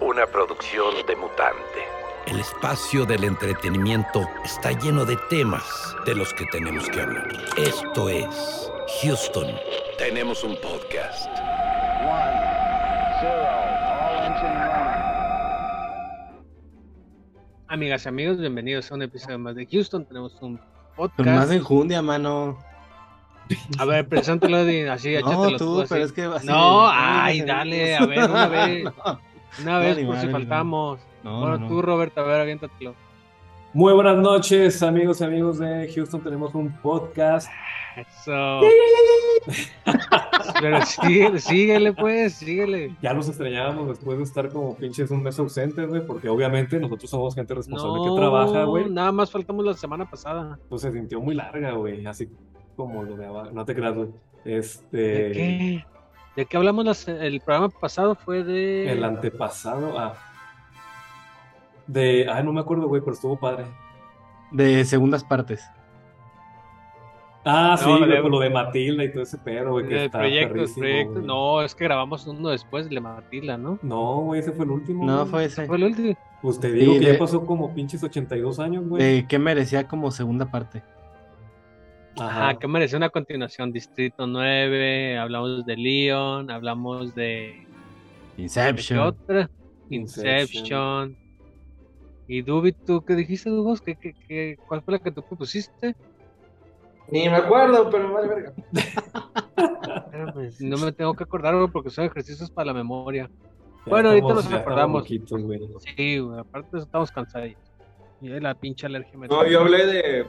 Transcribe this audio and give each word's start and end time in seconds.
Una 0.00 0.26
producción 0.26 0.94
de 1.06 1.14
mutante. 1.14 1.80
El 2.26 2.40
espacio 2.40 3.06
del 3.06 3.22
entretenimiento 3.22 4.28
está 4.44 4.72
lleno 4.72 5.04
de 5.04 5.16
temas 5.28 5.64
de 6.04 6.16
los 6.16 6.34
que 6.34 6.44
tenemos 6.46 6.88
que 6.88 7.00
hablar. 7.00 7.28
Esto 7.56 8.08
es 8.08 8.72
Houston. 9.02 9.54
Tenemos 9.98 10.42
un 10.42 10.56
podcast. 10.60 11.28
Amigas 17.68 18.04
y 18.04 18.08
amigos, 18.08 18.38
bienvenidos 18.38 18.90
a 18.90 18.94
un 18.96 19.02
episodio 19.02 19.38
más 19.38 19.54
de 19.54 19.64
Houston. 19.66 20.04
Tenemos 20.06 20.34
un 20.42 20.60
podcast. 20.96 21.16
Con 21.16 21.34
más 21.36 21.52
enjundia, 21.52 22.02
mano. 22.02 22.58
A 23.78 23.84
ver, 23.84 24.06
preséntalo 24.08 24.58
así, 24.92 25.14
No, 25.24 25.56
tú, 25.56 25.84
pero 25.88 26.04
es 26.04 26.12
que 26.12 26.22
así, 26.22 26.46
No, 26.46 26.88
ay, 26.88 27.42
dale, 27.42 27.96
a 27.96 28.06
ver, 28.06 28.30
una 28.30 28.46
vez. 28.48 28.84
No, 28.84 29.20
Una 29.62 29.78
vez 29.78 29.96
ni 29.96 30.04
por 30.04 30.16
si 30.18 30.28
faltamos. 30.28 31.00
no, 31.22 31.40
bueno, 31.40 31.58
no. 31.58 31.68
tú, 31.68 31.82
Roberto, 31.82 32.20
a 32.20 32.24
ver, 32.24 32.40
aviéntatelo. 32.40 32.94
Muy 33.72 33.92
buenas 33.92 34.16
noches, 34.16 34.82
amigos 34.82 35.20
y 35.20 35.24
amigos 35.24 35.58
de 35.58 35.90
Houston. 35.94 36.20
Tenemos 36.22 36.54
un 36.54 36.72
podcast. 36.78 37.48
Eso. 37.96 38.60
Pero 40.60 40.82
síguele, 40.86 41.38
síguele, 41.40 41.92
pues, 41.92 42.34
síguele. 42.34 42.96
Ya 43.02 43.12
los 43.12 43.28
extrañábamos 43.28 43.88
después 43.88 44.18
de 44.18 44.24
estar 44.24 44.48
como 44.50 44.76
pinches 44.76 45.10
un 45.10 45.22
mes 45.22 45.38
ausentes, 45.38 45.88
güey, 45.88 46.04
porque 46.04 46.28
obviamente 46.28 46.78
nosotros 46.78 47.10
somos 47.10 47.34
gente 47.34 47.54
responsable 47.54 47.98
No, 47.98 48.14
que 48.14 48.20
trabaja, 48.20 48.64
güey. 48.64 48.90
nada 48.90 49.12
más 49.12 49.30
faltamos 49.30 49.64
la 49.64 49.74
semana 49.74 50.08
pasada. 50.08 50.58
Pues 50.68 50.82
se 50.82 50.92
sintió 50.92 51.20
muy 51.20 51.34
larga, 51.34 51.72
güey, 51.72 52.04
así 52.06 52.28
como 52.80 53.02
lo 53.02 53.16
de 53.16 53.26
abajo. 53.26 53.50
No 53.52 53.64
te 53.64 53.74
creas, 53.74 53.94
güey. 53.94 54.08
Este. 54.44 54.96
¿De 54.96 55.32
qué? 55.32 55.84
¿De 56.36 56.46
qué 56.46 56.56
hablamos 56.56 56.84
las- 56.84 57.08
el 57.08 57.40
programa 57.40 57.68
pasado? 57.68 58.14
Fue 58.14 58.42
de... 58.44 58.90
El 58.92 59.04
antepasado, 59.04 59.98
ah. 59.98 60.14
De. 61.86 62.26
Ay, 62.30 62.44
no 62.44 62.52
me 62.52 62.60
acuerdo, 62.60 62.86
güey, 62.88 63.00
pero 63.02 63.12
estuvo 63.14 63.38
padre. 63.38 63.64
De 64.50 64.84
segundas 64.84 65.24
partes. 65.24 65.64
Ah, 67.44 67.74
sí, 67.78 67.86
No, 67.88 68.06
de- 68.06 68.20
lo 68.20 68.38
de 68.38 68.50
Matilda 68.50 69.02
y 69.02 69.10
todo 69.12 69.22
ese 69.22 69.38
pedo, 69.38 69.70
güey, 69.72 69.88
que 69.88 69.94
de 69.94 70.04
está 70.06 70.18
proyectos. 70.18 70.76
No, 71.22 71.62
es 71.62 71.74
que 71.74 71.84
grabamos 71.84 72.26
uno 72.26 72.50
después 72.50 72.88
de 72.90 73.00
Matila, 73.00 73.56
¿no? 73.56 73.78
No, 73.82 74.16
güey, 74.20 74.40
ese 74.40 74.52
fue 74.52 74.66
el 74.66 74.72
último. 74.72 75.06
No, 75.06 75.20
güey. 75.20 75.30
fue 75.30 75.44
ese. 75.46 75.66
Fue 75.66 75.76
el 75.78 75.84
último. 75.84 76.16
Pues 76.42 76.60
te 76.60 76.70
digo 76.70 76.92
Sí, 76.94 77.00
que 77.00 77.06
de- 77.06 77.12
ya 77.14 77.18
pasó 77.18 77.44
como 77.46 77.72
pinches 77.74 78.02
82 78.04 78.58
años, 78.60 78.86
güey. 78.86 79.02
De 79.02 79.26
que 79.26 79.38
merecía 79.38 79.88
como 79.88 80.10
segunda 80.10 80.46
parte. 80.50 80.82
Ajá, 82.18 82.58
que 82.58 82.66
merece 82.68 82.96
una 82.96 83.08
continuación. 83.10 83.72
Distrito 83.72 84.26
9, 84.26 85.18
hablamos 85.18 85.64
de 85.64 85.76
Leon, 85.76 86.50
hablamos 86.50 87.14
de. 87.14 87.22
¿de 87.22 87.66
qué 88.36 88.42
Inception. 88.42 88.98
otra? 88.98 89.50
Inception. 89.90 90.30
Inception. 91.10 91.16
Y 92.28 92.42
Dubi, 92.42 92.72
¿tú 92.72 93.04
qué 93.04 93.14
dijiste, 93.16 93.50
Dubos? 93.50 93.80
¿Qué, 93.80 93.96
qué, 93.96 94.14
qué, 94.28 94.56
¿Cuál 94.68 94.82
fue 94.82 94.92
la 94.92 94.98
que 95.00 95.10
tú 95.10 95.22
propusiste? 95.22 95.96
Ni 97.10 97.28
me 97.28 97.36
acuerdo, 97.36 97.90
pero 97.90 98.12
vale 98.12 98.28
verga. 98.28 98.52
Espérame, 99.96 100.50
No 100.60 100.76
me 100.78 100.92
tengo 100.92 101.14
que 101.14 101.24
acordar 101.24 101.56
güey, 101.56 101.68
porque 101.68 101.90
son 101.90 102.04
ejercicios 102.04 102.50
para 102.50 102.66
la 102.66 102.74
memoria. 102.74 103.28
Ya 103.86 103.90
Bueno, 103.90 104.10
ahorita 104.10 104.28
nos 104.28 104.52
acordamos. 104.52 105.02
loquitos, 105.02 105.42
güey. 105.42 105.60
Sí, 105.96 106.18
güey, 106.18 106.38
aparte 106.38 106.78
estamos 106.78 107.10
cansados. 107.10 107.50
Y 108.20 108.28
de 108.28 108.40
la 108.40 108.54
pinche 108.54 108.86
alergia 108.86 109.18
me 109.18 109.26
No, 109.26 109.46
yo 109.46 109.60
hablé 109.60 109.86
de 109.86 110.26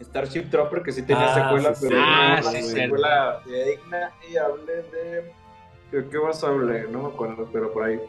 Starship 0.00 0.50
Trooper, 0.50 0.82
que 0.82 0.92
sí 0.92 1.02
tenía 1.02 1.26
Ah, 1.32 1.34
secuela, 1.34 1.74
sí, 1.74 1.86
pero 1.88 1.96
sí. 2.00 2.02
no, 2.02 2.14
Ah, 2.16 2.40
la 2.42 2.50
sí, 2.50 2.62
secuela 2.62 3.40
digna. 3.44 4.12
Y 4.30 4.36
hablé 4.36 4.74
de. 4.74 5.32
¿Qué, 5.90 6.08
qué 6.10 6.18
más 6.18 6.42
hablé? 6.44 6.84
No 6.88 7.02
me 7.02 7.08
acuerdo, 7.08 7.48
pero 7.52 7.72
por 7.72 7.84
ahí. 7.84 8.00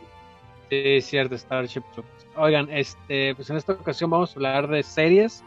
Sí, 0.70 1.02
cierto, 1.02 1.38
Starship 1.38 1.84
Troopers. 1.94 2.28
Oigan, 2.38 2.70
este, 2.72 3.36
pues 3.36 3.50
en 3.50 3.58
esta 3.58 3.74
ocasión 3.74 4.10
vamos 4.10 4.32
a 4.32 4.34
hablar 4.36 4.68
de 4.70 4.84
series, 4.84 5.44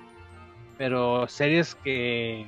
pero 0.76 1.26
series 1.28 1.74
que, 1.76 2.46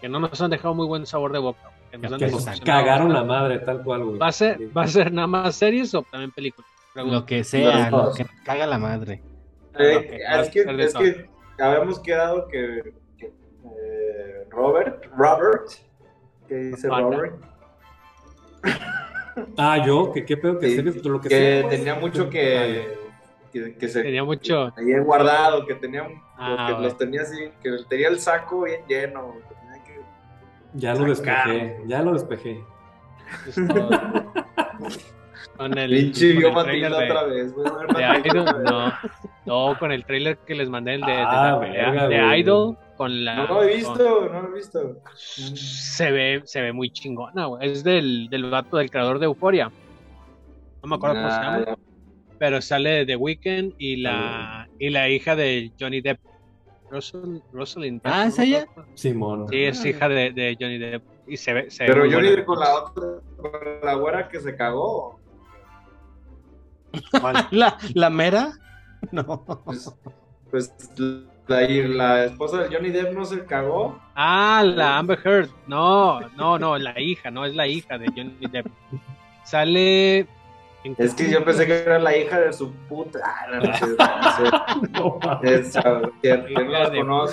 que 0.00 0.08
no 0.08 0.20
nos 0.20 0.40
han 0.42 0.50
dejado 0.50 0.74
muy 0.74 0.86
buen 0.86 1.06
sabor 1.06 1.32
de 1.32 1.38
boca. 1.38 1.70
Que 1.90 1.98
nos 1.98 2.12
han 2.12 2.18
Que 2.18 2.26
nos 2.30 2.60
cagaron 2.60 3.12
la 3.12 3.24
madre, 3.24 3.58
tal 3.60 3.82
cual, 3.82 4.04
güey. 4.04 4.18
¿Va 4.18 4.28
a 4.28 4.32
ser, 4.32 4.58
va 4.76 4.82
a 4.82 4.88
ser 4.88 5.12
nada 5.12 5.26
más 5.26 5.56
series 5.56 5.94
o 5.94 6.02
también 6.02 6.30
películas? 6.32 6.70
Lo 6.94 7.24
que 7.24 7.42
sea, 7.44 7.90
lo 7.90 8.12
que 8.12 8.24
nos 8.24 8.32
caga 8.44 8.66
la 8.66 8.78
madre. 8.78 9.22
Eh, 9.78 9.96
ok, 9.96 10.12
va 10.30 10.38
a 10.38 10.42
es 10.42 10.50
que, 10.50 10.60
es 10.84 10.94
que 10.94 11.30
habíamos 11.62 11.98
quedado 12.00 12.46
que. 12.48 12.92
Robert, 14.52 15.04
Robert, 15.16 15.68
¿qué 16.48 16.54
dice 16.56 16.88
Panda. 16.88 17.16
Robert? 17.16 17.34
Ah, 19.56 19.82
yo, 19.84 20.12
que 20.12 20.26
qué 20.26 20.36
pedo 20.36 20.58
que 20.58 20.68
Sí, 20.68 20.76
series, 20.76 21.02
lo 21.06 21.18
que, 21.18 21.28
que 21.30 21.66
tenía 21.70 21.94
mucho 21.94 22.28
que. 22.28 22.98
que, 23.50 23.74
que 23.78 23.88
se. 23.88 24.02
Tenía 24.02 24.22
mucho. 24.24 24.70
ahí 24.76 24.98
guardado, 24.98 25.64
que 25.64 25.74
tenía. 25.74 26.06
Ah, 26.36 26.66
que 26.76 26.82
los 26.82 26.98
tenía 26.98 27.22
así, 27.22 27.48
que 27.62 27.70
tenía 27.88 28.08
el 28.08 28.20
saco 28.20 28.64
bien 28.64 28.82
lleno. 28.86 29.32
que 29.48 29.54
tenía 29.54 29.84
que- 29.84 30.00
Ya 30.74 30.94
lo 30.94 31.06
despejé, 31.06 31.80
ya 31.86 32.02
lo 32.02 32.12
despejé. 32.12 32.62
con 35.56 35.78
el, 35.78 35.90
Pinche 35.90 36.34
trailer 36.34 36.92
otra 36.92 37.24
de, 37.24 37.34
vez, 37.44 37.54
de 37.56 38.28
Idol. 38.28 38.62
No, 38.64 38.92
no, 39.46 39.78
con 39.78 39.92
el 39.92 40.04
trailer 40.04 40.36
que 40.38 40.54
les 40.54 40.68
mandé, 40.68 40.94
el 40.96 41.00
de, 41.00 41.12
de 41.12 41.22
Ah, 41.22 41.52
la 41.52 41.60
pelea 41.60 41.90
verga, 41.90 42.08
de 42.08 42.20
güey. 42.22 42.40
Idol. 42.40 42.78
Con 43.02 43.24
la, 43.24 43.34
No 43.34 43.46
lo 43.48 43.62
he 43.64 43.82
con- 43.82 43.94
visto, 43.94 44.28
no 44.32 44.42
lo 44.42 44.48
he 44.48 44.54
visto. 44.54 45.02
se 45.16 46.12
ve, 46.12 46.42
se 46.44 46.60
ve 46.60 46.72
muy 46.72 46.88
chingona, 46.90 47.46
güey. 47.46 47.68
Es 47.68 47.82
del, 47.82 48.28
del 48.30 48.48
vato 48.48 48.76
del 48.76 48.92
creador 48.92 49.18
de 49.18 49.24
Euforia. 49.26 49.72
No 50.84 50.88
me 50.88 50.94
acuerdo 50.94 51.16
cómo 51.16 51.28
se 51.28 51.34
llama, 51.36 51.64
ya. 51.66 51.76
pero 52.38 52.62
sale 52.62 52.90
de 52.90 53.06
The 53.06 53.16
Weeknd 53.16 53.74
y 53.78 53.96
la, 53.96 54.68
y 54.78 54.90
la 54.90 55.08
hija 55.08 55.34
de 55.34 55.72
Johnny 55.80 56.00
Depp. 56.00 56.20
Rosal- 56.92 57.42
Rosalind. 57.52 58.00
Ah, 58.04 58.22
¿no? 58.22 58.28
¿es 58.28 58.38
ella? 58.38 58.66
Simón. 58.94 59.48
Sí, 59.48 59.64
es 59.64 59.84
hija 59.84 60.08
de, 60.08 60.30
de 60.30 60.56
Johnny 60.60 60.78
Depp. 60.78 61.02
Y 61.26 61.36
se 61.36 61.54
ve, 61.54 61.70
se 61.72 61.86
Pero 61.86 62.06
buena. 62.06 62.20
ni 62.36 62.44
con 62.44 62.60
la 62.60 62.84
otra, 62.84 63.02
con 63.36 63.50
la 63.82 63.94
güera 63.94 64.28
que 64.28 64.38
se 64.38 64.54
cagó. 64.54 65.18
¿La, 67.50 67.78
la 67.94 68.10
mera? 68.10 68.52
No. 69.10 69.44
Pues, 69.64 69.92
pues 70.52 70.72
la, 71.46 71.60
la 71.60 72.24
esposa 72.24 72.62
de 72.62 72.74
Johnny 72.74 72.90
Depp 72.90 73.12
no 73.12 73.24
se 73.24 73.44
cagó. 73.44 74.00
Ah, 74.14 74.62
la 74.64 74.98
Amber 74.98 75.18
Heard. 75.24 75.50
No, 75.66 76.20
no, 76.36 76.58
no, 76.58 76.78
la 76.78 76.98
hija, 77.00 77.30
no 77.30 77.44
es 77.44 77.54
la 77.54 77.66
hija 77.66 77.98
de 77.98 78.06
Johnny 78.06 78.46
Depp. 78.50 78.66
Sale. 79.44 80.26
Es 80.98 81.14
que 81.14 81.30
yo 81.30 81.44
pensé 81.44 81.66
que 81.66 81.78
era 81.78 81.98
la 81.98 82.16
hija 82.16 82.40
de 82.40 82.52
su 82.52 82.72
puta. 82.72 83.20
Ah, 83.24 83.46
no, 83.48 83.60
no 87.04 87.26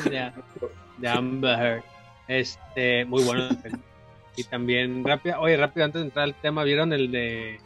de, 0.97 1.07
Amber 1.07 1.59
Heard. 1.59 1.83
Este, 2.27 3.05
muy 3.05 3.23
bueno. 3.23 3.49
Y 4.35 4.43
también, 4.45 5.03
rápido, 5.03 5.37
oye, 5.41 5.57
rápido, 5.57 5.85
antes 5.85 5.99
de 5.99 6.07
entrar 6.07 6.23
al 6.23 6.33
tema, 6.35 6.63
¿vieron 6.63 6.93
el 6.93 7.11
de 7.11 7.59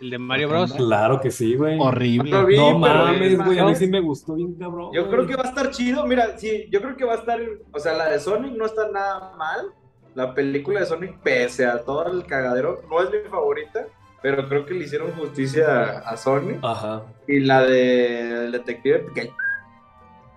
el 0.00 0.10
de 0.10 0.18
Mario 0.18 0.48
Bros? 0.48 0.72
Claro 0.72 1.20
que 1.20 1.30
sí, 1.30 1.56
güey. 1.56 1.78
Horrible. 1.80 2.30
No 2.30 2.46
vi, 2.46 2.56
mames, 2.56 3.32
es 3.32 3.44
güey, 3.44 3.58
a 3.58 3.64
mí 3.64 3.74
sí 3.74 3.86
me 3.88 4.00
gustó 4.00 4.34
bien 4.34 4.54
cabrón. 4.54 4.90
Yo 4.92 5.08
creo 5.08 5.26
que 5.26 5.36
va 5.36 5.44
a 5.44 5.48
estar 5.48 5.70
chido. 5.70 6.06
Mira, 6.06 6.38
sí, 6.38 6.66
yo 6.70 6.80
creo 6.80 6.96
que 6.96 7.04
va 7.04 7.14
a 7.14 7.16
estar. 7.16 7.40
O 7.72 7.78
sea, 7.78 7.94
la 7.94 8.08
de 8.10 8.18
Sonic 8.18 8.56
no 8.56 8.66
está 8.66 8.90
nada 8.90 9.34
mal. 9.36 9.72
La 10.14 10.34
película 10.34 10.80
de 10.80 10.86
Sonic, 10.86 11.18
pese 11.20 11.66
a 11.66 11.84
todo 11.84 12.10
el 12.10 12.24
cagadero, 12.24 12.82
no 12.90 13.02
es 13.02 13.10
mi 13.10 13.28
favorita. 13.30 13.86
Pero 14.20 14.48
creo 14.48 14.66
que 14.66 14.74
le 14.74 14.84
hicieron 14.84 15.12
justicia 15.12 16.00
a 16.00 16.16
Sonic. 16.16 16.58
Ajá. 16.62 17.02
Y 17.26 17.40
la 17.40 17.62
de 17.62 18.46
El 18.46 18.52
Detective 18.52 18.98
Pequeño, 19.00 19.32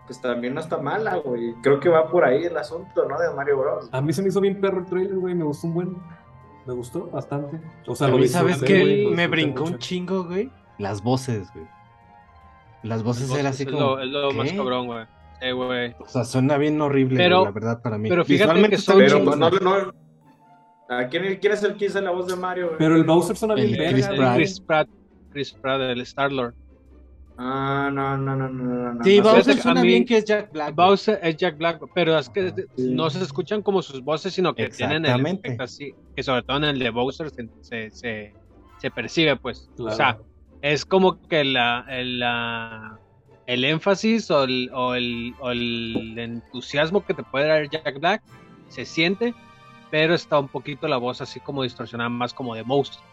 pues 0.05 0.21
también 0.21 0.53
no 0.53 0.59
está 0.59 0.77
mala, 0.77 1.15
güey. 1.15 1.55
Creo 1.63 1.79
que 1.79 1.89
va 1.89 2.11
por 2.11 2.23
ahí 2.23 2.43
el 2.43 2.55
asunto, 2.57 3.05
¿no? 3.07 3.19
De 3.19 3.33
Mario 3.33 3.57
Bros. 3.57 3.89
A 3.91 4.01
mí 4.01 4.13
se 4.13 4.21
me 4.21 4.27
hizo 4.27 4.39
bien 4.39 4.61
perro 4.61 4.79
el 4.79 4.85
trailer, 4.85 5.15
güey, 5.15 5.33
me 5.33 5.45
gustó 5.45 5.67
un 5.67 5.73
buen. 5.73 5.97
Me 6.65 6.73
gustó 6.73 7.07
bastante. 7.09 7.59
O 7.87 7.95
sea, 7.95 8.07
A 8.07 8.09
lo 8.11 8.17
mí, 8.17 8.27
¿sabes 8.27 8.61
lo 8.61 9.11
Me 9.11 9.27
brincó 9.27 9.61
mucho. 9.61 9.73
un 9.73 9.79
chingo, 9.79 10.23
güey. 10.25 10.49
Las 10.77 11.01
voces, 11.03 11.51
güey. 11.53 11.65
Las 12.83 13.03
voces 13.03 13.29
eran 13.31 13.47
así 13.47 13.63
es 13.63 13.69
como. 13.69 13.81
lo, 13.81 13.99
es 14.01 14.07
lo 14.07 14.31
más 14.31 14.51
cabrón, 14.53 14.87
güey. 14.87 15.05
Sí, 15.41 15.51
güey. 15.51 15.95
O 15.99 16.07
sea, 16.07 16.23
suena 16.23 16.57
bien 16.57 16.79
horrible, 16.81 17.17
Pero- 17.17 17.39
güey, 17.39 17.45
la 17.45 17.51
verdad, 17.51 17.81
para 17.81 17.97
mí. 17.97 18.09
pero 18.09 18.23
fíjate 18.25 18.43
Visualmente 18.53 18.69
que 18.69 18.75
está 18.75 18.91
son 18.91 18.99
bien 18.99 19.11
Pero 19.11 19.25
pues 19.25 19.37
no, 19.37 19.49
no. 19.59 19.93
¿A 20.89 21.07
quién, 21.07 21.37
quién 21.39 21.53
es 21.53 21.63
el 21.63 21.75
que 21.77 21.85
hizo 21.85 22.01
la 22.01 22.11
voz 22.11 22.27
de 22.27 22.35
Mario, 22.35 22.65
güey? 22.67 22.77
Pero 22.77 22.95
el 22.95 23.03
Bowser 23.03 23.35
suena 23.37 23.55
bien 23.55 23.73
Chris. 23.91 24.07
Pratt. 24.07 24.35
Chris 24.35 24.59
Pratt, 24.59 24.87
Chris 25.31 25.53
Pratt, 25.53 25.81
el 25.81 26.01
Star 26.01 26.31
Lord. 26.31 26.53
Ah, 27.37 27.89
no, 27.91 28.17
no, 28.17 28.35
no, 28.35 28.49
no, 28.49 28.63
no. 28.63 28.93
no. 28.93 29.03
Sí, 29.03 29.17
no. 29.19 29.23
Bowser 29.31 29.57
suena 29.57 29.81
mí- 29.81 29.87
bien 29.87 30.05
que 30.05 30.17
es 30.17 30.25
Jack 30.25 30.51
Black. 30.51 30.75
Bowser 30.75 31.19
es 31.23 31.37
Jack 31.37 31.57
Black, 31.57 31.81
pero 31.95 32.17
es 32.17 32.29
que 32.29 32.53
Sí. 32.75 32.89
no 32.93 33.09
se 33.09 33.23
escuchan 33.23 33.61
como 33.61 33.81
sus 33.81 34.03
voces, 34.03 34.33
sino 34.33 34.53
que 34.53 34.67
tienen 34.69 34.97
el 34.97 35.11
Exactamente. 35.11 35.47
efecto 35.47 35.63
así, 35.63 35.95
que 36.15 36.21
sobre 36.23 36.43
todo 36.43 36.57
en 36.57 36.63
el 36.65 36.79
de 36.79 36.89
Bowser 36.91 37.29
se, 37.31 37.49
se, 37.61 37.89
se, 37.91 38.33
se 38.77 38.91
percibe, 38.91 39.35
pues. 39.37 39.69
Claro. 39.75 39.91
O 39.93 39.95
sea, 39.95 40.17
es 40.61 40.85
como 40.85 41.19
que 41.27 41.43
la, 41.43 41.85
el, 41.89 42.19
la- 42.19 42.99
el 43.47 43.63
énfasis 43.65 44.29
o 44.29 44.43
el, 44.43 44.69
o, 44.73 44.93
el, 44.93 45.33
o 45.39 45.49
el 45.51 46.13
entusiasmo 46.17 47.03
que 47.03 47.13
te 47.15 47.23
puede 47.23 47.47
dar 47.47 47.67
Jack 47.69 47.99
Black 47.99 48.21
se 48.69 48.85
siente, 48.85 49.33
pero 49.89 50.13
está 50.13 50.39
un 50.39 50.47
poquito 50.47 50.87
la 50.87 50.97
voz 50.97 51.21
así 51.21 51.39
como 51.39 51.63
distorsionada, 51.63 52.09
más 52.09 52.33
como 52.33 52.53
de 52.55 52.63
monstruo. 52.63 53.03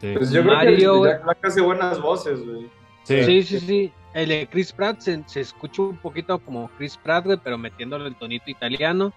Sí. 0.00 0.12
Pues 0.16 0.30
yo 0.30 0.44
Mario, 0.44 0.76
creo 0.76 1.02
que 1.02 1.08
Jack 1.08 1.24
Black 1.24 1.38
hace 1.44 1.60
buenas 1.60 2.00
voces, 2.00 2.44
güey. 2.44 2.68
Sí. 3.10 3.24
Sí, 3.24 3.42
sí, 3.42 3.60
sí. 3.60 3.92
El 4.14 4.28
de 4.28 4.48
Chris 4.48 4.72
Pratt 4.72 5.00
se, 5.00 5.22
se 5.26 5.40
escucha 5.40 5.82
un 5.82 5.96
poquito 5.96 6.38
como 6.38 6.68
Chris 6.78 6.96
Pratt, 6.96 7.24
güey, 7.24 7.38
pero 7.42 7.58
metiéndole 7.58 8.06
el 8.08 8.14
tonito 8.16 8.50
italiano. 8.50 9.12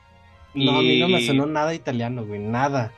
No, 0.56 0.80
a 0.80 0.82
mí 0.82 1.00
no 1.00 1.08
me 1.08 1.22
sonó 1.22 1.46
nada 1.46 1.74
italiano, 1.74 2.26
güey, 2.26 2.40
nada. 2.40 2.92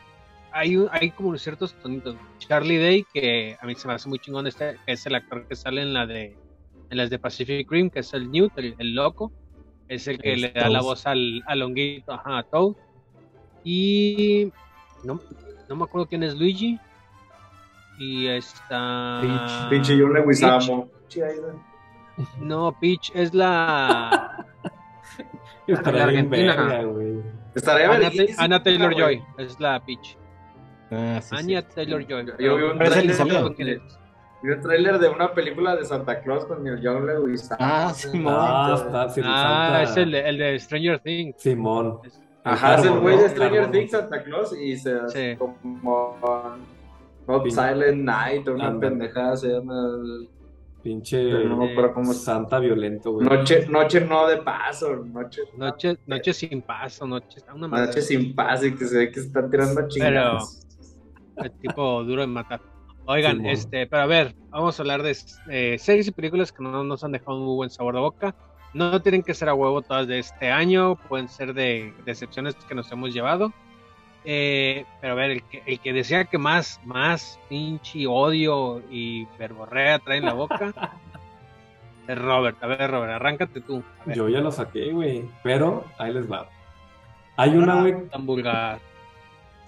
hay, 0.51 0.77
hay 0.91 1.11
como 1.11 1.37
ciertos 1.37 1.73
tonitos. 1.81 2.15
Charlie 2.39 2.77
Day, 2.77 3.05
que 3.13 3.57
a 3.59 3.65
mí 3.65 3.75
se 3.75 3.87
me 3.87 3.93
hace 3.93 4.07
muy 4.07 4.19
chingón, 4.19 4.47
este, 4.47 4.77
que 4.85 4.93
es 4.93 5.05
el 5.05 5.15
actor 5.15 5.47
que 5.47 5.55
sale 5.55 5.81
en 5.81 5.93
la 5.93 6.05
de 6.05 6.37
en 6.89 6.97
las 6.97 7.09
de 7.09 7.19
Pacific 7.19 7.69
Rim, 7.69 7.89
que 7.89 7.99
es 7.99 8.13
el 8.13 8.29
Newt, 8.31 8.57
el, 8.57 8.75
el 8.77 8.93
loco. 8.95 9.31
Es 9.87 10.07
el 10.07 10.17
que 10.17 10.33
Es 10.33 10.39
le 10.39 10.51
da 10.51 10.69
la 10.69 10.81
voz 10.81 11.05
al, 11.07 11.43
al 11.47 11.61
honguito, 11.61 12.13
ajá, 12.13 12.39
a 12.39 12.43
Toad. 12.43 12.75
Y 13.63 14.51
no, 15.03 15.19
no 15.67 15.75
me 15.75 15.83
acuerdo 15.83 16.07
quién 16.07 16.23
es 16.23 16.35
Luigi. 16.35 16.79
Y 17.97 18.27
está. 18.27 19.19
Peach. 19.21 19.69
Pinche 19.69 19.97
John 19.99 20.13
Leguizamo. 20.13 20.89
No, 22.39 22.71
Peach 22.79 23.11
es 23.13 23.33
la. 23.33 24.45
Estaría 25.67 26.05
bien 26.07 26.25
Argentina. 26.31 26.55
verga, 26.55 26.83
güey. 26.83 27.21
Estaría 27.55 27.91
Ana, 27.91 28.09
Ana 28.37 28.63
Taylor 28.63 28.93
güey. 28.93 29.19
Joy. 29.19 29.23
Es 29.45 29.59
la 29.59 29.79
Peach. 29.83 30.17
Ah, 30.91 31.19
sí, 31.21 31.35
Anya 31.35 31.61
sí. 31.61 31.67
Taylor 31.75 32.05
Joy. 32.07 32.25
Yo 32.39 32.57
vi 32.57 32.63
un 32.63 32.77
trailer 32.77 33.81
vi 34.43 34.51
un 34.51 34.61
tráiler 34.61 34.99
de 34.99 35.09
una 35.09 35.33
película 35.33 35.75
de 35.75 35.85
Santa 35.85 36.21
Claus 36.21 36.45
con 36.45 36.65
el 36.67 36.79
John 36.85 37.07
Leguizamo. 37.07 37.57
Ah, 37.59 37.91
Simón. 37.95 38.35
Ah, 38.37 38.73
está, 38.77 39.09
sí, 39.09 39.21
Ah, 39.23 39.79
es 39.83 39.97
el, 39.97 40.11
de- 40.11 40.29
el 40.29 40.37
de 40.37 40.59
Stranger 40.59 40.99
Things. 40.99 41.35
Simón. 41.41 41.99
Ajá, 42.43 42.75
es 42.75 42.85
el 42.85 42.99
güey 42.99 43.17
de 43.17 43.29
Stranger. 43.29 43.71
Things, 43.71 43.89
Santa 43.91 44.21
Claus, 44.23 44.55
y 44.55 44.77
se 44.77 45.35
como 45.39 46.15
Not 47.27 47.43
Pin- 47.43 47.51
Silent 47.51 48.03
Night, 48.03 48.47
una 48.47 48.67
Ándale. 48.67 48.89
pendejada 48.91 49.37
se 49.37 49.49
llama 49.49 49.73
el- 49.95 50.29
Pinche 50.83 51.17
Pero 51.17 51.49
no 51.49 51.57
me 51.57 51.71
acuerdo 51.71 51.93
cómo 51.95 52.13
se 52.13 52.19
Santa 52.19 52.59
violento, 52.59 53.11
güey. 53.13 53.27
Noche, 53.27 53.67
noche 53.67 54.01
no 54.01 54.27
de 54.27 54.37
paso, 54.37 54.95
noche, 54.97 55.41
Noche, 55.57 55.97
noche 56.05 56.31
sin 56.31 56.61
paso, 56.61 57.07
noche, 57.07 57.39
una 57.55 57.67
madre. 57.67 57.87
noche 57.87 58.01
sin 58.03 58.35
paz 58.35 58.63
y 58.63 58.75
que 58.75 58.85
se 58.85 58.97
ve 58.99 59.07
que 59.09 59.19
se 59.21 59.25
están 59.27 59.49
tirando 59.49 59.87
chingadas. 59.87 60.61
El 61.37 61.51
tipo 61.53 62.03
duro 62.03 62.21
de 62.21 62.27
matar. 62.27 62.61
Oigan, 63.07 63.45
este, 63.47 63.87
pero 63.87 64.03
a 64.03 64.05
ver, 64.05 64.35
vamos 64.49 64.79
a 64.79 64.83
hablar 64.83 65.01
de 65.01 65.17
eh, 65.49 65.77
series 65.79 66.07
y 66.07 66.11
películas 66.11 66.51
que 66.51 66.63
no 66.63 66.83
nos 66.83 67.03
han 67.03 67.11
dejado 67.13 67.37
un 67.39 67.45
muy 67.45 67.55
buen 67.55 67.69
sabor 67.71 67.95
de 67.95 68.01
boca. 68.01 68.35
No 68.75 69.01
tienen 69.01 69.23
que 69.23 69.33
ser 69.33 69.49
a 69.49 69.53
huevo 69.55 69.81
todas 69.81 70.05
de 70.07 70.19
este 70.19 70.51
año, 70.51 70.97
pueden 71.07 71.29
ser 71.29 71.53
de 71.55 71.93
decepciones 72.05 72.53
que 72.55 72.75
nos 72.75 72.91
hemos 72.91 73.11
llevado. 73.13 73.51
Eh, 74.25 74.85
pero 74.99 75.13
a 75.13 75.15
ver, 75.15 75.31
el 75.31 75.43
que, 75.43 75.61
el 75.65 75.79
que 75.79 75.93
decía 75.93 76.25
que 76.25 76.37
más, 76.37 76.81
más 76.83 77.39
pinche 77.47 78.07
odio 78.07 78.81
y 78.89 79.25
verborrea 79.37 79.99
trae 79.99 80.17
en 80.17 80.25
la 80.25 80.33
boca 80.33 80.73
es 82.07 82.17
Robert. 82.17 82.57
A 82.63 82.67
ver, 82.67 82.89
Robert, 82.89 83.13
arráncate 83.13 83.61
tú. 83.61 83.83
Yo 84.13 84.27
ya 84.27 84.39
lo 84.39 84.51
saqué, 84.51 84.91
güey. 84.91 85.29
Pero 85.43 85.85
ahí 85.97 86.11
les 86.11 86.29
va. 86.29 86.49
Hay 87.37 87.55
una, 87.55 87.81
güey, 87.81 88.07
tan 88.07 88.25
vulgar. 88.25 88.79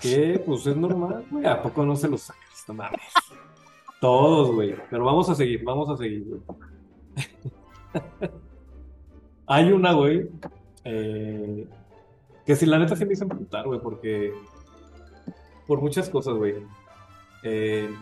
que 0.02 0.42
pues 0.46 0.66
es 0.66 0.76
normal, 0.76 1.26
güey. 1.30 1.46
¿A 1.46 1.62
poco 1.62 1.86
no 1.86 1.96
se 1.96 2.08
lo 2.08 2.18
sacas? 2.18 2.66
No 2.68 2.74
mames. 2.74 3.14
Todos, 4.02 4.52
güey. 4.52 4.76
Pero 4.90 5.06
vamos 5.06 5.30
a 5.30 5.36
seguir, 5.36 5.64
vamos 5.64 5.90
a 5.90 5.98
seguir, 5.98 6.26
güey. 6.26 6.42
Hay 9.48 9.72
una, 9.72 9.94
güey, 9.94 10.28
eh, 10.84 11.66
que 12.48 12.56
si 12.56 12.66
la 12.66 12.80
neta 12.80 12.96
se 12.96 13.06
me 13.06 13.14
hizo 13.14 13.26
emputar, 13.26 13.66
güey, 13.68 13.80
porque 13.80 14.34
por 15.68 15.80
muchas 15.82 16.10
cosas, 16.10 16.34
güey. 16.36 16.56
Eh, 17.44 17.94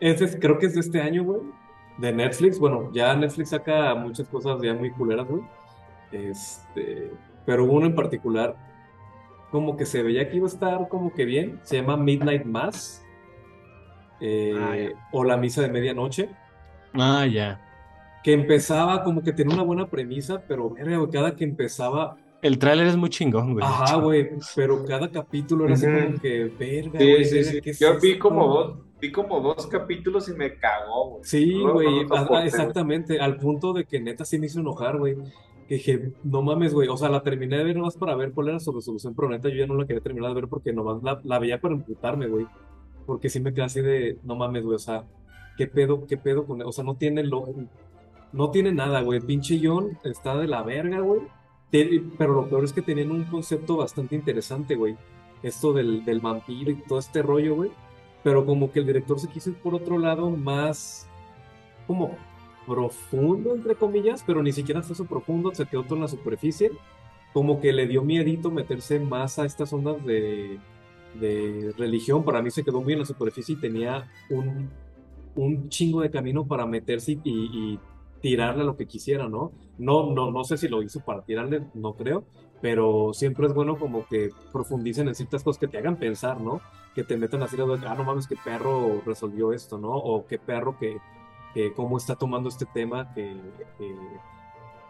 es 0.00 0.20
de- 0.20 0.38
creo 0.38 0.58
que 0.58 0.66
es 0.66 0.74
de 0.74 0.80
este 0.80 1.00
año, 1.02 1.24
güey, 1.24 1.40
de 1.98 2.12
Netflix. 2.12 2.58
Bueno, 2.58 2.90
ya 2.92 3.14
Netflix 3.14 3.50
saca 3.50 3.94
muchas 3.94 4.28
cosas 4.28 4.60
ya 4.62 4.72
muy 4.74 4.90
culeras, 4.90 5.26
güey. 5.28 5.42
Este, 6.12 7.10
pero 7.44 7.64
uno 7.64 7.86
en 7.86 7.94
particular, 7.94 8.56
como 9.50 9.76
que 9.76 9.86
se 9.86 10.02
veía 10.02 10.28
que 10.28 10.36
iba 10.36 10.46
a 10.46 10.48
estar 10.50 10.88
como 10.88 11.12
que 11.12 11.24
bien. 11.24 11.58
Se 11.62 11.76
llama 11.76 11.96
Midnight 11.96 12.44
Mass. 12.44 13.02
eh, 14.20 14.92
Ah, 14.94 14.98
o 15.12 15.24
La 15.24 15.36
Misa 15.36 15.60
de 15.60 15.68
Medianoche. 15.68 16.30
Ah, 16.94 17.26
ya. 17.26 17.60
Que 18.24 18.32
empezaba 18.32 19.02
como 19.04 19.22
que 19.22 19.32
tenía 19.32 19.54
una 19.54 19.62
buena 19.62 19.88
premisa, 19.88 20.42
pero 20.48 20.70
verga, 20.70 20.96
güey, 20.96 21.10
cada 21.10 21.36
que 21.36 21.44
empezaba, 21.44 22.16
El 22.46 22.58
tráiler 22.58 22.86
es 22.86 22.96
muy 22.96 23.10
chingón, 23.10 23.54
güey. 23.54 23.64
ajá, 23.64 23.96
güey, 23.96 24.30
pero 24.54 24.84
cada 24.84 25.10
capítulo 25.10 25.64
era 25.64 25.74
así 25.74 25.86
como 25.86 26.18
que, 26.20 26.44
verga, 26.58 26.98
Sí, 26.98 27.10
güey, 27.10 27.24
sí, 27.24 27.34
verga, 27.36 27.50
sí. 27.52 27.60
¿qué 27.62 27.70
es 27.70 27.78
Yo 27.78 27.98
vi 28.00 28.12
esto? 28.12 28.22
como 28.28 28.46
dos, 28.48 28.78
vi 29.00 29.12
como 29.12 29.40
dos 29.40 29.66
capítulos 29.66 30.28
y 30.28 30.34
me 30.34 30.56
cagó, 30.58 31.10
güey. 31.10 31.24
Sí, 31.24 31.62
No, 31.62 31.72
güey, 31.72 32.04
no 32.06 32.38
exactamente, 32.40 33.20
al 33.20 33.36
punto 33.38 33.72
de 33.72 33.84
que 33.84 34.00
neta 34.00 34.24
sí 34.24 34.38
me 34.38 34.46
hizo 34.46 34.60
enojar, 34.60 34.98
güey. 34.98 35.16
Que 35.68 35.74
dije, 35.76 36.12
no 36.22 36.42
mames, 36.42 36.72
güey, 36.72 36.88
o 36.88 36.96
sea, 36.96 37.08
la 37.08 37.22
terminé 37.22 37.58
de 37.58 37.64
ver 37.64 37.76
nomás 37.76 37.96
para 37.96 38.14
ver 38.14 38.32
cuál 38.32 38.48
era 38.48 38.60
su 38.60 38.70
resolución, 38.72 39.14
pero 39.14 39.28
neta 39.28 39.48
yo 39.48 39.56
ya 39.56 39.66
no 39.66 39.74
la 39.74 39.86
quería 39.86 40.02
terminar 40.02 40.30
de 40.30 40.36
ver 40.42 40.48
porque 40.48 40.72
nomás 40.72 41.02
la, 41.02 41.20
la 41.24 41.38
veía 41.40 41.60
para 41.60 41.74
emputarme, 41.74 42.28
güey. 42.28 42.46
Porque 43.04 43.28
sí 43.28 43.40
me 43.40 43.52
quedé 43.52 43.64
así 43.64 43.80
de, 43.80 44.18
no 44.22 44.36
mames, 44.36 44.64
güey, 44.64 44.76
o 44.76 44.78
sea, 44.78 45.04
¿qué 45.56 45.66
pedo, 45.66 46.06
qué 46.06 46.16
pedo 46.16 46.46
con 46.46 46.62
O 46.62 46.72
sea, 46.72 46.84
no 46.84 46.94
tiene 46.96 47.24
lo, 47.24 47.44
no 48.32 48.50
tiene 48.50 48.72
nada, 48.72 49.00
güey. 49.02 49.20
Pinche 49.20 49.60
John 49.62 49.98
está 50.04 50.36
de 50.36 50.46
la 50.46 50.62
verga, 50.62 51.00
güey. 51.00 51.22
Pero 51.70 52.34
lo 52.34 52.48
peor 52.48 52.64
es 52.64 52.72
que 52.72 52.82
tenían 52.82 53.10
un 53.10 53.24
concepto 53.24 53.76
bastante 53.76 54.14
interesante, 54.14 54.76
güey. 54.76 54.96
Esto 55.42 55.72
del, 55.72 56.04
del 56.04 56.20
vampiro 56.20 56.70
y 56.70 56.76
todo 56.76 56.98
este 56.98 57.22
rollo, 57.22 57.56
güey. 57.56 57.70
Pero 58.22 58.46
como 58.46 58.70
que 58.72 58.80
el 58.80 58.86
director 58.86 59.18
se 59.18 59.28
quiso 59.28 59.50
ir 59.50 59.56
por 59.56 59.74
otro 59.74 59.98
lado 59.98 60.30
más 60.30 61.08
como 61.86 62.16
profundo, 62.66 63.54
entre 63.54 63.76
comillas, 63.76 64.24
pero 64.26 64.42
ni 64.42 64.52
siquiera 64.52 64.82
fue 64.82 64.94
eso 64.94 65.04
profundo, 65.04 65.54
se 65.54 65.66
quedó 65.66 65.84
todo 65.84 65.96
en 65.96 66.02
la 66.02 66.08
superficie. 66.08 66.72
Como 67.32 67.60
que 67.60 67.72
le 67.72 67.86
dio 67.86 68.02
miedito 68.02 68.50
meterse 68.50 68.98
más 68.98 69.38
a 69.38 69.44
estas 69.44 69.72
ondas 69.72 70.04
de, 70.04 70.58
de 71.20 71.74
religión. 71.76 72.24
Para 72.24 72.42
mí 72.42 72.50
se 72.50 72.64
quedó 72.64 72.80
muy 72.80 72.94
en 72.94 73.00
la 73.00 73.04
superficie 73.04 73.54
y 73.54 73.60
tenía 73.60 74.10
un, 74.30 74.70
un 75.34 75.68
chingo 75.68 76.00
de 76.00 76.10
camino 76.10 76.46
para 76.46 76.64
meterse 76.64 77.18
y 77.22 77.78
tirarle 78.20 78.64
lo 78.64 78.76
que 78.76 78.86
quisiera, 78.86 79.28
¿no? 79.28 79.52
No, 79.78 80.10
no, 80.12 80.30
no 80.30 80.44
sé 80.44 80.56
si 80.56 80.68
lo 80.68 80.82
hizo 80.82 81.00
para 81.00 81.22
tirarle, 81.22 81.62
no 81.74 81.94
creo, 81.94 82.24
pero 82.60 83.12
siempre 83.12 83.46
es 83.46 83.54
bueno 83.54 83.78
como 83.78 84.06
que 84.06 84.30
profundicen 84.52 85.08
en 85.08 85.14
ciertas 85.14 85.42
cosas 85.44 85.60
que 85.60 85.68
te 85.68 85.78
hagan 85.78 85.96
pensar, 85.96 86.40
¿no? 86.40 86.60
Que 86.94 87.04
te 87.04 87.16
metan 87.16 87.42
así, 87.42 87.56
ah, 87.60 87.94
no 87.96 88.04
mames, 88.04 88.26
qué 88.26 88.36
perro 88.42 89.02
resolvió 89.04 89.52
esto, 89.52 89.78
¿no? 89.78 89.90
O 89.94 90.26
qué 90.26 90.38
perro 90.38 90.78
que, 90.78 90.98
que 91.54 91.72
cómo 91.74 91.98
está 91.98 92.16
tomando 92.16 92.48
este 92.48 92.66
tema 92.66 93.12
que, 93.14 93.36
que 93.78 93.94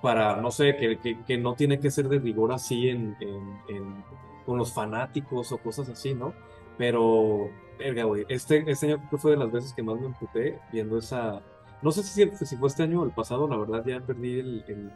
para, 0.02 0.36
no 0.36 0.50
sé, 0.50 0.76
que, 0.76 0.98
que, 0.98 1.22
que 1.24 1.38
no 1.38 1.54
tiene 1.54 1.80
que 1.80 1.90
ser 1.90 2.08
de 2.08 2.18
rigor 2.18 2.52
así 2.52 2.88
en, 2.88 3.16
en- 3.20 4.04
con 4.44 4.58
los 4.58 4.72
fanáticos 4.72 5.50
o 5.50 5.58
cosas 5.58 5.88
así, 5.88 6.14
¿no? 6.14 6.32
Pero, 6.78 7.48
verga, 7.78 8.04
güey, 8.04 8.24
este, 8.28 8.62
este 8.70 8.92
año 8.92 9.02
fue 9.18 9.32
de 9.32 9.36
las 9.38 9.50
veces 9.50 9.72
que 9.74 9.82
más 9.82 9.98
me 9.98 10.06
emputé 10.06 10.60
viendo 10.72 10.98
esa... 10.98 11.42
No 11.82 11.90
sé 11.92 12.02
si, 12.02 12.28
si 12.44 12.56
fue 12.56 12.68
este 12.68 12.82
año 12.82 13.02
o 13.02 13.04
el 13.04 13.10
pasado, 13.12 13.48
la 13.48 13.56
verdad 13.56 13.84
ya 13.86 14.00
perdí 14.00 14.38
el... 14.40 14.64
el- 14.68 14.90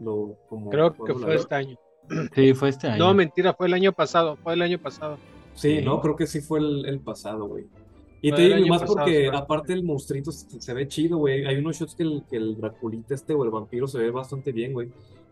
lo, 0.00 0.36
como, 0.48 0.70
Creo 0.70 0.92
que 0.94 1.12
fue 1.14 1.34
este 1.34 1.54
año. 1.56 1.76
Sí, 2.34 2.54
fue 2.54 2.68
este 2.68 2.86
año. 2.86 2.98
No, 3.04 3.14
mentira, 3.14 3.52
fue 3.52 3.66
el 3.66 3.74
año 3.74 3.92
pasado. 3.92 4.36
Fue 4.36 4.54
el 4.54 4.62
año 4.62 4.78
pasado. 4.78 5.16
Sí, 5.54 5.78
Sí. 5.78 5.84
no, 5.84 6.00
creo 6.00 6.14
que 6.14 6.26
sí 6.28 6.40
fue 6.40 6.60
el, 6.60 6.86
el 6.86 7.00
pasado, 7.00 7.46
güey. 7.48 7.66
Y 8.22 8.30
Fue 8.30 8.36
te 8.38 8.54
digo, 8.54 8.68
más 8.68 8.80
pasado, 8.82 8.98
porque 8.98 9.28
sí. 9.28 9.36
aparte 9.36 9.72
el 9.72 9.82
monstruito 9.82 10.30
se, 10.30 10.60
se 10.60 10.72
ve 10.74 10.86
chido, 10.86 11.18
güey. 11.18 11.44
Hay 11.46 11.56
unos 11.56 11.76
shots 11.78 11.96
que 11.96 12.04
el, 12.04 12.22
que 12.30 12.36
el 12.36 12.56
Draculita 12.56 13.12
este 13.14 13.34
o 13.34 13.42
el 13.44 13.50
vampiro 13.50 13.88
se 13.88 13.98
ve 13.98 14.10
bastante 14.12 14.52
bien, 14.52 14.72
güey. 14.72 14.88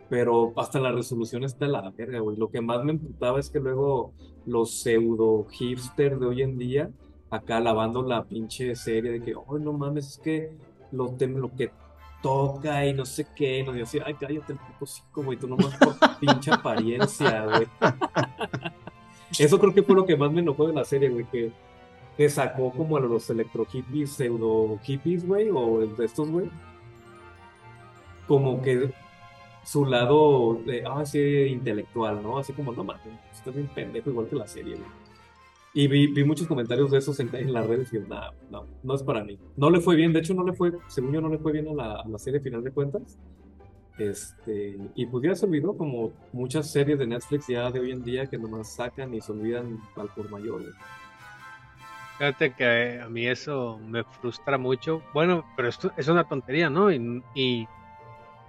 Pero 0.08 0.52
hasta 0.56 0.80
la 0.80 0.90
resolución 0.92 1.44
está 1.44 1.66
la 1.68 1.88
verga, 1.96 2.18
güey. 2.18 2.36
Lo 2.36 2.48
que 2.50 2.60
más 2.60 2.82
me 2.84 2.90
emputaba 2.92 3.38
es 3.40 3.50
que 3.50 3.60
luego 3.60 4.12
los 4.46 4.72
pseudo 4.80 5.46
hipsters 5.50 6.18
de 6.20 6.26
hoy 6.26 6.42
en 6.42 6.58
día, 6.58 6.90
acá 7.30 7.60
lavando 7.60 8.02
la 8.02 8.24
pinche 8.24 8.74
serie 8.76 9.12
de 9.12 9.20
que, 9.22 9.34
oh, 9.36 9.58
no 9.58 9.72
mames, 9.72 10.08
es 10.08 10.18
que 10.18 10.50
lo, 10.92 11.14
lo 11.18 11.54
que 11.54 11.70
toca 12.22 12.84
y 12.86 12.92
no 12.92 13.06
sé 13.06 13.26
qué. 13.34 13.60
Y 13.60 13.62
nos 13.62 13.74
decía, 13.74 14.02
ay, 14.06 14.14
cállate 14.14 14.52
el 14.52 14.58
puto 14.58 14.86
cico, 14.86 15.22
güey, 15.22 15.38
tú 15.38 15.46
nomás 15.46 15.76
por 15.76 15.96
pinche 16.18 16.50
apariencia, 16.52 17.44
güey. 17.44 17.66
Eso 19.38 19.58
creo 19.58 19.74
que 19.74 19.82
fue 19.82 19.94
lo 19.94 20.06
que 20.06 20.16
más 20.16 20.32
me 20.32 20.40
enojó 20.40 20.66
de 20.66 20.72
la 20.72 20.84
serie, 20.84 21.08
güey, 21.08 21.24
que, 21.26 21.52
que 22.16 22.28
sacó 22.30 22.70
como 22.70 22.96
a 22.96 23.00
los 23.00 23.28
electro 23.28 23.64
hippies, 23.64 24.12
pseudo 24.12 24.78
hippies, 24.82 25.26
güey, 25.26 25.50
o 25.52 25.86
de 25.86 26.04
estos, 26.04 26.30
güey. 26.30 26.50
Como 28.26 28.62
que 28.62 28.92
su 29.64 29.84
lado, 29.84 30.60
ah, 30.88 31.04
sí, 31.04 31.18
intelectual, 31.18 32.22
¿no? 32.22 32.38
Así 32.38 32.52
como, 32.52 32.72
no 32.72 32.84
mames, 32.84 33.02
estás 33.32 33.54
bien 33.54 33.68
pendejo, 33.68 34.10
igual 34.10 34.28
que 34.28 34.36
la 34.36 34.46
serie, 34.46 34.76
güey. 34.76 35.05
Y 35.76 35.88
vi, 35.88 36.06
vi 36.06 36.24
muchos 36.24 36.46
comentarios 36.46 36.90
de 36.90 36.96
esos 36.96 37.20
en, 37.20 37.28
en 37.36 37.52
las 37.52 37.66
redes 37.66 37.92
y 37.92 37.98
no, 37.98 38.32
no, 38.50 38.66
no 38.82 38.94
es 38.94 39.02
para 39.02 39.22
mí. 39.22 39.38
No 39.58 39.68
le 39.68 39.80
fue 39.80 39.94
bien, 39.94 40.10
de 40.10 40.20
hecho 40.20 40.32
no 40.32 40.42
le 40.42 40.54
fue, 40.54 40.72
según 40.86 41.12
yo 41.12 41.20
no 41.20 41.28
le 41.28 41.36
fue 41.36 41.52
bien 41.52 41.68
a 41.68 41.74
la, 41.74 42.00
a 42.00 42.08
la 42.08 42.18
serie 42.18 42.40
final 42.40 42.64
de 42.64 42.70
cuentas. 42.70 43.18
Este, 43.98 44.78
y 44.94 45.04
pues 45.04 45.22
ya 45.22 45.34
se 45.34 45.44
olvidó 45.44 45.76
como 45.76 46.12
muchas 46.32 46.72
series 46.72 46.98
de 46.98 47.06
Netflix 47.06 47.48
ya 47.48 47.70
de 47.70 47.80
hoy 47.80 47.90
en 47.90 48.02
día 48.02 48.24
que 48.24 48.38
nomás 48.38 48.74
sacan 48.74 49.12
y 49.12 49.20
se 49.20 49.32
olvidan 49.32 49.78
al 49.96 50.08
por 50.08 50.30
mayor. 50.30 50.62
Fíjate 52.16 52.54
que 52.54 52.98
a 53.02 53.10
mí 53.10 53.26
eso 53.26 53.78
me 53.86 54.02
frustra 54.02 54.56
mucho. 54.56 55.02
Bueno, 55.12 55.44
pero 55.56 55.68
esto 55.68 55.92
es 55.98 56.08
una 56.08 56.24
tontería, 56.24 56.70
¿no? 56.70 56.90
Y, 56.90 57.22
y, 57.34 57.68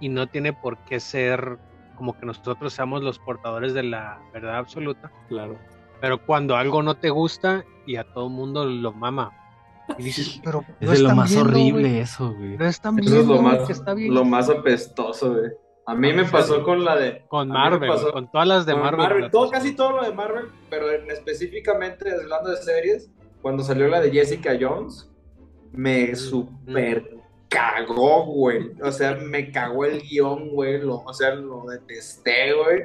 y 0.00 0.08
no 0.08 0.28
tiene 0.28 0.54
por 0.54 0.78
qué 0.78 0.98
ser 0.98 1.58
como 1.94 2.18
que 2.18 2.24
nosotros 2.24 2.72
seamos 2.72 3.02
los 3.02 3.18
portadores 3.18 3.74
de 3.74 3.82
la 3.82 4.18
verdad 4.32 4.56
absoluta. 4.56 5.12
Claro. 5.28 5.58
Pero 6.00 6.24
cuando 6.24 6.56
algo 6.56 6.82
no 6.82 6.96
te 6.96 7.10
gusta 7.10 7.64
y 7.86 7.96
a 7.96 8.04
todo 8.04 8.28
mundo 8.28 8.64
lo 8.64 8.92
mama. 8.92 9.32
Y 9.98 10.02
dices, 10.02 10.40
pero 10.44 10.64
Es 10.80 10.86
no 10.88 10.92
de 10.92 10.98
lo 11.00 11.14
más 11.14 11.30
viendo, 11.30 11.50
horrible 11.50 12.00
eso, 12.00 12.34
güey. 12.34 12.56
No 12.58 12.66
es 12.66 12.80
viendo 12.92 13.34
lo 13.36 13.42
más, 13.42 13.58
que 13.66 13.72
está 13.72 13.94
bien. 13.94 14.14
lo 14.14 14.24
más 14.24 14.50
apestoso, 14.50 15.32
güey. 15.34 15.50
A 15.86 15.94
mí 15.94 16.12
me 16.12 16.24
pasó 16.26 16.62
con 16.62 16.84
la 16.84 16.96
de. 16.96 17.24
Con 17.28 17.48
Marvel, 17.48 17.88
pasó- 17.88 18.12
con 18.12 18.30
todas 18.30 18.46
las 18.46 18.66
de 18.66 18.74
con 18.74 18.82
Marvel. 18.82 19.00
Marvel, 19.00 19.30
todo, 19.30 19.50
casi 19.50 19.74
todo 19.74 19.92
lo 19.92 20.04
de 20.04 20.12
Marvel, 20.12 20.48
pero 20.68 20.92
en 20.92 21.10
específicamente 21.10 22.12
hablando 22.12 22.50
de 22.50 22.58
series, 22.58 23.10
cuando 23.40 23.64
salió 23.64 23.88
la 23.88 24.00
de 24.02 24.10
Jessica 24.10 24.58
Jones, 24.60 25.10
me 25.72 26.14
super 26.14 27.16
cagó, 27.48 28.26
güey. 28.26 28.72
O 28.82 28.92
sea, 28.92 29.14
me 29.14 29.50
cagó 29.50 29.86
el 29.86 30.02
guion, 30.02 30.50
güey. 30.50 30.82
Lo, 30.82 30.96
o 30.96 31.14
sea, 31.14 31.34
lo 31.34 31.64
detesté, 31.64 32.52
güey. 32.52 32.84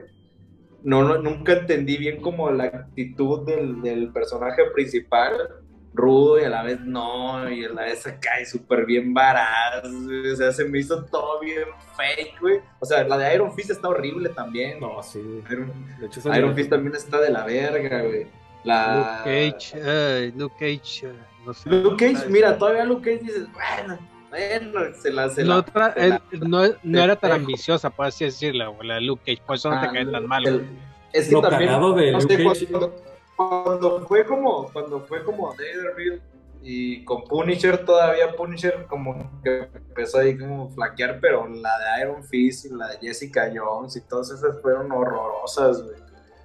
No, 0.83 1.01
no, 1.03 1.17
nunca 1.17 1.53
entendí 1.53 1.97
bien 1.97 2.21
como 2.21 2.51
la 2.51 2.65
actitud 2.65 3.45
del, 3.45 3.81
del 3.81 4.11
personaje 4.11 4.63
principal, 4.73 5.49
rudo 5.93 6.39
y 6.39 6.43
a 6.43 6.49
la 6.49 6.63
vez 6.63 6.79
no, 6.81 7.49
y 7.49 7.63
a 7.63 7.69
la 7.69 7.83
vez 7.83 8.05
acá 8.05 8.41
y 8.41 8.45
súper 8.45 8.85
bien 8.85 9.13
varaz. 9.13 9.85
O 9.85 10.35
sea, 10.35 10.51
se 10.51 10.65
me 10.65 10.79
hizo 10.79 11.05
todo 11.05 11.39
bien 11.39 11.65
fake, 11.95 12.39
güey. 12.41 12.59
O 12.79 12.85
sea, 12.85 13.03
la 13.03 13.17
de 13.17 13.33
Iron 13.35 13.53
Fist 13.53 13.71
está 13.71 13.89
horrible 13.89 14.29
también. 14.29 14.79
No, 14.79 15.01
sí, 15.01 15.21
güey. 15.21 15.43
Iron, 15.51 15.99
De 15.99 16.07
hecho, 16.07 16.35
Iron 16.35 16.55
Fist 16.55 16.69
también 16.69 16.95
está 16.95 17.21
de 17.21 17.29
la 17.29 17.45
verga, 17.45 18.01
güey. 18.01 18.27
La... 18.63 19.23
Luke 19.25 19.51
Cage, 19.59 20.33
Luke 20.35 20.55
Cage, 20.59 21.07
eh, 21.07 21.13
no 21.45 21.53
sé. 21.53 21.69
Luke 21.69 22.13
Cage, 22.13 22.29
mira, 22.29 22.57
todavía 22.57 22.85
Luke 22.85 23.11
Cage 23.11 23.23
dices, 23.25 23.47
bueno, 23.53 23.99
bueno, 24.33 24.93
se 24.99 25.11
la... 25.11 25.29
Se 25.29 25.43
La 25.43 25.53
la- 25.55 25.59
otra, 25.61 25.93
se 25.93 26.09
la- 26.09 26.15
eh, 26.15 26.19
no, 26.41 26.61
no 26.83 27.03
era 27.03 27.15
tan 27.15 27.31
ambiciosa, 27.31 27.89
por 27.89 28.07
así 28.07 28.25
decirlo, 28.25 28.75
la 28.83 28.95
de 28.95 29.01
Luke 29.01 29.21
Cage, 29.25 29.45
por 29.45 29.55
eso 29.55 29.69
no 29.69 29.79
te 29.79 29.87
Ah, 29.87 29.91
cae 29.93 30.05
tan 30.05 30.25
mal. 30.27 30.45
el-. 30.47 30.67
Es 31.13 31.27
que 31.27 31.33
Lo 31.33 31.41
también, 31.41 31.69
cagado 31.69 31.93
de 31.93 32.11
no 32.11 32.19
Luke 32.19 32.35
sé, 32.35 32.43
Cage- 32.43 32.67
cuando, 32.69 32.95
cuando 33.35 34.07
fue 34.07 34.25
como, 34.25 34.71
cuando 34.73 34.99
fue 35.01 35.23
como 35.23 35.53
Daredevil 35.53 36.21
y 36.65 37.03
con 37.03 37.23
Punisher 37.25 37.83
todavía 37.85 38.35
Punisher 38.35 38.85
como 38.87 39.41
que 39.43 39.67
empezó 39.75 40.19
ahí 40.19 40.37
como 40.37 40.69
flaquear, 40.71 41.19
pero 41.19 41.47
la 41.47 41.77
de 41.77 42.01
Iron 42.03 42.23
Fist 42.23 42.65
y 42.65 42.69
la 42.69 42.87
de 42.87 42.97
Jessica 42.99 43.51
Jones 43.53 43.95
y 43.97 44.01
todas 44.07 44.31
esas 44.31 44.61
fueron 44.61 44.91
horrorosas, 44.91 45.83
güey. 45.83 45.97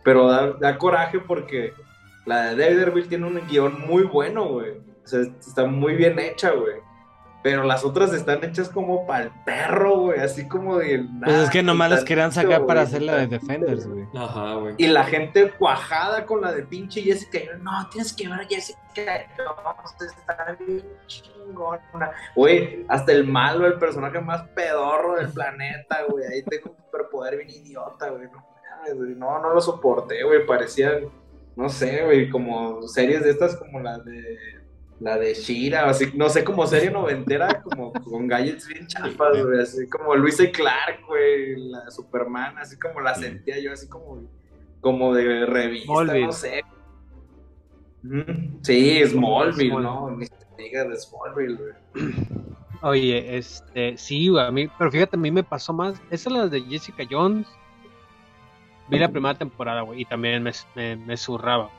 Pero 0.04 0.26
da, 0.28 0.52
da 0.52 0.76
coraje 0.76 1.21
porque 1.21 1.73
la 2.26 2.50
de 2.50 2.57
Daredevil 2.57 3.09
tiene 3.09 3.26
un 3.26 3.40
guion 3.47 3.80
muy 3.87 4.02
bueno, 4.02 4.49
güey. 4.49 4.73
O 5.04 5.07
sea, 5.07 5.21
está 5.21 5.64
muy 5.66 5.95
bien 5.95 6.18
hecha, 6.18 6.50
güey. 6.50 6.76
Pero 7.42 7.62
las 7.62 7.85
otras 7.85 8.12
están 8.12 8.42
hechas 8.42 8.68
como 8.68 9.07
para 9.07 9.25
el 9.25 9.30
perro, 9.45 9.99
güey. 10.00 10.18
Así 10.18 10.49
como 10.49 10.78
de. 10.78 11.07
Pues 11.25 11.37
es 11.37 11.50
que 11.50 11.62
nomás 11.62 11.90
las 11.90 12.04
querían 12.04 12.33
sacar 12.33 12.66
para 12.66 12.83
hacer 12.83 13.02
la 13.02 13.16
de 13.16 13.26
Defenders, 13.28 13.87
güey. 13.87 14.04
Ajá, 14.14 14.54
güey. 14.54 14.75
Y 14.76 14.88
la 14.88 15.04
gente 15.04 15.52
cuajada 15.52 16.26
con 16.26 16.40
la 16.40 16.52
de 16.52 16.64
pinche 16.64 17.00
Jessica. 17.00 17.38
No, 17.61 17.88
tienes 17.90 18.12
que 18.12 18.28
ver 18.28 18.40
a 18.40 18.45
Jessica 18.45 18.78
Jones, 19.37 20.14
está 20.18 20.57
bien 20.59 20.85
chingona. 21.07 22.11
Güey, 22.35 22.85
hasta 22.88 23.12
el 23.12 23.25
malo, 23.25 23.66
el 23.66 23.78
personaje 23.78 24.21
más 24.21 24.42
pedorro 24.49 25.16
del 25.16 25.28
planeta, 25.28 26.02
güey. 26.09 26.25
Ahí 26.26 26.42
tengo 26.42 26.71
un 26.71 26.76
superpoder 26.85 27.37
bien 27.37 27.50
idiota, 27.50 28.11
güey. 28.11 28.25
No, 28.25 28.45
mames, 28.78 28.97
güey, 28.97 29.14
no, 29.14 29.40
no 29.40 29.54
lo 29.54 29.61
soporté, 29.61 30.25
güey. 30.25 30.45
Parecían, 30.45 31.09
no 31.54 31.68
sé, 31.68 32.04
güey, 32.04 32.28
como 32.30 32.83
series 32.88 33.23
de 33.23 33.30
estas 33.30 33.57
como 33.57 33.78
la 33.80 33.99
de. 33.99 34.57
La 35.00 35.16
de 35.16 35.32
Shira, 35.32 35.88
así, 35.88 36.10
no 36.14 36.28
sé, 36.28 36.42
como 36.42 36.66
serie 36.66 36.90
noventera, 36.90 37.62
como 37.62 37.92
con 37.92 38.26
gadgets 38.26 38.66
bien 38.66 38.86
chafas, 38.88 39.44
güey, 39.44 39.60
así 39.60 39.88
como 39.88 40.16
Luisa 40.16 40.42
y 40.42 40.50
Clark, 40.50 41.06
güey, 41.06 41.56
la 41.70 41.84
de 41.84 41.90
Superman, 41.92 42.58
así 42.58 42.76
como 42.78 43.00
la 43.00 43.14
sentía 43.14 43.60
yo, 43.60 43.72
así 43.72 43.88
como, 43.88 44.22
como 44.80 45.14
de 45.14 45.46
revista, 45.46 45.92
Smallville. 45.92 46.26
no 46.26 46.32
sé. 46.32 46.64
Sí, 48.62 49.04
Smallville, 49.06 49.06
Smallville. 49.06 49.82
¿no? 49.82 50.10
Ni 50.10 50.26
se 50.26 50.34
diga 50.56 50.84
de 50.84 50.96
Smallville, 50.96 51.56
güey. 51.56 52.14
Oye, 52.82 53.38
este, 53.38 53.96
sí, 53.96 54.28
güey, 54.28 54.44
a 54.44 54.50
mí, 54.50 54.68
pero 54.78 54.90
fíjate, 54.90 55.14
a 55.14 55.20
mí 55.20 55.30
me 55.30 55.44
pasó 55.44 55.72
más, 55.72 56.02
esa 56.10 56.28
es 56.28 56.36
la 56.36 56.48
de 56.48 56.60
Jessica 56.62 57.04
Jones, 57.08 57.46
vi 58.88 58.98
la 58.98 59.08
primera 59.08 59.36
temporada, 59.36 59.82
güey, 59.82 60.00
y 60.00 60.04
también 60.04 60.42
me, 60.42 60.50
me, 60.74 60.96
me 60.96 61.16
zurraba. 61.16 61.70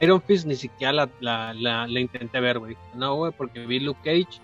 Iron 0.00 0.20
Fist 0.22 0.46
ni 0.46 0.56
siquiera 0.56 0.92
la, 0.92 1.08
la, 1.20 1.54
la, 1.54 1.86
la 1.86 2.00
intenté 2.00 2.40
ver, 2.40 2.58
güey. 2.58 2.76
No, 2.94 3.14
güey, 3.16 3.32
porque 3.36 3.64
vi 3.66 3.80
Luke 3.80 4.00
Cage. 4.04 4.40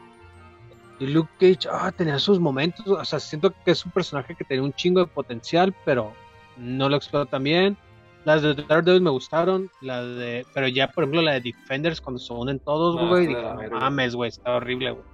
Y 1.01 1.09
Luke 1.09 1.31
Cage, 1.41 1.69
ah, 1.73 1.91
tenía 1.91 2.19
sus 2.19 2.39
momentos. 2.39 2.87
O 2.87 3.05
sea, 3.05 3.19
siento 3.19 3.53
que 3.65 3.73
es 3.73 3.85
un 3.85 3.91
personaje 3.93 4.35
que 4.35 4.45
tenía 4.45 4.63
un 4.63 4.73
chingo 4.73 5.01
de 5.01 5.07
potencial, 5.07 5.75
pero 5.85 6.13
no 6.57 6.89
lo 6.89 6.97
explotó 6.97 7.27
tan 7.27 7.43
bien. 7.43 7.77
Las 8.25 8.43
de 8.43 8.55
Daredevil 8.55 9.03
me 9.03 9.11
gustaron. 9.11 9.69
La 9.81 10.03
de, 10.05 10.47
pero 10.55 10.69
ya, 10.69 10.89
por 10.89 11.05
ejemplo, 11.05 11.21
la 11.23 11.33
de 11.33 11.41
Defenders, 11.41 12.01
cuando 12.01 12.19
se 12.21 12.33
unen 12.33 12.59
todos, 12.61 12.97
No, 12.97 13.09
güey, 13.09 13.27
de 13.27 13.35
dije, 13.35 13.69
no 13.71 13.81
mames, 13.81 14.15
güey, 14.15 14.29
está 14.29 14.55
horrible, 14.55 14.93
güey. 14.93 15.05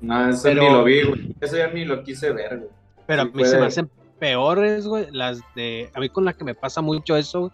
No, 0.00 0.28
eso 0.30 0.42
Pero- 0.44 0.62
ni 0.62 0.70
lo 0.70 0.84
vi, 0.84 1.02
güey. 1.02 1.34
Eso 1.40 1.56
ya 1.56 1.66
ni 1.68 1.84
lo 1.84 2.02
quise 2.04 2.30
ver, 2.32 2.58
güey. 2.58 2.70
Pero 3.06 3.22
Sí, 3.24 3.30
a 3.34 3.36
mí 3.36 3.44
se 3.44 3.58
me 3.58 3.66
hacen 3.66 3.90
peores, 4.18 4.86
güey, 4.86 5.08
las 5.10 5.40
de... 5.54 5.90
A 5.94 6.00
mí 6.00 6.08
con 6.08 6.24
la 6.24 6.32
que 6.32 6.44
me 6.44 6.54
pasa 6.54 6.80
mucho 6.80 7.16
eso, 7.16 7.52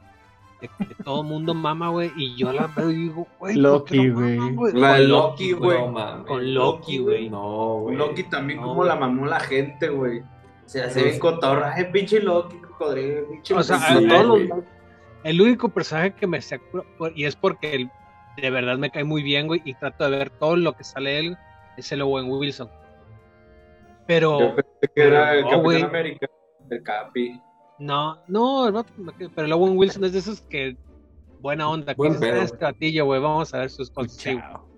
de 0.61 0.69
que 0.87 0.95
todo 1.02 1.23
mundo 1.23 1.55
mama, 1.55 1.88
güey, 1.88 2.11
y 2.17 2.37
yo 2.37 2.52
la 2.52 2.67
veo 2.69 2.90
y 2.90 2.95
digo, 2.95 3.26
güey, 3.38 3.55
¿por 3.61 3.85
qué 3.85 3.97
Loki, 3.97 4.11
güey. 4.11 4.38
La 4.75 4.95
de 4.95 4.99
Con 5.00 5.09
Loki, 5.09 5.52
güey. 5.52 5.79
Con 6.26 6.55
Loki, 6.55 6.99
güey. 6.99 7.31
No, 7.31 7.81
güey. 7.81 7.97
Loki 7.97 8.25
también, 8.25 8.59
No, 8.61 8.67
como 8.69 8.75
güey. 8.76 8.88
la 8.88 8.97
mamó 8.97 9.26
la 9.26 9.40
gente, 9.40 9.88
güey. 9.88 10.23
Se 10.67 10.83
hace 10.83 11.02
bien 11.02 11.19
cotorra. 11.19 11.75
Ay, 11.75 11.87
pinche 11.93 12.21
Loki, 12.21 12.57
cocodrilo, 12.59 13.29
pinche 13.29 13.55
O 13.55 13.62
sea, 13.62 13.76
a 13.79 13.99
todos 13.99 14.25
los... 14.26 14.59
El 15.25 15.40
único 15.40 15.69
personaje 15.69 16.12
que 16.14 16.26
me 16.26 16.40
sacó, 16.40 16.85
y 17.14 17.25
es 17.25 17.37
porque 17.37 17.75
el- 17.75 17.90
de 18.37 18.50
verdad 18.50 18.79
me 18.79 18.90
cae 18.90 19.05
muy 19.05 19.23
bien, 19.23 19.47
güey, 19.49 19.61
y 19.64 19.75
trato 19.75 20.09
de 20.09 20.17
ver 20.17 20.31
todo 20.31 20.57
lo 20.57 20.73
que 20.75 20.85
sale 20.85 21.11
de 21.11 21.19
él, 21.19 21.37
es 21.76 21.90
el 21.93 22.00
Owen 22.02 22.31
Wilson. 22.31 22.71
Pero... 24.07 24.40
Yo 24.40 24.55
pensé 24.57 24.90
que 24.95 25.02
era 25.02 25.35
el 25.35 25.43
No, 25.43 25.50
Capitán. 25.62 25.85
América, 25.90 26.26
el 26.71 26.83
Capi. 26.83 27.40
No, 27.81 28.19
no, 28.29 28.67
el 28.67 28.73
vato 28.73 28.93
pero 29.35 29.47
el 29.47 29.53
Owen 29.53 29.77
Wilson 29.77 30.05
es 30.05 30.13
de 30.13 30.19
esos 30.21 30.43
que 30.43 30.77
buena 31.41 31.69
onda, 31.69 31.95
que 31.95 31.97
Buen. 31.97 32.13
"Ah, 32.23 32.43
este 32.43 32.63
batillo, 32.65 33.07
güey, 33.07 33.21
vamos 33.21 33.53
a 33.55 33.59
ver 33.61 33.71
sus 33.71 33.91
cosas. 33.91 34.23
Güey. 34.23 34.37
Chao. 34.37 34.69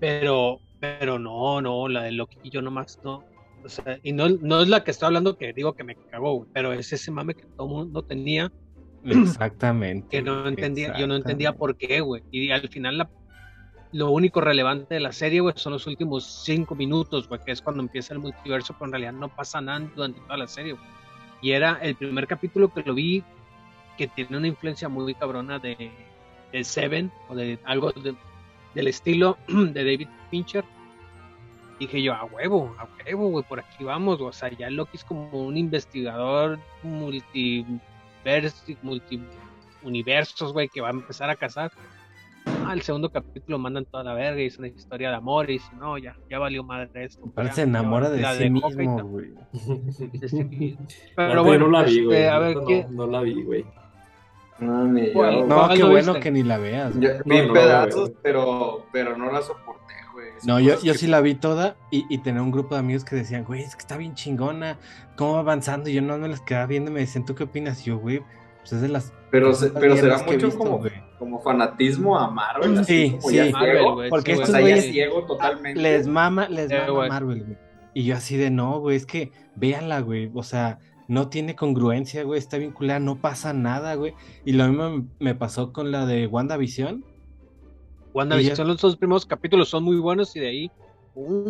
Pero, 0.00 0.58
pero 0.80 1.18
no, 1.18 1.60
no, 1.60 1.86
la 1.88 2.04
de 2.04 2.12
Loki 2.12 2.48
yo 2.50 2.62
nomás 2.62 2.98
no. 3.04 3.22
O 3.64 3.68
sea, 3.68 3.98
y 4.02 4.12
no, 4.12 4.28
no 4.28 4.62
es 4.62 4.68
la 4.68 4.82
que 4.82 4.92
estoy 4.92 5.06
hablando 5.06 5.36
que 5.36 5.52
digo 5.52 5.74
que 5.74 5.84
me 5.84 5.94
cagó, 6.10 6.46
pero 6.54 6.72
es 6.72 6.92
ese 6.92 7.10
mame 7.10 7.34
que 7.34 7.44
todo 7.44 7.66
mundo 7.66 8.02
tenía, 8.02 8.50
Exactamente. 9.04 10.08
que 10.08 10.22
no 10.22 10.46
entendía, 10.46 10.96
yo 10.98 11.06
no 11.06 11.16
entendía 11.16 11.52
por 11.52 11.76
qué, 11.76 12.00
güey. 12.00 12.22
Y 12.30 12.50
al 12.50 12.68
final 12.68 12.98
la, 12.98 13.10
lo 13.92 14.10
único 14.10 14.40
relevante 14.40 14.94
de 14.94 15.00
la 15.00 15.12
serie, 15.12 15.40
güey, 15.40 15.54
son 15.56 15.72
los 15.74 15.86
últimos 15.86 16.24
cinco 16.44 16.74
minutos, 16.74 17.28
güey, 17.28 17.40
que 17.44 17.52
es 17.52 17.60
cuando 17.60 17.82
empieza 17.82 18.14
el 18.14 18.20
multiverso, 18.20 18.72
pero 18.74 18.86
en 18.86 18.92
realidad 18.92 19.12
no 19.12 19.28
pasa 19.34 19.60
nada 19.60 19.80
durante 19.94 20.20
toda 20.20 20.36
la 20.36 20.46
serie, 20.46 20.72
güey. 20.72 20.97
Y 21.40 21.52
era 21.52 21.78
el 21.82 21.94
primer 21.94 22.26
capítulo 22.26 22.72
que 22.72 22.82
lo 22.82 22.94
vi 22.94 23.22
que 23.96 24.08
tiene 24.08 24.36
una 24.36 24.46
influencia 24.48 24.88
muy 24.88 25.14
cabrona 25.14 25.58
de, 25.58 25.90
de 26.52 26.64
Seven 26.64 27.10
o 27.28 27.34
de 27.34 27.58
algo 27.64 27.92
de- 27.92 28.14
del 28.74 28.88
estilo 28.88 29.38
de 29.48 29.72
David 29.84 30.08
Fincher. 30.30 30.64
Dije 31.80 32.02
yo, 32.02 32.12
a 32.12 32.24
huevo, 32.24 32.74
a 32.78 32.88
huevo, 33.04 33.28
güey, 33.30 33.44
por 33.44 33.60
aquí 33.60 33.84
vamos. 33.84 34.20
O 34.20 34.32
sea, 34.32 34.50
ya 34.50 34.68
Loki 34.68 34.96
es 34.96 35.04
como 35.04 35.30
un 35.30 35.56
investigador 35.56 36.58
multiverso, 36.82 38.64
multiuniversos, 38.82 40.52
güey, 40.52 40.68
que 40.68 40.80
va 40.80 40.88
a 40.88 40.92
empezar 40.92 41.30
a 41.30 41.36
cazar. 41.36 41.72
Ah, 42.66 42.72
el 42.74 42.82
segundo 42.82 43.10
capítulo 43.10 43.58
mandan 43.58 43.84
toda 43.86 44.04
la 44.04 44.14
verga 44.14 44.40
y 44.42 44.46
es 44.46 44.58
una 44.58 44.68
historia 44.68 45.10
de 45.10 45.16
amor 45.16 45.48
y 45.48 45.54
dice, 45.54 45.70
no, 45.78 45.96
ya, 45.98 46.16
ya 46.30 46.38
valió 46.38 46.62
madre 46.62 47.04
esto. 47.04 47.22
Ya, 47.36 47.52
se 47.52 47.62
enamora 47.62 48.10
de 48.10 48.20
la 48.20 48.34
sí 48.34 48.50
mismo, 48.50 49.02
güey. 49.04 49.30
de 50.12 50.28
sí 50.28 50.44
mismo. 50.44 50.86
La 51.16 51.28
Pero 51.28 51.44
bueno, 51.44 51.66
no 51.68 51.78
la 51.78 51.82
vi, 51.84 51.90
este, 51.92 52.04
güey. 52.04 52.26
a 52.26 52.38
ver. 52.38 52.56
No, 52.90 53.06
la 53.06 53.20
vi, 53.22 53.42
güey. 53.42 53.64
No, 54.58 54.84
ni 54.86 55.12
yo. 55.12 55.46
No, 55.46 55.54
¿Cuál 55.54 55.76
qué 55.76 55.84
bueno 55.84 56.12
viste? 56.14 56.20
que 56.20 56.30
ni 56.30 56.42
la 56.42 56.58
veas. 56.58 56.98
vi 56.98 57.06
no, 57.06 57.52
pedazos, 57.52 58.12
pero, 58.22 58.86
pero 58.92 59.16
no 59.16 59.30
la 59.30 59.40
soporté, 59.40 59.94
güey. 60.12 60.28
No, 60.46 60.58
yo, 60.58 60.74
yo 60.82 60.92
que- 60.92 60.98
sí 60.98 61.06
la 61.06 61.20
vi 61.20 61.34
toda 61.36 61.76
y, 61.92 62.04
y 62.10 62.18
tenía 62.18 62.42
un 62.42 62.50
grupo 62.50 62.74
de 62.74 62.80
amigos 62.80 63.04
que 63.04 63.14
decían, 63.16 63.44
güey, 63.44 63.62
es 63.62 63.76
que 63.76 63.80
está 63.80 63.96
bien 63.96 64.14
chingona, 64.14 64.76
¿cómo 65.16 65.34
va 65.34 65.40
avanzando? 65.40 65.88
Y 65.88 65.94
yo 65.94 66.02
no 66.02 66.18
me 66.18 66.26
las 66.28 66.40
quedaba 66.40 66.66
viendo 66.66 66.90
y 66.90 66.94
me 66.94 67.00
decían, 67.00 67.24
¿tú 67.24 67.34
qué 67.36 67.44
opinas? 67.44 67.80
Y 67.82 67.90
yo, 67.90 67.98
güey, 67.98 68.20
pues 68.68 68.72
es 68.74 68.82
de 68.82 68.88
las... 68.88 69.12
Pero, 69.30 69.52
se- 69.54 69.70
pero 69.70 69.96
será 69.96 70.18
mucho 70.22 70.46
visto, 70.46 70.58
como, 70.58 70.82
como 71.18 71.40
fanatismo 71.40 72.18
a 72.18 72.30
Marvel. 72.30 72.78
así 72.78 72.92
Sí, 73.08 73.10
como 73.16 73.28
sí. 73.28 73.36
ya 73.36 73.50
Marvel, 73.50 73.72
ciego. 73.78 73.94
güey, 73.94 74.10
porque 74.10 74.34
sí, 74.36 74.40
estos 74.42 74.56
güeyes- 74.56 74.90
ciego 74.92 75.24
totalmente. 75.26 75.80
Les 75.80 76.06
mama, 76.06 76.48
les 76.48 76.70
mama 76.70 76.86
güey. 76.90 77.08
Marvel, 77.08 77.44
güey. 77.44 77.58
Y 77.94 78.04
yo 78.04 78.16
así 78.16 78.36
de, 78.36 78.50
no, 78.50 78.80
güey, 78.80 78.96
es 78.96 79.06
que 79.06 79.32
véanla, 79.56 80.00
güey, 80.00 80.30
o 80.34 80.42
sea, 80.42 80.78
no 81.08 81.28
tiene 81.28 81.56
congruencia, 81.56 82.22
güey, 82.22 82.38
está 82.38 82.58
vinculada, 82.58 83.00
no 83.00 83.16
pasa 83.20 83.52
nada, 83.52 83.94
güey. 83.94 84.14
Y 84.44 84.52
lo 84.52 84.68
mismo 84.68 85.06
me 85.18 85.34
pasó 85.34 85.72
con 85.72 85.90
la 85.90 86.06
de 86.06 86.26
WandaVision. 86.26 87.04
WandaVision, 88.14 88.66
los 88.66 88.80
dos 88.80 88.96
primeros 88.96 89.26
capítulos 89.26 89.68
son 89.68 89.84
muy 89.84 89.96
buenos 89.96 90.34
y 90.36 90.40
de 90.40 90.48
ahí. 90.48 90.70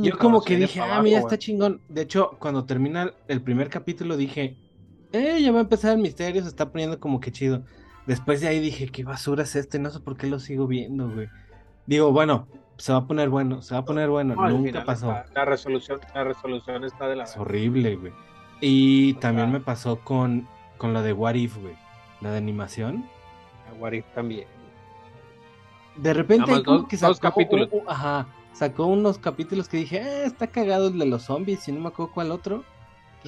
Yo 0.00 0.16
como 0.18 0.42
que 0.42 0.56
dije, 0.56 0.80
ah, 0.80 1.00
mira, 1.02 1.18
está 1.20 1.36
chingón. 1.38 1.80
De 1.88 2.02
hecho, 2.02 2.36
cuando 2.38 2.64
termina 2.64 3.12
el 3.28 3.42
primer 3.42 3.68
capítulo 3.68 4.16
dije, 4.16 4.56
eh, 5.12 5.40
ya 5.42 5.52
va 5.52 5.58
a 5.58 5.62
empezar 5.62 5.92
el 5.92 5.98
misterio, 6.02 6.42
se 6.42 6.48
está 6.48 6.70
poniendo 6.70 6.98
como 7.00 7.20
que 7.20 7.32
chido. 7.32 7.62
Después 8.06 8.40
de 8.40 8.48
ahí 8.48 8.60
dije, 8.60 8.88
qué 8.88 9.04
basura 9.04 9.42
es 9.42 9.54
este, 9.56 9.78
no 9.78 9.90
sé 9.90 10.00
por 10.00 10.16
qué 10.16 10.26
lo 10.26 10.38
sigo 10.38 10.66
viendo, 10.66 11.10
güey. 11.10 11.28
Digo, 11.86 12.10
bueno, 12.12 12.46
se 12.76 12.92
va 12.92 12.98
a 12.98 13.06
poner 13.06 13.28
bueno, 13.28 13.60
se 13.62 13.74
va 13.74 13.80
a 13.80 13.84
poner 13.84 14.08
bueno, 14.08 14.34
No, 14.34 14.48
nunca 14.48 14.66
final 14.68 14.84
pasó. 14.84 15.14
La 15.34 15.44
resolución, 15.44 16.00
la 16.14 16.24
resolución 16.24 16.84
está 16.84 17.06
de 17.08 17.16
la 17.16 17.24
Es 17.24 17.36
horrible, 17.36 17.96
güey. 17.96 18.12
Y 18.60 19.14
también 19.14 19.48
sea- 19.48 19.58
me 19.58 19.64
pasó 19.64 20.00
con, 20.00 20.46
con 20.78 20.92
lo 20.94 21.02
de 21.02 21.12
What 21.12 21.34
If, 21.34 21.58
güey. 21.58 21.74
La 22.20 22.30
de 22.32 22.38
animación. 22.38 23.04
What 23.78 23.92
If 23.92 24.06
también. 24.14 24.46
De 25.96 26.14
repente 26.14 26.50
ahí 26.52 26.62
como 26.62 26.78
dos- 26.80 26.88
que 26.88 26.96
dos 26.96 27.16
sacó, 27.16 27.34
capítulos. 27.34 27.68
uh, 27.72 27.76
uh, 27.78 27.82
ajá, 27.88 28.26
sacó 28.52 28.86
unos 28.86 29.18
capítulos 29.18 29.68
que 29.68 29.78
dije, 29.78 29.98
eh, 30.00 30.24
está 30.24 30.46
cagado 30.46 30.88
el 30.88 30.98
de 30.98 31.06
los 31.06 31.22
zombies, 31.24 31.66
y 31.68 31.72
no 31.72 31.80
me 31.80 31.88
acuerdo 31.88 32.12
cuál 32.12 32.30
otro. 32.30 32.64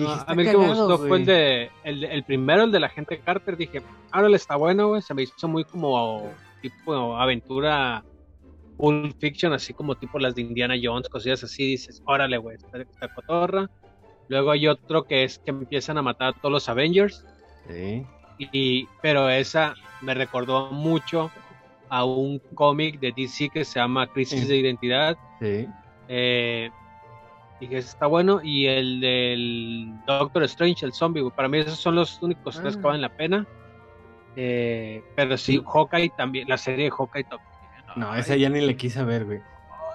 No, 0.04 0.10
a 0.12 0.16
"Está 0.16 0.34
mí 0.34 0.42
el 0.42 0.50
que 0.50 0.58
me 0.58 0.68
gustó 0.68 0.98
fue 0.98 1.04
el 1.04 1.08
güey". 1.08 1.24
de 1.24 1.70
el, 1.84 2.04
el 2.04 2.24
primero, 2.24 2.64
el 2.64 2.72
de 2.72 2.80
la 2.80 2.88
gente 2.88 3.18
Carter. 3.20 3.56
Dije, 3.56 3.82
ahora 4.10 4.28
le 4.28 4.36
está 4.36 4.56
bueno, 4.56 4.88
güey. 4.88 5.02
Se 5.02 5.14
me 5.14 5.22
hizo 5.22 5.48
muy 5.48 5.64
como 5.64 6.30
tipo 6.62 7.16
aventura 7.16 8.04
Pulp 8.76 9.14
Fiction, 9.18 9.52
así 9.52 9.74
como 9.74 9.94
tipo 9.94 10.18
las 10.18 10.34
de 10.34 10.42
Indiana 10.42 10.74
Jones, 10.82 11.08
cosillas 11.08 11.42
así. 11.44 11.66
Dices, 11.72 12.02
órale, 12.06 12.38
güey, 12.38 12.56
está, 12.56 12.78
está 12.80 13.08
cotorra. 13.14 13.68
Luego 14.28 14.50
hay 14.52 14.68
otro 14.68 15.04
que 15.04 15.24
es 15.24 15.38
que 15.38 15.50
empiezan 15.50 15.98
a 15.98 16.02
matar 16.02 16.28
a 16.28 16.32
todos 16.34 16.52
los 16.52 16.68
Avengers. 16.68 17.24
Sí, 17.68 18.04
Y, 18.38 18.86
pero 19.02 19.28
esa 19.28 19.74
me 20.00 20.14
recordó 20.14 20.70
mucho 20.70 21.30
a 21.90 22.04
un 22.04 22.38
cómic 22.54 23.00
de 23.00 23.12
DC 23.14 23.50
que 23.50 23.64
se 23.64 23.80
llama 23.80 24.06
Crisis 24.06 24.42
Sí. 24.42 24.48
de 24.48 24.56
Identidad. 24.58 25.16
sí. 25.40 25.66
Eh, 26.12 26.70
dije, 27.60 27.78
ese 27.78 27.88
está 27.90 28.06
bueno. 28.06 28.40
Y 28.42 28.66
el 28.66 29.00
del 29.00 29.92
Doctor 30.06 30.42
Strange, 30.44 30.84
el 30.86 30.92
zombie, 30.92 31.20
güey. 31.22 31.34
Para 31.34 31.48
mí 31.48 31.58
esos 31.58 31.78
son 31.78 31.94
los 31.94 32.20
únicos 32.22 32.58
tres 32.60 32.74
que 32.76 32.80
Ah. 32.80 32.86
valen 32.86 33.02
la 33.02 33.16
pena. 33.16 33.46
Eh, 34.36 35.02
pero 35.16 35.36
sí, 35.36 35.58
Sí. 35.58 35.62
Hawkeye 35.66 36.10
también, 36.16 36.48
la 36.48 36.56
serie 36.56 36.84
de 36.86 36.90
Hawkeye 36.90 37.24
también. 37.24 37.48
No, 37.96 38.14
esa 38.14 38.36
ya 38.36 38.48
ni 38.48 38.60
le 38.60 38.76
quise 38.76 39.02
ver, 39.04 39.24
güey. 39.24 39.40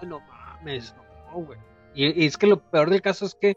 ay, 0.01 0.07
no 0.07 0.19
mames, 0.19 0.93
no, 1.31 1.39
güey. 1.41 1.57
Y, 1.93 2.24
y 2.24 2.25
es 2.25 2.38
que 2.38 2.45
lo 2.48 2.60
peor 2.60 2.89
del 2.89 3.01
caso 3.01 3.25
es 3.25 3.34
que 3.36 3.55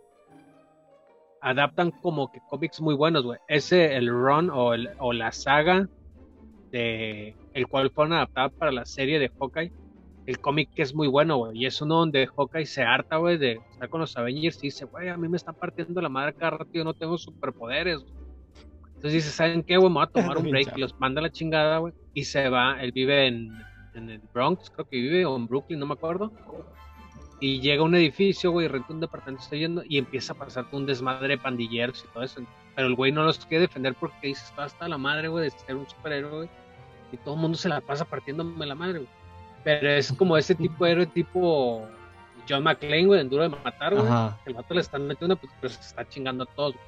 adaptan 1.40 1.90
como 1.90 2.30
que 2.30 2.40
cómics 2.48 2.80
muy 2.80 2.94
buenos, 2.94 3.24
güey. 3.24 3.38
Ese, 3.48 3.96
el 3.96 4.08
run 4.08 4.50
o, 4.50 4.74
el, 4.74 4.90
o 4.98 5.12
la 5.12 5.32
saga 5.32 5.88
de 6.70 7.36
el 7.54 7.66
cual 7.66 7.90
fueron 7.90 8.12
adaptadas 8.12 8.52
para 8.52 8.70
la 8.72 8.84
serie 8.84 9.18
de 9.18 9.30
Hawkeye, 9.30 9.72
el 10.28 10.40
cómic 10.40 10.68
que 10.74 10.82
es 10.82 10.94
muy 10.94 11.08
bueno, 11.08 11.38
güey. 11.38 11.58
Y 11.58 11.64
es 11.64 11.80
uno 11.80 11.96
donde 11.96 12.26
Hawkeye 12.26 12.66
se 12.66 12.82
harta, 12.82 13.16
güey, 13.16 13.38
de 13.38 13.52
estar 13.72 13.88
con 13.88 14.02
los 14.02 14.14
Avengers 14.14 14.58
y 14.58 14.66
dice, 14.66 14.84
güey, 14.84 15.08
a 15.08 15.16
mí 15.16 15.26
me 15.26 15.38
están 15.38 15.54
partiendo 15.54 16.02
la 16.02 16.10
madre 16.10 16.34
cada 16.34 16.50
rato 16.50 16.70
yo 16.70 16.84
no 16.84 16.92
tengo 16.92 17.16
superpoderes. 17.16 18.00
güey". 18.00 18.12
Entonces 18.88 19.12
dice, 19.14 19.30
¿saben 19.30 19.62
qué, 19.62 19.78
güey? 19.78 19.88
Me 19.88 19.94
voy 19.94 20.04
a 20.04 20.06
tomar 20.08 20.36
un 20.38 20.50
break 20.50 20.76
y 20.76 20.80
los 20.82 21.00
manda 21.00 21.20
a 21.20 21.22
la 21.22 21.32
chingada, 21.32 21.78
güey. 21.78 21.94
Y 22.12 22.24
se 22.24 22.46
va, 22.50 22.76
él 22.82 22.92
vive 22.92 23.26
en, 23.26 23.58
en 23.94 24.10
el 24.10 24.20
Bronx, 24.34 24.68
creo 24.68 24.86
que 24.86 24.98
vive, 24.98 25.24
o 25.24 25.34
en 25.34 25.46
Brooklyn, 25.46 25.78
no 25.78 25.86
me 25.86 25.94
acuerdo. 25.94 26.30
Y 27.40 27.60
llega 27.62 27.80
a 27.80 27.86
un 27.86 27.94
edificio, 27.94 28.50
güey, 28.50 28.68
renta 28.68 28.92
un 28.92 29.00
departamento, 29.00 29.42
está 29.42 29.56
yendo, 29.56 29.82
y 29.88 29.96
empieza 29.96 30.34
a 30.34 30.36
pasar 30.36 30.66
un 30.72 30.84
desmadre 30.84 31.28
de 31.28 31.38
pandilleros 31.38 32.04
y 32.04 32.12
todo 32.12 32.22
eso. 32.22 32.42
Pero 32.76 32.86
el 32.86 32.94
güey 32.94 33.12
no 33.12 33.22
los 33.22 33.46
quiere 33.46 33.62
defender 33.62 33.94
porque 33.98 34.26
dice, 34.26 34.44
está 34.44 34.64
hasta 34.64 34.88
la 34.88 34.98
madre, 34.98 35.28
güey, 35.28 35.44
de 35.44 35.50
ser 35.52 35.74
un 35.74 35.88
superhéroe, 35.88 36.36
güey. 36.36 36.50
Y 37.12 37.16
todo 37.16 37.34
el 37.34 37.40
mundo 37.40 37.56
se 37.56 37.70
la 37.70 37.80
pasa 37.80 38.04
partiéndome 38.04 38.66
la 38.66 38.74
madre, 38.74 38.98
güey. 38.98 39.17
Pero 39.68 39.90
es 39.90 40.10
como 40.14 40.34
ese 40.38 40.54
tipo 40.54 40.86
de 40.86 40.92
héroe, 40.92 41.06
tipo 41.06 41.86
John 42.48 42.62
McClane, 42.62 43.04
güey, 43.04 43.20
en 43.20 43.28
Duro 43.28 43.42
de 43.42 43.50
Matar, 43.50 43.94
güey. 43.94 44.08
El 44.46 44.54
vato 44.54 44.72
le 44.72 44.80
están 44.80 45.06
metiendo, 45.06 45.36
pues, 45.36 45.52
pero 45.60 45.74
se 45.74 45.80
está 45.80 46.08
chingando 46.08 46.44
a 46.44 46.46
todos. 46.46 46.72
güey. 46.72 46.84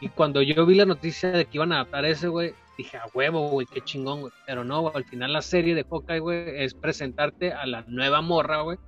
Y 0.00 0.08
cuando 0.08 0.40
yo 0.40 0.64
vi 0.64 0.74
la 0.74 0.86
noticia 0.86 1.28
de 1.32 1.44
que 1.44 1.58
iban 1.58 1.72
a 1.72 1.80
adaptar 1.80 2.06
ese, 2.06 2.28
güey, 2.28 2.54
dije, 2.78 2.96
a 2.96 3.04
huevo, 3.12 3.50
güey, 3.50 3.66
qué 3.70 3.82
chingón, 3.82 4.22
güey. 4.22 4.32
Pero 4.46 4.64
no, 4.64 4.80
güey, 4.80 4.94
al 4.96 5.04
final 5.04 5.34
la 5.34 5.42
serie 5.42 5.74
de 5.74 5.84
Hawkeye, 5.84 6.20
güey, 6.20 6.64
es 6.64 6.72
presentarte 6.72 7.52
a 7.52 7.66
la 7.66 7.84
nueva 7.88 8.22
morra, 8.22 8.62
güey, 8.62 8.78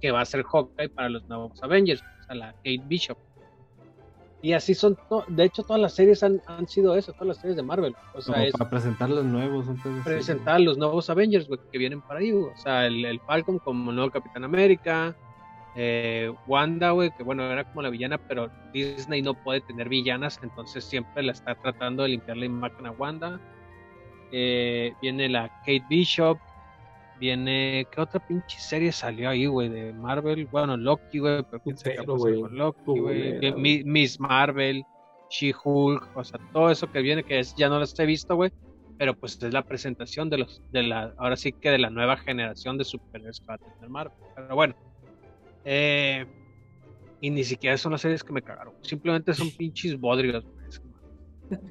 que 0.00 0.10
va 0.10 0.22
a 0.22 0.24
ser 0.24 0.42
Hawkeye 0.42 0.88
para 0.88 1.10
los 1.10 1.22
nuevos 1.28 1.62
Avengers, 1.62 2.02
o 2.02 2.24
sea, 2.24 2.34
la 2.34 2.52
Kate 2.54 2.82
Bishop. 2.86 3.18
Y 4.42 4.54
así 4.54 4.74
son, 4.74 4.96
de 5.28 5.44
hecho, 5.44 5.62
todas 5.62 5.82
las 5.82 5.94
series 5.94 6.22
han, 6.22 6.40
han 6.46 6.66
sido 6.66 6.96
eso, 6.96 7.12
todas 7.12 7.28
las 7.28 7.36
series 7.38 7.56
de 7.56 7.62
Marvel. 7.62 7.94
O 8.14 8.22
sea, 8.22 8.44
es 8.44 8.52
para 8.52 8.70
presentar 8.70 9.10
los 9.10 9.24
nuevos, 9.24 9.68
así, 9.68 9.82
presentar 10.02 10.60
los 10.60 10.78
nuevos 10.78 11.10
Avengers, 11.10 11.46
güey, 11.46 11.60
que 11.70 11.76
vienen 11.76 12.00
para 12.00 12.20
ahí, 12.20 12.30
güey. 12.30 12.50
O 12.50 12.56
sea, 12.56 12.86
el, 12.86 13.04
el 13.04 13.20
Falcon 13.20 13.58
como 13.58 13.90
el 13.90 13.96
nuevo 13.96 14.10
Capitán 14.10 14.44
América, 14.44 15.14
eh, 15.76 16.32
Wanda, 16.46 16.90
güey, 16.92 17.10
que 17.16 17.22
bueno, 17.22 17.44
era 17.44 17.64
como 17.64 17.82
la 17.82 17.90
villana, 17.90 18.18
pero 18.18 18.50
Disney 18.72 19.22
no 19.22 19.34
puede 19.34 19.60
tener 19.60 19.88
villanas, 19.88 20.40
entonces 20.42 20.84
siempre 20.84 21.22
la 21.22 21.32
está 21.32 21.54
tratando 21.54 22.02
de 22.02 22.10
limpiar 22.10 22.36
la 22.36 22.46
imagen 22.46 22.86
a 22.86 22.92
Wanda. 22.92 23.40
Eh, 24.32 24.94
viene 25.02 25.28
la 25.28 25.48
Kate 25.60 25.84
Bishop, 25.88 26.38
viene, 27.20 27.86
¿qué 27.92 28.00
otra 28.00 28.18
pinche 28.26 28.58
serie 28.58 28.90
salió 28.90 29.28
ahí, 29.30 29.46
güey, 29.46 29.68
de 29.68 29.92
Marvel? 29.92 30.46
Bueno, 30.46 30.76
Loki, 30.76 31.18
güey, 31.18 31.42
pero 31.48 31.62
quién 31.62 31.76
güey, 32.16 32.40
con 32.40 32.56
Loki, 32.56 32.80
güey. 32.98 33.52
Mi- 33.52 33.84
Miss 33.84 34.18
Marvel, 34.18 34.82
She-Hulk, 35.28 36.16
o 36.16 36.24
sea, 36.24 36.40
todo 36.52 36.70
eso 36.70 36.90
que 36.90 37.00
viene, 37.00 37.22
que 37.22 37.38
es, 37.38 37.54
ya 37.54 37.68
no 37.68 37.78
las 37.78 37.96
he 37.98 38.06
visto, 38.06 38.34
güey, 38.34 38.50
pero 38.98 39.14
pues 39.14 39.40
es 39.40 39.52
la 39.52 39.62
presentación 39.62 40.28
de 40.30 40.38
los, 40.38 40.60
de 40.72 40.82
la, 40.82 41.14
ahora 41.18 41.36
sí 41.36 41.52
que 41.52 41.70
de 41.70 41.78
la 41.78 41.90
nueva 41.90 42.16
generación 42.16 42.76
de 42.78 42.84
superhéroes 42.84 43.38
que 43.40 43.46
va 43.46 43.54
a 43.54 43.58
tener 43.58 43.88
Marvel. 43.90 44.12
Pero 44.34 44.54
bueno, 44.56 44.74
eh, 45.64 46.24
y 47.20 47.30
ni 47.30 47.44
siquiera 47.44 47.76
son 47.76 47.92
las 47.92 48.00
series 48.00 48.24
que 48.24 48.32
me 48.32 48.42
cagaron, 48.42 48.74
simplemente 48.82 49.34
son 49.34 49.50
pinches 49.58 49.98
bodrigas, 49.98 50.44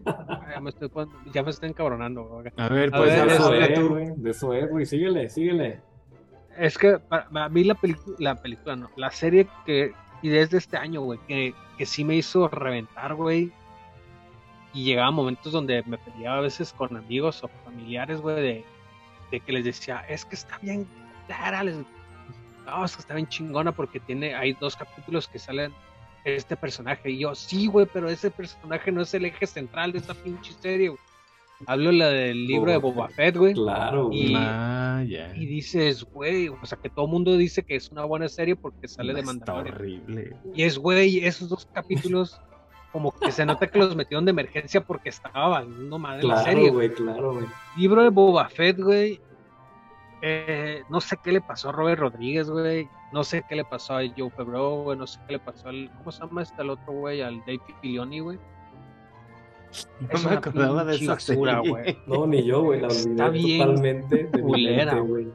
Ya 0.05 0.59
me 0.61 0.69
estoy 0.69 0.89
ya 1.33 1.43
me 1.43 1.49
estoy 1.51 1.69
encabronando. 1.69 2.43
A 2.57 2.69
ver, 2.69 2.93
A 2.93 2.97
pues 2.97 3.09
ver, 3.11 3.27
de 3.27 3.35
eso 3.35 3.53
es, 3.53 3.73
tú. 3.73 3.89
güey. 3.89 4.07
De 4.15 4.29
eso 4.31 4.53
es, 4.53 4.69
güey. 4.69 4.85
Síguele, 4.85 5.29
síguele. 5.29 5.81
Es 6.57 6.77
que 6.77 6.99
para, 6.99 7.29
para 7.29 7.49
mí 7.49 7.63
la, 7.63 7.77
la 8.17 8.35
película, 8.35 8.75
no, 8.75 8.89
la 8.97 9.11
serie 9.11 9.47
que, 9.65 9.93
y 10.21 10.29
desde 10.29 10.57
este 10.57 10.77
año, 10.77 11.01
güey, 11.01 11.19
que, 11.27 11.53
que 11.77 11.85
sí 11.85 12.03
me 12.03 12.15
hizo 12.15 12.47
reventar, 12.49 13.15
güey. 13.15 13.51
Y 14.73 14.83
llegaba 14.83 15.09
momentos 15.11 15.51
donde 15.53 15.81
me 15.83 15.97
peleaba 15.97 16.37
a 16.37 16.41
veces 16.41 16.73
con 16.73 16.95
amigos 16.95 17.43
o 17.43 17.47
familiares, 17.65 18.21
güey, 18.21 18.35
de, 18.35 18.65
de 19.31 19.39
que 19.39 19.51
les 19.51 19.63
decía, 19.65 20.03
es 20.09 20.25
que 20.25 20.35
está 20.35 20.57
bien 20.59 20.85
clara, 21.27 21.63
les, 21.63 21.77
no, 22.65 22.85
es 22.85 22.95
que 22.95 23.01
está 23.01 23.15
bien 23.15 23.27
chingona 23.27 23.71
porque 23.71 23.99
tiene, 23.99 24.35
hay 24.35 24.53
dos 24.53 24.75
capítulos 24.75 25.27
que 25.27 25.39
salen 25.39 25.73
este 26.23 26.55
personaje. 26.55 27.11
Y 27.11 27.19
yo, 27.19 27.35
sí, 27.35 27.67
güey, 27.67 27.87
pero 27.91 28.09
ese 28.09 28.31
personaje 28.31 28.91
no 28.91 29.01
es 29.01 29.13
el 29.13 29.25
eje 29.25 29.45
central 29.47 29.91
de 29.91 29.99
esta 29.99 30.13
pinche 30.13 30.53
serie, 30.53 30.89
güey. 30.89 30.99
Hablo 31.65 31.91
la 31.91 32.07
del 32.07 32.47
libro 32.47 32.71
de 32.71 32.77
Boba 32.77 33.09
Fett, 33.09 33.35
güey. 33.35 33.53
Claro, 33.53 34.07
güey. 34.07 34.31
Y- 34.31 34.35
Ah, 34.37 35.03
ya. 35.05 35.35
Y 35.35 35.45
dices, 35.45 36.05
güey, 36.05 36.47
o 36.47 36.57
sea, 36.65 36.77
que 36.77 36.89
todo 36.89 37.05
el 37.05 37.11
mundo 37.11 37.35
dice 37.35 37.63
que 37.63 37.75
es 37.75 37.89
una 37.91 38.05
buena 38.05 38.29
serie 38.29 38.55
porque 38.55 38.87
sale 38.87 39.13
de 39.13 39.19
Está 39.19 39.33
Mandalorian. 39.33 39.75
horrible. 39.75 40.35
Y 40.55 40.63
es, 40.63 40.77
güey, 40.77 41.25
esos 41.25 41.49
dos 41.49 41.65
capítulos, 41.73 42.39
como 42.93 43.11
que 43.11 43.31
se 43.33 43.45
nota 43.45 43.67
que 43.67 43.77
los 43.77 43.93
metieron 43.95 44.23
de 44.23 44.31
emergencia 44.31 44.79
porque 44.81 45.09
estaba 45.09 45.49
valiendo 45.49 45.99
madre 45.99 46.23
la 46.23 46.37
serie. 46.43 46.69
Claro, 46.69 46.73
güey. 46.75 46.87
güey, 46.87 46.97
claro, 46.97 47.33
güey. 47.33 47.45
Libro 47.77 48.03
de 48.03 48.09
Boba 48.09 48.47
Fett, 48.47 48.79
güey. 48.79 49.19
Eh, 50.21 50.83
no 50.89 50.99
sé 50.99 51.17
qué 51.23 51.31
le 51.31 51.41
pasó 51.41 51.69
a 51.69 51.71
Robert 51.71 51.99
Rodríguez, 51.99 52.49
güey. 52.49 52.89
No 53.11 53.23
sé 53.23 53.43
qué 53.47 53.55
le 53.55 53.63
pasó 53.63 53.97
a 53.97 54.01
Joe 54.17 54.29
Favreau, 54.29 54.83
güey. 54.83 54.97
No 54.97 55.07
sé 55.07 55.19
qué 55.27 55.33
le 55.33 55.39
pasó 55.39 55.69
al. 55.69 55.89
¿Cómo 55.97 56.11
se 56.11 56.19
llama 56.19 56.43
este 56.43 56.61
el 56.61 56.69
otro, 56.71 56.93
güey? 56.93 57.21
Al 57.21 57.39
Dave 57.39 57.61
Filoni, 57.81 58.19
güey. 58.19 58.37
No 59.99 60.07
Es 60.09 60.25
me 60.25 60.31
acordaba 60.31 60.83
de 60.83 60.95
esa 60.95 61.13
basura, 61.13 61.59
güey. 61.59 61.97
No, 62.07 62.25
ni 62.27 62.43
yo, 62.43 62.63
güey. 62.63 62.81
La 62.81 62.87
Está 62.87 63.27
olvidé 63.27 63.47
bien 63.47 63.67
totalmente 63.67 64.29
culera, 64.41 64.99
güey. 64.99 65.27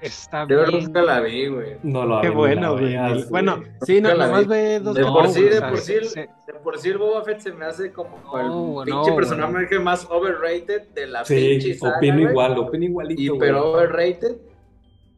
Está 0.00 0.46
Yo 0.48 0.64
bien. 0.64 0.84
nunca 0.84 1.02
la 1.02 1.20
vi, 1.20 1.46
güey. 1.48 1.76
No 1.82 2.06
lo 2.06 2.20
Qué 2.22 2.28
ni 2.30 2.34
bueno, 2.34 2.72
güey. 2.72 2.96
Bueno, 3.28 3.62
sí, 3.82 4.00
no, 4.00 4.14
nomás 4.14 4.42
vi. 4.46 4.48
ve 4.48 4.80
dos 4.80 4.94
De 4.94 5.04
por 5.04 5.28
sí, 5.28 5.42
de 5.42 5.60
por 5.60 5.76
sí, 5.78 5.94
el- 5.94 6.08
de 6.14 6.54
por 6.62 6.78
sí 6.78 6.88
el 6.88 6.98
Boba 6.98 7.22
Fett 7.22 7.40
se 7.40 7.52
me 7.52 7.66
hace 7.66 7.92
como 7.92 8.16
el 8.38 8.46
No, 8.46 8.82
pinche 8.84 9.10
no, 9.10 9.16
personaje 9.16 9.78
más 9.78 10.06
overrated 10.10 10.88
de 10.94 11.06
la 11.06 11.24
pinche 11.24 11.60
Sí, 11.60 11.74
saga, 11.74 11.98
opino 11.98 12.20
igual, 12.30 12.58
opino 12.58 12.84
igualito, 12.84 13.20
Y 13.20 13.38
pero 13.38 13.72
overrated. 13.72 14.36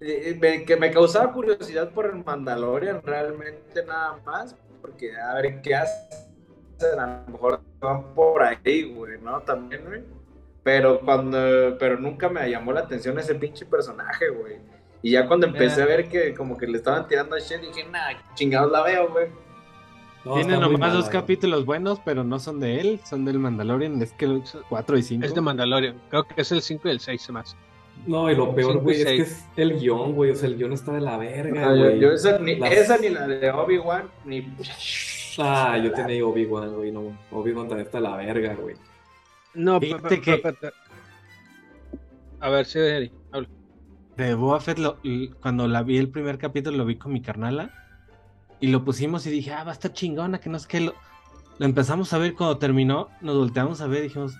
eh, 0.00 0.36
me- 0.40 0.64
que 0.64 0.76
me 0.76 0.90
causaba 0.90 1.32
curiosidad 1.32 1.90
por 1.90 2.06
el 2.06 2.24
Mandalorian 2.24 3.00
realmente 3.04 3.84
nada 3.86 4.18
más, 4.26 4.56
porque 4.80 5.12
a 5.16 5.34
ver 5.34 5.62
qué 5.62 5.76
hacen, 5.76 6.98
a 6.98 7.22
lo 7.26 7.32
mejor 7.32 7.60
van 7.80 8.02
por 8.14 8.42
ahí, 8.42 8.92
güey, 8.92 9.20
¿no? 9.22 9.40
También, 9.42 9.82
güey. 9.86 10.02
Pero 10.62 11.00
cuando, 11.00 11.76
pero 11.78 11.98
nunca 11.98 12.28
me 12.28 12.48
llamó 12.48 12.72
la 12.72 12.80
atención 12.80 13.18
ese 13.18 13.34
pinche 13.34 13.66
personaje, 13.66 14.28
güey. 14.30 14.56
Y 15.02 15.10
ya 15.12 15.26
cuando 15.26 15.46
empecé 15.48 15.82
a 15.82 15.86
ver 15.86 16.08
que 16.08 16.32
como 16.34 16.56
que 16.56 16.66
le 16.68 16.78
estaban 16.78 17.08
tirando 17.08 17.34
a 17.34 17.40
shit, 17.40 17.60
dije, 17.60 17.84
nah, 17.90 18.12
chingados 18.34 18.70
la 18.70 18.82
veo, 18.82 19.08
güey. 19.10 19.26
No, 20.24 20.34
Tiene 20.34 20.56
nomás 20.56 20.92
dos 20.92 21.06
güey. 21.06 21.12
capítulos 21.12 21.64
buenos, 21.66 21.98
pero 22.04 22.22
no 22.22 22.38
son 22.38 22.60
de 22.60 22.78
él, 22.80 23.00
son 23.04 23.24
del 23.24 23.40
Mandalorian. 23.40 24.00
Es 24.00 24.12
que 24.12 24.26
el 24.26 24.44
4 24.68 24.96
y 24.98 25.02
5. 25.02 25.26
Es 25.26 25.34
de 25.34 25.40
Mandalorian. 25.40 26.00
Creo 26.10 26.22
que 26.28 26.40
es 26.40 26.52
el 26.52 26.62
5 26.62 26.86
y 26.86 26.90
el 26.92 27.00
6 27.00 27.20
se 27.20 27.32
me 27.32 27.40
hace. 27.40 27.56
No, 28.06 28.30
y 28.30 28.36
lo 28.36 28.54
peor, 28.54 28.78
güey, 28.78 29.00
es 29.00 29.04
que 29.04 29.16
es 29.22 29.44
el 29.56 29.80
guion, 29.80 30.12
güey. 30.14 30.30
O 30.30 30.34
sea, 30.36 30.48
el 30.48 30.56
guion 30.56 30.72
está 30.72 30.92
de 30.92 31.00
la 31.00 31.16
verga, 31.18 31.68
Ah, 31.70 31.74
yo, 31.74 31.84
güey. 31.86 31.98
yo 31.98 32.12
esa, 32.12 32.38
ni, 32.38 32.54
Las- 32.54 32.72
esa 32.72 32.98
ni 32.98 33.08
la 33.08 33.26
de 33.26 33.50
Obi-Wan, 33.50 34.04
ni. 34.24 34.46
Ah, 35.38 35.76
yo 35.82 35.90
tenía 35.92 36.24
Obi-Wan, 36.24 36.74
güey, 36.76 36.92
no. 36.92 37.16
Obi-Wan 37.32 37.66
también 37.66 37.86
está 37.86 37.98
de 37.98 38.04
la 38.04 38.16
verga, 38.16 38.54
güey. 38.54 38.76
No, 39.54 39.80
pe- 39.80 40.20
que- 40.20 40.42
A 42.40 42.48
ver, 42.48 42.66
sí, 42.66 42.78
habla. 43.30 43.48
De 44.16 44.34
Boba 44.34 44.60
Fett, 44.60 44.78
lo- 44.78 44.98
y 45.02 45.28
cuando 45.28 45.68
la 45.68 45.82
vi 45.82 45.96
el 45.98 46.08
primer 46.10 46.38
capítulo, 46.38 46.76
lo 46.78 46.84
vi 46.84 46.96
con 46.96 47.12
mi 47.12 47.22
carnala. 47.22 47.70
Y 48.60 48.68
lo 48.68 48.84
pusimos 48.84 49.26
y 49.26 49.30
dije, 49.30 49.52
ah, 49.52 49.64
va 49.64 49.70
a 49.70 49.74
estar 49.74 49.92
chingona, 49.92 50.38
que 50.38 50.48
no 50.50 50.56
es 50.56 50.66
que 50.66 50.80
lo. 50.80 50.94
Lo 51.58 51.66
empezamos 51.66 52.12
a 52.12 52.18
ver 52.18 52.34
cuando 52.34 52.58
terminó, 52.58 53.08
nos 53.20 53.36
volteamos 53.36 53.80
a 53.80 53.86
ver 53.86 54.00
y 54.00 54.02
dijimos, 54.04 54.34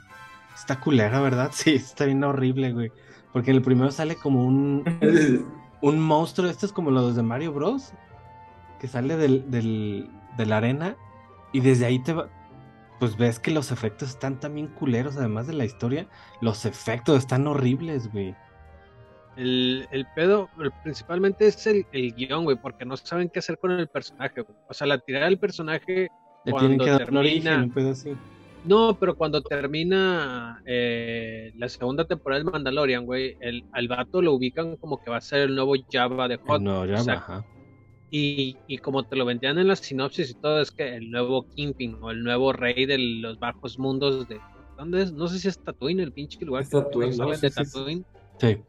está 0.55 0.81
culera, 0.81 1.21
¿verdad? 1.21 1.51
Sí, 1.53 1.75
está 1.75 2.05
bien 2.05 2.23
horrible, 2.25 2.73
güey. 2.73 2.93
Porque 3.33 3.51
en 3.51 3.57
el 3.59 3.63
primero 3.63 3.91
sale 3.91 4.17
como 4.17 4.45
un, 4.45 4.85
un 5.81 6.01
monstruo, 6.01 6.49
esto 6.51 6.67
es 6.67 6.73
como 6.73 6.91
los 6.91 7.15
de 7.17 7.23
Mario 7.23 7.53
Bros. 7.53 7.93
Que 8.81 8.89
sale 8.89 9.17
del, 9.17 9.51
del- 9.51 10.09
de 10.37 10.47
la 10.47 10.57
arena 10.57 10.97
y 11.53 11.61
desde 11.61 11.87
ahí 11.87 11.99
te 12.03 12.13
va. 12.15 12.29
Pues 13.03 13.17
ves 13.17 13.41
que 13.41 13.51
los 13.51 13.73
efectos 13.73 14.11
están 14.11 14.39
también 14.39 14.69
culeros, 14.69 15.17
además 15.17 15.49
de 15.49 15.55
la 15.55 15.65
historia. 15.65 16.07
Los 16.41 16.65
efectos 16.67 17.19
están 17.19 17.49
horribles, 17.49 18.09
güey. 18.13 18.33
El, 19.37 19.89
el 19.91 20.07
pedo 20.15 20.49
el- 20.61 20.71
principalmente 20.85 21.49
es 21.49 21.67
el, 21.67 21.85
el 21.91 22.15
guion, 22.15 22.45
güey, 22.45 22.57
porque 22.63 22.85
no 22.85 22.97
saben 22.97 23.29
qué 23.29 23.41
hacer 23.41 23.59
con 23.59 23.73
el 23.73 23.89
personaje, 23.89 24.43
güey. 24.43 24.57
O 24.69 24.73
sea, 24.73 24.87
la 24.87 24.99
tirada 24.99 25.25
del 25.25 25.41
personaje, 25.41 26.11
Le 26.45 26.53
Cuando 26.53 26.85
que 26.85 26.91
termina- 26.93 27.19
origen, 27.19 27.61
un 27.63 27.71
pedo 27.73 27.91
así. 27.91 28.13
no, 28.65 28.95
pero 29.01 29.17
cuando 29.17 29.43
termina 29.43 30.63
eh, 30.65 31.51
la 31.57 31.69
segunda 31.69 32.05
temporada 32.07 32.45
de 32.45 32.51
Mandalorian, 32.53 33.05
güey, 33.05 33.37
el, 33.41 33.65
al 33.73 33.89
vato 33.89 34.23
lo 34.23 34.33
ubican 34.33 34.77
como 34.77 35.03
que 35.03 35.11
va 35.11 35.17
a 35.17 35.21
ser 35.21 35.41
el 35.41 35.57
nuevo 35.57 35.75
Java 35.91 36.29
de 36.29 36.37
Hot. 36.37 36.63
No, 36.63 36.83
o 36.83 36.97
sea, 36.99 37.15
baja. 37.17 37.45
Y, 38.15 38.59
y 38.67 38.77
como 38.77 39.05
te 39.05 39.17
lo 39.17 39.25
vendían 39.25 39.59
en 39.59 39.69
la 39.69 39.75
sinopsis 39.75 40.31
y 40.31 40.35
todo, 40.35 40.61
es 40.61 40.71
que 40.71 40.97
el 40.97 41.11
nuevo 41.11 41.47
Kingpin 41.57 41.97
o 42.03 42.11
el 42.11 42.23
nuevo 42.23 42.53
rey 42.53 42.85
de 42.85 42.99
los 42.99 43.39
bajos 43.39 43.79
mundos 43.79 44.29
de... 44.29 44.39
¿Dónde 44.77 45.03
es? 45.03 45.13
No 45.13 45.29
sé 45.29 45.39
si 45.39 45.49
es 45.49 45.59
Tatooine, 45.59 46.01
el 46.01 46.13
pinche 46.13 46.45
lugar. 46.45 46.63
Es 46.63 46.69
que 46.69 46.77
Tatooine, 46.83 47.17
¿no? 47.17 47.31
de. 47.31 47.51
Tatooine. 47.51 48.05
Sí. 48.39 48.63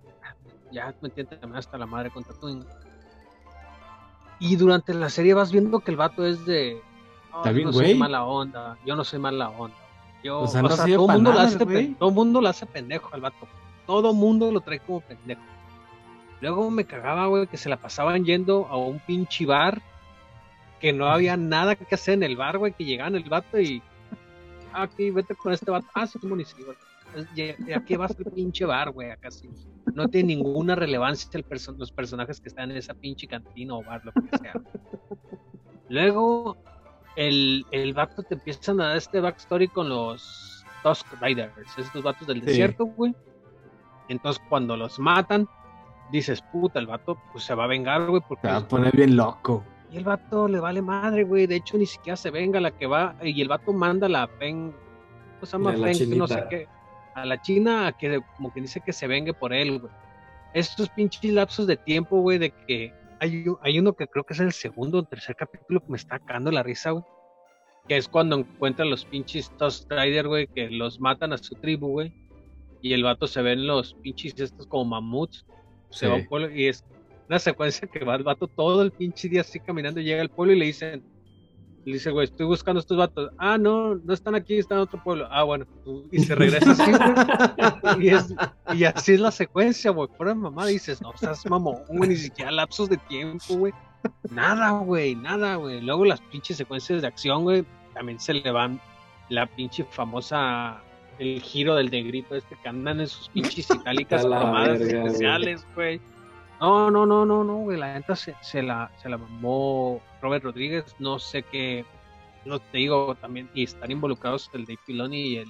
Ya 0.71 0.95
me 1.01 1.09
entiendes 1.09 1.41
también 1.41 1.57
hasta 1.59 1.77
la 1.77 1.85
madre 1.85 2.09
con 2.09 2.23
Tatooine. 2.23 2.63
Y 4.39 4.55
durante 4.55 4.93
la 4.93 5.09
serie 5.09 5.33
vas 5.33 5.51
viendo 5.51 5.79
que 5.81 5.91
el 5.91 5.97
vato 5.97 6.25
es 6.25 6.45
de... 6.45 6.81
"No, 7.31 7.37
Está 7.39 7.49
yo 7.49 7.55
bien, 7.55 7.67
no 7.67 7.73
soy 7.73 7.95
mala 7.95 8.23
onda, 8.23 8.77
yo 8.85 8.95
no 8.95 9.03
soy 9.03 9.19
mala 9.19 9.49
onda. 9.49 9.75
Yo, 10.23 10.39
O 10.41 10.47
sea, 10.47 10.61
o 10.61 10.63
no 10.63 10.69
sea, 10.69 10.85
todo 10.95 11.07
mundo 11.09 11.31
lo 11.31 11.35
nada, 11.37 11.47
hace, 11.49 11.95
todo 11.99 12.11
mundo 12.11 12.39
lo 12.41 12.47
hace 12.47 12.65
pendejo 12.65 13.09
al 13.11 13.19
vato. 13.21 13.45
Todo 13.85 14.13
mundo 14.13 14.51
lo 14.53 14.61
trae 14.61 14.79
como 14.79 15.01
pendejo. 15.01 15.41
Luego 16.43 16.69
me 16.69 16.83
cagaba, 16.83 17.27
güey, 17.27 17.47
que 17.47 17.55
se 17.55 17.69
la 17.69 17.77
pasaban 17.77 18.25
yendo 18.25 18.65
a 18.67 18.75
un 18.75 18.99
pinche 18.99 19.45
bar 19.45 19.81
que 20.81 20.91
no 20.91 21.07
había 21.07 21.37
nada 21.37 21.75
que 21.77 21.95
hacer 21.95 22.15
en 22.15 22.23
el 22.23 22.35
bar, 22.35 22.57
güey, 22.57 22.73
que 22.73 22.83
llegaban 22.83 23.15
el 23.15 23.23
vato 23.29 23.57
y 23.61 23.81
ah, 24.73 24.81
aquí 24.83 25.09
vete 25.09 25.35
con 25.35 25.53
este 25.53 25.71
vato. 25.71 25.87
Ah, 25.95 26.05
sí. 26.05 26.19
Es- 27.15 27.27
ya- 27.33 27.55
ya 27.65 27.77
aquí 27.77 27.95
vas 27.95 28.13
al 28.17 28.25
pinche 28.33 28.65
bar, 28.65 28.91
güey, 28.91 29.09
acá 29.09 29.31
sí. 29.31 29.49
No 29.93 30.09
tiene 30.09 30.35
ninguna 30.35 30.75
relevancia 30.75 31.29
el 31.35 31.45
perso- 31.45 31.77
los 31.77 31.93
personajes 31.93 32.41
que 32.41 32.49
están 32.49 32.71
en 32.71 32.75
esa 32.77 32.93
pinche 32.93 33.25
cantina 33.25 33.75
o 33.75 33.83
bar, 33.83 34.01
lo 34.03 34.11
que 34.11 34.37
sea. 34.39 34.53
Luego, 35.89 36.57
el, 37.15 37.65
el 37.71 37.93
vato 37.93 38.23
te 38.23 38.33
empiezan 38.35 38.81
a 38.81 38.87
dar 38.89 38.97
este 38.97 39.21
backstory 39.21 39.69
con 39.69 39.87
los 39.87 40.65
Tusk 40.83 41.05
Riders, 41.21 41.53
estos 41.77 42.03
vatos 42.03 42.27
del 42.27 42.41
Sí. 42.41 42.47
desierto, 42.47 42.85
güey. 42.85 43.15
Entonces, 44.09 44.43
cuando 44.49 44.75
los 44.75 44.99
matan, 44.99 45.47
dices, 46.17 46.41
puta, 46.51 46.79
el 46.79 46.87
vato 46.87 47.17
pues 47.31 47.43
se 47.43 47.53
va 47.55 47.65
a 47.65 47.67
vengar, 47.67 48.07
güey, 48.07 48.21
porque 48.27 48.47
Se 48.47 48.53
va 48.53 48.59
a 48.59 48.67
poner 48.67 48.95
bien 48.95 49.15
loco. 49.15 49.63
y 49.91 49.97
el 49.97 50.03
vato 50.03 50.47
le 50.47 50.59
vale 50.59 50.81
madre, 50.81 51.23
güey. 51.23 51.45
De 51.47 51.57
hecho, 51.57 51.77
ni 51.77 51.85
siquiera 51.85 52.15
se 52.15 52.31
venga 52.31 52.59
la 52.59 52.71
que 52.71 52.87
va. 52.87 53.15
Y 53.21 53.41
el 53.41 53.47
vato 53.47 53.73
manda 53.73 54.07
la 54.07 54.27
Feng. 54.27 54.71
¿Cómo 54.71 55.45
se 55.45 55.51
llama? 55.51 55.73
Que 55.91 56.05
no 56.15 56.27
sé 56.27 56.43
qué. 56.49 56.67
A 57.15 57.25
la 57.25 57.41
China, 57.41 57.87
a 57.87 57.91
que 57.91 58.21
como 58.37 58.51
que 58.53 58.61
dice 58.61 58.81
que 58.81 58.93
se 58.93 59.07
vengue 59.07 59.33
por 59.33 59.53
él, 59.53 59.79
güey. 59.79 59.91
Estos 60.53 60.89
pinches 60.89 61.31
lapsos 61.33 61.67
de 61.67 61.77
tiempo, 61.77 62.21
güey, 62.21 62.37
de 62.37 62.51
que 62.51 62.93
hay, 63.19 63.45
hay 63.61 63.79
uno 63.79 63.93
que 63.93 64.07
creo 64.07 64.23
que 64.23 64.33
es 64.33 64.39
el 64.39 64.51
segundo 64.51 64.99
o 64.99 65.03
tercer 65.03 65.35
capítulo 65.35 65.79
que 65.81 65.89
me 65.91 65.97
está 65.97 66.19
cagando 66.19 66.51
la 66.51 66.63
risa, 66.63 66.91
güey. 66.91 67.03
Que 67.87 67.97
es 67.97 68.07
cuando 68.07 68.37
encuentran 68.37 68.89
los 68.89 69.03
pinches 69.05 69.49
Tusk 69.57 69.91
Rider, 69.91 70.27
güey, 70.27 70.47
que 70.47 70.69
los 70.69 70.99
matan 70.99 71.33
a 71.33 71.37
su 71.37 71.55
tribu, 71.55 71.87
güey. 71.89 72.13
Y 72.81 72.93
el 72.93 73.03
vato 73.03 73.27
se 73.27 73.41
ven 73.41 73.65
los 73.67 73.93
pinches 73.95 74.39
estos 74.39 74.67
como 74.67 74.85
mamuts. 74.85 75.45
Se 75.93 76.07
va 76.07 76.13
a 76.13 76.17
un 76.17 76.27
pueblo 76.27 76.49
y 76.51 76.67
es 76.67 76.83
una 77.29 77.39
secuencia 77.39 77.87
que 77.87 78.03
va 78.03 78.15
el 78.15 78.23
vato 78.23 78.47
todo 78.47 78.81
el 78.81 78.91
pinche 78.91 79.29
día 79.29 79.41
así 79.41 79.59
caminando 79.59 80.01
llega 80.01 80.21
al 80.21 80.29
pueblo 80.29 80.53
y 80.53 80.59
le 80.59 80.65
dicen, 80.65 81.03
le 81.85 81.93
dice, 81.93 82.11
güey, 82.11 82.25
estoy 82.25 82.45
buscando 82.45 82.79
a 82.79 82.81
estos 82.81 82.97
vatos. 82.97 83.29
Ah, 83.37 83.57
no, 83.57 83.95
no 83.95 84.13
están 84.13 84.35
aquí, 84.35 84.57
están 84.57 84.77
en 84.77 84.83
otro 84.83 85.03
pueblo. 85.03 85.27
Ah, 85.29 85.43
bueno, 85.43 85.65
y 86.11 86.19
se 86.19 86.33
regresa 86.35 86.71
así, 86.71 86.91
güey. 86.91 88.05
Y, 88.05 88.09
es- 88.09 88.33
y 88.73 88.83
así 88.85 89.13
es 89.13 89.19
la 89.19 89.31
secuencia, 89.31 89.91
güey. 89.91 90.07
Fuera 90.17 90.33
mamá 90.33 90.65
dices, 90.65 91.01
no, 91.01 91.13
estás 91.13 91.45
mamón, 91.45 91.77
güey, 91.89 92.09
ni 92.09 92.15
siquiera 92.15 92.51
lapsos 92.51 92.89
de 92.89 92.97
tiempo, 92.97 93.55
güey. 93.55 93.73
Nada, 94.31 94.71
güey, 94.71 95.15
nada, 95.15 95.55
güey. 95.55 95.81
Luego 95.81 96.05
las 96.05 96.21
pinches 96.21 96.57
secuencias 96.57 97.01
de 97.01 97.07
acción, 97.07 97.43
güey, 97.43 97.65
también 97.93 98.19
se 98.19 98.33
le 98.33 98.49
van 98.51 98.79
la 99.29 99.45
pinche 99.47 99.83
famosa, 99.85 100.81
el 101.19 101.41
giro 101.41 101.75
del 101.75 101.89
negrito 101.91 102.35
este 102.35 102.55
que 102.61 102.69
andan 102.69 102.99
en 103.01 103.07
sus 103.07 103.29
pinches 103.29 103.69
itálicas 103.73 104.23
verga, 104.27 104.75
güey. 104.75 104.81
especiales, 104.81 105.67
güey. 105.75 106.01
No, 106.59 106.89
no, 106.91 107.05
no, 107.05 107.25
no, 107.25 107.43
no, 107.43 107.57
güey. 107.57 107.77
La 107.77 107.93
neta 107.93 108.15
se, 108.15 108.35
se 108.41 108.61
la, 108.63 108.89
se 109.01 109.09
la 109.09 109.17
mamó 109.17 110.01
Robert 110.21 110.43
Rodríguez. 110.43 110.95
No 110.99 111.19
sé 111.19 111.43
qué. 111.43 111.85
No 112.45 112.59
te 112.59 112.77
digo 112.77 113.15
también. 113.15 113.49
Y 113.53 113.63
están 113.63 113.91
involucrados 113.91 114.49
el 114.53 114.65
Dave 114.65 114.79
Filoni 114.85 115.21
y 115.21 115.37
el 115.37 115.49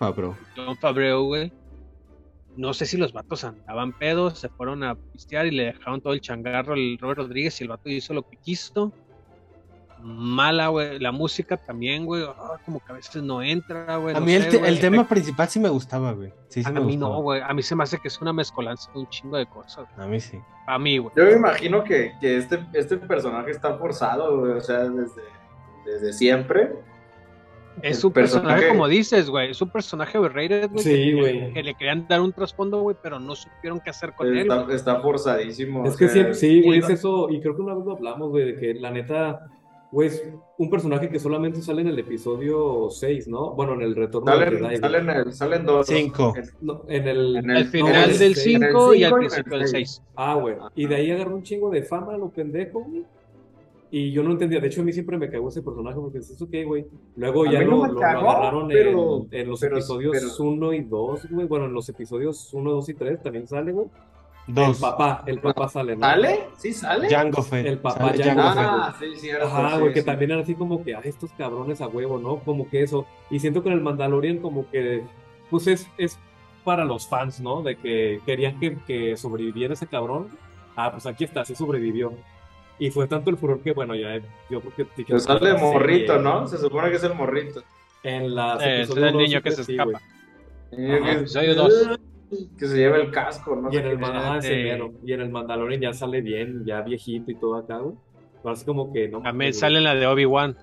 Ah, 0.00 0.10
bro. 0.10 0.36
John 0.56 0.76
Favreau, 0.76 1.24
güey. 1.26 1.52
No 2.56 2.74
sé 2.74 2.86
si 2.86 2.96
los 2.96 3.12
vatos 3.12 3.44
andaban 3.44 3.92
pedos, 3.92 4.38
se 4.38 4.48
fueron 4.50 4.82
a 4.84 4.94
pistear 4.94 5.46
y 5.46 5.52
le 5.52 5.64
dejaron 5.66 6.00
todo 6.00 6.12
el 6.12 6.20
changarro 6.20 6.74
al 6.74 6.98
Robert 6.98 7.18
Rodríguez 7.20 7.58
y 7.60 7.64
el 7.64 7.68
vato 7.70 7.88
hizo 7.88 8.12
lo 8.12 8.28
que 8.28 8.36
quiso. 8.36 8.92
Mala, 10.02 10.68
güey. 10.68 10.98
La 10.98 11.12
música 11.12 11.56
también, 11.56 12.04
güey. 12.04 12.24
ah, 12.26 12.58
como 12.64 12.80
que 12.84 12.92
a 12.92 12.96
veces 12.96 13.22
no 13.22 13.40
entra, 13.42 13.96
güey. 13.96 14.14
A 14.16 14.20
no 14.20 14.26
mí 14.26 14.32
el, 14.34 14.48
te- 14.48 14.76
tema 14.80 15.06
principal 15.08 15.48
sí 15.48 15.60
me 15.60 15.68
gustaba, 15.68 16.12
güey. 16.12 16.32
Sí, 16.48 16.62
sí 16.62 16.68
A 16.68 16.72
me 16.72 16.80
mí 16.80 16.92
gustaba. 16.96 17.14
no, 17.14 17.22
güey. 17.22 17.40
A 17.40 17.52
mí 17.54 17.62
se 17.62 17.76
me 17.76 17.84
hace 17.84 17.98
que 17.98 18.08
es 18.08 18.20
una 18.20 18.32
mezcolanza 18.32 18.90
de 18.92 18.98
un 19.00 19.08
chingo 19.08 19.36
de 19.36 19.46
cosas. 19.46 19.86
A 19.96 20.06
mí 20.06 20.18
sí. 20.20 20.38
A 20.66 20.78
mí, 20.78 20.98
güey. 20.98 21.12
Yo 21.16 21.24
me 21.24 21.32
imagino 21.32 21.84
que, 21.84 22.12
que 22.20 22.36
este, 22.36 22.64
este 22.72 22.96
personaje 22.96 23.50
está 23.52 23.76
forzado, 23.78 24.40
güey, 24.40 24.52
o 24.52 24.60
sea, 24.60 24.80
desde, 24.88 25.22
desde 25.86 26.12
siempre. 26.12 26.72
Es 27.80 28.04
un 28.04 28.12
personaje, 28.12 28.48
personaje- 28.48 28.68
como 28.68 28.86
dices, 28.86 29.30
güey. 29.30 29.50
Es 29.52 29.62
un 29.62 29.70
personaje 29.70 30.18
overrated, 30.18 30.68
güey. 30.70 30.84
Sí, 30.84 30.90
que- 30.94 31.14
güey. 31.14 31.52
Que 31.54 31.62
le 31.62 31.74
querían 31.74 32.06
dar 32.06 32.20
un 32.20 32.32
trasfondo, 32.32 32.80
güey, 32.82 32.96
pero 33.02 33.18
no 33.18 33.34
supieron 33.34 33.80
qué 33.80 33.90
hacer 33.90 34.12
con 34.12 34.26
él. 34.26 34.46
Está, 34.70 35.00
forzadísimo. 35.00 35.86
Es 35.86 35.96
que 35.96 36.04
sea, 36.06 36.12
siempre, 36.14 36.34
sí, 36.34 36.60
güey, 36.62 36.80
es 36.80 36.90
eso, 36.90 37.30
y 37.30 37.40
creo 37.40 37.56
que 37.56 37.62
una 37.62 37.74
vez 37.74 37.84
lo 37.86 37.92
hablamos, 37.92 38.28
güey, 38.30 38.52
de 38.52 38.56
que 38.60 38.74
la 38.74 38.90
neta, 38.90 39.48
güey, 39.92 40.08
es 40.08 40.24
un 40.58 40.70
personaje 40.70 41.08
que 41.10 41.18
solamente 41.20 41.60
sale 41.62 41.82
en 41.82 41.88
el 41.88 41.98
episodio 41.98 42.88
6, 42.90 43.28
¿no? 43.28 43.52
Bueno, 43.54 43.74
en 43.74 43.82
el 43.82 43.94
retorno 43.94 44.32
Salen, 44.32 44.48
Jedi, 44.48 44.60
güey. 44.62 44.76
salen, 44.78 45.10
el- 45.10 45.32
salen 45.32 45.66
dos. 45.66 45.86
Cinco. 45.86 46.32
En- 46.36 46.50
No, 46.62 46.82
en 46.88 47.06
el... 47.08 47.36
En 47.36 47.50
el- 47.50 47.66
final 47.66 47.92
no, 47.92 48.00
del 48.00 48.16
en 48.16 48.22
el 48.22 48.34
5 48.36 48.94
y 48.94 49.04
al 49.04 49.12
principio 49.14 49.58
del 49.58 49.68
seis. 49.68 49.90
6. 50.02 50.02
Ah, 50.16 50.34
güey, 50.34 50.56
y 50.74 50.86
de 50.86 50.94
ahí 50.96 51.10
agarró 51.10 51.36
un 51.36 51.42
chingo 51.42 51.70
de 51.70 51.82
fama, 51.82 52.16
lo 52.16 52.30
pendejo, 52.30 52.80
güey. 52.82 53.04
Y 53.94 54.10
yo 54.10 54.22
no 54.22 54.30
entendía, 54.32 54.58
de 54.58 54.68
hecho 54.68 54.80
a 54.80 54.84
mí 54.84 54.92
siempre 54.94 55.18
me 55.18 55.28
cagó 55.28 55.50
ese 55.50 55.60
personaje 55.60 55.98
porque 56.00 56.16
es 56.18 56.30
eso 56.30 56.48
que, 56.48 56.64
güey. 56.64 56.86
Luego 57.14 57.44
A 57.46 57.52
ya 57.52 57.60
no 57.62 57.72
lo, 57.72 57.82
me 57.82 57.88
lo- 57.88 57.94
lo 57.94 58.00
cagó, 58.00 58.30
agarraron 58.30 58.68
pero- 58.68 59.26
en, 59.30 59.40
en 59.40 59.48
los 59.50 59.60
pero- 59.60 59.76
episodios 59.76 60.12
pero- 60.18 60.48
1 60.48 60.72
y 60.72 60.80
2, 60.84 61.28
güey. 61.30 61.46
Bueno, 61.46 61.66
en 61.66 61.74
los 61.74 61.86
episodios 61.90 62.54
1, 62.54 62.70
2 62.72 62.88
y 62.88 62.94
3 62.94 63.20
también 63.22 63.46
sale, 63.46 63.70
güey. 63.72 63.88
El 64.48 64.74
papá, 64.80 65.22
el 65.26 65.38
papá 65.40 65.68
sale, 65.68 65.94
¿no? 65.96 66.06
¿Sale? 66.06 66.48
¿Sí 66.56 66.72
sale? 66.72 67.08
Jango 67.08 67.42
Fett. 67.42 67.66
El 67.66 67.78
papá 67.78 68.08
Sale 68.10 68.24
Jango 68.24 68.42
Jango 68.42 68.54
Fett. 68.60 68.70
Ah, 68.70 68.96
sí, 68.98 69.16
cierto. 69.16 69.46
Ajá, 69.46 69.74
sí, 69.74 69.80
güey, 69.80 69.92
que 69.94 70.00
sí. 70.00 70.06
también 70.06 70.30
era 70.32 70.40
así 70.40 70.54
como 70.54 70.82
que, 70.84 70.94
ay, 70.96 71.02
estos 71.04 71.30
cabrones 71.32 71.80
a 71.80 71.86
huevo, 71.88 72.18
¿no? 72.18 72.38
Como 72.40 72.68
que 72.68 72.82
eso. 72.82 73.06
Y 73.30 73.38
siento 73.38 73.62
que 73.62 73.68
en 73.68 73.76
el 73.76 73.80
Mandalorian 73.82 74.38
como 74.38 74.68
que, 74.70 75.04
pues 75.48 75.66
es, 75.68 75.88
es 75.96 76.18
para 76.64 76.84
los 76.84 77.06
fans, 77.08 77.40
¿no? 77.40 77.62
De 77.62 77.76
que 77.76 78.20
querían 78.26 78.58
que, 78.58 78.76
que 78.86 79.16
sobreviviera 79.16 79.74
ese 79.74 79.86
cabrón. 79.86 80.28
Ah, 80.74 80.90
pues 80.90 81.06
aquí 81.06 81.24
está, 81.24 81.44
sí 81.44 81.54
sobrevivió. 81.54 82.12
Y 82.78 82.90
fue 82.90 83.06
tanto 83.06 83.30
el 83.30 83.36
furor 83.36 83.60
que, 83.60 83.72
bueno, 83.72 83.94
ya 83.94 84.18
yo 84.50 84.60
creo 84.60 84.88
que... 84.96 85.04
Que 85.04 85.20
sale 85.20 85.56
Sí, 85.56 85.64
morrito. 85.64 86.18
¿no? 86.18 86.48
Se 86.48 86.58
supone 86.58 86.90
que 86.90 86.96
es 86.96 87.04
el 87.04 87.14
morrito. 87.14 87.62
En 88.02 88.34
las 88.34 88.60
Eh, 88.60 88.80
es 88.82 88.90
el 88.90 89.16
niño 89.16 89.40
que 89.40 89.52
se 89.52 89.62
sí, 89.62 89.72
escapa. 89.76 90.00
episodio 90.72 91.54
dos. 91.54 91.72
Que 92.58 92.66
se 92.66 92.76
lleva 92.76 92.96
el 92.96 93.10
casco, 93.10 93.56
¿no? 93.56 93.72
Y 93.72 93.76
en 93.76 93.86
el, 93.86 93.92
sé 93.92 93.96
Ma- 93.98 94.10
qué. 94.12 94.18
ajá, 94.18 94.38
ese 94.38 94.62
mero. 94.62 94.92
y 95.04 95.12
en 95.12 95.20
el 95.20 95.30
Mandalorian 95.30 95.80
ya 95.80 95.92
sale 95.92 96.20
bien, 96.20 96.64
ya 96.64 96.80
viejito 96.82 97.30
y 97.30 97.34
todo 97.36 97.56
acá, 97.56 97.78
güey. 97.78 97.96
Pero 98.42 98.52
así 98.54 98.64
como 98.64 98.92
que 98.92 99.08
no 99.08 99.20
También 99.22 99.54
sale 99.54 99.78
en 99.78 99.84
la 99.84 99.94
de 99.94 100.06
Obi-Wan. 100.06 100.56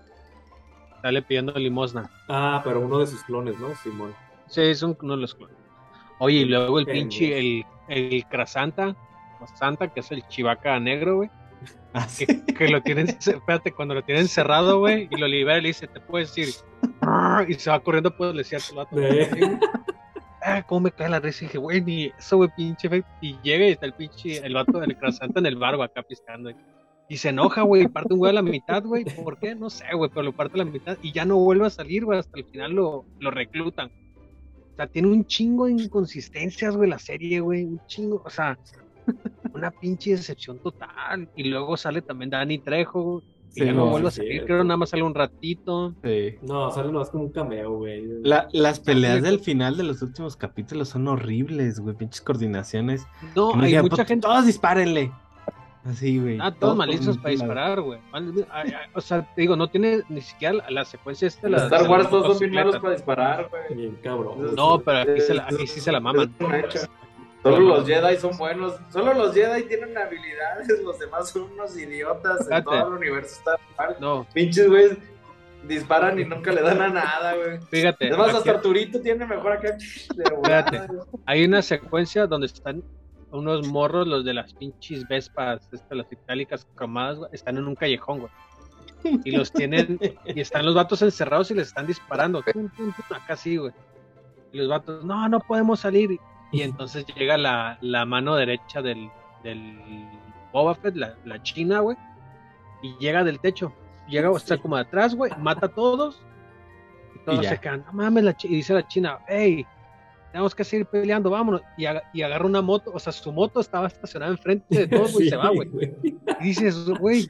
Sale 1.01 1.21
pidiendo 1.21 1.53
limosna. 1.53 2.09
Ah, 2.27 2.61
pero 2.63 2.81
uno 2.81 2.99
de 2.99 3.07
sus 3.07 3.23
clones, 3.23 3.57
¿no? 3.59 3.73
Simón. 3.75 4.13
Sí, 4.47 4.61
es 4.61 4.83
un- 4.83 4.97
uno 5.01 5.15
de 5.15 5.21
los 5.21 5.33
clones. 5.35 5.55
Oye, 6.19 6.39
y 6.39 6.45
luego 6.45 6.79
el 6.79 6.85
pinche, 6.85 7.37
el, 7.39 7.65
el 7.87 8.25
Krasanta, 8.25 8.95
o 9.39 9.47
Santa, 9.55 9.87
que 9.87 10.01
es 10.01 10.11
el 10.11 10.27
chivaca 10.27 10.77
negro, 10.79 11.17
güey. 11.17 11.29
Ah, 11.93 12.07
sí. 12.07 12.25
Que, 12.27 12.43
que 12.53 12.67
lo 12.67 12.81
tienen, 12.83 13.07
espérate, 13.09 13.71
cuando 13.71 13.95
lo 13.95 14.03
tienen 14.03 14.27
cerrado, 14.27 14.77
güey, 14.79 15.07
y 15.09 15.15
lo 15.17 15.27
libera 15.27 15.57
y 15.57 15.61
le 15.61 15.67
dice, 15.69 15.87
te 15.87 15.99
puedes 15.99 16.37
ir. 16.37 16.49
Y 17.47 17.53
se 17.55 17.69
va 17.71 17.79
corriendo, 17.79 18.15
pues 18.15 18.31
le 18.33 18.39
decía 18.43 18.59
al 18.69 18.75
vato. 18.75 18.95
Ah, 20.41 20.63
cómo 20.65 20.81
me 20.81 20.91
cae 20.91 21.09
la 21.09 21.19
risa. 21.19 21.43
Y 21.43 21.47
dije, 21.47 21.57
güey, 21.57 21.81
ni 21.81 22.05
eso, 22.17 22.37
güey, 22.37 22.49
pinche. 22.55 22.89
Y 23.21 23.35
llega 23.43 23.67
y 23.67 23.71
está 23.71 23.85
el 23.85 23.93
pinche, 23.93 24.37
el 24.45 24.53
vato 24.53 24.79
del 24.79 24.97
Krasanta 24.97 25.39
en 25.39 25.45
el 25.45 25.57
bar, 25.57 25.75
güey, 25.75 25.85
acá 25.87 26.03
piscando. 26.03 26.51
güey. 26.51 26.63
Y 27.09 27.17
se 27.17 27.29
enoja, 27.29 27.63
güey, 27.63 27.87
parte 27.87 28.13
un 28.13 28.19
güey 28.19 28.29
a 28.29 28.33
la 28.33 28.41
mitad, 28.43 28.83
güey. 28.83 29.03
¿Por 29.03 29.39
qué? 29.39 29.55
No 29.55 29.69
sé, 29.69 29.85
güey, 29.95 30.09
pero 30.09 30.23
lo 30.23 30.31
parte 30.31 30.55
a 30.55 30.63
la 30.63 30.71
mitad 30.71 30.97
y 31.01 31.11
ya 31.11 31.25
no 31.25 31.37
vuelve 31.37 31.65
a 31.65 31.71
salir, 31.71 32.05
güey. 32.05 32.19
Hasta 32.19 32.37
el 32.37 32.45
final 32.45 32.73
lo, 32.73 33.05
lo 33.19 33.31
reclutan. 33.31 33.91
O 34.73 34.75
sea, 34.75 34.87
tiene 34.87 35.07
un 35.07 35.25
chingo 35.25 35.65
de 35.65 35.71
inconsistencias, 35.73 36.75
güey, 36.75 36.89
la 36.89 36.99
serie, 36.99 37.39
güey. 37.39 37.63
Un 37.63 37.81
chingo, 37.87 38.21
o 38.23 38.29
sea, 38.29 38.57
una 39.53 39.71
pinche 39.71 40.11
decepción 40.11 40.59
total. 40.59 41.27
Y 41.35 41.45
luego 41.45 41.75
sale 41.77 42.01
también 42.03 42.29
Dani 42.29 42.59
Trejo, 42.59 43.23
y 43.23 43.38
Sí, 43.49 43.65
ya 43.65 43.71
no, 43.73 43.85
no, 43.85 43.91
vuelve 43.91 44.07
a 44.09 44.11
salir. 44.11 44.45
Creo 44.45 44.63
nada 44.63 44.77
más 44.77 44.89
sale 44.89 45.03
un 45.03 45.15
ratito. 45.15 45.93
Sí. 46.03 46.35
No, 46.41 46.69
sale 46.71 46.91
nomás 46.91 47.09
como 47.09 47.23
un 47.25 47.31
cameo, 47.31 47.77
güey. 47.77 48.05
La- 48.23 48.47
las 48.51 48.79
peleas 48.79 49.21
del 49.23 49.39
final 49.39 49.75
de 49.75 49.83
los 49.83 50.01
últimos 50.01 50.35
capítulos 50.35 50.89
son 50.89 51.07
horribles, 51.07 51.79
güey. 51.79 51.95
Pinches 51.95 52.21
coordinaciones. 52.21 53.07
No, 53.35 53.53
hay 53.59 53.81
mucha 53.81 53.95
"Pues, 53.95 54.07
gente. 54.07 54.27
Todos 54.27 54.45
dispárenle. 54.45 55.11
Así, 55.85 56.19
güey. 56.19 56.35
Ah, 56.39 56.49
todos 56.51 56.59
Todos 56.59 56.77
malicios 56.77 57.17
para 57.17 57.29
disparar, 57.29 57.81
güey. 57.81 57.99
O 58.93 59.01
sea, 59.01 59.33
te 59.33 59.41
digo, 59.41 59.55
no 59.55 59.69
tiene 59.69 60.01
ni 60.09 60.21
siquiera 60.21 60.63
la, 60.69 60.85
secuencia 60.85 61.27
esta. 61.27 61.47
La, 61.49 61.57
Star 61.63 61.89
Wars 61.89 62.09
todos 62.09 62.37
son 62.37 62.39
bien 62.39 62.53
malos 62.53 62.77
para 62.77 62.93
disparar, 62.93 63.49
güey. 63.49 63.77
Bien 63.81 63.97
cabrón. 64.03 64.55
No, 64.55 64.79
pero 64.79 64.99
aquí, 64.99 65.21
se 65.21 65.33
la- 65.33 65.43
aquí 65.45 65.65
sí 65.65 65.79
se 65.79 65.91
la 65.91 65.99
maman. 65.99 66.35
Solo 67.43 67.59
los 67.59 67.87
Jedi 67.87 68.17
son 68.17 68.37
buenos. 68.37 68.75
Solo 68.91 69.13
los 69.13 69.33
Jedi 69.33 69.63
tienen 69.63 69.97
habilidades. 69.97 70.67
Los 70.83 70.99
demás 70.99 71.29
son 71.29 71.43
unos 71.53 71.77
idiotas. 71.77 72.49
En 72.51 72.63
todo 72.63 72.87
el 72.87 72.93
universo 72.93 73.35
está 73.37 73.57
mal. 73.77 73.95
No, 73.99 74.27
Pinches 74.33 74.67
güeyes 74.67 74.97
disparan 75.63 76.19
y 76.19 76.25
nunca 76.25 76.51
le 76.51 76.61
dan 76.61 76.81
a 76.81 76.89
nada, 76.89 77.35
güey. 77.35 77.59
fíjate. 77.69 78.09
Es 78.09 78.17
más, 78.17 78.29
aquí 78.29 78.37
hasta 78.37 78.51
Arturito 78.51 79.01
tiene 79.01 79.25
mejor 79.25 79.53
acá. 79.53 79.77
güey. 80.15 80.53
hay 81.25 81.45
una 81.45 81.61
secuencia 81.61 82.27
donde 82.27 82.47
están 82.47 82.83
unos 83.31 83.67
morros, 83.67 84.07
los 84.07 84.25
de 84.25 84.33
las 84.33 84.53
pinches 84.53 85.07
Vespas, 85.07 85.69
estas, 85.71 85.97
las 85.97 86.11
itálicas 86.11 86.67
cromadas, 86.75 87.17
güey, 87.17 87.29
están 87.33 87.57
en 87.57 87.67
un 87.67 87.75
callejón, 87.75 88.19
güey. 88.21 88.31
Y 89.23 89.31
los 89.31 89.51
tienen, 89.51 89.99
y 90.25 90.41
están 90.41 90.65
los 90.65 90.75
vatos 90.75 91.01
encerrados 91.01 91.51
y 91.51 91.55
les 91.55 91.69
están 91.69 91.87
disparando. 91.87 92.43
Acá 93.09 93.35
sí, 93.35 93.57
güey. 93.57 93.71
Y 94.51 94.57
los 94.57 94.67
vatos, 94.67 95.03
no, 95.05 95.29
no 95.29 95.39
podemos 95.39 95.79
salir. 95.79 96.19
Y 96.51 96.61
entonces 96.61 97.05
llega 97.15 97.37
la, 97.37 97.77
la 97.81 98.05
mano 98.05 98.35
derecha 98.35 98.81
del, 98.81 99.09
del 99.43 100.07
Boba 100.51 100.75
Fett, 100.75 100.95
la, 100.95 101.15
la 101.25 101.41
china, 101.43 101.79
güey. 101.81 101.95
Y 102.81 102.95
llega 102.99 103.23
del 103.23 103.39
techo. 103.39 103.71
Llega, 104.07 104.31
o 104.31 104.39
sea, 104.39 104.57
como 104.57 104.75
de 104.75 104.81
atrás, 104.83 105.13
güey, 105.13 105.31
mata 105.37 105.67
a 105.67 105.69
todos. 105.69 106.21
Y 107.15 107.19
todos 107.25 107.45
se 107.51 107.59
quedan, 107.59 107.83
no 107.85 107.93
mames, 107.93 108.23
la 108.23 108.35
chi-", 108.35 108.47
y 108.47 108.55
dice 108.55 108.73
la 108.73 108.87
china, 108.87 109.19
hey, 109.27 109.65
tenemos 110.31 110.55
que 110.55 110.63
seguir 110.63 110.85
peleando, 110.87 111.29
vámonos. 111.29 111.61
Y, 111.77 111.85
aga- 111.85 112.03
y 112.13 112.21
agarra 112.23 112.45
una 112.45 112.61
moto, 112.61 112.91
o 112.93 112.99
sea, 112.99 113.11
su 113.13 113.31
moto 113.31 113.59
estaba 113.59 113.85
estacionada 113.87 114.31
enfrente 114.31 114.75
de 114.75 114.87
todos, 114.87 115.13
güey, 115.13 115.27
y 115.27 115.29
se 115.29 115.35
va, 115.35 115.49
güey. 115.49 115.69
Y 116.39 116.43
dices, 116.43 116.89
güey, 116.89 117.29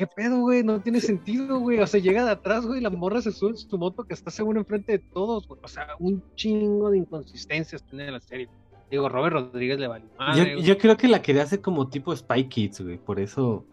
¿qué 0.00 0.06
pedo, 0.06 0.40
güey? 0.40 0.64
No 0.64 0.80
tiene 0.80 0.98
sentido, 0.98 1.60
güey. 1.60 1.78
O 1.78 1.86
sea, 1.86 2.00
llega 2.00 2.24
de 2.24 2.30
atrás, 2.30 2.64
güey, 2.64 2.80
y 2.80 2.82
la 2.82 2.88
morra 2.88 3.20
se 3.20 3.32
sube 3.32 3.50
en 3.50 3.56
su 3.58 3.76
moto 3.76 4.04
que 4.04 4.14
está 4.14 4.30
seguro 4.30 4.58
enfrente 4.58 4.92
de 4.92 4.98
todos, 4.98 5.46
güey. 5.46 5.60
O 5.62 5.68
sea, 5.68 5.88
un 5.98 6.22
chingo 6.36 6.90
de 6.90 6.96
inconsistencias 6.96 7.84
tiene 7.84 8.10
la 8.10 8.18
serie. 8.18 8.48
Digo, 8.90 9.10
Robert 9.10 9.34
Rodríguez 9.34 9.78
le 9.78 9.88
valió 9.88 10.08
madre, 10.18 10.54
Yo, 10.56 10.60
yo 10.62 10.78
creo 10.78 10.96
que 10.96 11.06
la 11.06 11.20
quería 11.20 11.42
hacer 11.42 11.60
como 11.60 11.86
tipo 11.90 12.16
Spy 12.16 12.44
Kids, 12.48 12.80
güey. 12.80 12.96
Por 12.96 13.20
eso 13.20 13.66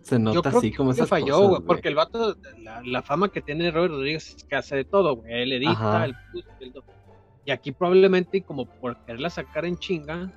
se 0.00 0.14
Yo 0.14 0.20
nota 0.20 0.48
creo 0.48 0.58
así 0.60 0.70
que 0.70 0.76
como 0.78 0.92
esas 0.92 1.06
falló, 1.06 1.34
cosas, 1.36 1.48
güey, 1.50 1.62
porque 1.66 1.88
el 1.88 1.96
vato, 1.96 2.36
la, 2.62 2.80
la 2.82 3.02
fama 3.02 3.28
que 3.28 3.42
tiene 3.42 3.70
Robert 3.70 3.92
Rodríguez 3.92 4.36
es 4.36 4.44
que 4.44 4.56
hace 4.56 4.74
de 4.76 4.84
todo, 4.84 5.16
güey. 5.16 5.42
Él 5.42 5.52
edita, 5.52 6.08
puso, 6.32 6.48
él 6.60 6.72
do- 6.72 6.82
Y 7.44 7.50
aquí 7.50 7.72
probablemente, 7.72 8.40
como 8.40 8.64
por 8.64 8.96
quererla 9.04 9.28
sacar 9.28 9.66
en 9.66 9.76
chinga, 9.76 10.32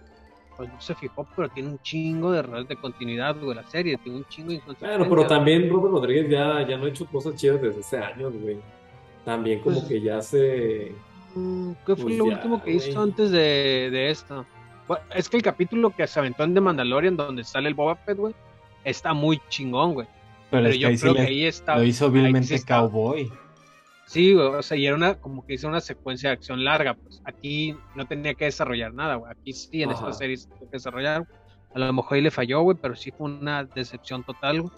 pues 0.59 0.73
no 0.73 0.81
se 0.81 0.93
fijó, 0.93 1.25
pero 1.37 1.47
tiene 1.47 1.69
un 1.69 1.79
chingo 1.81 2.33
de 2.33 2.39
errores 2.39 2.67
de 2.67 2.75
continuidad, 2.75 3.33
güey, 3.41 3.55
la 3.55 3.63
serie. 3.63 3.95
Tiene 3.97 4.17
un 4.17 4.25
chingo 4.25 4.49
de 4.49 4.55
inconsistencias. 4.55 4.97
Claro, 4.97 5.09
pero 5.09 5.25
también 5.25 5.69
Robert 5.69 5.93
Rodríguez 5.93 6.29
ya, 6.29 6.67
ya 6.67 6.75
no 6.77 6.83
ha 6.85 6.89
hecho 6.89 7.05
cosas 7.05 7.35
chidas 7.35 7.61
desde 7.61 7.79
hace 7.79 7.97
años, 7.97 8.33
güey. 8.41 8.57
También 9.23 9.61
como 9.61 9.77
Pues- 9.77 9.87
que 9.87 10.01
ya 10.01 10.21
se... 10.21 10.91
Mm, 11.33 11.71
¿Qué 11.85 11.95
fue 11.95 12.03
Pues 12.03 12.17
lo 12.17 12.25
ya, 12.27 12.33
último 12.35 12.61
que 12.61 12.73
güey. 12.73 12.89
hizo 12.89 13.01
antes 13.01 13.31
de, 13.31 13.89
de 13.89 14.09
esto? 14.09 14.45
Bueno, 14.85 15.03
es 15.15 15.29
que 15.29 15.37
el 15.37 15.43
capítulo 15.43 15.91
que 15.91 16.05
se 16.07 16.19
aventó 16.19 16.43
en 16.43 16.53
The 16.53 16.59
Mandalorian, 16.59 17.15
donde 17.15 17.45
sale 17.45 17.69
el 17.69 17.75
Boba 17.75 17.95
Fett, 17.95 18.17
güey, 18.17 18.33
está 18.83 19.13
muy 19.13 19.39
chingón, 19.47 19.93
güey. 19.93 20.07
Pero, 20.51 20.63
Pero 20.63 20.67
es 20.67 20.73
que 20.73 20.79
yo 20.79 20.87
creo 20.99 21.13
que 21.13 21.21
le- 21.21 21.27
ahí 21.27 21.45
está. 21.45 21.77
lo 21.77 21.83
hizo 21.83 22.05
ahí 22.07 22.11
vilmente 22.11 22.55
está- 22.55 22.79
Cowboy. 22.81 23.31
Sí, 24.09 24.33
güey, 24.33 24.47
o 24.47 24.61
sea, 24.63 24.75
y 24.75 24.87
era 24.87 24.95
una, 24.95 25.13
como 25.13 25.45
que 25.45 25.53
hizo 25.53 25.67
una 25.67 25.79
secuencia 25.81 26.29
de 26.29 26.33
acción 26.33 26.63
larga, 26.63 26.95
pues 26.95 27.21
aquí 27.25 27.75
no 27.95 28.07
tenía 28.07 28.33
que 28.33 28.45
desarrollar 28.45 28.91
nada, 28.91 29.15
güey. 29.15 29.31
Aquí 29.31 29.53
sí, 29.53 29.83
en 29.83 29.91
Ajá. 29.91 29.99
esta 29.99 30.13
serie 30.13 30.35
se 30.35 30.47
tuvo 30.49 30.61
que 30.61 30.77
desarrollar. 30.77 31.27
A 31.75 31.77
lo 31.77 31.93
mejor 31.93 32.15
ahí 32.15 32.21
le 32.21 32.31
falló, 32.31 32.61
güey, 32.61 32.75
pero 32.81 32.95
sí 32.95 33.11
fue 33.11 33.27
una 33.29 33.65
decepción 33.65 34.23
total, 34.23 34.63
güey. 34.63 34.73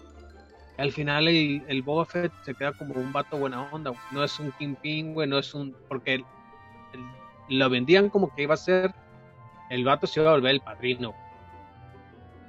Al 0.76 0.92
final 0.92 1.28
el, 1.28 1.64
el 1.66 1.80
Boba 1.82 2.04
Fett 2.04 2.30
se 2.44 2.54
queda 2.54 2.72
como 2.72 2.92
un 2.92 3.10
vato 3.10 3.38
buena 3.38 3.62
onda, 3.72 3.88
güey. 3.90 4.02
No 4.10 4.22
es 4.22 4.38
un 4.38 4.52
Kingpin, 4.52 5.14
güey, 5.14 5.26
no 5.26 5.38
es 5.38 5.54
un... 5.54 5.74
Porque 5.88 6.12
el- 6.16 6.24
el- 7.48 7.58
lo 7.58 7.70
vendían 7.70 8.10
como 8.10 8.34
que 8.34 8.42
iba 8.42 8.52
a 8.52 8.58
ser... 8.58 8.94
El 9.70 9.84
vato 9.86 10.06
se 10.06 10.20
iba 10.20 10.28
a 10.28 10.34
volver 10.34 10.50
el 10.50 10.60
padrino. 10.60 11.14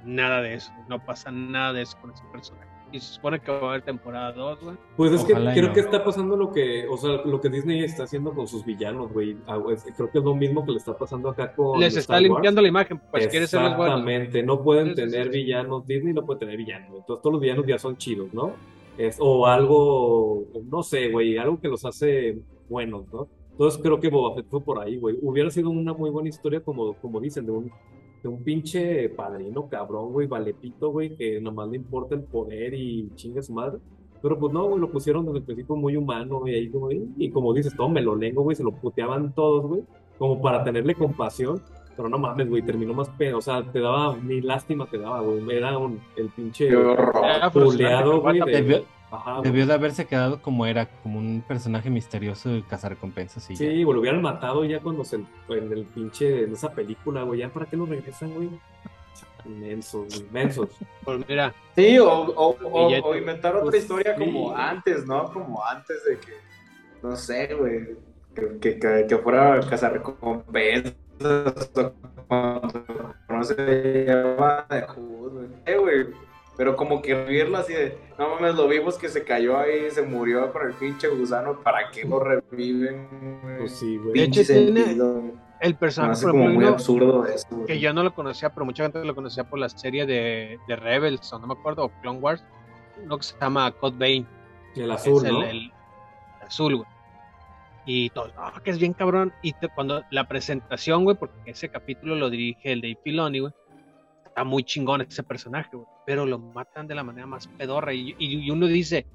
Nada 0.04 0.42
de 0.42 0.52
eso, 0.52 0.70
no 0.88 1.02
pasa 1.02 1.30
nada 1.30 1.72
de 1.72 1.80
eso 1.80 1.98
con 2.02 2.10
ese 2.12 2.24
personaje. 2.30 2.68
Y 2.94 3.00
se 3.00 3.14
supone 3.14 3.40
que 3.40 3.50
va 3.50 3.58
a 3.58 3.68
haber 3.70 3.82
temporada 3.82 4.30
2, 4.32 4.60
güey. 4.62 4.76
Pues 4.96 5.12
es 5.12 5.24
que 5.24 5.32
Ojalá 5.32 5.52
creo 5.52 5.66
no. 5.68 5.72
que 5.74 5.80
está 5.80 6.04
pasando 6.04 6.36
lo 6.36 6.52
que, 6.52 6.86
o 6.86 6.96
sea, 6.96 7.22
lo 7.24 7.40
que 7.40 7.48
Disney 7.48 7.82
está 7.82 8.04
haciendo 8.04 8.32
con 8.32 8.46
sus 8.46 8.64
villanos, 8.64 9.12
güey. 9.12 9.36
Ah, 9.48 9.58
Creo 9.96 10.10
que 10.12 10.18
es 10.18 10.24
lo 10.24 10.34
mismo 10.36 10.64
que 10.64 10.70
le 10.72 10.78
está 10.78 10.96
pasando 10.96 11.28
acá 11.30 11.52
con 11.54 11.80
Les 11.80 11.88
está 11.96 12.00
Star 12.00 12.14
Wars. 12.22 12.22
limpiando 12.30 12.62
la 12.62 12.68
imagen, 12.68 13.00
pues 13.10 13.26
quiere 13.26 13.48
ser 13.48 13.62
los 13.62 13.76
buenos. 13.76 13.98
Exactamente, 14.00 14.42
no 14.44 14.62
pueden 14.62 14.86
Sí, 14.86 14.90
sí, 14.94 15.10
tener 15.10 15.24
sí. 15.24 15.38
villanos, 15.38 15.86
Disney 15.88 16.12
no 16.14 16.24
puede 16.24 16.38
tener 16.38 16.56
villanos, 16.56 16.88
entonces 17.00 17.20
todos 17.20 17.32
los 17.32 17.40
villanos 17.40 17.66
ya 17.66 17.78
son 17.78 17.96
chidos, 17.96 18.32
¿no? 18.32 18.52
Es, 18.96 19.16
o 19.18 19.44
algo, 19.48 20.44
no 20.70 20.84
sé, 20.84 21.10
güey, 21.10 21.36
algo 21.36 21.60
que 21.60 21.66
los 21.66 21.84
hace 21.84 22.38
buenos, 22.68 23.12
¿no? 23.12 23.26
Entonces 23.50 23.80
creo 23.82 23.98
que 23.98 24.08
Boba 24.08 24.36
Fett 24.36 24.46
fue 24.48 24.60
por 24.60 24.80
ahí, 24.80 24.98
güey. 24.98 25.16
Hubiera 25.20 25.50
sido 25.50 25.70
una 25.70 25.92
muy 25.94 26.10
buena 26.10 26.28
historia, 26.28 26.60
como, 26.60 26.94
como 26.94 27.20
dicen, 27.20 27.44
de 27.44 27.50
un, 27.52 27.72
de 28.24 28.28
un 28.30 28.42
pinche 28.42 29.10
padrino 29.10 29.68
cabrón, 29.68 30.10
güey, 30.12 30.26
valepito, 30.26 30.90
güey, 30.90 31.14
que 31.14 31.40
nomás 31.42 31.68
le 31.68 31.76
importa 31.76 32.14
el 32.14 32.22
poder 32.22 32.72
y 32.72 33.10
chinga 33.16 33.42
su 33.42 33.52
madre. 33.52 33.78
Pero 34.22 34.38
pues 34.38 34.50
no, 34.54 34.64
güey, 34.64 34.80
lo 34.80 34.90
pusieron 34.90 35.26
desde 35.26 35.38
el 35.40 35.44
principio 35.44 35.76
muy 35.76 35.94
humano, 35.98 36.40
güey, 36.40 36.54
ahí 36.54 36.68
como, 36.70 36.88
y 36.90 37.30
como 37.30 37.52
dices, 37.52 37.76
todo 37.76 37.90
melolengo, 37.90 38.42
güey, 38.42 38.56
se 38.56 38.64
lo 38.64 38.72
puteaban 38.72 39.34
todos, 39.34 39.66
güey, 39.66 39.82
como 40.18 40.40
para 40.40 40.64
tenerle 40.64 40.94
compasión. 40.94 41.60
Pero 41.96 42.08
no 42.08 42.18
mames, 42.18 42.48
güey, 42.48 42.62
terminó 42.62 42.94
más 42.94 43.08
pedo, 43.10 43.38
o 43.38 43.42
sea, 43.42 43.62
te 43.70 43.78
daba, 43.78 44.16
ni 44.16 44.40
lástima 44.40 44.86
te 44.90 44.98
daba, 44.98 45.20
güey, 45.20 45.58
era 45.58 45.76
un, 45.78 46.00
el 46.16 46.28
pinche 46.30 46.68
Qué 46.68 46.74
horror. 46.76 47.24
Era 47.24 47.50
frustrante, 47.50 47.76
puleado, 47.76 48.20
güey, 48.22 48.40
aguanta, 48.40 48.60
de- 48.62 48.84
Ajá, 49.16 49.40
debió 49.42 49.66
de 49.66 49.74
haberse 49.74 50.06
quedado 50.06 50.40
como 50.42 50.66
era, 50.66 50.86
como 51.02 51.18
un 51.18 51.42
personaje 51.46 51.90
misterioso 51.90 52.48
de 52.50 52.62
cazarrecompensas. 52.62 53.48
Y 53.50 53.56
Sí, 53.56 53.64
ya. 53.80 53.84
lo 53.92 54.00
hubieran 54.00 54.22
matado 54.22 54.64
ya 54.64 54.80
cuando 54.80 55.04
se, 55.04 55.16
en 55.16 55.72
el 55.72 55.84
pinche, 55.84 56.44
en 56.44 56.52
esa 56.52 56.72
película, 56.72 57.22
güey, 57.22 57.40
ya 57.40 57.48
para 57.48 57.66
qué 57.66 57.76
lo 57.76 57.86
regresan, 57.86 58.32
güey. 58.34 58.48
Inmensos, 59.46 60.20
inmensos. 60.20 60.70
Pues 61.04 61.20
mira, 61.28 61.54
Sí, 61.76 61.98
o, 61.98 62.08
o, 62.10 62.56
o- 62.72 62.88
Billete. 62.88 63.06
o 63.06 63.14
inventar 63.14 63.54
otra 63.56 63.70
Pues, 63.70 63.82
historia 63.82 64.16
sí. 64.16 64.24
como 64.24 64.56
antes, 64.56 65.06
¿no? 65.06 65.30
Como 65.32 65.62
antes 65.64 66.02
de 66.04 66.16
que, 66.18 66.32
no 67.02 67.14
sé, 67.14 67.54
güey, 67.54 67.88
que, 68.34 68.58
que, 68.58 68.78
que, 68.78 69.06
que 69.06 69.18
fuera 69.18 69.60
cazarrecompensas 69.68 70.94
o 71.76 71.92
cuando 72.26 72.84
no 73.28 73.44
se 73.44 74.04
llama 74.06 74.66
de 74.70 74.82
Hood, 74.82 75.32
güey. 75.76 76.06
Pero 76.56 76.76
como 76.76 77.02
que 77.02 77.14
revivirlo 77.14 77.58
así 77.58 77.72
de, 77.72 77.98
no 78.18 78.28
mames, 78.30 78.54
lo 78.54 78.68
vimos 78.68 78.96
que 78.96 79.08
se 79.08 79.24
cayó 79.24 79.58
ahí, 79.58 79.90
se 79.90 80.02
murió 80.02 80.52
con 80.52 80.66
el 80.68 80.72
pinche 80.74 81.08
gusano, 81.08 81.60
¿para 81.60 81.90
qué 81.90 82.04
lo 82.04 82.20
reviven? 82.20 83.08
Pues 83.58 83.72
sí, 83.76 83.96
güey. 83.96 84.12
De 84.12 84.22
hecho, 84.24 84.42
tiene- 84.44 84.96
el 85.60 85.76
personaje, 85.76 86.20
como 86.22 86.40
ejemplo, 86.44 86.60
muy 86.60 86.66
absurdo 86.66 87.24
eso, 87.26 87.46
güey. 87.50 87.66
que 87.66 87.80
yo 87.80 87.92
no 87.94 88.02
lo 88.02 88.14
conocía, 88.14 88.50
pero 88.52 88.66
mucha 88.66 88.82
gente 88.84 89.02
lo 89.04 89.14
conocía 89.14 89.44
por 89.44 89.58
la 89.58 89.68
serie 89.68 90.04
de, 90.06 90.58
de 90.68 90.76
Rebels, 90.76 91.32
o 91.32 91.38
no 91.38 91.46
me 91.46 91.54
acuerdo, 91.54 91.84
o 91.86 91.88
Clone 92.02 92.18
Wars, 92.20 92.44
uno 93.02 93.16
que 93.16 93.22
se 93.24 93.34
llama 93.40 93.70
Code 93.72 93.96
Bane, 93.98 94.26
El 94.76 94.90
azul, 94.90 95.22
¿no? 95.22 95.42
el- 95.42 95.44
el 95.56 95.72
azul, 96.46 96.76
güey. 96.76 96.88
Y 97.86 98.10
todo, 98.10 98.28
no, 98.28 98.62
que 98.62 98.70
es 98.70 98.78
bien 98.78 98.92
cabrón. 98.94 99.32
Y 99.42 99.52
te- 99.54 99.68
cuando 99.68 100.02
la 100.10 100.26
presentación, 100.28 101.04
güey, 101.04 101.16
porque 101.16 101.34
ese 101.50 101.68
capítulo 101.68 102.14
lo 102.14 102.30
dirige 102.30 102.72
el 102.72 102.80
Dave 102.80 102.98
Filoni, 103.02 103.40
güey, 103.40 103.52
está 104.34 104.42
muy 104.44 104.64
chingón 104.64 105.00
ese 105.00 105.22
personaje, 105.22 105.70
güey, 105.72 105.86
pero 106.04 106.26
lo 106.26 106.38
matan 106.40 106.88
de 106.88 106.96
la 106.96 107.04
manera 107.04 107.26
más 107.26 107.46
pedorra. 107.46 107.94
Y, 107.94 108.16
y- 108.18 108.40
y 108.46 108.50
uno 108.50 108.66
dice, 108.66 109.06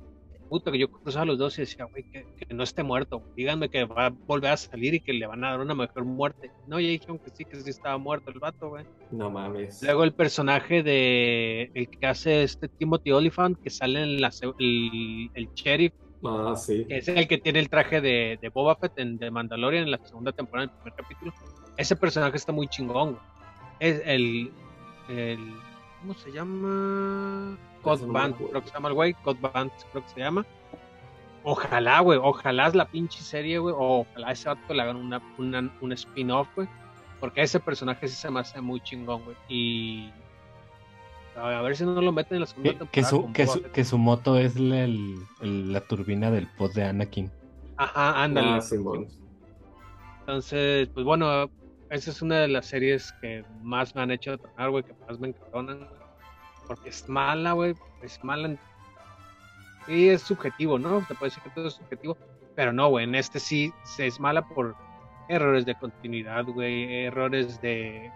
puta, 0.49 0.71
que 0.71 0.79
yo 0.79 0.89
cruzaba 0.89 1.25
los 1.25 1.37
dos 1.37 1.57
y 1.57 1.61
decía, 1.63 1.83
güey, 1.85 2.03
que, 2.09 2.25
que 2.37 2.53
no 2.53 2.63
esté 2.63 2.83
muerto. 2.83 3.21
Díganme 3.35 3.69
que 3.69 3.83
va 3.83 4.05
a 4.05 4.09
volver 4.09 4.51
a 4.51 4.57
salir 4.57 4.93
y 4.93 5.01
que 5.01 5.11
le 5.11 5.27
van 5.27 5.43
a 5.43 5.51
dar 5.51 5.59
una 5.59 5.75
mejor 5.75 6.05
muerte. 6.05 6.51
No, 6.67 6.79
ya 6.79 6.87
dijeron 6.87 7.19
que 7.19 7.31
sí, 7.31 7.43
que 7.43 7.57
sí 7.59 7.69
estaba 7.69 7.97
muerto 7.97 8.31
el 8.31 8.39
vato, 8.39 8.69
güey. 8.69 8.85
No 9.11 9.29
mames. 9.29 9.83
Luego 9.83 10.05
el 10.05 10.13
personaje 10.13 10.83
de 10.83 11.69
el 11.73 11.89
que 11.89 12.07
hace 12.07 12.43
este 12.43 12.69
Timothy 12.69 13.11
Oliphant, 13.11 13.59
que 13.61 13.69
sale 13.69 14.01
en 14.01 14.21
la, 14.21 14.31
el, 14.59 15.29
el 15.33 15.49
sheriff, 15.53 15.93
Ah, 16.23 16.53
sí. 16.57 16.83
que 16.85 16.97
es 16.97 17.07
el 17.09 17.27
que 17.29 17.37
tiene 17.37 17.59
el 17.59 17.69
traje 17.69 18.01
de, 18.01 18.37
de 18.41 18.49
Boba 18.49 18.75
Fett 18.75 18.97
en 18.99 19.17
The 19.19 19.31
Mandalorian 19.31 19.83
en 19.83 19.91
la 19.91 19.99
segunda 20.05 20.31
temporada, 20.33 20.65
en 20.65 20.69
el 20.71 20.75
primer 20.81 20.93
capítulo. 20.99 21.33
Ese 21.77 21.95
personaje 21.95 22.35
está 22.37 22.51
muy 22.51 22.67
chingón. 22.67 23.11
güey. 23.11 23.21
Es 23.79 24.01
el, 24.05 24.51
el 25.09 25.53
¿cómo 26.01 26.13
se 26.13 26.31
llama? 26.31 27.57
Cod 27.81 27.95
Eso 27.97 28.07
no 28.07 28.13
me 28.13 28.19
Band, 28.19 28.33
acuerdo. 28.35 28.49
creo 28.51 28.61
que 28.63 28.67
se 28.69 28.73
llama 28.73 28.87
el 28.89 28.93
güey, 28.95 29.13
Cod 29.15 29.37
Band, 29.41 29.71
creo 29.91 30.03
que 30.03 30.09
se 30.09 30.19
llama. 30.21 30.45
Ojalá, 31.43 31.99
güey, 32.01 32.19
ojalá 32.21 32.67
es 32.67 32.75
la 32.75 32.85
pinche 32.85 33.21
serie, 33.21 33.59
güey, 33.59 33.73
o 33.77 34.01
ojalá 34.01 34.27
a 34.27 34.31
ese 34.33 34.49
vato 34.49 34.73
le 34.73 34.81
hagan 34.81 34.97
una, 34.97 35.21
una- 35.37 35.71
un 35.81 35.91
spin-off, 35.93 36.47
güey, 36.55 36.67
porque 37.19 37.41
ese 37.41 37.59
personaje 37.59 38.07
sí 38.07 38.15
se 38.15 38.29
me 38.29 38.41
hace 38.41 38.59
muy 38.61 38.81
chingón, 38.81 39.23
güey, 39.23 39.35
y 39.47 40.11
a 41.35 41.61
ver 41.61 41.77
si 41.77 41.85
no 41.85 42.01
lo 42.01 42.11
meten 42.11 42.35
en 42.35 42.41
la 42.41 42.47
segunda 42.47 42.71
Que, 42.71 42.77
temporada. 42.77 42.91
que 42.91 43.03
su, 43.05 43.33
que, 43.33 43.47
su, 43.47 43.71
que 43.71 43.83
su 43.85 43.97
moto 43.97 44.37
es 44.37 44.59
la, 44.59 44.83
el- 44.83 45.15
el- 45.41 45.71
la 45.71 45.79
turbina 45.81 46.29
del 46.29 46.47
pod 46.47 46.73
de 46.73 46.83
Anakin. 46.83 47.31
Ajá, 47.77 48.23
ándale. 48.23 48.49
Ah. 48.49 48.59
Entonces, 50.21 50.89
pues 50.93 51.05
bueno, 51.05 51.49
esa 51.89 52.11
es 52.11 52.21
una 52.21 52.39
de 52.39 52.47
las 52.47 52.65
series 52.67 53.11
que 53.21 53.43
más 53.61 53.95
me 53.95 54.01
han 54.01 54.11
hecho 54.11 54.37
tronar, 54.37 54.69
güey, 54.69 54.83
que 54.83 54.93
más 55.07 55.19
me 55.19 55.29
encabronan. 55.29 55.87
Porque 56.67 56.89
es 56.89 57.07
mala, 57.09 57.53
güey, 57.53 57.73
es 58.03 58.23
mala. 58.23 58.55
Sí, 59.87 60.09
es 60.09 60.21
subjetivo, 60.21 60.77
¿no? 60.77 61.03
Se 61.07 61.15
puede 61.15 61.31
decir 61.31 61.43
que 61.43 61.49
todo 61.51 61.67
es 61.67 61.73
subjetivo, 61.73 62.15
pero 62.55 62.71
no, 62.71 62.89
güey, 62.89 63.05
en 63.05 63.15
este 63.15 63.39
sí 63.39 63.73
se 63.83 64.05
es 64.07 64.19
mala 64.19 64.47
por 64.47 64.75
errores 65.29 65.65
de 65.65 65.75
continuidad, 65.75 66.45
güey, 66.45 67.05
errores 67.05 67.59
de... 67.61 68.11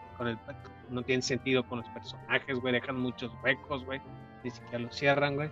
No 0.89 1.01
tienen 1.01 1.23
sentido 1.23 1.67
con 1.67 1.79
los 1.79 1.89
personajes, 1.89 2.59
güey, 2.59 2.73
dejan 2.73 2.99
muchos 2.99 3.31
huecos, 3.43 3.83
güey, 3.85 3.99
ni 4.43 4.51
siquiera 4.51 4.79
los 4.79 4.95
cierran, 4.95 5.35
güey. 5.35 5.49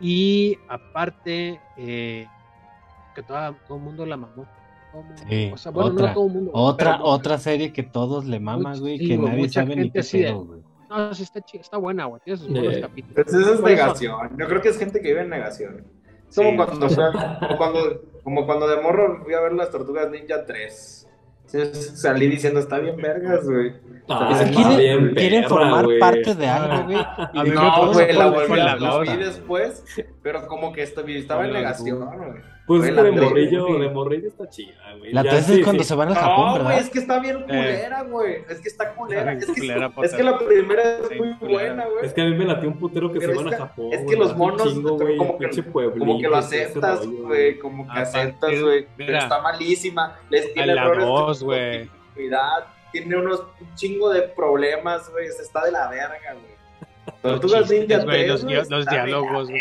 Y 0.00 0.56
aparte, 0.68 1.60
eh, 1.76 2.26
que 3.14 3.22
toda- 3.22 3.52
todo 3.66 3.76
el 3.78 3.84
mundo 3.84 4.06
la 4.06 4.16
mamó. 4.16 4.46
Sí, 5.28 5.50
o 5.52 5.56
sea, 5.56 5.72
bueno, 5.72 5.90
otra- 5.92 6.08
no 6.08 6.14
todo 6.14 6.26
el 6.26 6.32
mundo. 6.32 6.50
Otra, 6.54 6.92
pero- 6.92 7.04
otra 7.04 7.38
serie 7.38 7.72
que 7.72 7.82
todos 7.82 8.24
le 8.24 8.40
maman, 8.40 8.74
Much- 8.74 8.80
güey, 8.80 8.98
que 8.98 9.16
güey, 9.16 9.28
nadie 9.28 9.42
mucha 9.42 9.60
sabe 9.62 9.76
ni 9.76 9.90
qué 9.90 10.02
pedo, 10.02 10.44
güey. 10.44 10.60
No, 10.88 11.14
sí 11.14 11.22
está, 11.22 11.40
está 11.52 11.76
buena, 11.76 12.06
güey. 12.06 12.20
Tiene 12.24 12.38
sus 12.38 12.48
buenos 12.48 12.74
Eh, 12.76 12.80
capítulos. 12.80 13.14
Pues 13.26 13.34
eso 13.42 13.54
es 13.54 13.60
negación. 13.60 14.30
Yo 14.38 14.46
creo 14.48 14.60
que 14.62 14.68
es 14.70 14.78
gente 14.78 15.00
que 15.02 15.08
vive 15.08 15.20
en 15.20 15.28
negación. 15.28 15.84
Es 16.28 16.36
como 16.36 16.50
Sí. 16.50 16.56
cuando 16.56 16.88
como 17.40 17.56
cuando, 17.58 18.02
como 18.24 18.46
cuando 18.46 18.68
de 18.68 18.80
morro 18.82 19.22
fui 19.24 19.34
a 19.34 19.40
ver 19.40 19.52
las 19.52 19.70
Tortugas 19.70 20.10
Ninja 20.10 20.44
3. 20.46 21.06
Sí, 21.46 21.58
Salí 21.72 22.26
diciendo, 22.26 22.60
está 22.60 22.78
bien 22.78 22.96
vergas, 22.96 23.44
güey. 23.46 23.72
Ah, 24.08 24.28
Es 24.32 24.38
que 24.38 24.44
está 24.50 24.68
quieren, 24.68 24.76
bien 25.04 25.14
quieren 25.14 25.42
perra, 25.42 25.48
formar 25.48 25.84
güey. 25.86 25.98
parte 25.98 26.34
de 26.34 26.46
algo, 26.46 26.84
güey. 26.84 26.96
y 26.98 27.00
A 27.38 27.42
mí 27.42 27.50
de 27.50 27.56
me 27.56 27.60
que 27.62 27.66
pasó 27.66 27.84
No, 27.86 27.92
güey, 27.92 28.12
la 28.12 28.26
volví 28.30 28.56
la 28.56 28.76
la 28.76 28.98
vi 29.00 29.16
después, 29.16 29.84
pero 30.22 30.46
como 30.46 30.72
que 30.72 30.82
esto- 30.82 31.00
estaba 31.06 31.46
en 31.46 31.52
negación, 31.54 32.04
güey. 32.04 32.40
Pues 32.68 32.80
Güey, 32.80 32.90
es 32.90 32.96
la 32.96 33.02
que 33.02 33.08
de 33.08 33.16
tres, 33.16 33.28
morrillo, 33.30 33.78
de 33.78 33.88
morrillo 33.88 34.28
está 34.28 34.48
chida, 34.50 34.74
güey. 34.98 35.12
La 35.14 35.22
Ya 35.24 35.30
3 35.30 35.44
sí, 35.46 35.52
es 35.54 35.64
cuando 35.64 35.82
sí. 35.82 35.88
se 35.88 35.94
van 35.94 36.08
al 36.08 36.14
Japón, 36.16 36.58
No, 36.58 36.64
güey, 36.64 36.78
es 36.78 36.90
que 36.90 36.98
está 36.98 37.18
bien 37.18 37.42
culera, 37.42 38.02
güey. 38.02 38.36
Es 38.46 38.60
que 38.60 38.68
está 38.68 38.94
culera. 38.94 39.32
Es 39.32 39.46
que, 39.46 39.54
culera, 39.54 39.90
es 40.02 40.14
que 40.14 40.22
la 40.22 40.38
primera 40.38 40.82
es 40.82 41.08
Sí, 41.08 41.14
muy 41.14 41.34
culera. 41.38 41.58
buena, 41.74 41.86
güey. 41.86 42.04
Es 42.06 42.12
que 42.12 42.20
a 42.20 42.24
mí 42.26 42.34
me 42.36 42.44
latió 42.44 42.68
un 42.68 42.78
putero 42.78 43.10
que 43.10 43.20
Pero 43.20 43.34
se 43.36 43.40
iban 43.40 43.54
a 43.54 43.56
Japón. 43.56 43.88
es 43.90 44.04
que 44.06 44.16
los 44.16 44.36
monos, 44.36 44.62
chingo, 44.74 44.98
güey, 44.98 45.16
como 45.16 45.38
que- 45.38 45.48
pueblito 45.62 45.98
Como 45.98 46.18
que 46.20 46.28
lo 46.28 46.36
aceptas, 46.36 47.06
güey. 47.06 47.58
Como 47.58 47.84
que 47.86 47.98
A 47.98 48.02
aceptas, 48.02 48.60
güey. 48.62 48.86
Pero 48.98 49.06
mira. 49.12 49.18
está 49.20 49.40
malísima. 49.40 50.18
Les 50.28 50.52
tiene 50.52 50.74
la 50.74 50.82
errores 50.82 50.98
de 51.04 51.10
dos, 51.10 51.42
güey. 51.42 51.86
continuidad, 51.88 52.66
Tiene 52.92 53.16
unos 53.16 53.40
un 53.60 53.74
chingo 53.76 54.10
de 54.10 54.22
problemas, 54.22 55.10
güey. 55.10 55.26
se 55.28 55.42
Está 55.42 55.64
de 55.64 55.72
la 55.72 55.88
verga, 55.88 56.34
güey. 56.34 56.58
Los 57.22 57.40
Tortugas 57.40 57.60
chistes, 57.62 57.80
Ninja 57.88 58.04
güey, 58.04 58.16
3, 58.26 58.28
los 58.68 58.84
de 58.84 58.90
diálogos, 58.90 59.48
güey. 59.48 59.60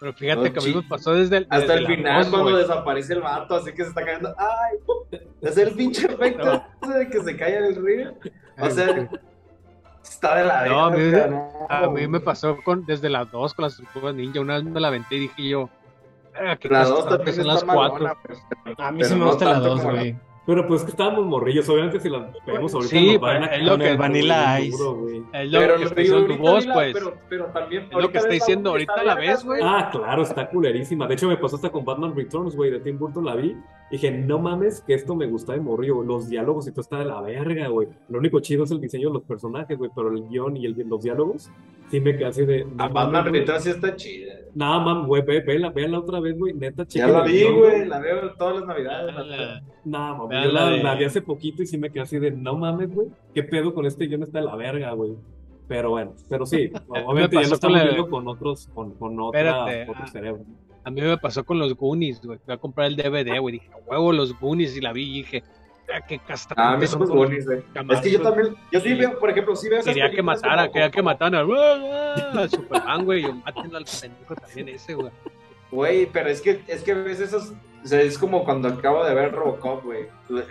Pero 0.00 0.12
fíjate 0.12 0.52
que 0.52 0.58
a 0.60 0.62
mí 0.62 0.74
me 0.74 0.82
pasó 0.82 1.12
desde 1.14 1.38
el. 1.38 1.44
Hasta 1.50 1.58
desde 1.74 1.74
el 1.78 1.86
final, 1.86 2.30
cuando 2.30 2.56
desaparece 2.56 3.14
el 3.14 3.20
vato, 3.20 3.56
así 3.56 3.72
que 3.72 3.82
se 3.82 3.88
está 3.88 4.04
cayendo. 4.04 4.34
¡Ay! 4.38 4.78
Es 5.40 5.56
el 5.58 5.74
pinche 5.74 6.06
efecto 6.12 6.62
de 6.96 7.08
que 7.08 7.20
se 7.20 7.36
cae 7.36 7.56
en 7.58 7.64
el 7.64 7.76
río. 7.84 8.14
O 8.60 8.70
sea, 8.70 9.08
está 10.04 10.36
de 10.36 10.44
la 10.44 10.66
No, 10.66 10.84
a 10.86 10.90
mí- 10.90 10.98
no, 11.10 11.66
A 11.68 11.90
mí 11.90 12.06
me 12.06 12.20
pasó 12.20 12.56
con, 12.64 12.84
desde 12.86 13.08
las 13.08 13.30
2 13.32 13.54
con 13.54 13.64
las 13.64 13.76
tortugas 13.76 14.14
ninja. 14.14 14.40
Una 14.40 14.54
vez 14.54 14.64
me 14.64 14.78
la 14.80 14.88
aventé 14.88 15.16
y 15.16 15.20
dije 15.20 15.48
yo. 15.48 15.68
"Verga, 16.32 16.56
qué 16.56 16.68
La 16.68 16.84
dos 16.84 17.00
castrante 17.04 17.16
también 17.32 17.34
son 17.46 17.54
está 17.56 17.66
las 17.66 17.74
4. 17.74 17.92
malona, 17.94 18.14
pues, 18.24 18.38
pero- 18.64 18.76
A 18.84 18.92
mí 18.92 18.98
pero 19.00 19.08
sí 19.14 19.18
me 19.20 19.24
gusta 19.26 19.44
la 19.46 19.52
tanto 19.54 19.68
2, 19.70 19.80
como 19.80 19.92
la- 19.92 19.98
güey. 20.00 20.16
Pero 20.48 20.66
pues 20.66 20.82
que 20.82 20.92
estábamos 20.92 21.26
morrillos, 21.26 21.68
obviamente 21.68 22.00
si 22.00 22.08
las 22.08 22.22
vemos 22.46 22.72
ahorita 22.72 22.88
Sí, 22.90 23.12
nos 23.12 23.20
van 23.20 23.42
a 23.44 23.46
es 23.48 23.62
lo 23.64 23.70
Con 23.72 23.82
el 23.82 23.88
que- 23.90 23.96
Vanilla 23.98 24.60
Ice. 24.60 24.74
Es 24.74 24.80
lo 24.80 24.96
Pero 25.60 25.74
que 25.74 25.78
lo 25.78 25.84
está 25.84 25.94
que 25.94 26.00
diciendo 26.00 26.16
ahorita 26.22 26.36
tu 26.36 26.42
voz, 26.42 26.66
pues. 26.72 26.92
Pero, 26.94 27.14
pero 27.28 27.44
también. 27.52 27.82
Es 27.90 27.92
lo 28.02 28.10
que 28.10 28.16
está 28.18 28.30
diciendo, 28.30 28.70
y 28.70 28.72
ahorita 28.72 29.02
la 29.04 29.14
ves, 29.14 29.44
güey. 29.44 29.60
Ah, 29.62 29.90
claro, 29.92 30.22
está 30.22 30.48
culerísima. 30.48 31.06
De 31.06 31.12
hecho, 31.12 31.28
me 31.28 31.36
pasó 31.36 31.56
hasta 31.56 31.68
con 31.68 31.84
Batman 31.84 32.16
Returns, 32.16 32.56
güey, 32.56 32.70
de 32.70 32.80
Tim 32.80 32.98
Burton 32.98 33.26
la 33.26 33.36
vi. 33.36 33.54
Dije, 33.90 34.10
no 34.10 34.38
mames, 34.38 34.80
que 34.80 34.94
esto 34.94 35.14
me 35.14 35.26
gusta 35.26 35.52
de 35.52 35.60
morrillo. 35.60 36.02
Los 36.02 36.30
diálogos 36.30 36.66
y 36.66 36.70
todo 36.70 36.80
está 36.80 36.98
de 36.98 37.04
la 37.04 37.20
verga, 37.20 37.68
güey. 37.68 37.88
Lo 38.08 38.18
único 38.18 38.40
chido 38.40 38.64
es 38.64 38.70
el 38.70 38.80
diseño 38.80 39.08
de 39.08 39.14
los 39.14 39.24
personajes, 39.24 39.76
güey, 39.76 39.90
pero 39.94 40.08
el 40.10 40.28
guion 40.30 40.56
y 40.56 40.64
el, 40.64 40.76
los 40.88 41.02
diálogos 41.02 41.50
sí 41.90 42.00
me 42.00 42.12
quedé 42.16 42.24
así 42.24 42.46
de. 42.46 42.64
no 42.64 42.84
A 42.84 42.88
Batman. 42.88 43.26
Returns 43.32 43.64
sí 43.64 43.70
está 43.70 43.94
chida. 43.94 44.32
Nada, 44.54 44.80
mam, 44.80 45.06
güey, 45.06 45.22
ve, 45.22 45.40
vela, 45.40 45.70
vela 45.70 45.98
otra 45.98 46.20
vez, 46.20 46.38
güey. 46.38 46.54
Neta, 46.54 46.82
Ya 46.84 46.88
chequen 46.88 47.12
la 47.12 47.22
vi, 47.22 47.44
güey. 47.44 47.86
La 47.86 47.98
veo 47.98 48.32
todas 48.34 48.56
las 48.56 48.66
navidades. 48.66 49.14
La- 49.14 49.24
la- 49.24 49.62
Nah, 49.84 50.14
mami, 50.14 50.34
yo 50.44 50.52
la, 50.52 50.94
vi 50.96 51.04
hace 51.04 51.22
poquito 51.22 51.62
y 51.62 51.66
sí 51.66 51.78
me 51.78 51.90
quedé 51.90 52.02
así 52.02 52.18
de, 52.18 52.30
no 52.30 52.56
mames, 52.56 52.94
güey, 52.94 53.08
¿qué 53.34 53.42
pedo 53.42 53.72
con 53.72 53.86
este 53.86 54.06
guion 54.06 54.22
está 54.22 54.40
de 54.40 54.44
la 54.46 54.56
verga, 54.56 54.92
güey? 54.92 55.12
Pero 55.66 55.90
bueno, 55.90 56.14
pero 56.28 56.44
sí, 56.46 56.70
obviamente 56.88 57.36
ya 57.40 57.48
lo 57.48 57.54
estamos 57.54 57.82
viendo 57.82 58.08
con 58.08 58.26
otros, 58.28 58.68
con, 58.74 58.92
con 58.94 59.18
otra, 59.20 59.40
Espérate, 59.40 59.90
otro 59.90 60.02
ah. 60.04 60.06
cerebro. 60.08 60.44
A 60.84 60.90
mí 60.90 61.00
me 61.02 61.18
pasó 61.18 61.44
con 61.44 61.58
los 61.58 61.74
Goonies, 61.74 62.20
güey. 62.24 62.38
Fui 62.44 62.54
a 62.54 62.56
comprar 62.56 62.86
el 62.86 62.96
DVD, 62.96 63.38
güey. 63.40 63.52
Dije, 63.52 63.68
"A 63.72 63.90
huevo, 63.90 64.12
los 64.12 64.38
Goonies. 64.38 64.74
Y 64.76 64.80
la 64.80 64.92
vi 64.94 65.02
y 65.10 65.12
dije, 65.18 65.42
ah, 65.94 66.00
qué 66.06 66.16
Ah, 66.16 66.22
a 66.22 66.26
castrante 66.26 66.76
mí 66.78 66.86
son 66.86 67.06
Goonies, 67.06 67.46
güey. 67.46 67.62
Es 67.90 68.00
que 68.00 68.10
yo 68.10 68.22
también. 68.22 68.56
Yo 68.72 68.80
sí 68.80 68.88
Sí. 68.90 68.94
veo, 68.94 69.18
por 69.18 69.30
ejemplo, 69.30 69.56
sí 69.56 69.68
veo 69.68 69.80
esas 69.80 69.94
Quería 69.94 70.10
que 70.10 70.22
matara, 70.22 70.70
quería 70.70 70.90
que 70.90 71.00
ah, 71.00 72.32
al 72.34 72.50
Superman, 72.50 73.04
güey. 73.04 73.22
Yo 73.22 73.34
mátenlo 73.34 73.78
al 73.78 73.84
pendejo 73.84 74.34
también 74.34 74.68
ese, 74.68 74.94
güey. 74.94 75.10
Güey, 75.70 76.06
pero 76.06 76.30
es 76.30 76.40
que, 76.40 76.62
es 76.66 76.82
que 76.82 76.94
ves 76.94 77.20
esos. 77.20 77.52
O 77.84 77.86
sea, 77.86 78.00
es 78.00 78.18
como 78.18 78.44
cuando 78.44 78.68
acabo 78.68 79.04
de 79.04 79.14
ver 79.14 79.32
Robocop, 79.32 79.84
güey. 79.84 80.06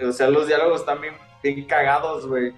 O 0.07 0.11
sea, 0.11 0.29
los 0.29 0.47
diálogos 0.47 0.81
están 0.81 1.01
bien, 1.01 1.13
bien 1.43 1.65
cagados, 1.65 2.27
güey. 2.27 2.53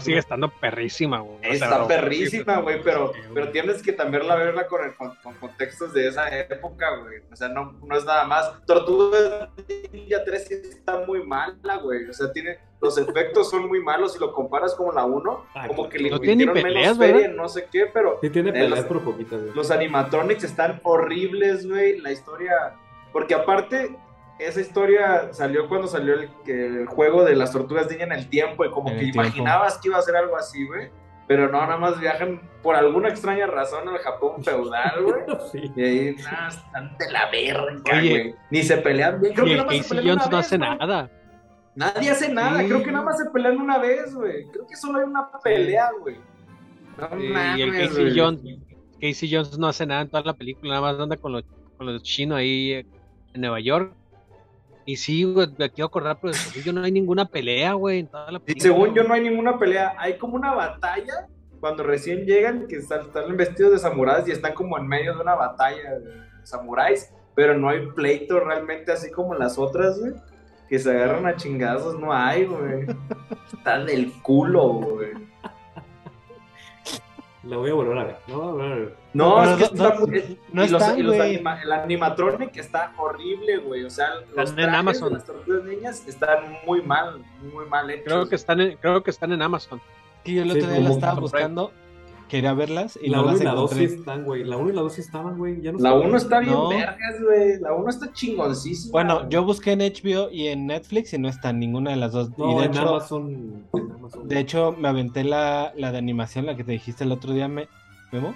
Sigue 0.00 0.18
estando 0.18 0.48
perrísima, 0.48 1.20
güey. 1.20 1.36
O 1.36 1.42
sea, 1.42 1.52
Está 1.52 1.86
perrísima, 1.86 2.60
güey, 2.60 2.82
pero, 2.82 3.12
pero 3.34 3.50
tienes 3.50 3.82
que 3.82 3.92
también 3.92 4.26
la 4.26 4.36
verla 4.36 4.66
con, 4.66 4.84
el, 4.84 4.94
con, 4.94 5.14
con 5.22 5.34
contextos 5.34 5.92
de 5.92 6.08
esa 6.08 6.28
época, 6.38 6.96
güey. 6.96 7.20
O 7.32 7.36
sea, 7.36 7.48
no, 7.48 7.72
no 7.84 7.96
es 7.96 8.04
nada 8.04 8.24
más. 8.24 8.52
Tortuga 8.66 9.50
Ninja 9.92 10.24
3 10.24 10.46
sí 10.46 10.54
está 10.54 11.00
muy 11.06 11.22
mala, 11.24 11.76
güey. 11.76 12.08
O 12.08 12.12
sea, 12.12 12.32
tiene, 12.32 12.58
los 12.80 12.98
efectos 12.98 13.50
son 13.50 13.68
muy 13.68 13.82
malos 13.82 14.12
si 14.12 14.18
lo 14.18 14.32
comparas 14.32 14.74
con 14.74 14.94
la 14.94 15.04
1. 15.04 15.46
Ah, 15.54 15.68
como 15.68 15.88
que 15.88 15.98
le 15.98 16.10
No 16.10 16.20
tiene 16.20 16.46
peleas, 16.46 16.96
menos 16.96 16.98
feria, 16.98 17.28
¿verdad? 17.28 17.36
no 17.36 17.48
sé 17.48 17.66
qué, 17.70 17.86
pero 17.92 18.18
Sí 18.20 18.30
tiene 18.30 18.52
peleas, 18.52 18.84
pero 18.86 19.00
poquitas, 19.00 19.40
güey. 19.40 19.54
los 19.54 19.70
animatronics 19.70 20.44
están 20.44 20.80
horribles, 20.82 21.68
güey. 21.68 21.98
La 22.00 22.12
historia. 22.12 22.74
Porque 23.12 23.34
aparte, 23.34 23.96
esa 24.38 24.60
historia 24.60 25.32
salió 25.32 25.68
cuando 25.68 25.86
salió 25.86 26.14
el, 26.14 26.28
que- 26.44 26.66
el 26.66 26.86
juego 26.86 27.24
de 27.24 27.34
las 27.36 27.52
tortugas 27.52 27.88
ninja 27.90 28.04
en 28.04 28.12
el 28.12 28.28
tiempo. 28.28 28.64
Y 28.64 28.70
como 28.70 28.90
En 28.90 28.98
que 28.98 29.04
imaginabas 29.06 29.78
que 29.78 29.88
iba 29.88 29.98
a 29.98 30.02
ser 30.02 30.16
algo 30.16 30.36
así, 30.36 30.66
güey. 30.66 30.90
Pero 31.28 31.48
no, 31.48 31.60
nada 31.60 31.76
más 31.76 31.98
viajan 31.98 32.40
por 32.62 32.76
alguna 32.76 33.08
extraña 33.08 33.46
razón 33.48 33.88
al 33.88 33.98
Japón 33.98 34.44
feudal, 34.44 35.02
güey. 35.02 35.22
Sí. 35.52 35.72
Y 35.74 35.82
ahí, 35.82 36.16
nada, 36.22 36.48
están 36.48 36.96
de 36.98 37.10
la 37.10 37.30
verga, 37.30 37.82
güey. 37.84 38.34
Ni 38.50 38.62
se 38.62 38.76
pelean 38.76 39.20
bien. 39.20 39.34
Creo 39.34 39.46
Y 39.46 39.50
que 39.50 39.56
nada 39.56 39.66
más 39.66 39.74
se 39.76 39.82
Casey 39.82 39.96
pelean 39.98 40.18
Jones 40.18 40.26
una 40.26 40.30
no 40.30 40.36
vez, 40.38 40.46
hace 40.46 40.58
nada. 40.58 41.10
Nadie 41.74 42.10
hace 42.10 42.28
nada. 42.32 42.60
Sí. 42.60 42.66
Creo 42.68 42.82
que 42.82 42.92
nada 42.92 43.04
más 43.04 43.18
se 43.18 43.30
pelean 43.30 43.56
una 43.60 43.78
vez, 43.78 44.14
güey. 44.14 44.46
Creo 44.52 44.66
que 44.66 44.76
solo 44.76 44.98
hay 44.98 45.04
una 45.04 45.28
pelea, 45.42 45.90
güey. 46.00 46.16
No 46.96 47.08
mames, 47.10 47.58
y 47.58 47.62
el 47.62 47.72
Casey. 47.72 48.18
Jones, 48.18 48.40
Casey 49.00 49.30
Jones 49.34 49.58
no 49.58 49.66
hace 49.66 49.84
nada 49.84 50.02
en 50.02 50.08
toda 50.08 50.22
la 50.22 50.32
película, 50.34 50.74
nada 50.80 50.92
más 50.92 51.00
anda 51.00 51.16
con 51.16 51.32
los, 51.32 51.44
con 51.76 51.86
los 51.92 52.02
chinos 52.02 52.38
ahí 52.38 52.72
en 53.34 53.40
Nueva 53.40 53.60
York. 53.60 53.92
Y 54.86 54.96
sí, 54.96 55.24
güey, 55.24 55.48
me 55.58 55.68
quiero 55.68 55.86
acordar, 55.88 56.18
pero 56.22 56.32
según 56.32 56.62
yo 56.62 56.72
no 56.72 56.82
hay 56.82 56.92
ninguna 56.92 57.26
pelea, 57.26 57.72
güey, 57.74 57.98
en 57.98 58.06
toda 58.06 58.30
la 58.30 58.38
Y 58.38 58.40
película. 58.40 58.62
según 58.62 58.94
yo 58.94 59.02
no 59.04 59.14
hay 59.14 59.20
ninguna 59.20 59.58
pelea, 59.58 59.94
hay 59.98 60.16
como 60.16 60.36
una 60.36 60.54
batalla 60.54 61.26
cuando 61.60 61.82
recién 61.82 62.24
llegan 62.24 62.66
que 62.68 62.76
están, 62.76 63.00
están 63.00 63.36
vestidos 63.36 63.72
de 63.72 63.78
samuráis 63.80 64.28
y 64.28 64.30
están 64.30 64.54
como 64.54 64.78
en 64.78 64.86
medio 64.86 65.14
de 65.14 65.20
una 65.20 65.34
batalla 65.34 65.98
de 65.98 66.22
samuráis, 66.44 67.12
pero 67.34 67.58
no 67.58 67.68
hay 67.68 67.86
pleito 67.88 68.38
realmente 68.40 68.92
así 68.92 69.10
como 69.10 69.34
las 69.34 69.58
otras, 69.58 69.98
güey. 69.98 70.12
Que 70.68 70.78
se 70.78 70.90
agarran 70.90 71.26
a 71.26 71.36
chingazos, 71.36 71.98
no 71.98 72.12
hay, 72.12 72.44
güey. 72.44 72.86
Está 73.52 73.84
del 73.84 74.12
culo, 74.22 74.68
güey. 74.68 75.10
La 77.46 77.56
voy 77.58 77.70
a 77.70 77.74
volver 77.74 77.98
a 77.98 78.04
ver. 78.04 78.16
No, 78.26 78.48
a 78.50 78.54
ver. 78.54 78.96
No, 79.12 79.36
Pero 79.36 79.50
es 79.50 79.56
que 79.56 79.76
no- 79.76 79.84
está 79.84 79.94
no- 79.94 80.06
muy- 80.06 80.38
no 80.52 80.64
y 80.64 80.68
los- 80.68 80.82
están, 80.82 80.98
y 80.98 81.02
los 81.02 81.16
güey. 81.16 81.34
anima- 81.36 81.62
el 81.62 81.72
animatronic 81.72 82.56
está 82.56 82.92
horrible, 82.98 83.58
güey. 83.58 83.84
O 83.84 83.90
sea, 83.90 84.08
los 84.34 84.50
Están 84.50 84.64
en 84.68 84.74
Amazon. 84.74 85.08
de 85.10 85.14
las 85.14 85.24
tortugas 85.24 85.64
niñas 85.64 86.06
están 86.08 86.56
muy 86.66 86.82
mal, 86.82 87.22
muy 87.52 87.66
mal 87.66 87.88
hechos. 87.90 88.04
Creo 88.04 88.28
que 88.28 88.34
están 88.34 88.60
en, 88.60 88.76
creo 88.78 89.02
que 89.02 89.10
están 89.10 89.32
en 89.32 89.42
Amazon. 89.42 89.80
Que 90.24 90.34
yo 90.34 90.42
el 90.42 90.50
Sí, 90.52 90.58
otro 90.58 90.70
día 90.72 90.80
la 90.80 90.90
estaba 90.90 91.20
buscando, 91.20 91.72
quería 92.28 92.52
verlas 92.54 92.98
y 93.02 93.08
la 93.10 93.18
no 93.18 93.22
1 93.24 93.32
las 93.32 93.40
y 93.40 93.44
la 93.44 93.50
2 93.52 93.70
sí 93.70 93.76
encontré. 93.76 93.98
están, 94.00 94.24
güey. 94.24 94.44
La 94.44 94.56
1 94.56 94.70
y 94.70 94.72
la 94.74 94.80
2 94.82 94.92
sí 94.94 95.00
estaban, 95.00 95.38
güey. 95.38 95.60
Ya 95.62 95.72
no 95.72 95.78
La 95.78 95.90
están. 95.90 96.08
1 96.08 96.16
está 96.16 96.38
bien 96.40 96.52
No. 96.52 96.68
vergas, 96.68 97.22
güey. 97.22 97.60
La 97.60 97.72
1 97.74 97.88
está 97.90 98.12
chingoncísima. 98.12 98.92
Bueno, 98.92 99.28
yo 99.28 99.44
busqué 99.44 99.72
en 99.72 99.80
HBO 99.80 100.30
y 100.30 100.48
en 100.48 100.66
Netflix 100.66 101.12
y 101.14 101.18
no 101.18 101.28
está 101.28 101.52
ninguna 101.52 101.90
de 101.90 101.96
las 101.96 102.12
dos. 102.12 102.30
No, 102.38 102.52
y 102.52 102.54
de 102.60 102.64
en 102.64 102.70
hecho, 102.72 102.88
Amazon. 102.88 103.64
En 103.72 103.92
Amazon. 103.92 104.28
de 104.28 104.38
hecho, 104.40 104.74
me 104.78 104.88
aventé 104.88 105.24
la, 105.24 105.72
la 105.76 105.92
de 105.92 105.98
animación, 105.98 106.46
la 106.46 106.56
que 106.56 106.64
te 106.64 106.72
dijiste 106.72 107.04
el 107.04 107.12
otro 107.12 107.32
día, 107.32 107.48
me, 107.48 107.68
Memo, 108.12 108.34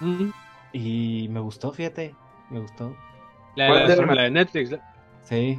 Mm. 0.00 0.30
y 0.72 1.28
me 1.30 1.40
gustó, 1.40 1.72
fíjate, 1.72 2.14
me 2.50 2.60
gustó. 2.60 2.94
La, 3.56 3.66
¿Cuál 3.68 3.88
la- 3.88 3.96
de 3.96 4.06
la 4.14 4.22
de 4.22 4.30
Netflix. 4.30 4.70
la- 4.70 4.94
Sí, 5.22 5.58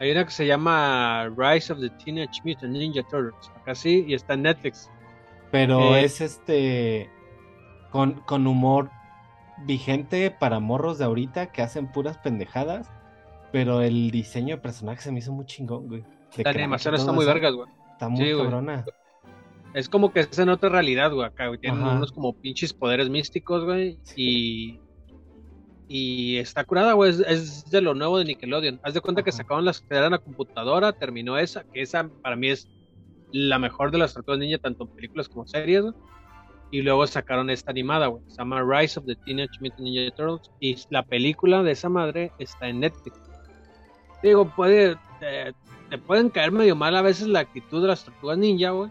Hay 0.00 0.12
una 0.12 0.24
que 0.24 0.30
se 0.30 0.46
llama 0.46 1.28
Rise 1.36 1.72
of 1.72 1.80
the 1.80 1.90
Teenage 1.90 2.40
Mutant 2.44 2.72
Ninja 2.72 3.02
Turtles. 3.10 3.50
Acá 3.56 3.74
sí, 3.74 4.04
y 4.06 4.14
está 4.14 4.34
en 4.34 4.42
Netflix. 4.42 4.88
Pero 5.50 5.96
Eh. 5.96 6.04
es 6.04 6.20
este 6.20 7.10
con, 7.90 8.14
con 8.20 8.46
humor 8.46 8.90
vigente 9.64 10.30
para 10.30 10.60
morros 10.60 10.98
de 10.98 11.04
ahorita 11.04 11.50
que 11.52 11.62
hacen 11.62 11.90
puras 11.90 12.18
pendejadas, 12.18 12.90
pero 13.52 13.80
el 13.82 14.10
diseño 14.10 14.56
de 14.56 14.62
personaje 14.62 15.00
se 15.02 15.10
me 15.12 15.18
hizo 15.20 15.32
muy 15.32 15.46
chingón, 15.46 15.88
güey. 15.88 16.04
De 16.36 16.44
La 16.44 16.50
animación 16.50 16.94
está 16.94 17.12
muy 17.12 17.24
eso. 17.24 17.32
vergas, 17.34 17.54
güey. 17.54 17.68
Está 17.92 18.08
muy 18.08 18.24
Sí, 18.24 18.32
güey. 18.32 18.44
cabrona. 18.44 18.84
Es 19.74 19.88
como 19.88 20.12
que 20.12 20.20
es 20.20 20.38
en 20.38 20.48
otra 20.50 20.68
realidad, 20.68 21.12
güey. 21.12 21.26
Acá, 21.26 21.48
güey. 21.48 21.58
Tienen 21.58 21.82
Ajá. 21.82 21.96
unos 21.96 22.12
como 22.12 22.32
pinches 22.34 22.72
poderes 22.72 23.08
místicos, 23.10 23.64
güey. 23.64 23.98
Y. 24.16 24.78
Y 25.88 26.36
está 26.36 26.64
curada, 26.64 26.92
güey. 26.92 27.10
Es, 27.10 27.20
es 27.20 27.70
de 27.70 27.80
lo 27.80 27.94
nuevo 27.94 28.18
de 28.18 28.24
Nickelodeon. 28.26 28.78
Haz 28.82 28.94
de 28.94 29.00
cuenta 29.00 29.22
que 29.22 29.32
sacaron 29.32 29.64
las 29.64 29.80
que 29.80 29.94
eran 29.96 30.12
a 30.14 30.18
computadora, 30.18 30.92
terminó 30.92 31.38
esa, 31.38 31.64
que 31.64 31.80
esa 31.82 32.08
para 32.22 32.36
mí 32.36 32.48
es 32.50 32.68
la 33.32 33.58
mejor 33.58 33.90
de 33.90 33.98
las 33.98 34.14
tortugas 34.14 34.40
ninja, 34.40 34.58
tanto 34.58 34.84
en 34.84 34.90
películas 34.90 35.28
como 35.28 35.46
series, 35.46 35.82
güey. 35.82 35.94
Y 36.70 36.82
luego 36.82 37.06
sacaron 37.06 37.48
esta 37.48 37.70
animada, 37.70 38.08
güey. 38.08 38.22
Se 38.28 38.36
llama 38.36 38.62
Rise 38.62 38.98
of 38.98 39.06
the 39.06 39.16
Teenage 39.16 39.58
Mutant 39.60 39.80
Ninja 39.80 40.14
Turtles. 40.14 40.50
Y 40.60 40.76
la 40.90 41.02
película 41.02 41.62
de 41.62 41.72
esa 41.72 41.88
madre 41.88 42.30
está 42.38 42.68
en 42.68 42.80
Netflix. 42.80 43.18
Digo, 44.22 44.52
puede. 44.54 44.96
Te, 45.18 45.54
te 45.88 45.98
pueden 45.98 46.28
caer 46.28 46.52
medio 46.52 46.76
mal 46.76 46.94
a 46.94 47.02
veces 47.02 47.26
la 47.26 47.40
actitud 47.40 47.80
de 47.80 47.88
las 47.88 48.04
tortugas 48.04 48.36
ninja, 48.36 48.70
güey. 48.70 48.90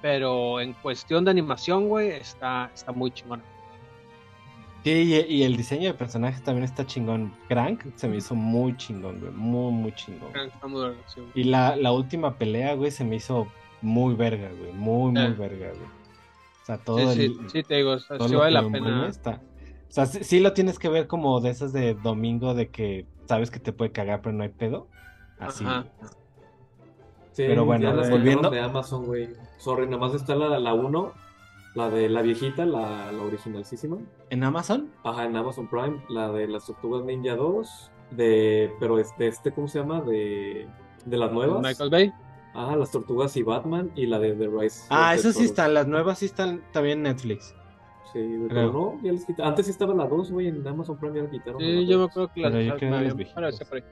Pero 0.00 0.60
en 0.60 0.74
cuestión 0.74 1.24
de 1.24 1.32
animación, 1.32 1.88
güey, 1.88 2.10
está, 2.10 2.70
está 2.72 2.92
muy 2.92 3.10
chingona. 3.10 3.42
Sí, 4.84 5.24
y, 5.28 5.42
el 5.42 5.56
diseño 5.56 5.88
de 5.88 5.94
personajes 5.94 6.42
también 6.42 6.64
está 6.64 6.86
chingón. 6.86 7.34
Crank 7.48 7.82
se 7.96 8.08
me 8.08 8.16
hizo 8.16 8.34
muy 8.36 8.76
chingón, 8.76 9.18
güey. 9.20 9.32
Muy, 9.32 9.72
muy 9.72 9.92
chingón. 9.92 10.30
Está 10.36 10.66
muy 10.68 10.94
sí, 11.06 11.20
güey. 11.20 11.32
Y 11.34 11.44
la, 11.44 11.74
la 11.74 11.90
última 11.90 12.38
pelea, 12.38 12.74
güey, 12.74 12.92
se 12.92 13.04
me 13.04 13.16
hizo 13.16 13.48
muy 13.82 14.14
verga, 14.14 14.50
güey. 14.58 14.72
Muy, 14.72 15.12
muy 15.12 15.22
Eh. 15.22 15.34
verga, 15.38 15.68
güey. 15.70 15.88
O 16.62 16.66
sea, 16.66 16.78
todo 16.78 16.98
Sí, 16.98 17.14
sí, 17.14 17.36
el, 17.40 17.50
sí, 17.50 17.62
te 17.62 17.76
digo, 17.76 17.92
o 17.92 17.98
sea, 17.98 18.18
todo 18.18 18.28
sí 18.28 18.34
lo 18.34 18.40
vale 18.40 18.52
la 18.62 18.68
pena. 18.70 19.06
está. 19.08 19.40
O 19.88 19.90
sea, 19.92 20.04
sí, 20.06 20.22
sí 20.22 20.40
lo 20.40 20.52
tienes 20.52 20.78
que 20.78 20.88
ver 20.90 21.06
como 21.06 21.40
de 21.40 21.48
esas 21.50 21.72
de 21.72 21.94
domingo 21.94 22.52
de 22.54 22.68
que 22.68 23.06
sabes 23.26 23.50
que 23.50 23.58
te 23.58 23.72
puede 23.72 23.90
cagar, 23.92 24.20
pero 24.20 24.34
no 24.34 24.42
hay 24.42 24.50
pedo. 24.50 24.86
Así. 25.38 25.64
Ajá. 25.64 25.86
Sí, 27.32 27.44
Pero 27.46 27.64
bueno, 27.64 27.84
ya 27.88 27.94
las 27.94 28.10
volviendo- 28.10 28.50
de 28.50 28.60
Amazon, 28.60 29.06
güey. 29.06 29.28
Sorry, 29.58 29.86
nada 29.86 29.98
más 29.98 30.14
está 30.14 30.34
la, 30.34 30.58
la 30.58 30.74
1, 30.74 31.12
la 31.74 31.88
de 31.88 32.08
la 32.08 32.20
viejita, 32.22 32.66
la, 32.66 33.12
la 33.12 33.22
originalísima. 33.22 33.96
¿En 34.30 34.42
Amazon? 34.42 34.90
Ajá, 35.04 35.24
en 35.24 35.36
Amazon 35.36 35.68
Prime, 35.68 36.02
la 36.08 36.32
de 36.32 36.48
las 36.48 36.66
Tortugas 36.66 37.04
Ninja 37.04 37.36
2, 37.36 37.90
de, 38.10 38.72
pero 38.80 38.98
es 38.98 39.16
de 39.18 39.28
este, 39.28 39.52
¿cómo 39.52 39.68
se 39.68 39.78
llama? 39.78 40.00
De, 40.00 40.66
de 41.06 41.16
las 41.16 41.30
nuevas. 41.32 41.62
Michael 41.62 41.90
Bay. 41.90 42.12
Ajá, 42.58 42.76
las 42.76 42.90
Tortugas 42.90 43.36
y 43.36 43.42
Batman 43.42 43.90
y 43.94 44.06
la 44.06 44.18
de 44.18 44.32
The 44.34 44.48
Rise. 44.48 44.86
Ah, 44.90 45.14
esas 45.14 45.36
sí 45.36 45.44
están. 45.44 45.74
Las 45.74 45.86
nuevas 45.86 46.18
sí 46.18 46.26
están 46.26 46.62
también 46.72 46.98
en 46.98 47.02
Netflix. 47.04 47.54
Sí, 48.12 48.18
güey, 48.20 48.48
pero 48.48 48.72
no, 48.72 48.98
ya 49.02 49.12
les 49.12 49.24
quita- 49.26 49.46
Antes 49.46 49.66
sí 49.66 49.72
estaba 49.72 49.94
la 49.94 50.06
2, 50.06 50.32
güey, 50.32 50.48
en 50.48 50.66
Amazon 50.66 50.98
Prime 50.98 51.16
ya 51.18 51.22
la 51.24 51.30
quitaron. 51.30 51.60
Sí, 51.60 51.86
yo 51.86 51.98
me 51.98 52.04
acuerdo 52.06 52.32
que 52.32 52.40
las 52.40 52.52
las- 52.52 53.72
ahí. 53.72 53.82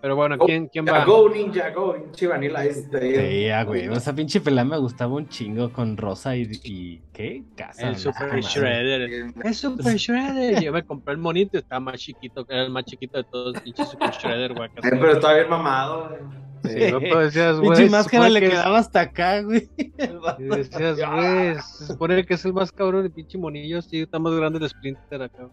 Pero 0.00 0.14
bueno, 0.14 0.38
¿quién, 0.38 0.68
quién 0.68 0.86
va? 0.86 1.04
Go 1.04 1.28
Ninja, 1.28 1.70
Go, 1.70 1.94
pinche 1.94 2.28
Vanilla 2.28 2.64
Ice. 2.66 2.88
Sí, 2.88 3.48
ah, 3.48 3.64
güey. 3.64 3.88
O 3.88 3.98
sea, 3.98 4.12
pinche 4.14 4.40
pelada 4.40 4.64
me 4.64 4.78
gustaba 4.78 5.12
un 5.12 5.28
chingo 5.28 5.72
con 5.72 5.96
Rosa 5.96 6.36
y. 6.36 6.48
y 6.62 7.02
¿Qué? 7.12 7.42
Casa. 7.56 7.88
El 7.88 7.96
Super 7.96 8.28
madre. 8.28 8.42
Shredder. 8.42 9.32
Es 9.42 9.58
Super 9.58 9.96
Shredder. 9.96 10.62
Yo 10.62 10.72
me 10.72 10.84
compré 10.84 11.14
el 11.14 11.18
monito, 11.18 11.58
estaba 11.58 11.80
más 11.80 11.96
chiquito, 11.98 12.46
que 12.46 12.54
era 12.54 12.62
el 12.62 12.70
más 12.70 12.84
chiquito 12.84 13.18
de 13.18 13.24
todos, 13.24 13.60
pinche 13.60 13.84
Super 13.84 14.10
Shredder, 14.10 14.54
güey. 14.54 14.68
Eh, 14.68 14.82
pero 14.82 15.12
estaba 15.14 15.34
bien 15.34 15.50
mamado, 15.50 16.08
güey. 16.10 16.47
Sí, 16.62 16.90
no, 16.92 17.18
decías, 17.20 17.56
güey, 17.58 17.70
Pinche 17.70 17.84
se 17.86 17.90
máscara 17.90 18.24
supone 18.24 18.30
le 18.30 18.40
que 18.40 18.46
es- 18.46 18.52
quedaba 18.52 18.78
hasta 18.78 19.00
acá, 19.00 19.40
güey. 19.42 19.68
Y 20.38 20.42
decías, 20.44 20.98
güey, 20.98 21.54
se 21.62 21.86
supone 21.86 22.24
que 22.26 22.34
es 22.34 22.44
el 22.44 22.52
más 22.54 22.72
cabrón, 22.72 23.04
el 23.04 23.10
pinche 23.12 23.38
monillo, 23.38 23.80
sí, 23.82 24.00
está 24.02 24.18
más 24.18 24.34
grande 24.34 24.58
el 24.58 24.68
Splinter 24.68 25.22
acá. 25.22 25.48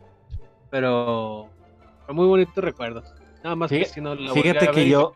Pero, 0.72 1.50
pero 2.02 2.14
muy 2.14 2.26
bonitos 2.28 2.64
recuerdos. 2.64 3.14
Nada 3.44 3.56
más 3.56 3.70
que 3.70 3.86
si 3.86 4.02
no 4.02 4.16
la 4.16 4.34
fíjate 4.34 4.70
que 4.72 4.90
yo- 4.90 5.14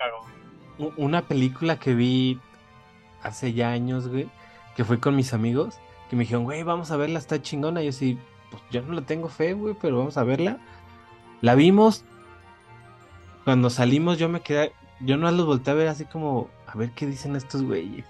Una 0.98 1.24
película 1.24 1.78
que 1.80 1.94
vi 1.96 2.40
hace 3.22 3.54
ya 3.54 3.72
años, 3.72 4.08
güey, 4.08 4.30
que 4.76 4.84
fui 4.86 4.98
con 4.98 5.16
mis 5.16 5.34
amigos, 5.34 5.78
que 6.10 6.16
me 6.16 6.22
dijeron, 6.24 6.44
güey, 6.44 6.64
vamos 6.64 6.92
a 6.92 6.98
verla, 6.98 7.20
está 7.20 7.42
chingona. 7.42 7.82
Y 7.82 7.88
yo 7.88 7.92
sí, 7.92 8.18
pues 8.52 8.62
yo 8.72 8.82
no 8.84 8.94
le 8.94 9.02
tengo 9.02 9.28
fe, 9.30 9.54
güey, 9.54 9.76
pero 9.82 9.98
vamos 9.98 10.18
a 10.18 10.24
verla. 10.24 10.58
La 11.42 11.56
vimos. 11.56 12.06
Cuando 13.44 13.70
salimos, 13.70 14.18
yo 14.18 14.30
me 14.30 14.42
quedé, 14.42 14.72
yo 15.02 15.18
no 15.18 15.30
los 15.32 15.46
volteé 15.46 15.72
a 15.74 15.76
ver 15.76 15.88
así 15.88 16.06
como, 16.06 16.50
a 16.68 16.78
ver 16.78 16.92
qué 16.92 17.06
dicen 17.06 17.36
estos 17.36 17.64
güeyes. 17.64 18.06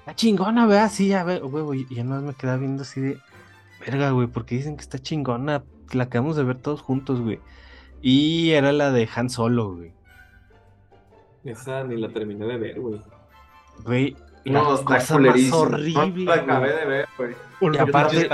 Está 0.00 0.14
chingona, 0.14 0.66
¿verdad? 0.66 0.90
Sí, 0.92 1.12
a 1.12 1.24
ver, 1.24 1.42
güey, 1.42 1.86
ya 1.90 2.04
no 2.04 2.20
me 2.20 2.34
quedaba 2.34 2.58
viendo 2.58 2.82
así 2.82 3.00
de, 3.00 3.18
verga, 3.80 4.10
güey, 4.10 4.28
porque 4.28 4.54
dicen 4.54 4.76
que 4.76 4.82
está 4.82 4.98
chingona. 4.98 5.64
La 5.92 6.04
acabamos 6.04 6.36
de 6.36 6.44
ver 6.44 6.58
todos 6.58 6.80
juntos, 6.80 7.20
güey. 7.20 7.40
Y 8.02 8.50
era 8.50 8.72
la 8.72 8.90
de 8.92 9.08
Han 9.14 9.30
Solo, 9.30 9.74
güey. 9.74 9.92
Esa 11.44 11.84
ni 11.84 11.96
la 11.96 12.08
terminé 12.08 12.44
de 12.46 12.56
ver, 12.58 12.80
güey. 12.80 13.00
Güey, 13.84 14.16
la 14.44 14.62
No, 14.62 14.74
está 14.74 14.84
cosa 14.84 14.96
más 14.98 15.12
culerísimo. 15.12 15.56
horrible. 15.58 16.24
No 16.24 16.34
la 16.34 16.42
acabé 16.42 16.68
güey. 16.68 16.80
de 16.80 16.86
ver, 16.86 17.08
güey. 17.16 17.34
Y 17.74 17.78
aparte, 17.78 18.28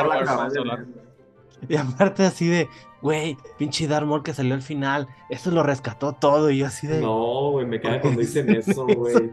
y 1.69 1.77
aparte 1.77 2.25
así 2.27 2.49
de, 2.49 2.69
güey, 3.03 3.37
pinche 3.59 3.87
Darth 3.87 4.07
Maul 4.07 4.23
que 4.23 4.33
salió 4.33 4.55
al 4.55 4.63
final, 4.63 5.09
eso 5.29 5.51
lo 5.51 5.63
rescató 5.63 6.13
todo. 6.13 6.51
Y 6.51 6.59
yo 6.59 6.67
así 6.67 6.87
de. 6.87 7.01
No, 7.01 7.51
güey, 7.51 7.67
me 7.67 7.81
caga 7.81 8.01
cuando 8.03 8.21
dicen 8.21 8.49
eso, 8.51 8.87
güey. 8.87 9.31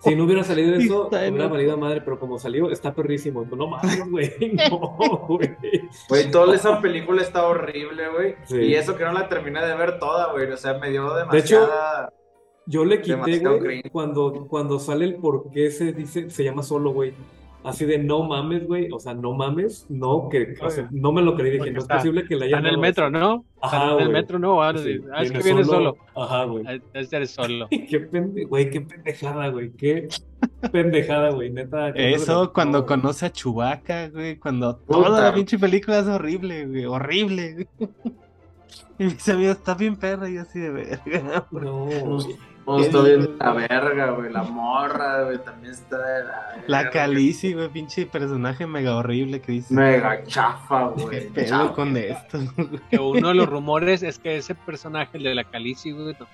Si 0.00 0.14
no 0.14 0.24
hubiera 0.24 0.44
salido 0.44 0.74
eso, 0.76 1.08
hubiera 1.08 1.48
valido 1.48 1.76
madre, 1.76 2.00
pero 2.00 2.18
como 2.18 2.38
salió, 2.38 2.70
está 2.70 2.94
perrísimo. 2.94 3.44
No 3.44 3.66
mames, 3.66 4.08
güey. 4.10 4.32
No, 4.70 4.78
güey. 5.28 5.56
Güey, 6.08 6.30
toda 6.30 6.54
esa 6.54 6.80
película 6.80 7.22
está 7.22 7.46
horrible, 7.46 8.08
güey. 8.08 8.34
Sí. 8.44 8.56
Y 8.56 8.74
eso 8.74 8.96
que 8.96 9.04
no 9.04 9.12
la 9.12 9.28
terminé 9.28 9.64
de 9.64 9.74
ver 9.74 9.98
toda, 9.98 10.32
güey. 10.32 10.50
O 10.50 10.56
sea, 10.56 10.74
me 10.74 10.90
dio 10.90 11.14
De 11.14 11.38
hecho, 11.38 11.60
demasiada. 11.60 12.12
Yo 12.66 12.84
le 12.84 13.00
quité, 13.00 13.38
güey, 13.38 13.82
cuando, 13.90 14.46
cuando 14.46 14.78
sale 14.78 15.06
el 15.06 15.16
por 15.16 15.50
qué 15.50 15.70
se 15.70 15.92
dice, 15.92 16.28
se 16.28 16.44
llama 16.44 16.62
solo, 16.62 16.92
güey. 16.92 17.14
Así 17.64 17.84
de 17.84 17.98
no 17.98 18.22
mames, 18.22 18.66
güey. 18.66 18.88
O 18.92 18.98
sea, 19.00 19.14
no 19.14 19.32
mames, 19.34 19.84
no, 19.88 20.28
que, 20.28 20.54
o 20.62 20.70
sea, 20.70 20.88
no 20.92 21.12
me 21.12 21.20
lo 21.22 21.34
creí. 21.34 21.50
Dije, 21.50 21.58
Porque 21.58 21.72
no 21.72 21.78
es 21.78 21.84
está- 21.84 21.96
posible 21.96 22.24
que 22.24 22.36
le 22.36 22.46
Está 22.46 22.56
hayan 22.58 22.66
en 22.66 22.74
el 22.74 22.78
metro. 22.80 23.10
¿no? 23.10 23.44
Ajá, 23.60 23.76
Está 23.84 23.92
en 23.94 24.00
el 24.00 24.08
metro, 24.10 24.38
¿no? 24.38 24.62
Ah, 24.62 24.72
Sí, 24.76 25.00
ah, 25.12 25.22
es 25.22 25.32
que 25.32 25.42
viene 25.42 25.64
solo. 25.64 25.96
Ajá, 26.14 26.44
güey. 26.44 26.64
Ah, 26.66 26.78
Es 26.94 27.12
eres 27.12 27.30
solo. 27.32 27.66
Qué 27.90 28.00
pende, 28.00 28.44
güey, 28.44 28.70
qué 28.70 28.80
pendejada, 28.80 29.48
güey. 29.48 29.70
Qué 29.72 30.08
pendejada, 30.72 31.30
güey. 31.30 31.50
Neta. 31.50 31.88
Eso 31.90 32.44
no- 32.44 32.52
cuando 32.52 32.78
no, 32.80 32.86
conoce 32.86 33.26
a 33.26 33.32
Chewbacca, 33.32 34.08
güey, 34.10 34.36
cuando 34.38 34.78
Puta. 34.78 35.08
toda 35.08 35.20
la 35.22 35.34
pinche 35.34 35.58
película 35.58 35.98
es 35.98 36.06
horrible, 36.06 36.66
güey, 36.66 36.86
horrible. 36.86 37.54
güey. 37.54 37.68
Y 39.00 39.04
mis 39.04 39.28
amigos, 39.28 39.58
está 39.58 39.74
bien 39.74 39.94
perra, 39.94 40.28
y 40.28 40.34
yo 40.34 40.40
así 40.42 40.58
de 40.58 40.70
verga. 40.70 41.46
No, 41.52 41.86
No, 42.68 42.78
está 42.80 43.02
bien 43.02 43.36
la 43.38 43.52
verga, 43.52 44.10
güey. 44.12 44.32
La 44.32 44.42
morra, 44.42 45.24
güey. 45.24 45.38
También 45.42 45.72
está 45.72 45.98
de 45.98 46.24
la. 46.24 46.62
La. 46.66 46.90
Calici, 46.90 47.54
güey, 47.54 47.68
pinche 47.68 48.06
personaje 48.06 48.66
mega 48.66 48.96
horrible 48.96 49.40
que 49.40 49.52
dice. 49.52 49.72
Mega 49.74 50.22
chafa, 50.24 50.92
¿Qué 50.96 51.02
güey. 51.02 51.28
pedo 51.30 51.46
Chafa. 51.48 51.72
con 51.74 51.96
esto? 51.96 52.38
Que 52.90 52.98
uno 52.98 53.28
de 53.28 53.34
los 53.34 53.48
rumores 53.48 54.02
es 54.02 54.18
que 54.18 54.36
ese 54.36 54.54
personaje, 54.54 55.16
el 55.16 55.24
de 55.24 55.34
la 55.34 55.44
Calici, 55.44 55.92
güey, 55.92 56.14
no- 56.20 56.26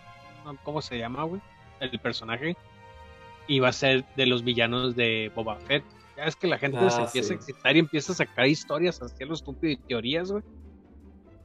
no, 0.52 0.58
¿cómo 0.62 0.82
se 0.82 0.98
llama, 0.98 1.22
güey? 1.24 1.40
El 1.80 1.98
personaje 2.00 2.56
iba 3.46 3.68
a 3.68 3.72
ser 3.72 4.04
de 4.16 4.26
los 4.26 4.42
villanos 4.44 4.96
de 4.96 5.30
Boba 5.34 5.56
Fett. 5.56 5.84
Ya 6.16 6.24
es 6.24 6.36
que 6.36 6.46
la 6.46 6.58
gente 6.58 6.78
Ah, 6.80 6.90
se 6.90 7.02
empieza 7.02 7.28
sí. 7.28 7.34
a 7.34 7.36
excitar 7.36 7.76
y 7.76 7.78
empieza 7.80 8.12
a 8.12 8.14
sacar 8.16 8.46
historias 8.46 9.00
hacia 9.02 9.26
lo 9.26 9.34
estúpido 9.34 9.72
y 9.72 9.76
teorías, 9.76 10.30
güey. 10.30 10.42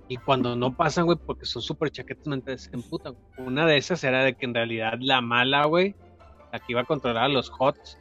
Y 0.09 0.17
cuando 0.17 0.55
no 0.55 0.75
pasan, 0.75 1.05
güey, 1.05 1.17
porque 1.23 1.45
son 1.45 1.61
súper 1.61 1.91
chaquetas 1.91 2.27
mentales, 2.27 2.63
se 2.63 2.75
emputan. 2.75 3.13
güey. 3.35 3.47
Una 3.47 3.65
de 3.65 3.77
esas 3.77 4.03
era 4.03 4.23
de 4.23 4.33
que 4.33 4.45
en 4.45 4.53
realidad 4.55 4.93
la 4.99 5.21
mala, 5.21 5.65
güey, 5.65 5.95
la 6.51 6.57
que 6.59 6.65
iba 6.73 6.81
a 6.81 6.85
controlar 6.85 7.25
a 7.25 7.27
los 7.29 7.51
HOTS, 7.57 7.97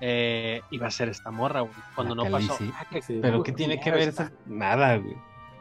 eh, 0.00 0.60
iba 0.72 0.88
a 0.88 0.90
ser 0.90 1.08
esta 1.08 1.30
morra, 1.30 1.60
güey. 1.60 1.72
Cuando 1.94 2.16
La 2.16 2.24
no 2.24 2.30
pasó. 2.30 2.56
Ah, 2.74 2.84
que-. 2.90 3.00
Pero 3.20 3.42
qué 3.44 3.52
¿qué 3.52 3.56
tiene 3.56 3.80
que 3.80 3.90
ver 3.92 4.08
eso? 4.08 4.28
Nada, 4.46 4.96
güey. 4.96 5.14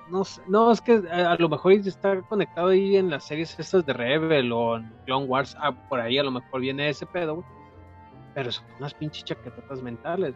No 0.10 0.26
sé, 0.26 0.42
no, 0.48 0.72
es 0.72 0.82
que 0.82 0.96
eh, 0.96 1.10
a, 1.12 1.34
a 1.34 1.36
lo 1.38 1.48
mejor 1.48 1.72
está 1.74 2.20
conectado 2.24 2.70
ahí 2.70 2.98
en 2.98 3.10
las 3.12 3.24
series 3.26 3.58
estas 3.60 3.86
de 3.86 3.94
Rebel 3.94 4.52
o 4.52 4.76
en 4.78 4.92
Clone 5.06 5.26
Wars, 5.28 5.56
ah, 5.60 5.72
por 5.88 6.02
ahí 6.02 6.18
a 6.18 6.24
lo 6.24 6.32
mejor 6.32 6.60
viene 6.60 6.90
ese 6.90 7.06
pedo, 7.06 7.36
güey. 7.36 7.48
Pero 8.34 8.52
son 8.52 8.66
unas 8.80 8.94
pinches 8.96 9.24
chaquetotas 9.26 9.82
mentales. 9.84 10.34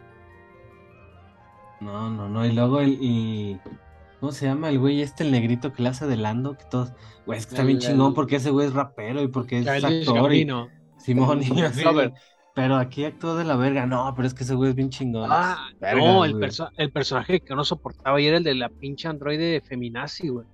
No, 1.80 2.08
no, 2.10 2.28
no. 2.28 2.46
Y 2.46 2.52
luego 2.52 2.80
el. 2.80 2.96
y- 3.00 3.60
¿Cómo 4.20 4.32
se 4.32 4.46
llama 4.46 4.70
el 4.70 4.78
güey 4.78 5.02
este, 5.02 5.24
el 5.24 5.30
negrito 5.32 5.72
que 5.72 5.82
le 5.82 5.90
hace 5.90 6.06
de 6.06 6.16
Lando? 6.16 6.56
Que 6.56 6.64
todos. 6.64 6.92
Güey, 7.26 7.38
es 7.38 7.46
que 7.46 7.54
está 7.54 7.64
bien 7.64 7.76
El- 7.78 7.82
chingón 7.82 8.08
el- 8.08 8.14
porque 8.14 8.36
ese 8.36 8.50
güey 8.50 8.66
es 8.66 8.72
rapero 8.72 9.22
y 9.22 9.28
porque 9.28 9.58
es 9.58 9.66
actor. 9.84 10.32
Y. 10.34 10.48
Simón 10.98 11.42
y 11.42 11.60
así. 11.62 11.84
Pero 12.54 12.76
aquí 12.76 13.04
actuó 13.04 13.34
de 13.36 13.44
la 13.44 13.56
verga. 13.56 13.84
No, 13.84 14.10
pero 14.16 14.26
es 14.26 14.32
que 14.32 14.44
ese 14.44 14.54
güey 14.54 14.70
es 14.70 14.76
bien 14.76 14.88
chingón. 14.88 15.28
Ah, 15.30 15.68
Verga, 15.78 16.00
no, 16.00 16.24
el, 16.24 16.34
perso- 16.36 16.70
el 16.78 16.90
personaje 16.90 17.40
que 17.40 17.54
no 17.54 17.62
soportaba 17.64 18.18
y 18.18 18.26
era 18.26 18.38
el 18.38 18.44
de 18.44 18.54
la 18.54 18.70
pinche 18.70 19.06
androide 19.08 19.60
feminazi, 19.60 20.28
güey. 20.28 20.46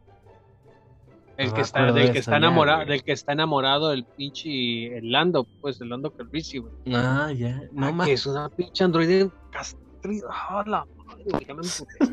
El 1.36 1.48
No 1.48 1.54
que 1.54 1.60
está, 1.60 1.92
del 1.92 2.06
de 2.06 2.12
que 2.12 2.18
está 2.18 2.36
enamorado, 2.36 2.78
güey. 2.78 2.88
del 2.88 3.02
que 3.04 3.12
está 3.12 3.32
enamorado 3.32 3.88
del 3.90 4.04
pinche 4.04 4.98
el 4.98 5.12
Lando, 5.12 5.46
pues 5.60 5.80
el 5.80 5.88
Lando 5.90 6.10
Calrissian, 6.10 6.64
güey. 6.64 6.94
Ah, 6.96 7.32
ya. 7.32 7.60
No 7.72 7.86
Ah, 7.86 7.92
más. 7.92 8.06
que 8.08 8.12
es 8.14 8.26
una 8.26 8.48
pinche 8.48 8.82
androide 8.84 9.30
castrida. 9.52 10.26
¡Ah, 10.30 10.64
la 10.66 10.84
güey! 10.84 11.01
Ya 11.46 11.54
me 11.54 11.62
emputé. 11.62 12.12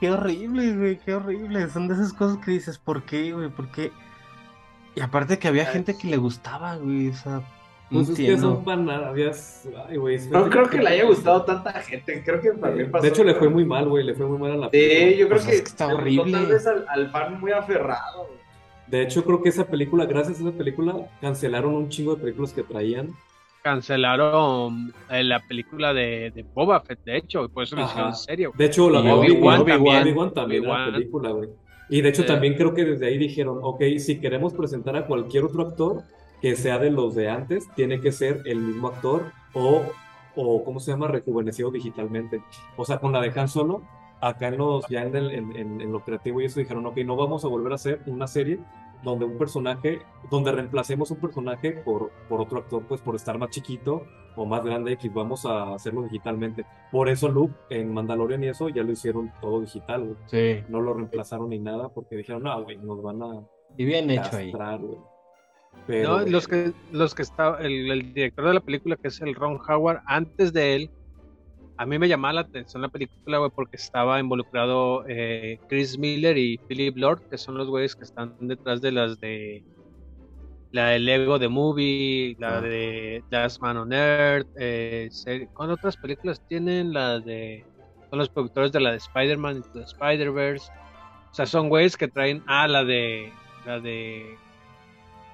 Qué 0.00 0.10
horrible, 0.10 0.76
güey, 0.76 0.98
qué 0.98 1.14
horrible. 1.14 1.68
Son 1.70 1.88
de 1.88 1.94
esas 1.94 2.12
cosas 2.12 2.38
que 2.44 2.52
dices, 2.52 2.78
¿por 2.78 3.02
qué, 3.02 3.32
güey? 3.32 3.48
¿Por 3.48 3.70
qué? 3.72 3.90
Y 4.94 5.00
aparte 5.00 5.38
que 5.38 5.48
había 5.48 5.66
gente 5.66 5.96
que 5.96 6.06
le 6.08 6.16
gustaba, 6.16 6.76
güey, 6.76 7.08
o 7.08 7.14
sea, 7.14 7.40
no 7.90 7.98
Pues 8.00 8.10
es 8.10 8.16
que 8.16 8.22
entiendo. 8.22 8.54
son 8.56 8.64
panadas. 8.64 9.68
Ay, 9.88 9.96
güey. 9.96 10.18
No 10.30 10.48
creo 10.50 10.68
que 10.68 10.78
le 10.78 10.88
haya 10.90 11.04
gustado 11.06 11.42
tanta 11.44 11.72
gente. 11.80 12.22
Creo 12.24 12.40
que 12.40 12.50
también 12.52 12.90
pasó. 12.90 13.02
De 13.02 13.08
hecho, 13.08 13.24
le 13.24 13.34
fue 13.34 13.48
muy 13.48 13.64
mal, 13.64 13.88
güey. 13.88 14.04
Le 14.04 14.14
fue 14.14 14.26
muy 14.26 14.38
mal 14.38 14.52
a 14.52 14.56
la 14.56 14.70
Sí, 14.70 15.16
yo 15.16 15.26
creo 15.26 15.38
Pues 15.38 15.46
que, 15.46 15.54
es 15.56 15.62
que 15.62 15.68
está 15.68 15.86
horrible. 15.88 16.32
Tal 16.32 16.46
vez 16.46 16.66
al, 16.66 16.86
al 16.88 17.10
fan 17.10 17.40
muy 17.40 17.50
aferrado. 17.52 18.26
güey. 18.26 18.38
De 18.86 19.02
hecho, 19.02 19.24
creo 19.24 19.42
que 19.42 19.48
esa 19.50 19.66
película, 19.66 20.06
gracias 20.06 20.38
a 20.38 20.48
esa 20.48 20.52
película, 20.56 20.94
cancelaron 21.20 21.74
un 21.74 21.88
chingo 21.88 22.14
de 22.14 22.22
películas 22.22 22.52
que 22.52 22.62
traían. 22.62 23.10
Cancelaron 23.72 24.92
eh, 25.10 25.22
la 25.24 25.40
película 25.40 25.92
de, 25.92 26.30
de 26.34 26.42
Boba 26.54 26.80
Fett, 26.80 27.00
de 27.04 27.16
hecho, 27.18 27.44
y 27.44 27.48
por 27.48 27.64
eso 27.64 27.76
lo 27.76 27.84
hicieron 27.84 28.08
en 28.08 28.14
serio. 28.16 28.52
De 28.56 28.64
hecho, 28.66 28.88
la 28.90 29.00
Obi-Wan 29.00 29.60
Obi-Wan 29.62 29.64
también. 29.66 30.02
Obi-Wan 30.02 30.34
también 30.34 30.64
era 30.64 30.72
Obi-Wan. 30.74 30.92
película, 30.92 31.30
güey. 31.30 31.48
Y 31.90 32.00
de 32.02 32.08
hecho, 32.10 32.22
Eh. 32.22 32.26
también 32.26 32.54
creo 32.54 32.74
que 32.74 32.84
desde 32.84 33.06
ahí 33.06 33.18
dijeron, 33.18 33.58
ok, 33.62 33.82
si 33.98 34.20
queremos 34.20 34.52
presentar 34.54 34.96
a 34.96 35.06
cualquier 35.06 35.44
otro 35.44 35.62
actor 35.68 36.02
que 36.40 36.54
sea 36.56 36.78
de 36.78 36.90
los 36.90 37.14
de 37.14 37.28
antes, 37.28 37.66
tiene 37.74 38.00
que 38.00 38.12
ser 38.12 38.42
el 38.46 38.58
mismo 38.58 38.88
actor 38.88 39.32
o, 39.54 39.82
o 40.36 40.64
¿cómo 40.64 40.80
se 40.80 40.90
llama? 40.90 41.08
Rejuvenecido 41.08 41.70
digitalmente. 41.70 42.42
O 42.76 42.84
sea, 42.84 42.98
con 42.98 43.12
la 43.12 43.20
de 43.20 43.32
Han 43.38 43.48
Solo, 43.48 43.82
acá 44.20 44.48
en 44.48 44.58
los, 44.58 44.86
ya 44.88 45.02
en, 45.02 45.16
el- 45.16 45.30
en, 45.30 45.56
en- 45.56 45.80
en 45.80 45.92
lo 45.92 46.00
creativo 46.00 46.40
y 46.40 46.44
eso 46.44 46.60
dijeron, 46.60 46.84
ok, 46.86 46.96
no 46.98 47.16
vamos 47.16 47.44
a 47.44 47.48
volver 47.48 47.72
a 47.72 47.76
hacer 47.76 48.00
una 48.06 48.26
serie 48.26 48.58
donde 49.02 49.24
un 49.24 49.38
personaje, 49.38 50.00
donde 50.30 50.52
reemplacemos 50.52 51.10
un 51.10 51.18
personaje 51.18 51.72
por, 51.72 52.10
por 52.28 52.40
otro 52.40 52.58
actor, 52.58 52.82
pues 52.88 53.00
por 53.00 53.14
estar 53.16 53.38
más 53.38 53.50
chiquito 53.50 54.04
o 54.36 54.44
más 54.46 54.64
grande 54.64 54.92
X, 54.92 55.12
vamos 55.12 55.44
a 55.46 55.74
hacerlo 55.74 56.02
digitalmente. 56.02 56.64
Por 56.92 57.08
eso 57.08 57.28
Luke 57.28 57.54
en 57.70 57.92
Mandalorian 57.92 58.42
y 58.44 58.48
eso 58.48 58.68
ya 58.68 58.82
lo 58.82 58.92
hicieron 58.92 59.32
todo 59.40 59.60
digital, 59.60 60.04
güey. 60.04 60.16
Sí, 60.26 60.64
No 60.68 60.80
lo 60.80 60.94
reemplazaron 60.94 61.50
ni 61.50 61.58
nada 61.58 61.88
porque 61.88 62.16
dijeron, 62.16 62.42
no, 62.44 62.62
güey, 62.62 62.76
nos 62.78 63.02
van 63.02 63.22
a 63.22 63.42
y 63.76 63.84
bien 63.84 64.10
hecho 64.10 64.36
ahí. 64.36 64.52
güey. 64.52 64.98
Pero, 65.86 66.18
No, 66.18 66.26
los 66.26 66.48
que, 66.48 66.72
los 66.92 67.14
que 67.14 67.22
está, 67.22 67.56
el, 67.60 67.90
el 67.90 68.12
director 68.12 68.46
de 68.46 68.54
la 68.54 68.60
película, 68.60 68.96
que 68.96 69.08
es 69.08 69.20
el 69.20 69.34
Ron 69.34 69.58
Howard, 69.68 70.02
antes 70.06 70.52
de 70.52 70.74
él, 70.76 70.90
a 71.78 71.86
mí 71.86 71.98
me 71.98 72.08
llamaba 72.08 72.34
la 72.34 72.40
atención 72.42 72.82
la 72.82 72.88
película, 72.88 73.38
güey, 73.38 73.50
porque 73.54 73.76
estaba 73.76 74.18
involucrado 74.20 75.04
eh, 75.08 75.58
Chris 75.68 75.96
Miller 75.98 76.36
y 76.36 76.58
Philip 76.68 76.96
Lord, 76.96 77.22
que 77.30 77.38
son 77.38 77.56
los 77.56 77.68
güeyes 77.68 77.94
que 77.96 78.04
están 78.04 78.34
detrás 78.40 78.80
de 78.80 78.92
las 78.92 79.18
de 79.20 79.62
la 80.72 80.88
de 80.88 80.98
Lego 80.98 81.38
The 81.38 81.48
Movie, 81.48 82.36
la 82.38 82.60
de 82.60 83.22
Last 83.30 83.62
Man 83.62 83.76
on 83.78 83.92
Earth, 83.92 84.48
eh, 84.58 85.08
¿cuál 85.54 85.70
otras 85.70 85.96
películas 85.96 86.42
tienen? 86.48 86.92
La 86.92 87.20
de 87.20 87.64
son 88.10 88.18
los 88.18 88.28
productores 88.28 88.72
de 88.72 88.80
la 88.80 88.90
de 88.90 88.96
Spider-Man 88.98 89.56
Into 89.56 89.70
the 89.72 89.82
Spider-Verse. 89.84 90.70
O 91.30 91.34
sea, 91.34 91.46
son 91.46 91.68
güeyes 91.68 91.96
que 91.96 92.08
traen 92.08 92.42
ah, 92.46 92.66
la 92.66 92.84
de 92.84 93.32
la 93.66 93.80
de 93.80 94.36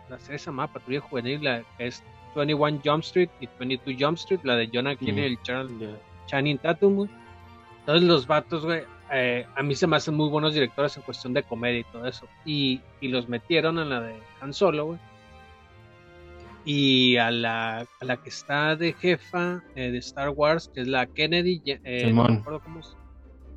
la 0.09 0.19
se 0.19 0.37
llama 0.39 0.73
Patrulla 0.73 1.01
Juvenil, 1.01 1.43
la 1.43 1.65
que 1.79 1.87
es 1.87 2.03
21 2.37 2.81
Jump 2.85 3.03
Street 3.05 3.31
y 3.41 3.49
22 3.59 3.95
Jump 3.99 4.19
Street, 4.19 4.41
la 4.45 4.57
de 4.57 4.69
Jonah 4.73 4.93
Hill 5.01 5.19
y 5.19 5.23
el 5.23 5.43
Chan- 5.43 5.79
ya. 5.81 5.97
Channing 6.27 6.59
Tatum, 6.59 6.95
güey. 6.97 7.11
Entonces 7.81 8.09
los 8.09 8.27
vatos, 8.27 8.65
güey, 8.65 8.83
eh, 9.13 9.47
a 9.55 9.63
mí 9.63 9.75
se 9.75 9.87
me 9.87 9.97
hacen 9.97 10.15
muy 10.15 10.29
buenos 10.31 10.55
directores 10.55 10.97
en 10.97 11.03
cuestión 11.03 11.35
de 11.35 11.43
comedia 11.43 11.81
y 11.81 11.85
todo 11.85 12.07
eso. 12.07 12.27
Y, 12.45 12.81
y 13.01 13.09
los 13.09 13.29
metieron 13.29 13.79
en 13.79 13.91
la 13.91 14.01
de 14.01 14.15
Han 14.41 14.53
Solo, 14.55 14.87
güey. 14.87 14.99
Y 16.65 17.17
a 17.19 17.31
la, 17.31 17.81
a 17.81 18.05
la 18.05 18.17
que 18.17 18.31
está 18.31 18.75
de 18.75 18.95
jefa 18.95 19.63
eh, 19.75 19.91
de 19.91 19.99
Star 19.99 20.31
Wars, 20.31 20.71
que 20.73 20.81
es 20.81 20.89
la 20.89 21.07
Kennedy, 21.07 21.61
eh, 21.67 22.11
no 22.13 22.25
me 22.27 22.35
acuerdo 22.39 22.61
cómo, 22.63 22.83
se- 22.83 22.97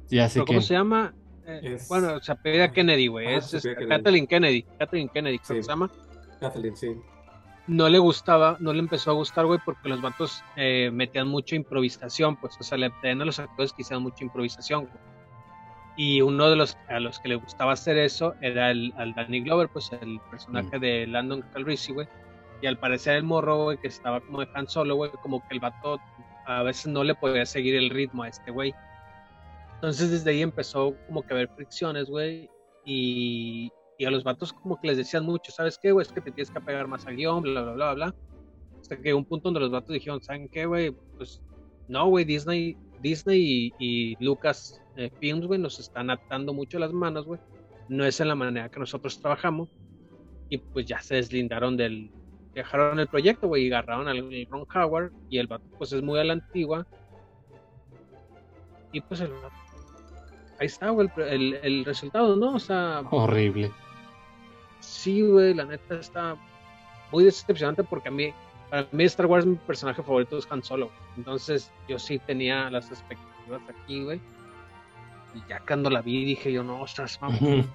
Ya 0.09 0.28
sé 0.28 0.36
pero 0.39 0.45
que. 0.45 0.53
¿cómo 0.55 0.61
se 0.61 0.74
llama? 0.74 1.13
Eh, 1.45 1.61
Es- 1.76 1.88
Bueno, 1.88 2.20
se 2.20 2.32
apellida 2.34 2.70
Kennedy, 2.74 3.07
güey. 3.07 3.28
Ajá, 3.28 3.38
Es, 3.38 3.53
es 3.53 3.63
Kennedy. 3.63 3.88
Kathleen 3.88 4.28
Kennedy. 4.28 4.65
Kathleen 4.78 5.07
Kennedy, 5.09 5.39
Sí. 5.41 5.53
que 5.53 5.63
se 5.63 5.70
llama 5.70 5.89
Kathleen, 6.41 6.76
sí. 6.76 6.88
No 7.68 7.89
le 7.89 7.99
gustaba, 7.99 8.57
no 8.59 8.74
le 8.74 8.80
empezó 8.80 9.11
a 9.11 9.13
gustar, 9.13 9.45
güey, 9.45 9.59
porque 9.63 9.89
los 9.89 10.01
vatos 10.01 10.43
eh, 10.55 10.89
metían 10.91 11.28
mucha 11.28 11.55
improvisación, 11.55 12.38
pues, 12.38 12.57
o 12.59 12.63
sea, 12.63 12.78
le 12.78 12.89
pedían 12.89 13.22
a 13.22 13.26
los 13.26 13.39
actores 13.39 13.74
que 13.74 13.82
hicieran 13.82 14.03
mucha 14.03 14.24
improvisación, 14.24 14.86
güey. 14.86 15.18
Y 15.97 16.22
uno 16.22 16.49
de 16.49 16.55
los 16.55 16.78
a 16.88 16.99
los 16.99 17.20
que 17.20 17.30
le 17.30 17.36
gustaba 17.36 17.74
hacer 17.74 17.97
eso 17.97 18.36
era 18.41 18.70
el 18.72 18.93
al 18.97 19.13
Danny 19.15 19.41
Glover, 19.41 19.68
pues, 19.68 19.91
el 20.01 20.20
personaje 20.32 20.80
de 20.80 21.07
Landon 21.07 21.43
Calrissian, 21.53 21.95
güey. 21.95 22.07
Y 22.61 22.68
al 22.68 22.78
parecer 22.78 23.18
el 23.18 23.24
morro, 23.24 23.63
güey, 23.65 23.78
que 23.78 23.88
estaba 23.88 24.22
como 24.22 24.39
de 24.39 24.47
Han 24.53 24.68
Solo, 24.68 24.95
güey, 24.95 25.11
como 25.22 25.45
que 25.47 25.55
el 25.55 25.59
vato 25.59 25.99
a 26.45 26.63
veces 26.63 26.88
no 26.88 27.03
le 27.03 27.13
podía 27.15 27.45
seguir 27.45 27.76
el 27.76 27.89
ritmo 27.89 28.24
a 28.24 28.30
este 28.30 28.51
güey. 28.51 28.74
Entonces 29.76 30.09
desde 30.09 30.32
ahí 30.32 30.41
empezó 30.41 30.95
como 31.07 31.22
que 31.22 31.34
a 31.34 31.38
haber 31.38 31.49
fricciones, 31.49 32.09
güey, 32.09 32.49
y, 32.84 33.72
y 33.98 34.06
a 34.06 34.12
los 34.12 34.24
vatos 34.24 34.54
como 34.54 34.80
que 34.80 34.88
les 34.88 34.98
decían 34.98 35.26
mucho, 35.26 35.52
¿sabes 35.52 35.78
qué, 35.82 35.91
güey? 35.91 36.06
Es 36.06 36.12
que 36.12 36.22
te 36.22 36.32
tienes 36.32 36.52
que 36.52 36.58
apegar 36.60 36.88
más 36.88 37.06
al 37.08 37.16
guion, 37.16 37.41
bla, 37.41 37.62
bla, 37.64 37.74
bla, 37.74 37.93
bla. 37.93 38.16
Hasta 38.80 38.98
que 39.02 39.14
un 39.14 39.26
punto 39.26 39.45
donde 39.50 39.60
los 39.62 39.72
vatos 39.72 39.93
dijeron, 39.93 40.22
¿saben 40.22 40.48
qué, 40.50 40.66
güey? 40.66 40.91
Pues 41.18 41.41
no, 41.88 42.08
güey, 42.08 42.24
Disney, 42.26 42.78
Disney 43.02 43.41
y, 43.41 43.74
y 43.80 44.24
Lucas 44.24 44.82
eh, 44.95 45.10
Films, 45.20 45.45
güey, 45.48 45.60
nos 45.60 45.80
están 45.80 46.10
atando 46.10 46.54
mucho 46.54 46.80
las 46.80 46.93
manos, 46.93 47.26
güey. 47.26 47.39
No 47.89 48.06
es 48.06 48.20
en 48.20 48.28
la 48.28 48.36
manera 48.36 48.70
que 48.70 48.80
nosotros 48.80 49.20
trabajamos. 49.20 49.70
Y 50.50 50.58
pues 50.60 50.86
ya 50.86 51.02
se 51.02 51.16
deslindaron 51.16 51.76
del... 51.76 52.12
Dejaron 52.54 53.00
el 53.00 53.08
proyecto, 53.08 53.48
güey, 53.48 53.66
y 53.66 53.68
agarraron 53.68 54.08
al 54.08 54.48
Ron 54.50 54.66
Howard. 54.74 55.12
Y 55.30 55.38
el 55.38 55.48
vato, 55.48 55.66
pues 55.78 55.91
es 55.93 56.02
muy 56.02 56.20
a 56.20 56.24
la 56.24 56.34
antigua. 56.34 56.86
Y 58.91 59.02
pues 59.02 59.22
el 59.22 59.32
vato- 59.32 59.52
Ahí 60.60 60.66
está, 60.66 60.89
güey, 60.89 61.08
el, 61.18 61.24
el, 61.28 61.54
el 61.62 61.86
resultado, 61.86 62.36
¿no? 62.36 62.56
O 62.56 62.60
sea, 62.60 63.04
Horrible. 63.12 63.72
Sí, 64.80 65.21
güey, 65.21 65.53
la 65.53 65.65
neta 65.65 65.95
está 65.99 66.36
muy 67.11 67.23
decepcionante 67.25 67.84
porque 67.84 68.09
a 68.09 68.11
mí, 68.11 68.34
para 68.69 68.88
mí 68.91 69.03
Star 69.05 69.25
Wars 69.25 69.45
mi 69.45 69.55
personaje 69.55 70.01
favorito 70.03 70.38
es 70.38 70.47
Han 70.51 70.63
Solo. 70.63 70.89
Entonces 71.17 71.71
yo 71.88 71.97
sí 71.99 72.19
tenía 72.19 72.69
las 72.69 72.89
expectativas 72.91 73.61
aquí, 73.69 74.03
güey. 74.03 74.21
Y 75.36 75.43
ya 75.49 75.59
cuando 75.67 75.89
la 75.89 76.01
vi 76.01 76.23
dije 76.25 76.51
yo, 76.51 76.63
no, 76.63 76.82
ostras, 76.82 77.19
vamos. 77.21 77.39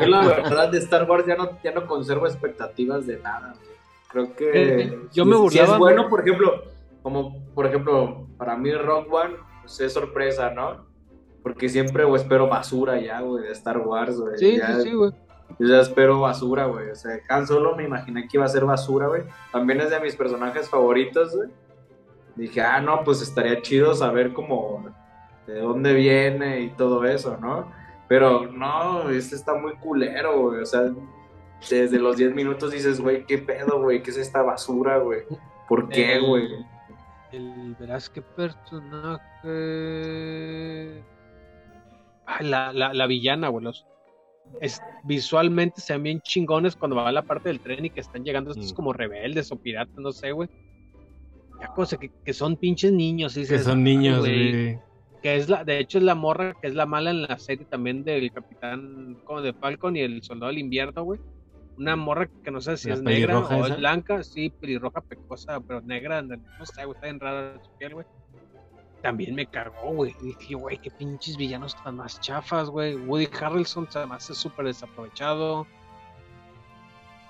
Yo 0.00 0.06
la 0.06 0.26
verdad 0.26 0.68
de 0.70 0.78
Star 0.78 1.08
Wars 1.10 1.26
ya 1.26 1.36
no, 1.36 1.50
ya 1.62 1.72
no 1.72 1.86
conservo 1.86 2.26
expectativas 2.26 3.06
de 3.06 3.18
nada. 3.18 3.54
güey. 3.56 3.74
Creo 4.08 4.36
que 4.36 4.50
Eh, 4.82 4.98
yo 5.12 5.24
si- 5.24 5.30
me 5.30 5.36
si 5.36 5.42
burlaba, 5.42 5.72
es 5.72 5.78
bueno, 5.78 6.08
por 6.08 6.20
ejemplo, 6.20 6.62
como 7.02 7.44
por 7.54 7.66
ejemplo, 7.66 8.28
para 8.38 8.56
mí 8.56 8.72
Rock 8.72 9.12
One 9.12 9.34
pues, 9.62 9.80
es 9.80 9.92
sorpresa, 9.92 10.50
¿no? 10.50 10.86
Porque 11.42 11.68
siempre 11.68 12.04
güey, 12.04 12.22
espero 12.22 12.46
basura 12.48 13.00
ya, 13.00 13.20
güey, 13.20 13.44
de 13.44 13.52
Star 13.52 13.78
Wars, 13.78 14.16
güey. 14.20 14.38
Sí, 14.38 14.56
ya, 14.58 14.76
sí, 14.76 14.82
sí, 14.82 14.92
güey. 14.94 15.10
Yo 15.58 15.68
ya 15.68 15.80
espero 15.80 16.20
basura, 16.20 16.66
güey. 16.66 16.90
O 16.90 16.94
sea, 16.94 17.18
Han 17.28 17.46
Solo 17.46 17.76
me 17.76 17.84
imaginé 17.84 18.26
que 18.26 18.36
iba 18.36 18.44
a 18.44 18.48
ser 18.48 18.64
basura, 18.64 19.06
güey. 19.06 19.22
También 19.52 19.80
es 19.80 19.90
de 19.90 20.00
mis 20.00 20.16
personajes 20.16 20.68
favoritos, 20.68 21.34
güey. 21.34 21.48
Dije, 22.36 22.60
ah, 22.60 22.80
no, 22.80 23.04
pues 23.04 23.22
estaría 23.22 23.62
chido 23.62 23.94
saber 23.94 24.32
cómo, 24.32 24.86
de 25.46 25.60
dónde 25.60 25.94
viene 25.94 26.62
y 26.62 26.70
todo 26.70 27.04
eso, 27.04 27.36
¿no? 27.40 27.70
Pero 28.08 28.50
no, 28.50 29.08
este 29.10 29.36
está 29.36 29.54
muy 29.54 29.74
culero, 29.76 30.40
güey. 30.40 30.62
O 30.62 30.66
sea, 30.66 30.90
desde 31.70 31.98
los 31.98 32.16
10 32.16 32.34
minutos 32.34 32.72
dices, 32.72 33.00
güey, 33.00 33.24
¿qué 33.24 33.38
pedo, 33.38 33.80
güey? 33.80 34.02
¿Qué 34.02 34.10
es 34.10 34.16
esta 34.16 34.42
basura, 34.42 34.98
güey? 34.98 35.22
¿Por 35.68 35.88
qué, 35.88 36.18
güey? 36.18 36.48
El, 37.30 37.76
verás 37.78 38.10
qué 38.10 38.20
personaje. 38.20 39.22
Ay, 42.26 42.46
la, 42.46 42.72
la, 42.72 42.92
la 42.92 43.06
villana, 43.06 43.48
güey. 43.48 43.64
Los, 43.64 43.86
es, 44.60 44.78
visualmente 45.04 45.80
se 45.80 45.92
ven 45.94 46.02
bien 46.02 46.20
chingones 46.20 46.76
cuando 46.76 46.96
va 46.96 47.08
a 47.08 47.12
la 47.12 47.22
parte 47.22 47.48
del 47.48 47.60
tren 47.60 47.84
y 47.84 47.90
que 47.90 48.00
están 48.00 48.24
llegando 48.24 48.50
estos 48.52 48.72
Mm. 48.72 48.74
como 48.74 48.92
rebeldes 48.92 49.50
o 49.52 49.56
piratas, 49.56 49.96
no 49.96 50.12
sé, 50.12 50.32
güey. 50.32 50.48
Ya 51.60 51.68
cosa 51.68 51.96
que, 51.96 52.10
que 52.24 52.32
son 52.32 52.56
pinches 52.56 52.92
niños, 52.92 53.32
y 53.32 53.34
Que 53.36 53.40
dices, 53.42 53.64
son 53.64 53.78
"Ay, 53.78 53.84
niños, 53.84 54.20
güey". 54.20 54.78
Que 55.22 55.36
es 55.36 55.48
la, 55.48 55.64
de 55.64 55.78
hecho 55.78 55.98
es 55.98 56.04
la 56.04 56.14
morra 56.14 56.54
que 56.60 56.68
es 56.68 56.74
la 56.74 56.84
mala 56.86 57.10
en 57.10 57.22
la 57.22 57.38
serie 57.38 57.64
también 57.66 58.04
del 58.04 58.30
capitán 58.32 59.16
como 59.24 59.40
de 59.40 59.54
Falcon 59.54 59.96
y 59.96 60.00
el 60.00 60.22
soldado 60.22 60.50
del 60.50 60.58
invierno, 60.58 61.02
güey. 61.04 61.18
Una 61.76 61.96
morra 61.96 62.30
que 62.42 62.50
no 62.50 62.60
sé 62.60 62.76
si 62.76 62.88
¿La 62.88 62.94
es 62.94 63.02
negra 63.02 63.38
o 63.40 63.66
es 63.66 63.76
blanca, 63.76 64.22
sí, 64.22 64.52
pelirroja 64.60 65.00
pecosa, 65.00 65.60
pero 65.60 65.80
negra, 65.82 66.22
no 66.22 66.66
sé, 66.66 66.84
güey, 66.84 66.94
está 66.94 67.06
bien 67.06 67.18
rara 67.20 67.58
su 67.60 67.70
piel, 67.78 67.94
güey. 67.94 68.06
También 69.04 69.34
me 69.34 69.44
cagó, 69.44 69.90
güey. 69.92 70.14
Dije, 70.22 70.54
güey, 70.54 70.78
qué 70.78 70.90
pinches 70.90 71.36
villanos 71.36 71.76
tan 71.84 71.96
más 71.96 72.18
chafas, 72.22 72.70
güey. 72.70 72.96
Woody 72.96 73.28
Harrelson 73.38 73.86
me 74.08 74.14
hace 74.14 74.34
súper 74.34 74.64
desaprovechado. 74.64 75.66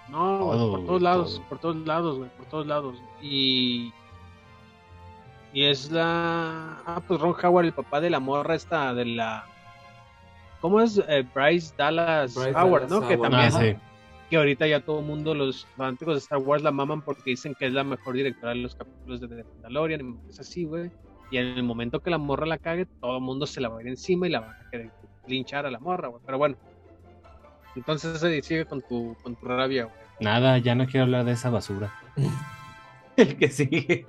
No, 0.08 0.38
Todo, 0.38 0.70
por 0.70 0.86
todos 0.86 1.02
lados, 1.02 1.34
todo. 1.34 1.48
por 1.48 1.58
todos 1.58 1.76
lados, 1.78 2.18
güey, 2.18 2.30
por 2.36 2.46
todos 2.46 2.66
lados. 2.68 2.96
Y. 3.20 3.92
Y 5.52 5.64
es 5.64 5.90
la. 5.90 6.80
Ah, 6.86 7.02
pues 7.08 7.20
Ron 7.20 7.34
Howard, 7.42 7.64
el 7.66 7.72
papá 7.72 8.00
de 8.00 8.10
la 8.10 8.20
morra 8.20 8.54
esta, 8.54 8.94
de 8.94 9.06
la. 9.06 9.44
¿Cómo 10.60 10.80
es? 10.80 11.02
Eh, 11.08 11.26
Bryce 11.34 11.74
Dallas 11.76 12.34
Bryce 12.36 12.56
Howard, 12.56 12.86
Dallas 12.86 13.02
¿no? 13.02 13.08
Que 13.08 13.16
también. 13.18 13.42
Ah, 13.46 13.50
sí. 13.50 13.76
Que 14.30 14.36
ahorita 14.36 14.68
ya 14.68 14.78
todo 14.80 15.00
el 15.00 15.06
mundo, 15.06 15.34
los 15.34 15.66
fanáticos 15.76 16.14
de 16.14 16.18
Star 16.20 16.38
Wars 16.38 16.62
la 16.62 16.70
maman 16.70 17.02
porque 17.02 17.30
dicen 17.30 17.54
que 17.58 17.66
es 17.66 17.72
la 17.72 17.82
mejor 17.82 18.14
directora 18.14 18.50
de 18.50 18.60
los 18.60 18.76
capítulos 18.76 19.20
de 19.20 19.26
The 19.26 19.42
Mandalorian. 19.44 20.20
y 20.24 20.30
Es 20.30 20.38
así, 20.38 20.64
güey. 20.66 20.92
Y 21.30 21.38
en 21.38 21.46
el 21.46 21.62
momento 21.62 22.00
que 22.00 22.10
la 22.10 22.18
morra 22.18 22.46
la 22.46 22.58
cague, 22.58 22.86
todo 23.00 23.16
el 23.16 23.22
mundo 23.22 23.46
se 23.46 23.60
la 23.60 23.68
va 23.68 23.78
a 23.78 23.82
ir 23.82 23.88
encima 23.88 24.26
y 24.26 24.30
la 24.30 24.40
van 24.40 24.50
a 24.50 24.70
querer 24.70 24.90
linchar 25.26 25.66
a 25.66 25.70
la 25.70 25.78
morra, 25.80 26.08
güey. 26.08 26.22
Pero 26.24 26.38
bueno. 26.38 26.56
Entonces 27.76 28.22
eh, 28.22 28.40
sigue 28.42 28.66
con 28.66 28.82
tu, 28.82 29.16
con 29.22 29.34
tu 29.34 29.46
rabia, 29.46 29.84
güey. 29.84 29.96
Nada, 30.20 30.58
ya 30.58 30.74
no 30.74 30.86
quiero 30.86 31.04
hablar 31.04 31.24
de 31.24 31.32
esa 31.32 31.50
basura. 31.50 31.92
El 33.16 33.36
que 33.36 33.48
sigue. 33.48 34.04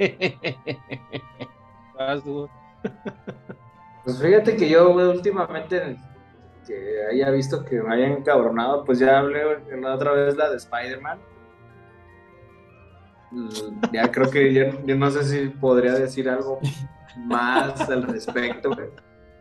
Pues 4.03 4.21
fíjate 4.21 4.55
que 4.55 4.69
yo, 4.69 4.93
güey, 4.93 5.07
últimamente 5.07 5.97
que 6.67 7.05
haya 7.11 7.29
visto 7.31 7.63
que 7.63 7.81
me 7.81 7.93
hayan 7.93 8.11
encabronado, 8.13 8.83
pues 8.85 8.99
ya 8.99 9.19
hablé 9.19 9.43
la 9.79 9.95
otra 9.95 10.11
vez 10.11 10.35
la 10.35 10.49
de 10.49 10.57
Spider-Man. 10.57 11.19
Mm, 13.31 13.49
Ya 13.93 14.11
creo 14.11 14.29
que 14.29 14.53
ya, 14.53 14.71
yo 14.85 14.95
no 14.95 15.09
sé 15.11 15.23
si 15.23 15.49
podría 15.49 15.93
decir 15.93 16.29
algo 16.29 16.59
más 17.17 17.89
al 17.89 18.03
respecto, 18.03 18.69
güey. 18.73 18.87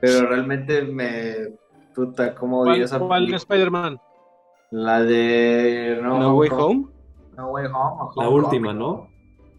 Pero 0.00 0.26
realmente 0.28 0.82
me. 0.82 1.34
Puta, 1.94 2.34
cómo 2.34 2.64
¿Cuál, 2.64 2.82
esa 2.82 2.98
cuál 2.98 3.20
película. 3.22 3.36
Spider-Man? 3.38 4.00
La 4.70 5.00
de. 5.02 5.98
No, 6.02 6.18
No 6.18 6.34
Way 6.36 6.48
Home. 6.52 6.86
No 7.36 7.48
Way 7.50 7.66
Home. 7.72 8.10
La 8.16 8.28
última, 8.28 8.72
¿no? 8.72 9.08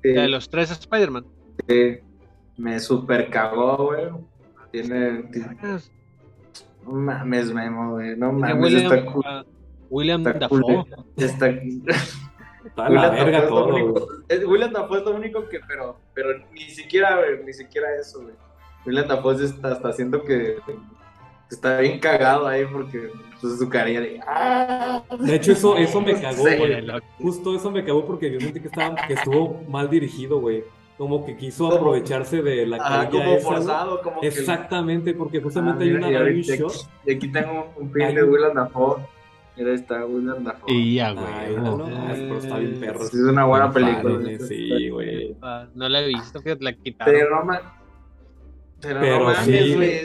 Sí, 0.03 0.09
De 0.09 0.27
los 0.27 0.49
tres 0.49 0.71
Spider-Man. 0.71 1.25
sí. 1.67 1.97
Me 2.57 2.79
super 2.79 3.29
cagó, 3.29 3.87
güey. 3.87 4.05
Tiene. 4.71 5.23
tiene- 5.23 5.57
No 6.85 6.91
mames, 6.93 7.51
Memo, 7.53 7.91
güey. 7.93 8.15
No 8.17 8.27
De 8.27 8.33
mames, 8.33 8.63
William, 8.63 8.93
está 8.93 9.11
cool. 9.11 9.25
William 9.89 10.25
Está 10.27 10.39
Dafoe. 10.39 10.61
cool. 10.61 10.85
Está... 11.17 11.47
Está 12.65 12.89
la 12.89 13.09
verga 13.09 13.47
todo, 13.47 13.67
único- 13.67 14.07
William 14.47 14.71
Dafoe 14.73 14.99
es 14.99 15.05
lo 15.05 15.15
único 15.15 15.47
que, 15.47 15.59
pero, 15.67 15.97
pero 16.13 16.29
ni 16.51 16.69
siquiera, 16.69 17.15
güey, 17.17 17.43
ni 17.45 17.53
siquiera 17.53 17.87
eso, 17.99 18.21
güey. 18.23 18.33
William 18.85 19.07
Dafoe 19.07 19.43
está, 19.43 19.73
está 19.73 19.89
haciendo 19.89 20.23
que 20.23 20.57
está 21.51 21.79
bien 21.79 21.99
cagado 21.99 22.47
ahí 22.47 22.65
porque 22.65 23.09
pues, 23.39 23.57
su 23.59 23.69
carilla 23.69 24.01
de 24.01 24.19
¡Ah! 24.27 25.03
De 25.19 25.35
hecho, 25.35 25.51
eso, 25.51 25.77
eso 25.77 26.01
me 26.01 26.13
cagó, 26.21 26.41
güey. 26.43 26.87
Justo 27.19 27.55
eso 27.55 27.69
me 27.71 27.83
cagó 27.85 28.05
porque 28.05 28.31
yo 28.31 28.39
sentí 28.39 28.59
que, 28.59 28.67
estaba, 28.67 28.95
que 29.07 29.13
estuvo 29.13 29.63
mal 29.69 29.89
dirigido, 29.89 30.39
güey. 30.39 30.63
Como 30.97 31.25
que 31.25 31.35
quiso 31.35 31.65
Como- 31.65 31.75
aprovecharse 31.77 32.41
de 32.41 32.65
la 32.65 32.77
carilla 32.77 33.09
como 33.09 33.33
esa, 33.35 33.47
forzado, 33.47 34.01
como 34.01 34.21
que 34.21 34.27
Exactamente, 34.27 35.13
porque 35.13 35.37
Ah, 35.37 35.41
justamente 35.43 35.83
hay 35.83 35.91
una 35.91 36.09
y 36.09 36.17
review 36.17 36.21
ahorita 36.23 36.55
shot. 36.55 36.71
aquí- 36.71 36.87
y 37.05 37.13
aquí 37.15 37.31
tengo 37.31 37.73
un 37.75 37.91
pin 37.91 38.03
Hay 38.03 38.15
de 38.15 38.23
William 38.23 38.53
Dafoe. 38.53 39.01
Mira, 39.57 39.69
ahí 39.69 39.75
está 39.75 40.05
William 40.05 40.43
Dafoe. 40.43 40.71
Y 40.73 40.95
ya, 40.95 41.07
Ay, 41.09 41.15
güey. 41.53 41.55
no, 41.63 41.77
no. 41.77 41.87
no, 41.87 42.07
pero 42.13 42.37
está 42.37 42.57
bien 42.57 42.79
perro. 42.79 43.03
Es 43.03 43.13
una 43.13 43.45
buena 43.45 43.71
película. 43.71 44.15
padre, 44.15 44.39
Sí, 44.39 44.89
güey. 44.89 45.37
Ah, 45.41 45.67
no 45.73 45.87
la 45.89 46.01
he 46.01 46.07
visto, 46.07 46.41
fíjate, 46.41 46.63
la 46.63 46.73
quitaron. 46.73 47.13
Pero 47.13 47.47
Pero, 48.81 48.99
Pero 48.99 49.19
no 49.19 49.25
mames, 49.25 49.45
sí. 49.45 49.75
güey. 49.75 50.01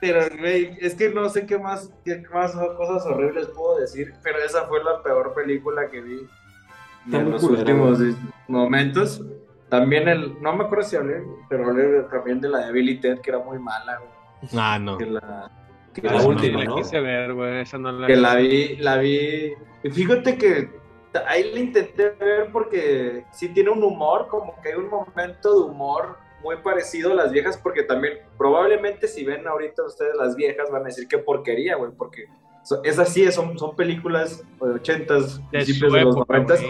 Pero, 0.00 0.20
güey, 0.38 0.76
es 0.80 0.94
que 0.96 1.08
no 1.10 1.28
sé 1.30 1.46
qué 1.46 1.58
más, 1.58 1.90
qué 2.04 2.22
más 2.32 2.52
cosas 2.52 3.06
horribles 3.06 3.46
puedo 3.48 3.78
decir, 3.78 4.12
pero 4.22 4.38
esa 4.44 4.64
fue 4.66 4.84
la 4.84 5.02
peor 5.02 5.32
película 5.34 5.88
que 5.90 6.02
vi 6.02 6.20
Está 7.06 7.20
en 7.20 7.30
los 7.30 7.40
culera, 7.42 7.60
últimos 7.74 8.00
momentos. 8.48 9.22
También 9.70 10.06
el, 10.08 10.40
no 10.42 10.54
me 10.54 10.64
acuerdo 10.64 10.84
si 10.84 10.96
hablé, 10.96 11.22
pero 11.48 11.70
hablé 11.70 12.02
también 12.10 12.38
de 12.40 12.50
la 12.50 12.66
de 12.66 12.72
Billy 12.72 13.00
Ted, 13.00 13.20
que 13.20 13.30
era 13.30 13.38
muy 13.38 13.58
mala, 13.58 13.96
güey. 13.98 14.10
Ah, 14.62 14.78
no. 14.78 14.98
Que 14.98 15.06
la, 15.06 15.50
que 16.02 16.08
La 16.08 16.22
última, 16.22 16.58
la 16.60 16.64
¿no? 16.66 16.76
quise 16.76 17.00
ver, 17.00 17.32
güey. 17.34 17.60
Esa 17.60 17.78
no 17.78 17.92
la 17.92 18.06
que 18.06 18.16
la 18.16 18.34
vi, 18.36 18.76
la 18.76 18.96
vi. 18.98 19.52
y 19.82 19.90
Fíjate 19.90 20.36
que 20.36 20.68
ahí 21.26 21.50
la 21.52 21.60
intenté 21.60 22.10
ver 22.10 22.50
porque 22.52 23.24
sí 23.32 23.48
tiene 23.48 23.70
un 23.70 23.82
humor, 23.82 24.26
como 24.28 24.60
que 24.60 24.70
hay 24.70 24.74
un 24.74 24.88
momento 24.90 25.54
de 25.54 25.70
humor 25.70 26.16
muy 26.42 26.56
parecido 26.56 27.12
a 27.12 27.14
las 27.14 27.32
viejas, 27.32 27.56
porque 27.56 27.84
también 27.84 28.18
probablemente 28.36 29.08
si 29.08 29.24
ven 29.24 29.46
ahorita 29.46 29.82
ustedes 29.84 30.14
las 30.16 30.36
viejas 30.36 30.70
van 30.70 30.82
a 30.82 30.86
decir 30.86 31.06
qué 31.08 31.16
porquería, 31.18 31.76
güey, 31.76 31.92
porque 31.96 32.24
so- 32.64 32.82
es 32.84 32.98
así, 32.98 33.30
son, 33.32 33.58
son 33.58 33.74
películas 33.76 34.44
de 34.60 34.70
ochentas, 34.72 35.38
de 35.38 35.58
principios 35.60 35.92
de 35.92 36.00
los 36.02 36.16
noventas, 36.16 36.60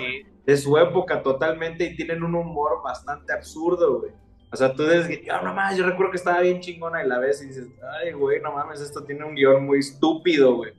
de 0.47 0.57
su 0.57 0.77
época 0.79 1.22
totalmente 1.22 1.85
y 1.87 1.97
tienen 1.97 2.22
un 2.22 2.35
humor 2.37 2.83
bastante 2.85 3.33
absurdo, 3.33 3.99
güey. 4.01 4.12
O 4.55 4.57
sea, 4.57 4.72
tú 4.72 4.84
dices, 4.84 5.18
ah, 5.32 5.40
no 5.42 5.52
mames, 5.52 5.76
yo 5.76 5.84
recuerdo 5.84 6.12
que 6.12 6.18
estaba 6.18 6.38
bien 6.38 6.61
chingona 6.61 7.02
y 7.02 7.09
la 7.09 7.18
ves 7.18 7.42
y 7.42 7.46
dices, 7.48 7.66
ay, 8.00 8.12
güey, 8.12 8.40
no 8.40 8.52
mames, 8.52 8.80
esto 8.80 9.02
tiene 9.02 9.24
un 9.24 9.34
guion 9.34 9.66
muy 9.66 9.80
estúpido, 9.80 10.55
güey. 10.55 10.72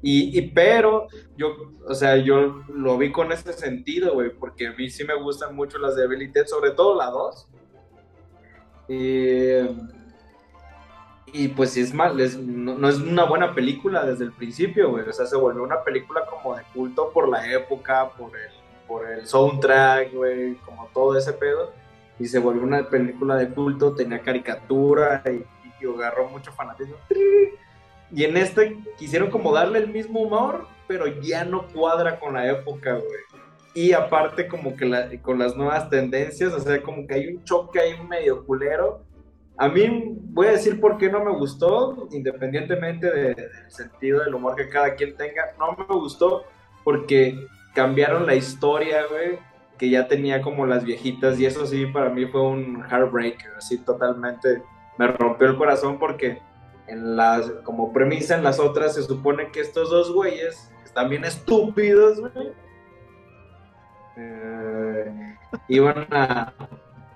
Y, 0.00 0.38
y 0.38 0.50
pero 0.52 1.08
yo, 1.36 1.54
o 1.86 1.94
sea, 1.94 2.16
yo 2.16 2.62
lo 2.72 2.96
vi 2.96 3.12
con 3.12 3.30
ese 3.30 3.52
sentido, 3.52 4.14
güey, 4.14 4.30
porque 4.30 4.68
a 4.68 4.72
mí 4.72 4.88
sí 4.88 5.04
me 5.04 5.14
gustan 5.16 5.54
mucho 5.54 5.76
las 5.76 5.96
de 5.96 6.08
Billy 6.08 6.32
Ted, 6.32 6.46
sobre 6.46 6.70
todo 6.70 6.96
la 6.96 7.10
2. 7.10 7.48
Y, 8.88 9.58
y 11.34 11.48
pues 11.48 11.72
sí 11.72 11.82
es 11.82 11.92
mal, 11.92 12.18
es, 12.20 12.38
no, 12.38 12.78
no 12.78 12.88
es 12.88 12.96
una 12.96 13.24
buena 13.24 13.54
película 13.54 14.06
desde 14.06 14.24
el 14.24 14.32
principio, 14.32 14.92
güey. 14.92 15.06
O 15.06 15.12
sea, 15.12 15.26
se 15.26 15.36
volvió 15.36 15.62
una 15.62 15.84
película 15.84 16.24
como 16.24 16.56
de 16.56 16.62
culto 16.72 17.10
por 17.12 17.28
la 17.28 17.52
época, 17.52 18.08
por 18.16 18.30
el, 18.34 18.50
por 18.88 19.10
el 19.10 19.26
soundtrack, 19.26 20.14
güey, 20.14 20.54
como 20.54 20.88
todo 20.94 21.18
ese 21.18 21.34
pedo. 21.34 21.83
Y 22.18 22.26
se 22.26 22.38
volvió 22.38 22.62
una 22.62 22.88
película 22.88 23.36
de 23.36 23.48
culto, 23.48 23.94
tenía 23.94 24.20
caricatura 24.20 25.22
y, 25.26 25.44
y 25.84 25.88
agarró 25.88 26.28
mucho 26.28 26.52
fanatismo. 26.52 26.96
Y 28.12 28.24
en 28.24 28.36
este 28.36 28.78
quisieron 28.98 29.30
como 29.30 29.52
darle 29.52 29.78
el 29.80 29.88
mismo 29.88 30.20
humor, 30.20 30.66
pero 30.86 31.06
ya 31.20 31.44
no 31.44 31.66
cuadra 31.68 32.18
con 32.20 32.34
la 32.34 32.48
época, 32.50 32.92
güey. 32.92 33.20
Y 33.74 33.92
aparte 33.92 34.46
como 34.46 34.76
que 34.76 34.84
la- 34.84 35.10
con 35.20 35.38
las 35.38 35.56
nuevas 35.56 35.90
tendencias, 35.90 36.52
o 36.52 36.60
sea, 36.60 36.80
como 36.80 37.06
que 37.06 37.14
hay 37.14 37.26
un 37.34 37.42
choque 37.42 37.80
ahí 37.80 37.94
medio 38.08 38.44
culero. 38.46 39.02
A 39.56 39.68
mí 39.68 40.14
voy 40.30 40.46
a 40.48 40.52
decir 40.52 40.80
por 40.80 40.96
qué 40.96 41.10
no 41.10 41.24
me 41.24 41.32
gustó, 41.32 42.08
independientemente 42.12 43.10
de- 43.10 43.34
del 43.34 43.50
sentido 43.70 44.22
del 44.22 44.34
humor 44.34 44.54
que 44.54 44.68
cada 44.68 44.94
quien 44.94 45.16
tenga, 45.16 45.52
no 45.58 45.72
me 45.76 45.92
gustó 45.92 46.44
porque 46.84 47.36
cambiaron 47.74 48.26
la 48.26 48.36
historia, 48.36 49.06
güey, 49.10 49.38
que 49.78 49.90
ya 49.90 50.06
tenía 50.08 50.40
como 50.40 50.66
las 50.66 50.84
viejitas 50.84 51.38
y 51.38 51.46
eso 51.46 51.66
sí 51.66 51.86
para 51.86 52.10
mí 52.10 52.26
fue 52.26 52.42
un 52.42 52.82
heartbreaker, 52.84 53.52
así 53.56 53.78
totalmente. 53.78 54.62
Me 54.98 55.08
rompió 55.08 55.48
el 55.48 55.56
corazón 55.56 55.98
porque 55.98 56.40
en 56.86 57.16
las 57.16 57.50
como 57.64 57.92
premisa 57.92 58.36
en 58.36 58.44
las 58.44 58.60
otras 58.60 58.94
se 58.94 59.02
supone 59.02 59.50
que 59.50 59.60
estos 59.60 59.90
dos 59.90 60.12
güeyes 60.12 60.70
están 60.84 61.08
bien 61.08 61.24
estúpidos, 61.24 62.20
güey, 62.20 62.52
eh, 64.16 65.36
iban 65.68 66.06
a 66.10 66.52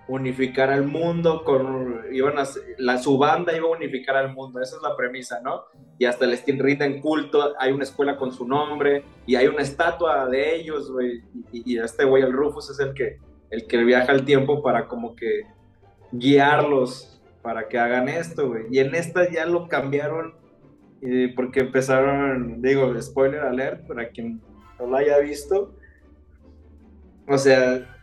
unificar 0.09 0.71
al 0.71 0.85
mundo 0.85 1.45
con 1.45 2.03
iban 2.11 2.39
a 2.39 2.45
la 2.79 2.99
su 2.99 3.19
banda 3.19 3.55
iba 3.55 3.69
a 3.69 3.73
unificar 3.73 4.17
al 4.17 4.35
mundo 4.35 4.61
esa 4.61 4.77
es 4.77 4.83
la 4.83 4.97
premisa 4.97 5.41
no 5.45 5.65
y 5.99 6.07
hasta 6.07 6.27
les 6.27 6.45
rinden 6.47 7.01
culto 7.01 7.55
hay 7.59 7.73
una 7.73 7.85
escuela 7.85 8.17
con 8.17 8.33
su 8.33 8.49
nombre 8.49 9.05
y 9.27 9.37
hay 9.37 9.47
una 9.47 9.63
estatua 9.63 10.27
de 10.27 10.57
ellos 10.57 10.91
güey 10.91 11.23
y, 11.53 11.75
y 11.75 11.79
este 11.79 12.05
güey 12.05 12.23
el 12.23 12.33
Rufus 12.33 12.71
es 12.71 12.81
el 12.81 12.95
que 12.95 13.19
el 13.51 13.67
que 13.67 13.79
viaja 13.85 14.13
al 14.13 14.25
tiempo 14.25 14.63
para 14.63 14.89
como 14.89 15.15
que 15.15 15.43
guiarlos 16.13 17.21
para 17.43 17.69
que 17.69 17.79
hagan 17.79 18.09
esto 18.09 18.49
güey. 18.49 18.65
Y 18.71 18.79
en 18.79 18.95
esta 18.95 19.31
ya 19.31 19.47
lo 19.47 19.69
cambiaron 19.69 20.35
eh, 21.03 21.33
porque 21.35 21.61
empezaron 21.61 22.61
digo 22.61 23.01
spoiler 23.01 23.41
alert 23.41 23.87
para 23.87 24.09
quien 24.11 24.41
no 24.79 24.87
lo 24.87 24.97
haya 24.97 25.19
visto. 25.19 25.75
O 27.27 27.39
sea 27.39 27.98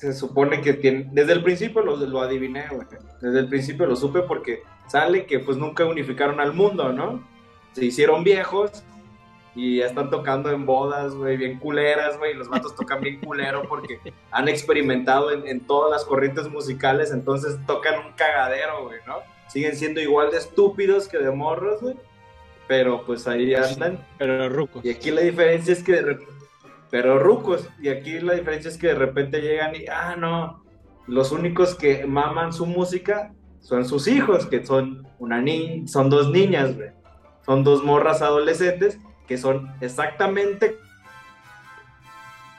se 0.00 0.14
supone 0.14 0.62
que 0.62 0.72
tiene, 0.72 1.10
desde 1.12 1.34
el 1.34 1.42
principio 1.42 1.82
lo, 1.82 1.94
lo 1.94 2.22
adiviné, 2.22 2.66
güey. 2.70 2.86
Desde 3.20 3.38
el 3.38 3.48
principio 3.48 3.84
lo 3.84 3.94
supe 3.94 4.22
porque 4.22 4.62
sale 4.86 5.26
que 5.26 5.40
pues 5.40 5.58
nunca 5.58 5.84
unificaron 5.84 6.40
al 6.40 6.54
mundo, 6.54 6.90
¿no? 6.90 7.22
Se 7.72 7.84
hicieron 7.84 8.24
viejos 8.24 8.82
y 9.54 9.78
ya 9.78 9.86
están 9.86 10.08
tocando 10.08 10.50
en 10.50 10.64
bodas, 10.64 11.14
güey, 11.14 11.36
bien 11.36 11.58
culeras, 11.58 12.16
güey, 12.16 12.32
los 12.32 12.48
vatos 12.48 12.74
tocan 12.74 13.02
bien 13.02 13.20
culero 13.20 13.68
porque 13.68 14.00
han 14.30 14.48
experimentado 14.48 15.32
en, 15.32 15.46
en 15.46 15.60
todas 15.60 15.90
las 15.90 16.06
corrientes 16.06 16.48
musicales, 16.48 17.10
entonces 17.10 17.58
tocan 17.66 18.06
un 18.06 18.12
cagadero, 18.14 18.86
güey, 18.86 19.00
¿no? 19.06 19.16
Siguen 19.48 19.76
siendo 19.76 20.00
igual 20.00 20.30
de 20.30 20.38
estúpidos 20.38 21.08
que 21.08 21.18
de 21.18 21.30
morros, 21.30 21.82
güey, 21.82 21.96
pero 22.66 23.04
pues 23.04 23.28
ahí 23.28 23.54
andan. 23.54 24.02
Pero 24.16 24.48
rucos. 24.48 24.82
Y 24.82 24.88
aquí 24.88 25.10
la 25.10 25.20
diferencia 25.20 25.74
es 25.74 25.82
que 25.82 25.92
de 25.92 26.02
repente, 26.02 26.39
pero 26.90 27.18
rucos, 27.18 27.68
y 27.80 27.88
aquí 27.88 28.20
la 28.20 28.34
diferencia 28.34 28.68
es 28.68 28.78
que 28.78 28.88
de 28.88 28.94
repente 28.94 29.40
llegan 29.40 29.74
y, 29.74 29.86
ah, 29.86 30.16
no, 30.16 30.64
los 31.06 31.32
únicos 31.32 31.74
que 31.74 32.06
maman 32.06 32.52
su 32.52 32.66
música 32.66 33.32
son 33.60 33.84
sus 33.84 34.08
hijos, 34.08 34.46
que 34.46 34.64
son 34.64 35.06
una 35.18 35.40
ni 35.40 35.86
son 35.86 36.10
dos 36.10 36.30
niñas, 36.30 36.76
güey. 36.76 36.90
Son 37.44 37.64
dos 37.64 37.84
morras 37.84 38.22
adolescentes 38.22 38.98
que 39.26 39.38
son 39.38 39.72
exactamente 39.80 40.78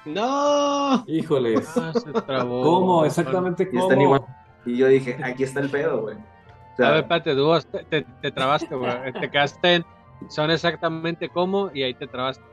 ¡No! 0.05 1.03
Híjoles. 1.07 1.77
Ah, 1.77 1.93
se 1.93 2.11
trabó. 2.11 2.63
¿Cómo? 2.63 3.05
Exactamente 3.05 3.69
y 3.71 3.77
están 3.77 3.89
cómo. 3.89 4.01
igual. 4.01 4.21
Y 4.65 4.77
yo 4.77 4.87
dije, 4.87 5.17
aquí 5.23 5.43
está 5.43 5.59
el 5.59 5.69
pedo, 5.69 6.01
güey. 6.01 6.15
O 6.15 6.75
sea, 6.77 6.87
A 6.87 6.91
ver, 6.91 6.99
espérate, 7.01 7.35
tú 7.35 7.59
te, 7.71 7.83
te, 7.83 8.07
te 8.21 8.31
trabaste, 8.31 8.73
güey. 8.73 9.13
Te 9.13 9.29
quedaste 9.29 9.75
en. 9.75 9.85
Son 10.29 10.51
exactamente 10.51 11.29
como 11.29 11.71
y 11.73 11.83
ahí 11.83 11.93
te 11.93 12.07
trabaste. 12.07 12.43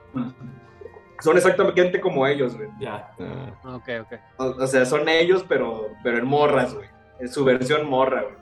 Son 1.20 1.36
exactamente 1.36 2.00
como 2.00 2.26
ellos, 2.26 2.56
güey. 2.56 2.68
Ya. 2.80 3.10
Ok, 3.64 3.88
ok. 4.02 4.12
O, 4.38 4.44
o 4.44 4.66
sea, 4.66 4.84
son 4.84 5.08
ellos, 5.08 5.44
pero, 5.48 5.88
pero 6.02 6.18
en 6.18 6.26
morras, 6.26 6.74
güey. 6.74 6.88
En 7.20 7.28
su 7.28 7.44
versión 7.44 7.88
morra, 7.88 8.22
güey. 8.22 8.36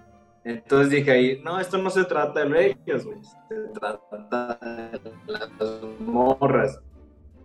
Entonces 0.46 0.90
dije 0.90 1.10
ahí, 1.10 1.40
no, 1.42 1.58
esto 1.58 1.76
no 1.76 1.90
se 1.90 2.04
trata 2.04 2.44
de 2.44 2.76
ellos, 2.86 3.04
güey. 3.04 3.18
Se 3.48 3.56
trata 3.74 4.58
de 4.60 5.00
las 5.26 5.50
morras. 5.98 6.80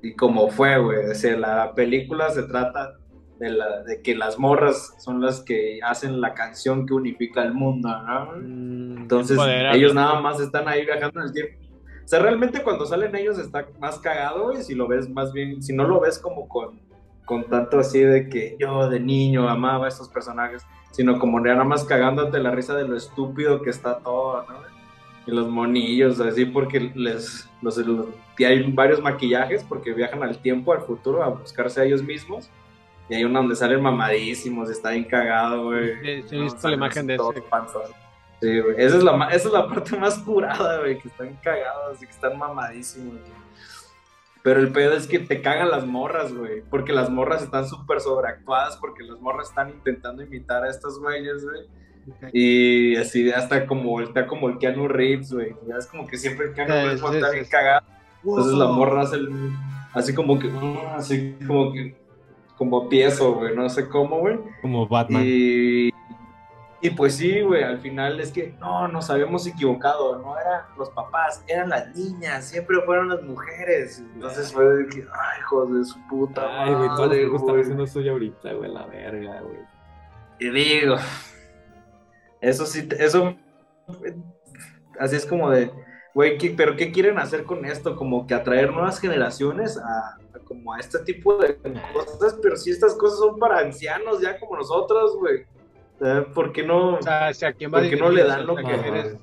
Y 0.03 0.13
como 0.13 0.49
fue, 0.49 0.77
güey. 0.77 1.09
O 1.09 1.15
sea, 1.15 1.35
la 1.35 1.73
película 1.73 2.29
se 2.29 2.43
trata 2.43 2.93
de, 3.39 3.49
la, 3.49 3.81
de 3.81 4.03
que 4.03 4.15
las 4.15 4.37
morras 4.37 4.93
son 4.99 5.19
las 5.19 5.41
que 5.41 5.79
hacen 5.83 6.21
la 6.21 6.35
canción 6.35 6.85
que 6.85 6.93
unifica 6.93 7.41
el 7.41 7.55
mundo, 7.55 7.89
¿no? 7.89 8.33
Mm, 8.35 8.97
Entonces, 8.97 9.37
ellos 9.73 9.95
nada 9.95 10.19
más 10.21 10.39
están 10.39 10.67
ahí 10.67 10.85
viajando 10.85 11.21
en 11.21 11.25
el 11.25 11.33
tiempo. 11.33 11.60
O 12.03 12.07
sea, 12.07 12.19
realmente 12.19 12.61
cuando 12.63 12.85
salen 12.85 13.15
ellos 13.15 13.37
está 13.37 13.65
más 13.79 13.99
cagado, 13.99 14.51
güey, 14.51 14.63
si 14.63 14.75
lo 14.75 14.87
ves 14.87 15.09
más 15.09 15.31
bien, 15.33 15.61
si 15.63 15.73
no 15.73 15.85
lo 15.87 15.99
ves 15.99 16.19
como 16.19 16.47
con, 16.47 16.79
con 17.25 17.45
tanto 17.45 17.79
así 17.79 17.99
de 17.99 18.27
que 18.29 18.57
yo 18.59 18.89
de 18.89 18.99
niño 18.99 19.47
amaba 19.47 19.85
a 19.85 19.89
estos 19.89 20.09
personajes, 20.09 20.63
sino 20.91 21.17
como 21.19 21.39
nada 21.39 21.63
más 21.63 21.85
cagándote 21.85 22.39
la 22.39 22.51
risa 22.51 22.75
de 22.75 22.87
lo 22.87 22.97
estúpido 22.97 23.61
que 23.61 23.69
está 23.69 23.99
todo, 23.99 24.43
¿no? 24.49 24.55
Y 25.27 25.31
los 25.31 25.47
monillos, 25.47 26.19
así, 26.19 26.45
porque 26.45 26.91
les, 26.95 27.47
los, 27.61 27.77
los- 27.77 28.07
y 28.37 28.43
hay 28.43 28.71
varios 28.71 28.99
maquillajes 29.01 29.63
porque 29.63 29.93
viajan 29.93 30.23
al 30.23 30.39
tiempo, 30.39 30.73
al 30.73 30.81
futuro, 30.81 31.23
a 31.23 31.27
buscarse 31.29 31.79
a 31.79 31.83
ellos 31.85 32.01
mismos. 32.01 32.49
Y 33.07 33.13
hay 33.15 33.23
uno 33.25 33.39
donde 33.39 33.55
salen 33.55 33.81
mamadísimos, 33.81 34.69
está 34.69 34.89
bien 34.91 35.03
cagado, 35.03 35.65
güey. 35.65 35.93
Sí, 36.01 36.23
sí, 36.27 36.35
he 36.35 36.37
No, 36.39 36.43
visto 36.45 36.67
la 36.69 36.75
imagen 36.75 37.05
de 37.07 37.15
ese. 37.15 37.41
panzón. 37.49 37.83
Sí, 38.41 38.59
güey. 38.59 38.75
Esa 38.77 38.97
es, 38.97 39.03
la, 39.03 39.13
ma- 39.13 39.29
esa 39.29 39.47
es 39.47 39.53
la 39.53 39.67
parte 39.67 39.95
más 39.97 40.17
curada, 40.19 40.79
güey, 40.79 40.97
que 40.99 41.07
están 41.07 41.37
cagados, 41.43 41.95
así 41.95 42.05
que 42.05 42.11
están 42.11 42.37
mamadísimos. 42.37 43.13
güey. 43.13 43.41
Pero 44.43 44.59
el 44.59 44.71
pedo 44.71 44.93
es 44.93 45.05
que 45.05 45.19
te 45.19 45.41
cagan 45.41 45.69
las 45.69 45.85
morras, 45.85 46.33
güey, 46.33 46.63
porque 46.69 46.91
las 46.93 47.09
morras 47.11 47.43
están 47.43 47.67
súper 47.67 48.01
sobreactuadas, 48.01 48.77
porque 48.77 49.03
las 49.03 49.19
morras 49.21 49.49
están 49.49 49.69
intentando 49.69 50.23
imitar 50.23 50.63
a 50.63 50.69
estos 50.71 50.99
güeyes, 50.99 51.43
güey. 51.45 51.61
Y 52.33 52.95
así 52.95 53.31
hasta 53.31 53.67
como, 53.67 54.01
está 54.01 54.25
como 54.25 54.49
el 54.49 54.57
Keanu 54.57 54.87
Reeves, 54.87 55.31
güey. 55.31 55.55
Ya 55.67 55.75
es 55.77 55.85
como 55.85 56.07
que 56.07 56.17
siempre 56.17 56.47
el 56.47 56.53
Keanu 56.53 56.73
Sí, 56.73 56.79
Reeves 56.79 56.99
sí, 57.01 57.31
bien 57.33 57.45
cagado. 57.45 57.85
Entonces 58.23 58.53
la 58.53 58.65
morra 58.67 59.01
hace 59.01 59.17
el- 59.17 59.51
así 59.93 60.15
como 60.15 60.39
que, 60.39 60.47
mm, 60.47 60.77
así 60.95 61.37
como 61.45 61.71
que, 61.71 61.95
como 62.57 62.87
tieso, 62.87 63.33
güey, 63.35 63.55
no 63.55 63.69
sé 63.69 63.87
cómo, 63.87 64.17
güey. 64.21 64.39
Como 64.63 64.87
Batman. 64.87 65.21
Y, 65.23 65.90
y 66.81 66.89
pues 66.91 67.15
sí, 67.15 67.41
güey, 67.41 67.63
al 67.63 67.79
final 67.79 68.19
es 68.19 68.31
que 68.31 68.55
no, 68.59 68.87
nos 68.87 69.09
habíamos 69.09 69.45
equivocado, 69.47 70.17
no 70.19 70.37
eran 70.39 70.61
los 70.77 70.89
papás, 70.89 71.43
eran 71.47 71.69
las 71.69 71.95
niñas, 71.95 72.45
siempre 72.45 72.77
fueron 72.85 73.09
las 73.09 73.21
mujeres. 73.23 73.99
Entonces 74.15 74.51
fue 74.51 74.65
de 74.65 74.87
que, 74.87 74.97
ay, 75.01 75.39
hijos 75.41 75.73
de 75.73 75.85
su 75.85 76.07
puta 76.07 76.63
Ay, 76.63 76.73
güey, 76.73 76.89
todos 76.89 77.07
los 77.15 77.17
están 77.17 77.41
güey. 77.45 77.57
diciendo 77.57 77.83
eso 77.83 78.01
ya 78.01 78.11
ahorita, 78.11 78.53
güey, 78.53 78.71
la 78.71 78.85
verga, 78.87 79.41
güey. 79.41 79.59
Y 80.39 80.49
digo, 80.49 80.95
eso 82.41 82.65
sí, 82.65 82.87
eso, 82.97 83.35
así 84.99 85.15
es 85.15 85.25
como 85.25 85.49
de, 85.51 85.71
güey, 86.13 86.37
¿qué- 86.37 86.53
pero 86.55 86.75
¿qué 86.75 86.91
quieren 86.91 87.19
hacer 87.19 87.43
con 87.43 87.63
esto? 87.65 87.95
Como 87.95 88.25
que 88.25 88.33
atraer 88.33 88.71
nuevas 88.71 88.99
generaciones 88.99 89.77
a, 89.77 90.15
a 90.35 90.39
como 90.45 90.73
a 90.73 90.79
este 90.79 90.99
tipo 90.99 91.37
de 91.37 91.57
cosas, 91.93 92.37
pero 92.41 92.55
si 92.57 92.71
estas 92.71 92.95
cosas 92.95 93.19
son 93.19 93.37
para 93.39 93.59
ancianos 93.59 94.19
ya 94.21 94.39
como 94.39 94.57
nosotros, 94.57 95.15
güey. 95.17 95.45
O 96.01 96.05
sea, 96.05 96.25
¿Por 96.33 96.51
qué 96.51 96.63
no? 96.63 96.95
O 96.95 97.01
sea, 97.01 97.31
si 97.33 97.45
a 97.45 97.53
quién 97.53 97.71
va 97.71 97.79
¿Por 97.79 97.89
qué 97.89 97.95
no 97.95 98.09
le 98.09 98.23
dan 98.23 98.45
lo 98.47 98.55
que 98.55 98.63
Ajá. 98.65 98.87
eres- 98.87 99.17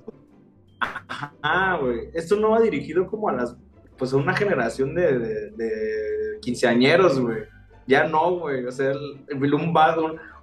Ah, 1.43 1.76
güey. 1.81 2.09
Esto 2.14 2.37
no 2.37 2.51
va 2.51 2.61
dirigido 2.61 3.07
como 3.07 3.29
a 3.29 3.33
las, 3.33 3.57
pues 3.97 4.12
a 4.12 4.16
una 4.16 4.35
generación 4.35 4.95
de, 4.95 5.18
de, 5.18 5.51
de 5.51 6.39
quinceañeros, 6.41 7.18
güey. 7.20 7.39
Ya 7.87 8.05
no, 8.05 8.33
güey. 8.39 8.64
O 8.64 8.70
sea, 8.70 8.93
el, 8.93 9.24
el- 9.29 9.55
un, 9.55 9.74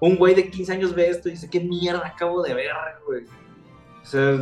un, 0.01 0.15
güey 0.17 0.35
de 0.35 0.49
15 0.49 0.73
años 0.73 0.93
ve 0.93 1.07
esto 1.09 1.29
y 1.29 1.33
dice, 1.33 1.49
¿qué 1.49 1.59
mierda 1.61 2.05
acabo 2.05 2.41
de 2.41 2.53
ver, 2.53 2.71
güey? 3.07 3.23
O 4.01 4.07
sea, 4.07 4.33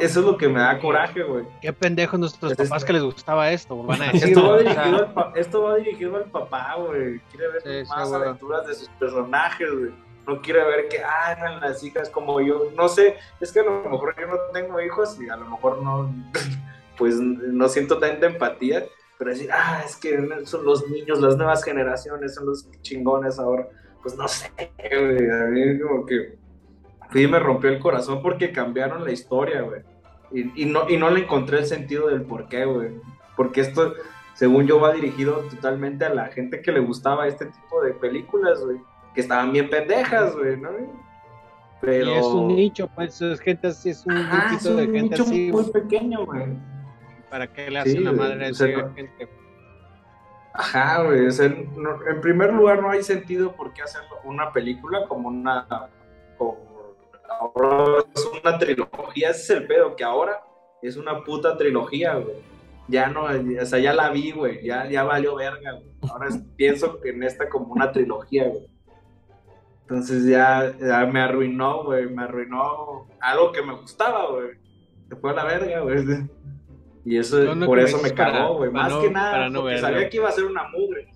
eso 0.00 0.20
es 0.20 0.26
lo 0.26 0.36
que 0.38 0.48
me 0.48 0.60
da 0.60 0.78
coraje, 0.78 1.22
güey. 1.22 1.44
Qué 1.60 1.72
pendejos 1.72 2.18
nuestros 2.18 2.52
Es 2.52 2.56
papás 2.68 2.84
que 2.84 2.92
les 2.94 3.02
gustaba 3.02 3.50
esto, 3.50 3.82
van 3.82 4.00
a 4.00 4.12
decir. 4.12 4.28
Esto 4.28 4.48
va, 4.48 4.58
dirigido 4.58 4.96
al 4.98 5.12
pa- 5.12 5.32
esto 5.36 5.62
va 5.62 5.76
dirigido 5.76 6.16
al 6.16 6.24
papá, 6.30 6.76
güey. 6.78 7.18
Quiere 7.30 7.48
ver 7.52 7.84
Sí, 7.84 7.90
más 7.90 8.12
aventuras 8.12 8.66
de 8.66 8.74
sus 8.74 8.88
personajes, 8.90 9.68
güey. 9.70 9.90
No 10.26 10.40
quiere 10.40 10.64
ver 10.64 10.88
que 10.88 11.02
hagan 11.02 11.60
las 11.60 11.82
hijas 11.82 12.10
como 12.10 12.40
yo. 12.40 12.70
No 12.76 12.88
sé, 12.88 13.16
es 13.40 13.52
que 13.52 13.60
a 13.60 13.64
lo 13.64 13.88
mejor 13.88 14.14
yo 14.18 14.26
no 14.26 14.36
tengo 14.52 14.80
hijos 14.80 15.20
y 15.20 15.28
a 15.28 15.36
lo 15.36 15.46
mejor 15.46 15.82
no, 15.82 16.12
pues 16.98 17.16
no 17.18 17.68
siento 17.68 17.98
tanta 17.98 18.26
empatía. 18.26 18.84
Pero 19.18 19.30
decir, 19.32 19.50
ah, 19.52 19.82
es 19.84 19.96
que 19.96 20.18
son 20.46 20.64
los 20.64 20.88
niños, 20.88 21.20
las 21.20 21.36
nuevas 21.36 21.62
generaciones, 21.62 22.34
son 22.34 22.46
los 22.46 22.70
chingones 22.80 23.38
ahora. 23.38 23.68
Pues 24.02 24.16
no 24.16 24.26
sé, 24.26 24.50
güey. 24.78 25.30
A 25.30 25.44
mí 25.46 25.78
como 25.78 26.06
que 26.06 26.38
sí 27.12 27.26
me 27.26 27.38
rompió 27.38 27.70
el 27.70 27.80
corazón 27.80 28.22
porque 28.22 28.50
cambiaron 28.50 29.04
la 29.04 29.12
historia, 29.12 29.62
güey. 29.62 29.82
Y, 30.32 30.62
y 30.62 30.64
no, 30.66 30.88
y 30.88 30.96
no 30.96 31.10
le 31.10 31.20
encontré 31.20 31.58
el 31.58 31.66
sentido 31.66 32.08
del 32.08 32.22
por 32.22 32.48
qué, 32.48 32.64
güey. 32.64 32.92
Porque 33.36 33.60
esto, 33.60 33.94
según 34.34 34.66
yo, 34.66 34.80
va 34.80 34.92
dirigido 34.92 35.40
totalmente 35.50 36.04
a 36.04 36.14
la 36.14 36.26
gente 36.28 36.62
que 36.62 36.72
le 36.72 36.80
gustaba 36.80 37.26
este 37.26 37.46
tipo 37.46 37.82
de 37.82 37.92
películas, 37.92 38.64
güey. 38.64 38.78
Que 39.14 39.20
estaban 39.22 39.52
bien 39.52 39.68
pendejas, 39.70 40.36
güey, 40.36 40.56
¿no? 40.56 40.70
Pero... 41.80 42.10
Y 42.10 42.12
es 42.12 42.26
un 42.26 42.48
nicho, 42.48 42.88
pues 42.94 43.20
es 43.22 43.40
gente 43.40 43.68
así, 43.68 43.90
es 43.90 44.04
un 44.06 44.12
Ajá, 44.12 44.54
es 44.54 44.62
grupito 44.62 44.76
de 44.76 44.86
un 44.86 44.94
gente 44.94 45.10
nicho 45.16 45.22
así. 45.22 45.52
muy 45.52 45.64
pequeño, 45.70 46.26
güey. 46.26 46.46
¿Para 47.30 47.46
qué 47.52 47.70
le 47.70 47.82
Sí, 47.84 47.98
la 47.98 48.10
güey, 48.10 48.20
madre 48.20 48.46
a 48.46 48.50
o 48.50 48.54
sea, 48.54 48.68
esa 48.68 48.82
no- 48.82 48.94
gente? 48.94 49.28
Ajá, 50.52 51.02
güey. 51.04 51.26
O 51.26 51.30
sea, 51.30 51.48
no- 51.48 52.06
en 52.08 52.20
primer 52.20 52.52
lugar, 52.52 52.82
no 52.82 52.90
hay 52.90 53.02
sentido 53.02 53.52
por 53.52 53.72
qué 53.72 53.82
hacer 53.82 54.02
una 54.24 54.52
película 54.52 55.06
como 55.08 55.28
una. 55.28 55.66
como- 56.36 56.58
ahora 57.40 58.04
es 58.14 58.30
una 58.42 58.58
trilogía. 58.58 59.30
Ese 59.30 59.40
es 59.40 59.50
el 59.50 59.66
pedo, 59.66 59.94
que 59.96 60.04
ahora 60.04 60.42
es 60.82 60.96
una 60.96 61.22
puta 61.24 61.56
trilogía, 61.56 62.14
güey. 62.16 62.36
Ya 62.88 63.06
no, 63.06 63.24
o 63.24 63.64
sea, 63.64 63.78
ya 63.78 63.94
la 63.94 64.10
vi, 64.10 64.32
güey. 64.32 64.64
Ya, 64.64 64.88
ya 64.88 65.04
valió 65.04 65.36
verga, 65.36 65.72
güey. 65.72 65.90
Ahora 66.10 66.28
es- 66.28 66.40
pienso 66.56 66.98
en 67.04 67.22
esta 67.22 67.48
como 67.48 67.72
una 67.72 67.92
trilogía, 67.92 68.48
güey. 68.48 68.66
Entonces 69.90 70.24
ya, 70.24 70.72
ya 70.78 71.04
me 71.06 71.20
arruinó, 71.20 71.82
güey. 71.82 72.08
Me 72.08 72.22
arruinó 72.22 73.08
algo 73.20 73.50
que 73.50 73.60
me 73.60 73.74
gustaba, 73.74 74.30
güey. 74.30 74.50
Se 75.08 75.16
fue 75.16 75.32
a 75.32 75.34
la 75.34 75.44
verga, 75.44 75.80
güey. 75.80 76.28
Y 77.04 77.18
eso, 77.18 77.56
no 77.56 77.66
por 77.66 77.80
eso 77.80 77.98
me 78.00 78.14
cagó, 78.14 78.54
güey. 78.58 78.70
Más 78.70 78.92
no- 78.92 79.00
que 79.00 79.10
nada, 79.10 79.48
no 79.48 79.62
porque 79.62 79.74
verlo. 79.74 79.88
sabía 79.88 80.08
que 80.08 80.16
iba 80.18 80.28
a 80.28 80.32
ser 80.32 80.44
una 80.44 80.68
mugre. 80.68 81.08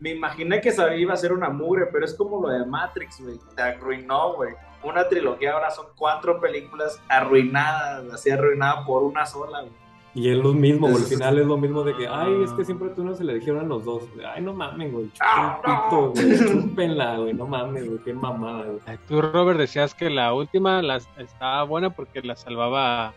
Me 0.00 0.10
imaginé 0.10 0.60
que 0.60 0.72
sabía 0.72 0.96
iba 0.98 1.14
a 1.14 1.16
ser 1.16 1.32
una 1.32 1.50
mugre, 1.50 1.86
pero 1.86 2.04
es 2.04 2.14
como 2.14 2.42
lo 2.42 2.48
de 2.48 2.66
Matrix, 2.66 3.20
güey. 3.20 3.38
Te 3.54 3.62
arruinó, 3.62 4.34
güey. 4.34 4.54
Una 4.82 5.08
trilogía 5.08 5.52
ahora 5.52 5.70
son 5.70 5.86
cuatro 5.96 6.40
películas 6.40 7.00
arruinadas, 7.08 8.12
así 8.12 8.30
arruinadas 8.30 8.84
por 8.86 9.04
una 9.04 9.24
sola, 9.24 9.60
güey. 9.60 9.72
Y 10.16 10.30
es 10.30 10.38
lo 10.38 10.54
mismo, 10.54 10.88
güey. 10.88 11.02
Al 11.02 11.08
final 11.08 11.38
es 11.38 11.46
lo 11.46 11.58
mismo 11.58 11.82
de 11.82 11.94
que, 11.94 12.08
ay, 12.08 12.42
es 12.42 12.50
que 12.52 12.64
siempre 12.64 12.88
tú 12.88 13.04
no 13.04 13.14
se 13.14 13.22
le 13.22 13.34
dijeron 13.34 13.66
a 13.66 13.68
los 13.68 13.84
dos. 13.84 14.04
Ay, 14.34 14.42
no 14.42 14.54
mames, 14.54 14.90
güey. 14.90 15.10
Ah, 15.20 15.60
pito, 15.62 16.12
güey. 16.12 16.38
Chúpenla, 16.38 17.18
güey. 17.18 17.34
No 17.34 17.46
mames, 17.46 17.86
güey. 17.86 17.98
Qué 18.02 18.14
mamada, 18.14 18.64
güey. 18.64 18.98
Tú, 19.06 19.20
Robert, 19.20 19.58
decías 19.58 19.94
que 19.94 20.08
la 20.08 20.32
última 20.32 20.80
la, 20.80 20.96
estaba 21.18 21.64
buena 21.64 21.90
porque 21.90 22.22
la 22.22 22.34
salvaba 22.34 23.12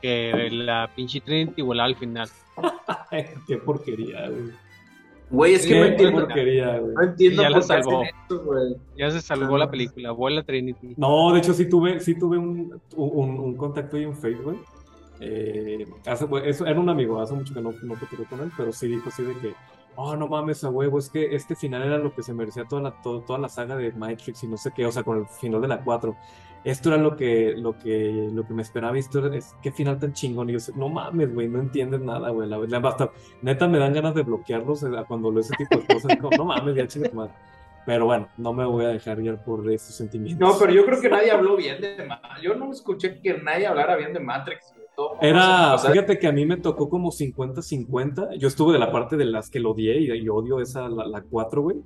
que 0.00 0.48
la 0.50 0.90
pinche 0.96 1.20
Trinity 1.20 1.62
volaba 1.62 1.86
al 1.86 1.94
final. 1.94 2.28
Qué 3.46 3.56
porquería, 3.58 4.28
güey. 4.28 4.50
Güey, 5.30 5.54
es 5.54 5.64
que 5.64 5.78
no 5.78 5.86
entiendo, 5.86 6.20
porquería, 6.26 6.78
güey. 6.78 6.92
no 6.94 7.02
entiendo 7.04 7.42
Ya 7.42 7.50
la 7.50 7.58
por 7.60 7.66
qué 7.68 7.72
hacen 7.74 7.84
salvó. 7.84 8.02
esto, 8.02 8.44
güey. 8.44 8.76
Ya 8.98 9.10
se 9.12 9.20
salvó 9.20 9.56
la 9.56 9.70
película, 9.70 10.10
vuela 10.10 10.42
Trinity. 10.42 10.94
No, 10.96 11.32
de 11.32 11.38
hecho 11.38 11.54
sí 11.54 11.68
tuve, 11.68 12.00
sí 12.00 12.18
tuve 12.18 12.36
un, 12.36 12.80
un, 12.96 13.38
un 13.38 13.56
contacto 13.56 13.96
ahí 13.96 14.02
en 14.02 14.14
Facebook, 14.16 14.44
güey. 14.44 14.81
Eh, 15.24 15.86
hace, 16.06 16.26
era 16.66 16.80
un 16.80 16.88
amigo, 16.88 17.20
hace 17.20 17.34
mucho 17.34 17.54
que 17.54 17.60
no, 17.60 17.72
no 17.82 17.94
con 18.28 18.40
él, 18.40 18.50
pero 18.56 18.72
sí 18.72 18.88
dijo 18.88 19.08
así 19.08 19.22
de 19.22 19.34
que, 19.38 19.54
oh, 19.96 20.16
no 20.16 20.26
mames, 20.26 20.64
a 20.64 20.70
huevo, 20.70 20.98
es 20.98 21.08
que 21.10 21.34
este 21.34 21.54
final 21.54 21.82
era 21.82 21.98
lo 21.98 22.12
que 22.14 22.22
se 22.22 22.34
merecía 22.34 22.64
toda 22.64 22.82
la, 22.82 23.02
to- 23.02 23.20
toda 23.22 23.38
la 23.38 23.48
saga 23.48 23.76
de 23.76 23.92
Matrix 23.92 24.42
y 24.42 24.48
no 24.48 24.56
sé 24.56 24.72
qué, 24.74 24.84
o 24.86 24.92
sea, 24.92 25.02
con 25.04 25.18
el 25.18 25.26
final 25.26 25.60
de 25.60 25.68
la 25.68 25.82
4. 25.82 26.16
Esto 26.64 26.90
era 26.92 26.98
lo 27.02 27.16
que, 27.16 27.54
lo 27.56 27.76
que, 27.78 28.28
lo 28.32 28.46
que 28.46 28.54
me 28.54 28.62
esperaba, 28.62 28.98
esto 28.98 29.24
era- 29.24 29.36
es, 29.36 29.54
qué 29.62 29.70
final 29.72 29.98
tan 29.98 30.12
chingón, 30.12 30.50
y 30.50 30.54
yo, 30.54 30.58
no 30.76 30.88
mames, 30.88 31.32
güey, 31.32 31.48
no 31.48 31.60
entiendes 31.60 32.00
nada, 32.00 32.30
güey, 32.30 32.48
la 32.48 32.58
neta 33.42 33.68
me 33.68 33.78
dan 33.78 33.92
ganas 33.92 34.14
de 34.14 34.22
bloquearlos 34.22 34.82
eh, 34.82 34.88
cuando 35.06 35.30
leo 35.30 35.40
ese 35.40 35.54
tipo 35.56 35.78
de 35.78 35.86
cosas, 35.86 36.16
como, 36.16 36.36
no 36.36 36.44
mames, 36.46 36.74
ya 36.74 36.86
chingue 36.86 37.08
tu 37.08 37.16
madre. 37.16 37.32
Pero 37.84 38.04
bueno, 38.06 38.28
no 38.36 38.52
me 38.52 38.64
voy 38.64 38.84
a 38.84 38.88
dejar 38.88 39.20
guiar 39.20 39.42
por 39.42 39.68
estos 39.70 39.96
sentimientos. 39.96 40.48
No, 40.48 40.56
pero 40.56 40.72
yo 40.72 40.84
creo 40.84 41.00
que 41.00 41.08
nadie 41.08 41.32
habló 41.32 41.56
bien 41.56 41.80
de 41.80 42.04
Matrix. 42.06 42.40
Yo 42.40 42.54
no 42.54 42.70
escuché 42.70 43.20
que 43.20 43.34
nadie 43.38 43.66
hablara 43.66 43.96
bien 43.96 44.12
de 44.12 44.20
Matrix. 44.20 44.72
Era, 45.20 45.78
fíjate 45.78 46.18
que 46.18 46.26
a 46.26 46.32
mí 46.32 46.44
me 46.46 46.56
tocó 46.56 46.88
como 46.88 47.10
50-50. 47.10 48.36
Yo 48.38 48.48
estuve 48.48 48.72
de 48.74 48.78
la 48.78 48.90
parte 48.92 49.16
de 49.16 49.24
las 49.24 49.50
que 49.50 49.60
lo 49.60 49.70
odié 49.72 50.00
y, 50.00 50.12
y 50.12 50.28
odio 50.28 50.60
esa, 50.60 50.88
la, 50.88 51.06
la 51.06 51.22
4, 51.22 51.62
güey. 51.62 51.76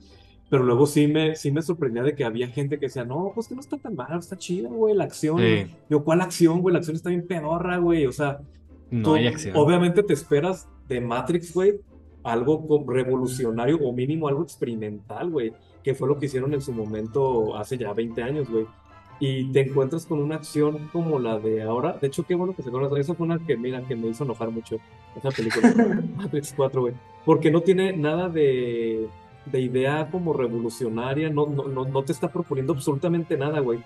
Pero 0.49 0.63
luego 0.63 0.87
sí 0.87 1.07
me, 1.09 1.35
sí 1.35 1.51
me 1.51 1.61
sorprendía 1.61 2.03
de 2.03 2.15
que 2.15 2.25
había 2.25 2.47
gente 2.49 2.79
que 2.79 2.87
decía, 2.87 3.05
no, 3.05 3.33
pues 3.35 3.49
que 3.49 3.55
no 3.55 3.61
está 3.61 3.79
tan 3.79 3.97
mal, 3.97 4.19
está 4.19 4.37
chida, 4.37 4.69
güey, 4.69 4.95
la 4.95 5.05
acción. 5.05 5.39
Sí. 5.39 5.67
Yo, 5.91 6.05
¿cuál 6.05 6.21
acción, 6.21 6.63
güey? 6.63 6.73
La 6.73 6.79
acción 6.79 6.95
está 6.97 7.11
bien 7.11 7.27
pedorra, 7.27 7.79
güey. 7.79 8.07
O 8.07 8.13
sea, 8.13 8.39
No 8.91 9.03
tú- 9.11 9.15
hay 9.15 9.27
acción. 9.27 9.57
obviamente 9.57 10.03
te 10.05 10.13
esperas 10.13 10.69
de 10.89 11.01
Matrix, 11.01 11.53
güey, 11.53 11.81
algo 12.23 12.85
revolucionario 12.89 13.77
o 13.83 13.93
mínimo 13.93 14.29
algo 14.29 14.43
experimental, 14.45 15.31
güey, 15.31 15.53
que 15.83 15.95
fue 15.95 16.07
lo 16.09 16.17
que 16.19 16.27
hicieron 16.27 16.55
en 16.55 16.61
su 16.61 16.73
momento 16.73 17.57
hace 17.57 17.77
ya 17.77 17.93
20 17.93 18.23
años, 18.23 18.49
güey. 18.49 18.67
Y 19.19 19.51
te 19.53 19.61
encuentras 19.62 20.05
con 20.05 20.19
una 20.21 20.37
acción 20.37 20.89
como 20.93 21.19
la 21.19 21.39
de 21.39 21.62
ahora. 21.62 21.95
De 22.01 22.07
hecho, 22.07 22.25
qué 22.25 22.35
bueno 22.35 22.55
que 22.55 22.62
se 22.62 22.69
acuerdas. 22.69 22.93
Eso 22.99 23.14
fue 23.14 23.27
una 23.27 23.39
que, 23.39 23.57
mira, 23.57 23.81
que 23.83 23.97
me 23.97 24.09
hizo 24.09 24.25
enojar 24.25 24.51
mucho. 24.51 24.77
Esa 25.17 25.31
película, 25.31 25.73
Matrix 26.17 26.53
4, 26.55 26.81
güey. 26.81 26.95
Porque 27.25 27.51
no 27.51 27.62
tiene 27.62 27.97
nada 27.97 28.29
de, 28.29 29.09
de 29.47 29.61
idea 29.61 30.09
como 30.11 30.35
revolucionaria. 30.35 31.31
No, 31.31 31.47
no, 31.47 31.64
no, 31.64 31.87
no 31.87 32.03
te 32.03 32.12
está 32.12 32.31
proponiendo 32.31 32.75
absolutamente 32.75 33.37
nada, 33.39 33.61
güey. 33.61 33.83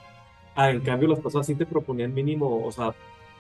Ah, 0.57 0.71
en 0.71 0.81
cambio, 0.81 1.09
las 1.09 1.21
pasadas 1.21 1.47
sí 1.47 1.55
te 1.55 1.65
proponían 1.65 2.13
mínimo, 2.13 2.65
o 2.67 2.73
sea, 2.73 2.93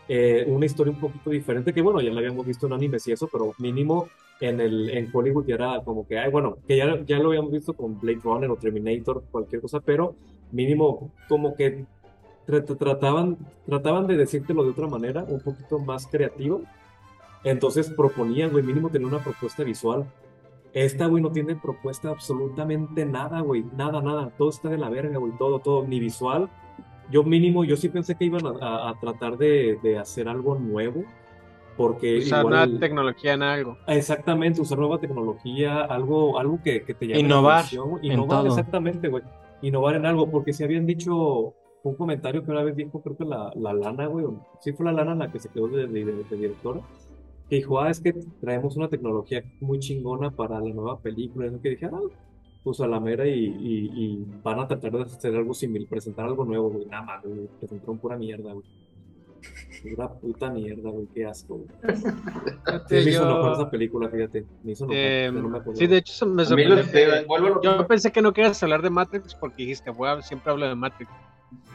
eh, 0.09 0.45
una 0.49 0.67
historia 0.67 0.93
un 0.93 1.01
poquito 1.01 1.31
diferente, 1.31 1.73
que 1.73 1.83
bueno, 1.83 2.01
ya 2.01 2.11
la 2.13 2.21
habíamos 2.21 2.47
visto 2.47 2.67
en 2.67 2.73
animes 2.73 3.07
y 3.07 3.13
eso, 3.13 3.29
pero 3.31 3.55
mínimo 3.59 4.09
en 4.41 4.61
el 4.61 4.91
en 4.91 5.09
Hollywood 5.13 5.47
ya 5.47 5.55
era 5.57 5.81
como 5.85 6.07
que, 6.07 6.19
ay, 6.19 6.31
bueno, 6.31 6.57
que 6.67 6.77
ya, 6.77 7.01
ya 7.05 7.19
lo 7.19 7.29
habíamos 7.29 7.53
visto 7.53 7.75
con 7.75 8.01
Blade 8.01 8.21
Runner 8.23 8.51
o 8.51 8.57
Terminator, 8.57 9.23
cualquier 9.31 9.61
cosa, 9.61 9.81
pero 9.81 10.17
mínimo 10.53 11.11
como 11.29 11.55
que 11.55 11.85
tra- 12.47 12.65
tra- 12.65 12.77
trataban, 12.79 13.37
trataban 13.67 14.07
de 14.07 14.17
decírtelo 14.17 14.65
de 14.65 14.71
otra 14.71 14.87
manera, 14.87 15.25
un 15.29 15.41
poquito 15.41 15.79
más 15.79 16.07
creativo. 16.07 16.63
Entonces 17.45 17.91
proponían, 17.91 18.51
güey, 18.51 18.63
mínimo 18.65 18.91
tener 18.91 19.07
una 19.09 19.19
propuesta 19.23 19.65
visual. 19.65 20.05
Esta, 20.73 21.07
güey, 21.07 21.23
no 21.23 21.31
tiene 21.33 21.57
propuesta 21.57 22.11
absolutamente 22.11 23.05
nada, 23.05 23.41
güey, 23.41 23.65
nada, 23.77 24.01
nada, 24.03 24.31
todo 24.37 24.51
está 24.51 24.69
de 24.69 24.79
la 24.79 24.89
verga, 24.89 25.19
güey, 25.19 25.33
todo, 25.39 25.59
todo, 25.59 25.85
ni 25.87 25.99
visual. 25.99 26.49
Yo 27.11 27.25
mínimo, 27.25 27.65
yo 27.65 27.77
sí 27.77 27.89
pensé 27.89 28.15
que 28.15 28.27
iban 28.27 28.47
a, 28.47 28.51
a- 28.61 28.91
a 28.91 28.95
tratar 29.01 29.37
de, 29.37 29.79
de 29.83 29.99
hacer 29.99 30.29
algo 30.29 30.55
nuevo, 30.57 31.03
porque 31.77 32.19
Usar 32.19 32.41
igual... 32.45 32.69
nueva 32.69 32.81
tecnología 32.81 33.33
en 33.33 33.43
algo. 33.43 33.79
Exactamente, 33.89 34.61
usar 34.61 34.79
nueva 34.79 34.99
tecnología, 34.99 35.81
algo, 35.81 36.39
algo 36.39 36.61
que, 36.63 36.83
que 36.85 36.95
te 36.95 37.07
llame 37.07 37.21
la 37.23 37.27
Innovar 37.27 37.65
en 38.03 38.13
innovar, 38.13 38.39
todo. 38.45 38.49
exactamente, 38.49 39.09
güey. 39.09 39.25
Innovar 39.63 39.97
en 39.97 40.07
algo, 40.07 40.31
porque 40.31 40.53
si 40.53 40.65
habían 40.65 40.87
dicho 40.87 41.55
un 41.83 41.95
comentario 41.97 42.45
que 42.45 42.51
una 42.51 42.63
vez 42.63 42.77
dijo, 42.77 43.03
creo 43.03 43.17
que 43.17 43.25
la, 43.25 43.53
la 43.57 43.73
Lana, 43.75 44.07
güey, 44.07 44.27
sí 44.61 44.73
fue 44.73 44.87
la 44.87 44.93
Lana 44.93 45.15
la 45.15 45.31
que 45.33 45.39
se 45.39 45.49
quedó 45.51 45.69
de, 45.69 45.87
de- 45.87 46.25
directora, 46.37 46.81
que 47.49 47.57
dijo, 47.57 47.81
ah, 47.81 47.91
es 47.91 48.01
que 48.01 48.13
traemos 48.41 48.77
una 48.77 48.89
tecnología 48.89 49.43
muy 49.61 49.79
chingona 49.81 50.31
para 50.31 50.61
la 50.61 50.73
nueva 50.75 51.01
película, 51.01 51.47
y 51.47 51.49
eso 51.49 51.61
que 51.61 51.71
dije, 51.71 51.87
ah, 51.87 52.01
pues 52.63 52.81
a 52.81 52.87
la 52.87 53.01
mera 53.01 53.27
y, 53.27 53.33
y, 53.45 53.91
y 53.95 54.25
van 54.43 54.61
a 54.61 54.69
tratar 54.69 54.93
de 54.93 55.03
hacer 55.03 55.35
algo 55.37 55.55
similar, 55.55 55.89
presentar 55.89 56.27
algo 56.27 56.45
nuevo, 56.45 56.71
güey, 56.71 56.87
nada 56.87 57.03
más, 57.03 57.25
güey, 57.25 57.49
presentaron 57.59 57.99
pura 57.99 58.17
mierda, 58.19 58.53
güey. 58.53 58.65
Pura 59.83 60.09
puta 60.09 60.51
mierda, 60.51 60.91
güey, 60.91 61.07
qué 61.15 61.25
asco, 61.27 61.57
güey. 61.59 61.97
Sí, 61.97 62.95
me 62.95 62.99
hizo 63.01 63.11
Yo- 63.23 63.31
enojar 63.31 63.53
esa 63.53 63.71
película, 63.71 64.09
fíjate. 64.09 64.45
Me 64.63 64.73
hizo 64.73 64.85
enojar, 64.85 65.01
eh, 65.03 65.31
no 65.33 65.49
me 65.49 65.59
acordaba. 65.59 65.77
sí, 65.77 65.87
de 65.87 65.97
hecho 65.97 66.13
se 66.13 66.27
me 66.27 66.43
lo 66.43 66.45
sorprendió 66.49 66.91
que- 66.91 67.25
lo 67.41 67.63
Yo 67.63 67.87
pensé 67.87 68.13
que 68.13 68.21
no 68.23 68.33
querías 68.33 68.63
hablar 68.63 68.83
de 68.83 68.91
Matrix 68.91 69.35
porque 69.35 69.63
dijiste, 69.63 69.91
voy 69.91 70.09
a- 70.09 70.21
siempre 70.23 70.51
hablo 70.53 70.69
de 70.69 70.75
Matrix. 70.75 71.11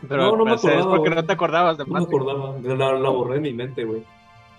Pero 0.08 0.22
No, 0.24 0.32
no 0.38 0.46
me 0.46 0.52
parecer 0.52 0.72
es 0.72 0.76
acordaba, 0.78 0.96
porque 0.98 1.10
güey. 1.10 1.22
no 1.22 1.26
te 1.26 1.34
acordabas 1.34 1.78
de 1.78 1.84
No 1.86 1.94
me 1.94 2.00
Matrix. 2.00 2.22
acordaba, 2.22 2.60
la, 2.94 3.00
la 3.00 3.10
borré 3.10 3.34
de 3.36 3.42
mi 3.42 3.54
mente, 3.54 3.84
güey. 3.84 4.04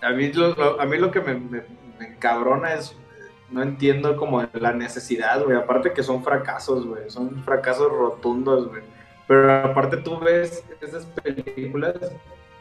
A 0.03 0.11
mí 0.11 0.33
lo, 0.33 0.55
lo- 0.55 0.81
a 0.81 0.85
mí 0.87 0.99
lo 0.99 1.11
que 1.11 1.21
me, 1.21 1.35
me, 1.35 1.63
me 1.99 2.07
encabrona 2.09 2.75
es, 2.75 2.97
no 3.51 3.63
entiendo 3.63 4.17
como 4.17 4.43
la 4.55 4.73
necesidad, 4.73 5.43
güey. 5.45 5.57
Aparte 5.57 5.93
que 5.93 6.03
son 6.03 6.23
fracasos, 6.25 6.85
güey. 6.87 7.09
Son 7.11 7.31
fracasos 7.45 7.91
rotundos, 7.93 8.69
güey. 8.69 8.83
Pero 9.29 9.53
aparte 9.53 9.97
tú 9.99 10.19
ves 10.21 10.65
esas 10.81 11.07
películas 11.07 11.95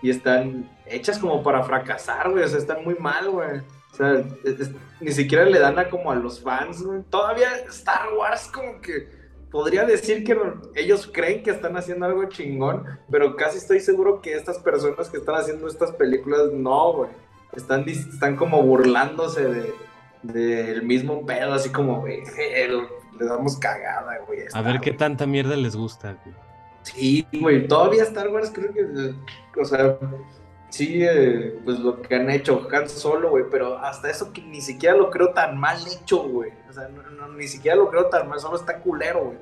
y 0.06 0.10
están 0.12 0.70
hechas 0.86 1.18
como 1.18 1.42
para 1.42 1.64
fracasar, 1.64 2.30
güey. 2.32 2.44
O 2.44 2.48
sea, 2.48 2.60
están 2.60 2.84
muy 2.84 2.96
mal, 2.96 3.30
güey. 3.30 3.60
O 3.92 3.96
sea, 3.96 4.24
es- 4.44 4.60
es- 4.60 4.72
ni 5.00 5.12
siquiera 5.12 5.46
le 5.46 5.58
dan 5.60 5.80
a 5.80 5.90
como 5.90 6.12
a 6.12 6.16
los 6.16 6.42
fans, 6.42 6.84
güey. 6.84 7.02
Todavía 7.10 7.48
Star 7.70 8.14
Wars 8.18 8.50
como 8.54 8.82
que 8.82 9.08
podría 9.52 9.86
decir 9.86 10.24
que 10.24 10.38
ellos 10.76 11.10
creen 11.12 11.42
que 11.44 11.52
están 11.52 11.78
haciendo 11.78 12.06
algo 12.06 12.26
chingón, 12.26 12.84
pero 13.10 13.36
casi 13.36 13.58
estoy 13.58 13.80
seguro 13.80 14.22
que 14.22 14.34
estas 14.34 14.60
personas 14.60 15.10
que 15.10 15.18
están 15.18 15.36
haciendo 15.36 15.68
estas 15.68 15.92
películas 15.94 16.52
no, 16.54 16.94
güey. 16.94 17.10
Están, 17.56 17.88
están 17.88 18.36
como 18.36 18.62
burlándose 18.64 19.46
de 19.46 19.74
del 20.24 20.82
mismo 20.84 21.24
pedo, 21.26 21.54
así 21.54 21.70
como, 21.70 22.02
güey, 22.02 22.24
le 23.20 23.26
damos 23.26 23.58
cagada, 23.58 24.18
güey. 24.28 24.40
A 24.54 24.62
ver 24.62 24.80
qué 24.82 24.92
tanta 24.92 25.26
mierda 25.28 25.56
les 25.56 25.76
gusta, 25.76 26.18
güey. 26.24 26.36
Sí, 26.86 27.26
güey, 27.34 27.68
todavía 27.68 28.04
Star 28.04 28.30
Wars 28.30 28.52
creo 28.54 28.72
que, 28.72 29.16
o 29.60 29.66
sea, 29.66 29.98
sí, 30.70 31.04
pues 31.64 31.80
lo 31.80 32.00
que 32.00 32.14
han 32.14 32.30
hecho 32.30 32.68
Han 32.72 32.88
Solo, 32.88 33.32
güey, 33.32 33.46
pero 33.50 33.80
hasta 33.80 34.10
eso 34.10 34.32
que 34.32 34.42
ni 34.44 34.62
siquiera 34.62 34.96
lo 34.96 35.10
creo 35.10 35.32
tan 35.34 35.58
mal 35.58 35.80
hecho, 35.88 36.24
güey. 36.30 36.52
O 36.70 36.74
sea, 36.74 36.88
ni 37.36 37.48
siquiera 37.48 37.76
lo 37.76 37.90
creo 37.90 38.06
tan 38.10 38.30
mal, 38.30 38.40
solo 38.40 38.56
está 38.56 38.80
culero, 38.80 39.26
güey. 39.26 39.38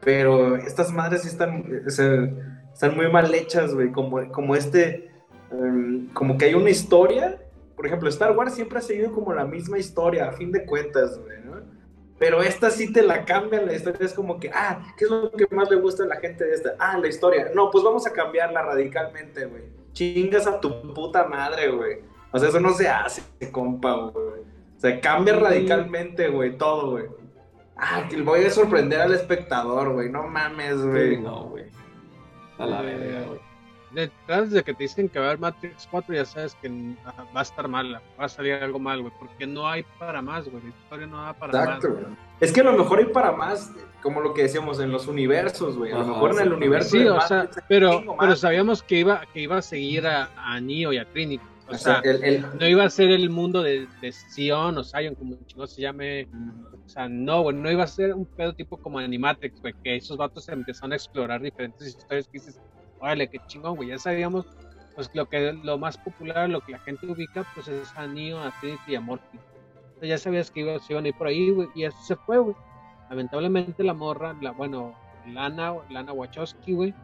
Pero 0.00 0.56
estas 0.56 0.92
madres 0.92 1.22
sí 1.22 1.28
están, 1.28 1.64
están 1.86 2.94
muy 2.94 3.10
mal 3.10 3.34
hechas, 3.34 3.74
güey, 3.74 3.90
como, 3.90 4.30
como 4.30 4.54
este, 4.54 5.10
em, 5.50 6.08
como 6.12 6.38
que 6.38 6.44
hay 6.44 6.54
una 6.54 6.70
historia. 6.70 7.38
Por 7.74 7.86
ejemplo, 7.86 8.08
Star 8.08 8.36
Wars 8.36 8.54
siempre 8.54 8.78
ha 8.78 8.82
seguido 8.82 9.10
como 9.10 9.32
la 9.32 9.44
misma 9.44 9.78
historia, 9.78 10.28
a 10.28 10.32
fin 10.32 10.52
de 10.52 10.64
cuentas, 10.64 11.18
güey, 11.18 11.40
¿no? 11.44 11.81
Pero 12.18 12.42
esta 12.42 12.70
sí 12.70 12.92
te 12.92 13.02
la 13.02 13.24
cambian, 13.24 13.66
la 13.66 13.74
historia 13.74 14.06
es 14.06 14.14
como 14.14 14.38
que, 14.38 14.50
ah, 14.54 14.94
¿qué 14.96 15.06
es 15.06 15.10
lo 15.10 15.30
que 15.32 15.46
más 15.50 15.68
le 15.70 15.76
gusta 15.76 16.04
a 16.04 16.06
la 16.06 16.16
gente 16.16 16.44
de 16.44 16.54
esta? 16.54 16.74
Ah, 16.78 16.96
la 16.98 17.08
historia. 17.08 17.50
No, 17.54 17.70
pues 17.70 17.82
vamos 17.82 18.06
a 18.06 18.12
cambiarla 18.12 18.62
radicalmente, 18.62 19.44
güey. 19.46 19.64
Chingas 19.92 20.46
a 20.46 20.60
tu 20.60 20.94
puta 20.94 21.24
madre, 21.24 21.68
güey. 21.68 21.98
O 22.30 22.38
sea, 22.38 22.48
eso 22.48 22.60
no 22.60 22.72
se 22.72 22.88
hace, 22.88 23.22
compa, 23.50 23.94
güey. 23.94 24.40
O 24.76 24.80
sea, 24.80 25.00
cambia 25.00 25.36
radicalmente, 25.36 26.28
güey, 26.28 26.56
todo, 26.56 26.92
güey. 26.92 27.04
Ah, 27.76 28.06
que 28.08 28.20
voy 28.22 28.44
a 28.44 28.50
sorprender 28.50 29.00
al 29.00 29.12
espectador, 29.12 29.92
güey. 29.92 30.08
No 30.08 30.26
mames, 30.28 30.80
güey. 30.84 31.20
No, 31.20 31.48
güey. 31.48 31.64
A 32.58 32.66
la 32.66 32.82
verga, 32.82 33.26
güey. 33.26 33.51
Detrás 33.94 34.50
de 34.50 34.62
que 34.62 34.72
te 34.74 34.84
dicen 34.84 35.08
que 35.08 35.18
va 35.18 35.26
a 35.26 35.28
haber 35.28 35.40
Matrix 35.40 35.86
4, 35.90 36.14
ya 36.14 36.24
sabes 36.24 36.54
que 36.62 36.68
ah, 37.04 37.24
va 37.34 37.40
a 37.40 37.42
estar 37.42 37.68
mala, 37.68 38.00
va 38.18 38.24
a 38.24 38.28
salir 38.28 38.54
algo 38.54 38.78
mal, 38.78 39.02
güey, 39.02 39.12
porque 39.18 39.46
no 39.46 39.68
hay 39.68 39.84
para 39.98 40.22
más, 40.22 40.48
güey. 40.48 40.62
La 40.62 40.68
historia 40.70 41.06
no 41.06 41.22
da 41.22 41.32
para 41.34 41.58
Exacto, 41.58 41.88
más. 41.90 42.00
güey. 42.02 42.14
Es 42.40 42.52
que 42.52 42.60
a 42.60 42.64
lo 42.64 42.72
mejor 42.72 42.98
hay 43.00 43.04
para 43.06 43.32
más, 43.32 43.70
como 44.02 44.20
lo 44.20 44.32
que 44.34 44.42
decíamos, 44.42 44.80
en 44.80 44.90
los 44.90 45.06
universos, 45.08 45.76
güey. 45.76 45.92
A 45.92 45.98
lo 45.98 46.06
mejor 46.06 46.32
en 46.32 46.40
el 46.40 46.52
universo. 46.54 46.90
Sí, 46.90 46.98
de 47.00 47.10
o 47.10 47.20
sea, 47.20 47.38
Matrix 47.44 47.66
pero, 47.68 48.02
pero 48.18 48.34
sabíamos 48.36 48.82
que 48.82 49.00
iba, 49.00 49.22
que 49.32 49.40
iba 49.40 49.58
a 49.58 49.62
seguir 49.62 50.06
a, 50.06 50.30
a 50.36 50.60
Neo 50.60 50.92
y 50.92 50.98
a 50.98 51.04
Trinity. 51.04 51.44
O 51.68 51.74
O 51.74 51.78
sea, 51.78 52.00
sea, 52.02 52.10
el, 52.12 52.24
el- 52.24 52.46
no 52.58 52.66
iba 52.66 52.84
a 52.84 52.90
ser 52.90 53.10
el 53.10 53.30
mundo 53.30 53.62
de, 53.62 53.86
de 54.00 54.10
Sion 54.12 54.76
o 54.78 54.82
Zion, 54.84 55.14
como 55.14 55.36
chingón 55.46 55.68
se 55.68 55.82
llame. 55.82 56.28
O 56.84 56.88
sea, 56.88 57.08
no, 57.08 57.42
güey, 57.42 57.56
no 57.56 57.70
iba 57.70 57.84
a 57.84 57.86
ser 57.86 58.12
un 58.14 58.26
pedo 58.26 58.52
tipo 58.54 58.76
como 58.76 58.98
Animatrix, 58.98 59.60
güey, 59.60 59.74
que 59.84 59.96
esos 59.96 60.16
vatos 60.16 60.48
empezaron 60.48 60.92
a 60.92 60.96
explorar 60.96 61.40
diferentes 61.40 61.86
historias 61.86 62.26
que 62.26 62.32
dices, 62.38 62.60
órale, 63.02 63.28
qué 63.28 63.40
chingón, 63.46 63.76
güey, 63.76 63.88
ya 63.88 63.98
sabíamos, 63.98 64.46
pues 64.94 65.10
lo 65.12 65.28
que 65.28 65.52
lo 65.52 65.76
más 65.76 65.98
popular, 65.98 66.48
lo 66.48 66.60
que 66.60 66.72
la 66.72 66.78
gente 66.78 67.06
ubica, 67.06 67.44
pues 67.54 67.66
es 67.68 67.92
a 67.96 68.06
Neo, 68.06 68.40
a 68.40 68.52
Trinity 68.60 68.92
y 68.92 68.94
a. 68.94 69.00
O 69.00 69.18
sea, 69.98 70.08
ya 70.08 70.18
sabías 70.18 70.50
que 70.50 70.60
iba, 70.60 70.78
se 70.78 70.92
iban 70.92 71.04
a 71.04 71.08
ir 71.08 71.14
por 71.14 71.26
ahí, 71.26 71.50
güey, 71.50 71.68
y 71.74 71.84
eso 71.84 71.98
se 72.02 72.16
fue, 72.16 72.38
güey. 72.38 72.54
Lamentablemente 73.10 73.82
la 73.82 73.92
morra, 73.92 74.34
la, 74.40 74.52
bueno, 74.52 74.94
Lana, 75.26 75.74
Lana 75.90 76.12
Wachowski, 76.12 76.72
güey, 76.72 76.94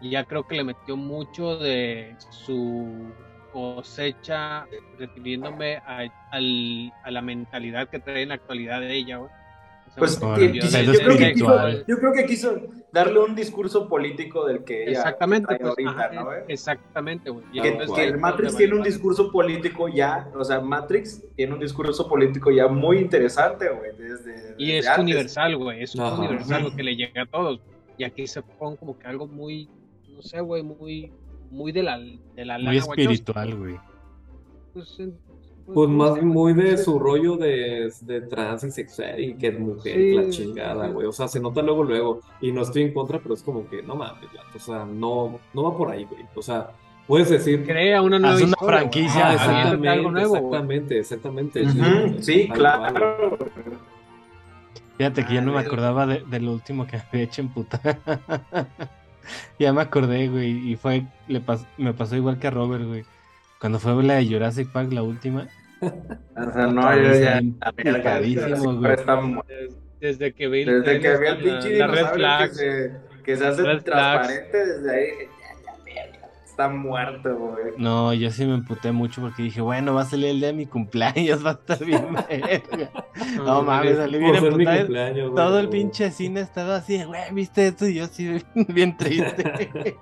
y 0.00 0.10
ya 0.10 0.24
creo 0.24 0.46
que 0.46 0.56
le 0.56 0.64
metió 0.64 0.96
mucho 0.96 1.58
de 1.58 2.16
su 2.30 3.12
cosecha, 3.52 4.66
refiriéndome 4.98 5.78
a, 5.78 6.04
a 6.32 7.10
la 7.10 7.20
mentalidad 7.20 7.88
que 7.88 7.98
trae 7.98 8.22
en 8.22 8.28
la 8.28 8.36
actualidad 8.36 8.80
de 8.80 8.94
ella, 8.94 9.16
güey. 9.18 9.39
Pues 9.96 10.20
yo, 10.20 10.32
creo 10.34 11.16
que 11.18 11.32
quiso, 11.32 11.68
yo 11.86 11.98
creo 11.98 12.12
que 12.12 12.26
quiso 12.26 12.54
darle 12.92 13.18
un 13.20 13.34
discurso 13.34 13.88
político 13.88 14.46
del 14.46 14.64
que 14.64 14.84
ella 14.84 14.92
Exactamente, 14.98 15.46
trae 15.48 15.58
pues, 15.58 15.70
ahorita, 15.70 15.90
ajá, 16.04 16.12
¿no? 16.14 16.32
exactamente, 16.48 17.30
güey. 17.30 17.44
Que, 17.52 18.04
el 18.04 18.18
Matrix 18.18 18.56
tiene 18.56 18.74
un 18.76 18.82
discurso 18.82 19.30
político 19.30 19.88
ya, 19.88 20.30
o 20.34 20.44
sea, 20.44 20.60
Matrix 20.60 21.22
tiene 21.36 21.54
un 21.54 21.60
discurso 21.60 22.08
político 22.08 22.50
ya 22.50 22.68
muy 22.68 22.98
interesante, 22.98 23.68
güey, 23.68 23.90
desde, 23.96 24.54
Y 24.58 24.72
es 24.72 24.86
antes. 24.86 25.02
universal, 25.02 25.56
güey. 25.56 25.82
Es 25.82 25.98
Ajá. 25.98 26.18
universal 26.18 26.62
lo 26.62 26.74
que 26.74 26.82
le 26.82 26.96
llega 26.96 27.22
a 27.22 27.26
todos. 27.26 27.60
Y 27.98 28.04
aquí 28.04 28.26
se 28.26 28.40
pone 28.42 28.76
como 28.76 28.98
que 28.98 29.06
algo 29.06 29.26
muy, 29.26 29.68
no 30.08 30.22
sé, 30.22 30.40
güey, 30.40 30.62
muy, 30.62 31.12
muy 31.50 31.72
de 31.72 31.82
la, 31.82 31.98
de 31.98 32.44
la 32.44 32.54
Muy 32.58 32.64
lana 32.64 32.78
Wachowski. 32.78 33.02
espiritual, 33.02 33.54
güey. 33.56 33.76
Pues, 34.72 34.98
Pues 35.74 35.88
no 35.88 35.96
más 35.96 36.22
muy 36.22 36.52
de 36.54 36.76
su 36.78 36.98
rollo 36.98 37.36
de, 37.36 37.92
de 38.02 38.20
trans 38.22 38.64
y 38.64 38.70
sexual 38.70 39.18
y 39.20 39.34
que 39.34 39.48
es 39.48 39.58
mujer 39.58 39.94
Sí, 39.96 40.00
y 40.02 40.14
la 40.14 40.30
chingada, 40.30 40.86
sí. 40.86 40.92
güey. 40.92 41.06
O 41.06 41.12
sea, 41.12 41.28
se 41.28 41.40
nota 41.40 41.62
luego, 41.62 41.84
luego. 41.84 42.20
Y 42.40 42.52
no 42.52 42.62
estoy 42.62 42.82
en 42.82 42.92
contra, 42.94 43.18
pero 43.18 43.34
es 43.34 43.42
como 43.42 43.68
que 43.68 43.82
no 43.82 43.94
mames, 43.96 44.28
O 44.54 44.58
sea, 44.58 44.84
no, 44.84 45.38
no 45.54 45.62
va 45.62 45.76
por 45.76 45.90
ahí, 45.90 46.04
güey. 46.04 46.24
O 46.34 46.42
sea, 46.42 46.70
puedes 47.06 47.30
decir. 47.30 47.64
Crea 47.66 48.02
una 48.02 48.18
nueva 48.18 48.34
Haz 48.36 48.42
una 48.42 48.50
historia, 48.50 48.78
franquicia, 48.78 49.28
Ah, 49.28 49.34
exactamente, 49.34 49.88
algo 49.88 50.10
nuevo, 50.10 50.36
exactamente, 50.36 50.98
exactamente. 50.98 51.64
Sí, 52.20 52.48
claro. 52.48 53.38
Fíjate 54.98 55.24
que 55.24 55.34
yo 55.34 55.40
no 55.42 55.52
me 55.52 55.60
acordaba 55.60 56.06
de, 56.06 56.22
de 56.26 56.40
lo 56.40 56.52
último 56.52 56.86
que 56.86 56.96
había 56.96 57.24
hecho 57.24 57.40
en 57.40 57.48
puta. 57.48 57.80
ya 59.58 59.72
me 59.72 59.80
acordé, 59.80 60.28
güey. 60.28 60.70
Y 60.72 60.76
fue, 60.76 61.06
le 61.26 61.40
pas- 61.44 61.66
me 61.78 61.94
pasó 61.94 62.16
igual 62.16 62.38
que 62.38 62.48
a 62.48 62.50
Robert, 62.50 62.84
güey. 62.84 63.04
Cuando 63.60 63.78
fue 63.78 64.02
la 64.02 64.14
de 64.14 64.26
Jurassic 64.26 64.70
Park, 64.72 64.92
la 64.92 65.02
última. 65.02 65.46
O 65.82 66.52
sea, 66.52 66.66
no, 66.66 66.96
yo 66.96 67.14
ya. 67.20 67.40
picadísimo, 67.76 68.56
sí, 68.56 68.78
güey. 68.78 68.80
Desde 70.00 70.32
que 70.34 70.48
vi 70.48 70.62
el 70.62 70.82
Desde 70.82 71.00
que 71.00 71.16
vi 71.18 71.26
el 71.26 71.34
la- 71.34 71.38
pinche 71.60 71.78
la 71.78 71.86
dinosaurio 71.86 72.48
que 72.48 72.54
se, 72.54 72.92
que 73.24 73.36
se 73.36 73.46
hace 73.46 73.62
Red 73.62 73.82
transparente, 73.82 74.66
desde 74.66 74.90
ahí 74.90 75.04
dije, 75.10 75.28
ya, 75.40 75.62
ya, 75.62 75.84
verga, 75.84 76.28
está 76.46 76.68
muerto, 76.70 77.36
güey. 77.36 77.64
No, 77.76 78.14
yo 78.14 78.30
sí 78.30 78.46
me 78.46 78.54
emputé 78.54 78.92
mucho 78.92 79.20
porque 79.20 79.42
dije, 79.42 79.60
bueno, 79.60 79.92
va 79.94 80.02
a 80.02 80.04
salir 80.06 80.30
el 80.30 80.38
día 80.38 80.48
de 80.48 80.54
mi 80.54 80.64
cumpleaños, 80.66 81.44
va 81.44 81.50
a 81.50 81.52
estar 81.54 81.84
bien. 81.84 82.06
No 83.36 83.62
mames, 83.62 83.96
salí 83.98 84.18
bien 84.18 84.34
emputado. 84.36 84.86
güey. 84.86 85.34
Todo 85.34 85.60
el 85.60 85.68
pinche 85.68 86.10
cine 86.10 86.40
estaba 86.40 86.76
así, 86.76 87.02
güey, 87.04 87.20
¿viste 87.32 87.66
esto? 87.68 87.86
Y 87.86 87.94
yo 87.96 88.04
así, 88.04 88.42
bien 88.68 88.96
triste. 88.96 89.96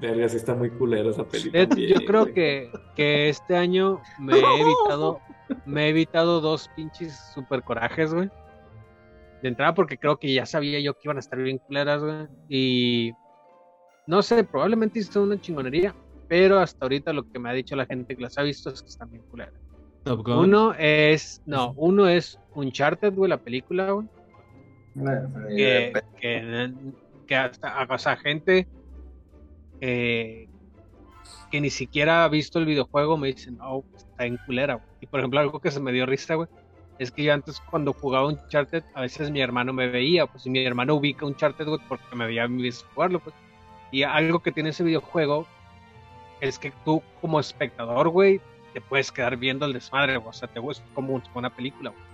Verga, 0.00 0.28
sí 0.28 0.36
está 0.36 0.54
muy 0.54 0.70
culera 0.70 1.10
esa 1.10 1.24
película. 1.24 1.68
Yo 1.76 2.06
creo 2.06 2.32
que, 2.32 2.70
que 2.96 3.28
este 3.28 3.56
año 3.56 4.00
me 4.18 4.34
he 4.34 4.60
evitado, 4.60 5.20
me 5.66 5.86
he 5.86 5.88
evitado 5.90 6.40
dos 6.40 6.70
pinches 6.74 7.18
super 7.34 7.62
corajes, 7.62 8.14
güey. 8.14 8.30
De 9.42 9.48
entrada 9.48 9.74
porque 9.74 9.98
creo 9.98 10.18
que 10.18 10.32
ya 10.32 10.46
sabía 10.46 10.80
yo 10.80 10.94
que 10.94 11.00
iban 11.04 11.16
a 11.16 11.20
estar 11.20 11.38
bien 11.38 11.58
culeras, 11.58 12.02
güey. 12.02 12.28
Y 12.48 13.12
no 14.06 14.22
sé, 14.22 14.42
probablemente 14.44 14.98
hizo 14.98 15.22
una 15.22 15.40
chingonería, 15.40 15.94
pero 16.28 16.58
hasta 16.58 16.84
ahorita 16.84 17.12
lo 17.12 17.30
que 17.30 17.38
me 17.38 17.50
ha 17.50 17.52
dicho 17.52 17.76
la 17.76 17.86
gente 17.86 18.16
que 18.16 18.22
las 18.22 18.38
ha 18.38 18.42
visto 18.42 18.70
es 18.70 18.82
que 18.82 18.88
están 18.88 19.10
bien 19.10 19.24
culeras. 19.30 19.54
Top 20.04 20.24
Gun. 20.24 20.38
Uno 20.38 20.74
es, 20.78 21.42
no, 21.44 21.74
uno 21.76 22.08
es 22.08 22.38
Uncharted, 22.54 23.12
güey, 23.12 23.28
la 23.28 23.38
película, 23.38 23.90
güey. 23.90 24.08
que, 25.54 25.92
que, 26.20 26.72
que 27.26 27.36
hasta, 27.36 27.86
o 27.88 27.98
sea, 27.98 28.16
gente 28.16 28.66
eh, 29.80 30.48
que 31.50 31.60
ni 31.60 31.70
siquiera 31.70 32.24
ha 32.24 32.28
visto 32.28 32.58
el 32.58 32.66
videojuego 32.66 33.16
me 33.16 33.28
dicen, 33.28 33.56
no, 33.56 33.84
está 33.96 34.26
en 34.26 34.36
culera, 34.46 34.74
güey". 34.74 34.86
Y 35.00 35.06
por 35.06 35.20
ejemplo, 35.20 35.40
algo 35.40 35.60
que 35.60 35.70
se 35.70 35.80
me 35.80 35.92
dio 35.92 36.06
risa, 36.06 36.34
güey, 36.34 36.48
es 36.98 37.10
que 37.10 37.22
yo 37.24 37.32
antes 37.32 37.60
cuando 37.70 37.92
jugaba 37.92 38.28
Uncharted, 38.28 38.84
a 38.94 39.02
veces 39.02 39.30
mi 39.30 39.40
hermano 39.40 39.72
me 39.72 39.88
veía, 39.88 40.26
pues 40.26 40.46
y 40.46 40.50
mi 40.50 40.64
hermano 40.64 40.94
ubica 40.94 41.26
Uncharted, 41.26 41.66
güey, 41.66 41.80
porque 41.88 42.14
me 42.14 42.26
veía 42.26 42.46
mí 42.46 42.68
jugarlo, 42.94 43.20
pues. 43.20 43.34
Y 43.90 44.02
algo 44.02 44.40
que 44.40 44.52
tiene 44.52 44.70
ese 44.70 44.84
videojuego 44.84 45.46
es 46.40 46.58
que 46.58 46.72
tú 46.84 47.02
como 47.20 47.40
espectador, 47.40 48.08
güey, 48.08 48.40
te 48.72 48.80
puedes 48.80 49.10
quedar 49.10 49.36
viendo 49.36 49.66
el 49.66 49.72
desmadre, 49.72 50.16
o 50.16 50.32
sea, 50.32 50.48
te 50.48 50.60
es 50.70 50.82
como 50.94 51.20
una 51.34 51.50
película, 51.50 51.90
güey 51.90 52.10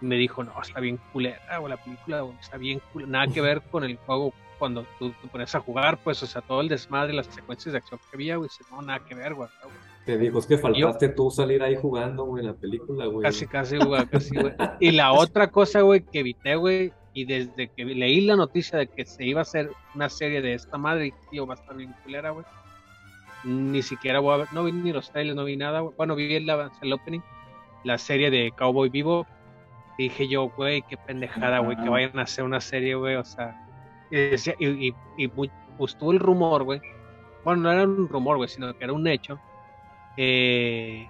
y 0.00 0.06
me 0.06 0.16
dijo, 0.16 0.44
no, 0.44 0.52
está 0.60 0.80
bien 0.80 0.98
culera, 1.12 1.58
güey, 1.58 1.70
la 1.70 1.82
película, 1.82 2.20
güey, 2.20 2.36
está 2.40 2.56
bien 2.56 2.80
culera. 2.92 3.10
Nada 3.10 3.26
que 3.28 3.40
ver 3.40 3.62
con 3.62 3.84
el 3.84 3.96
juego 3.96 4.32
cuando 4.64 4.86
tú 4.98 5.10
te 5.10 5.28
pones 5.28 5.54
a 5.54 5.60
jugar, 5.60 5.98
pues, 6.02 6.22
o 6.22 6.26
sea, 6.26 6.40
todo 6.40 6.62
el 6.62 6.68
desmadre, 6.68 7.12
las 7.12 7.26
secuencias 7.26 7.74
de 7.74 7.76
acción 7.76 8.00
que 8.00 8.16
había, 8.16 8.36
güey, 8.36 8.48
dice, 8.48 8.64
no, 8.70 8.80
nada 8.80 9.04
que 9.04 9.14
ver, 9.14 9.34
güey. 9.34 9.46
güey. 9.62 9.74
Te 10.06 10.16
dijo, 10.16 10.38
es 10.38 10.46
que 10.46 10.56
faltaste 10.56 11.10
tú 11.10 11.30
salir 11.30 11.62
ahí 11.62 11.76
jugando, 11.76 12.24
güey, 12.24 12.40
en 12.40 12.46
la 12.46 12.56
película, 12.56 13.04
güey. 13.04 13.24
Casi, 13.24 13.46
casi, 13.46 13.76
güey, 13.76 14.06
casi, 14.06 14.34
güey. 14.34 14.54
Y 14.80 14.92
la 14.92 15.12
otra 15.12 15.50
cosa, 15.50 15.82
güey, 15.82 16.00
que 16.00 16.20
evité, 16.20 16.56
güey, 16.56 16.94
y 17.12 17.26
desde 17.26 17.68
que 17.68 17.84
leí 17.84 18.22
la 18.22 18.36
noticia 18.36 18.78
de 18.78 18.86
que 18.86 19.04
se 19.04 19.22
iba 19.26 19.40
a 19.40 19.42
hacer 19.42 19.70
una 19.94 20.08
serie 20.08 20.40
de 20.40 20.54
esta 20.54 20.78
madre, 20.78 21.08
y 21.08 21.14
tío, 21.30 21.46
va 21.46 21.52
a 21.52 21.58
estar 21.58 21.76
bien 21.76 21.94
culera, 22.02 22.30
güey. 22.30 22.46
Ni 23.44 23.82
siquiera 23.82 24.20
voy 24.20 24.32
a 24.32 24.36
ver, 24.38 24.48
no 24.54 24.64
vi 24.64 24.72
ni 24.72 24.94
los 24.94 25.10
trailers, 25.10 25.36
no 25.36 25.44
vi 25.44 25.58
nada, 25.58 25.80
güey. 25.80 25.94
Bueno, 25.94 26.16
vi 26.16 26.36
el, 26.36 26.48
el 26.48 26.92
opening, 26.94 27.20
la 27.84 27.98
serie 27.98 28.30
de 28.30 28.50
Cowboy 28.56 28.88
Vivo, 28.88 29.26
dije 29.98 30.26
yo, 30.26 30.48
güey, 30.48 30.80
qué 30.88 30.96
pendejada, 30.96 31.58
güey, 31.58 31.76
que 31.76 31.90
vayan 31.90 32.18
a 32.18 32.22
hacer 32.22 32.44
una 32.44 32.62
serie, 32.62 32.94
güey, 32.94 33.16
o 33.16 33.24
sea. 33.24 33.60
Y, 34.14 34.64
y, 34.64 34.88
y, 34.88 34.94
y 35.16 35.28
pues 35.28 35.96
tuvo 35.98 36.12
el 36.12 36.20
rumor, 36.20 36.62
güey. 36.62 36.80
Bueno, 37.44 37.62
no 37.62 37.72
era 37.72 37.82
un 37.84 38.08
rumor, 38.08 38.36
güey, 38.36 38.48
sino 38.48 38.76
que 38.76 38.84
era 38.84 38.92
un 38.92 39.06
hecho. 39.06 39.38
Eh, 40.16 41.08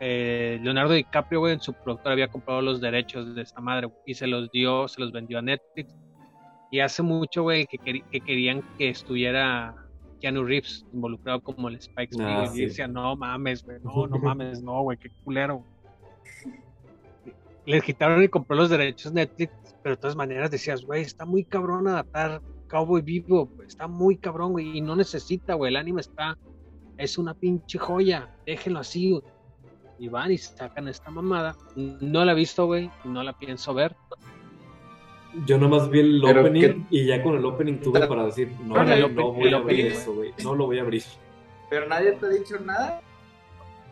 eh, 0.00 0.58
Leonardo 0.62 0.92
DiCaprio, 0.92 1.40
güey, 1.40 1.54
en 1.54 1.60
su 1.60 1.72
productor 1.72 2.12
había 2.12 2.28
comprado 2.28 2.60
los 2.60 2.80
derechos 2.80 3.34
de 3.34 3.42
esta 3.42 3.60
madre 3.60 3.88
y 4.04 4.14
se 4.14 4.26
los 4.26 4.50
dio, 4.50 4.88
se 4.88 5.00
los 5.00 5.12
vendió 5.12 5.38
a 5.38 5.42
Netflix. 5.42 5.94
Y 6.70 6.80
hace 6.80 7.02
mucho, 7.02 7.44
güey, 7.44 7.66
que, 7.66 7.78
querían 7.78 8.62
que 8.76 8.90
estuviera 8.90 9.74
Keanu 10.20 10.44
Reeves 10.44 10.84
involucrado 10.92 11.40
como 11.40 11.68
el 11.68 11.76
Spike. 11.76 12.16
Ah, 12.20 12.44
y 12.52 12.56
sí. 12.56 12.64
decía, 12.66 12.88
no 12.88 13.16
mames, 13.16 13.64
güey, 13.64 13.78
no, 13.82 14.06
no 14.06 14.18
mames, 14.18 14.62
no, 14.62 14.82
güey, 14.82 14.98
qué 14.98 15.10
culero. 15.24 15.64
Les 17.66 17.82
quitaron 17.82 18.22
y 18.22 18.28
compró 18.28 18.56
los 18.56 18.68
derechos 18.68 19.12
Netflix, 19.12 19.52
pero 19.86 19.94
de 19.94 20.00
todas 20.00 20.16
maneras 20.16 20.50
decías, 20.50 20.84
güey, 20.84 21.02
está 21.02 21.24
muy 21.24 21.44
cabrón 21.44 21.86
adaptar 21.86 22.42
Cowboy 22.68 23.02
Vivo, 23.02 23.52
está 23.64 23.86
muy 23.86 24.16
cabrón, 24.16 24.50
güey, 24.50 24.76
y 24.78 24.80
no 24.80 24.96
necesita, 24.96 25.54
güey, 25.54 25.70
el 25.70 25.76
anime 25.76 26.00
está, 26.00 26.36
es 26.98 27.16
una 27.18 27.34
pinche 27.34 27.78
joya, 27.78 28.34
déjenlo 28.44 28.80
así, 28.80 29.12
güey. 29.12 29.22
Y 30.00 30.08
van 30.08 30.32
y 30.32 30.38
sacan 30.38 30.88
esta 30.88 31.08
mamada. 31.12 31.54
No 31.76 32.24
la 32.24 32.32
he 32.32 32.34
visto, 32.34 32.66
güey, 32.66 32.90
no 33.04 33.22
la 33.22 33.38
pienso 33.38 33.74
ver. 33.74 33.94
Yo 35.46 35.56
nomás 35.56 35.88
vi 35.88 36.00
el 36.00 36.20
Pero 36.20 36.40
opening 36.40 36.60
que- 36.60 36.82
y 36.90 37.06
ya 37.06 37.22
con 37.22 37.36
el 37.36 37.44
opening 37.44 37.74
tuve 37.78 38.04
para 38.08 38.24
decir, 38.26 38.50
no, 38.64 38.74
no, 38.74 38.82
open- 38.82 39.14
voy 39.14 39.46
el 39.46 39.54
a 39.54 39.58
abrir 39.58 39.86
eso, 39.86 40.14
güey. 40.14 40.34
No 40.42 40.56
lo 40.56 40.66
voy 40.66 40.80
a 40.80 40.82
abrir. 40.82 41.04
Pero 41.70 41.86
nadie 41.88 42.10
te 42.10 42.26
ha 42.26 42.30
dicho 42.30 42.58
nada. 42.58 43.00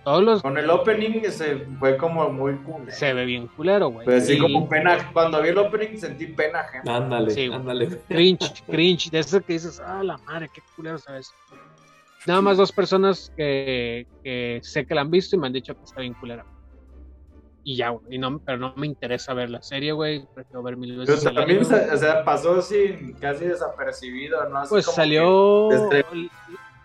Todos 0.04 0.22
los 0.22 0.42
Con 0.42 0.58
el 0.58 0.68
opening 0.68 1.22
se 1.30 1.56
fue 1.78 1.96
como 1.96 2.28
muy 2.28 2.54
cool. 2.58 2.90
se 2.90 3.14
ve 3.14 3.24
bien 3.24 3.46
culero, 3.48 3.88
güey. 3.88 4.06
Así 4.14 4.34
Y 4.34 4.38
como 4.38 4.68
pena. 4.68 5.10
Cuando 5.12 5.40
vi 5.42 5.48
el 5.48 5.58
opening 5.58 5.96
sentí 5.96 6.26
pena 6.26 6.60
ajena. 6.60 6.96
Ándale, 6.96 7.30
Sí, 7.30 7.50
ándale. 7.52 7.88
cringe, 8.08 8.62
cringe, 8.66 9.10
de 9.10 9.18
eso 9.20 9.40
que 9.40 9.54
dices, 9.54 9.80
ah, 9.84 10.02
la 10.02 10.18
madre, 10.18 10.50
qué 10.54 10.60
culero 10.76 10.98
sabes. 10.98 11.32
Nada 12.26 12.40
más 12.42 12.56
dos 12.56 12.70
personas 12.72 13.32
que, 13.36 14.06
que 14.22 14.60
sé 14.62 14.86
que 14.86 14.94
la 14.94 15.02
han 15.02 15.10
visto 15.10 15.36
y 15.36 15.38
me 15.38 15.46
han 15.46 15.52
dicho 15.52 15.74
que 15.74 15.84
está 15.84 16.00
bien 16.00 16.14
culera. 16.14 16.44
Y 17.66 17.76
ya, 17.76 17.88
güey, 17.90 18.04
y 18.16 18.18
no, 18.18 18.38
pero 18.40 18.58
no 18.58 18.74
me 18.76 18.86
interesa 18.86 19.32
ver 19.32 19.48
la 19.48 19.62
serie, 19.62 19.92
güey, 19.92 20.26
prefiero 20.34 20.62
ver 20.62 20.76
mil 20.76 20.90
Pero 20.90 21.00
veces 21.06 21.24
el 21.24 21.34
también, 21.34 21.58
anime, 21.60 21.78
güey. 21.78 21.94
o 21.94 21.96
sea, 21.96 22.22
pasó 22.24 22.60
sin 22.60 23.14
casi 23.14 23.46
desapercibido, 23.46 24.46
¿no? 24.50 24.58
Así 24.58 24.68
Pues 24.68 24.84
como 24.84 24.96
salió... 24.96 25.68
desde- 25.70 26.04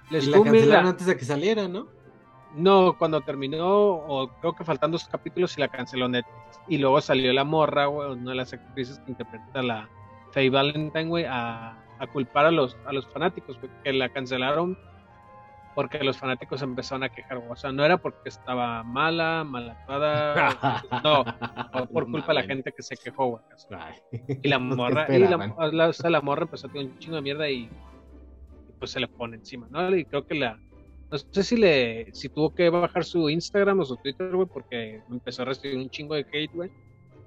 Les 0.09 0.25
Y 0.25 0.31
la 0.31 0.37
tuve 0.37 0.49
cancelaron 0.51 0.83
la- 0.85 0.89
antes 0.91 1.05
de 1.07 1.17
que 1.17 1.25
saliera, 1.25 1.67
¿no? 1.67 1.87
No, 2.55 2.97
cuando 2.97 3.21
terminó, 3.21 3.67
o 3.67 4.27
creo 4.39 4.53
que 4.53 4.63
faltan 4.63 4.91
dos 4.91 5.07
capítulos 5.07 5.57
y 5.57 5.61
la 5.61 5.67
canceló 5.67 6.07
Netflix. 6.07 6.59
Y 6.67 6.77
luego 6.77 6.99
salió 7.01 7.31
la 7.33 7.43
morra, 7.43 7.85
güey, 7.85 8.11
una 8.11 8.31
de 8.31 8.37
las 8.37 8.53
actrices 8.53 8.99
que 8.99 9.11
interpreta 9.11 9.59
a 9.59 9.63
la 9.63 9.89
Faye 10.31 10.49
Valentine, 10.49 11.05
güey, 11.07 11.25
a, 11.25 11.77
a 11.99 12.07
culpar 12.07 12.45
a 12.47 12.51
los, 12.51 12.75
a 12.85 12.93
los 12.93 13.07
fanáticos, 13.07 13.59
güey, 13.59 13.71
que 13.83 13.93
la 13.93 14.09
cancelaron 14.09 14.77
porque 15.75 16.03
los 16.03 16.17
fanáticos 16.17 16.61
empezaron 16.61 17.03
a 17.03 17.09
quejar, 17.09 17.37
güey. 17.37 17.51
O 17.51 17.55
sea, 17.55 17.71
no 17.71 17.85
era 17.85 17.97
porque 17.97 18.27
estaba 18.27 18.83
mala, 18.83 19.43
mal 19.45 19.69
actuada, 19.69 20.83
no, 21.03 21.23
por 21.87 22.09
culpa 22.11 22.27
de 22.29 22.33
la 22.33 22.43
gente 22.43 22.71
que 22.73 22.81
se 22.81 22.97
quejó, 22.97 23.27
güey. 23.27 23.43
Y 24.43 24.47
la 24.49 24.59
morra, 24.59 25.05
y 25.15 25.19
la, 25.19 25.53
la- 25.71 25.87
o 25.89 25.93
sea, 25.93 26.09
la 26.09 26.19
morra 26.21 26.43
empezó 26.43 26.67
a 26.67 26.71
tener 26.71 26.87
un 26.87 26.97
chingo 26.97 27.15
de 27.15 27.21
mierda 27.21 27.49
y, 27.49 27.59
y 27.63 27.69
pues 28.79 28.91
se 28.91 28.99
le 28.99 29.07
pone 29.07 29.37
encima, 29.37 29.67
¿no? 29.69 29.95
Y 29.95 30.03
creo 30.05 30.25
que 30.25 30.35
la, 30.35 30.59
no 31.11 31.17
sé 31.17 31.43
si 31.43 31.57
le, 31.57 32.07
si 32.13 32.29
tuvo 32.29 32.53
que 32.53 32.69
bajar 32.69 33.03
su 33.03 33.29
Instagram 33.29 33.79
o 33.79 33.85
su 33.85 33.95
Twitter, 33.97 34.35
güey, 34.35 34.47
porque 34.51 35.01
empezó 35.09 35.41
a 35.41 35.45
recibir 35.45 35.77
un 35.77 35.89
chingo 35.89 36.15
de 36.15 36.25
hate, 36.31 36.51
güey, 36.53 36.69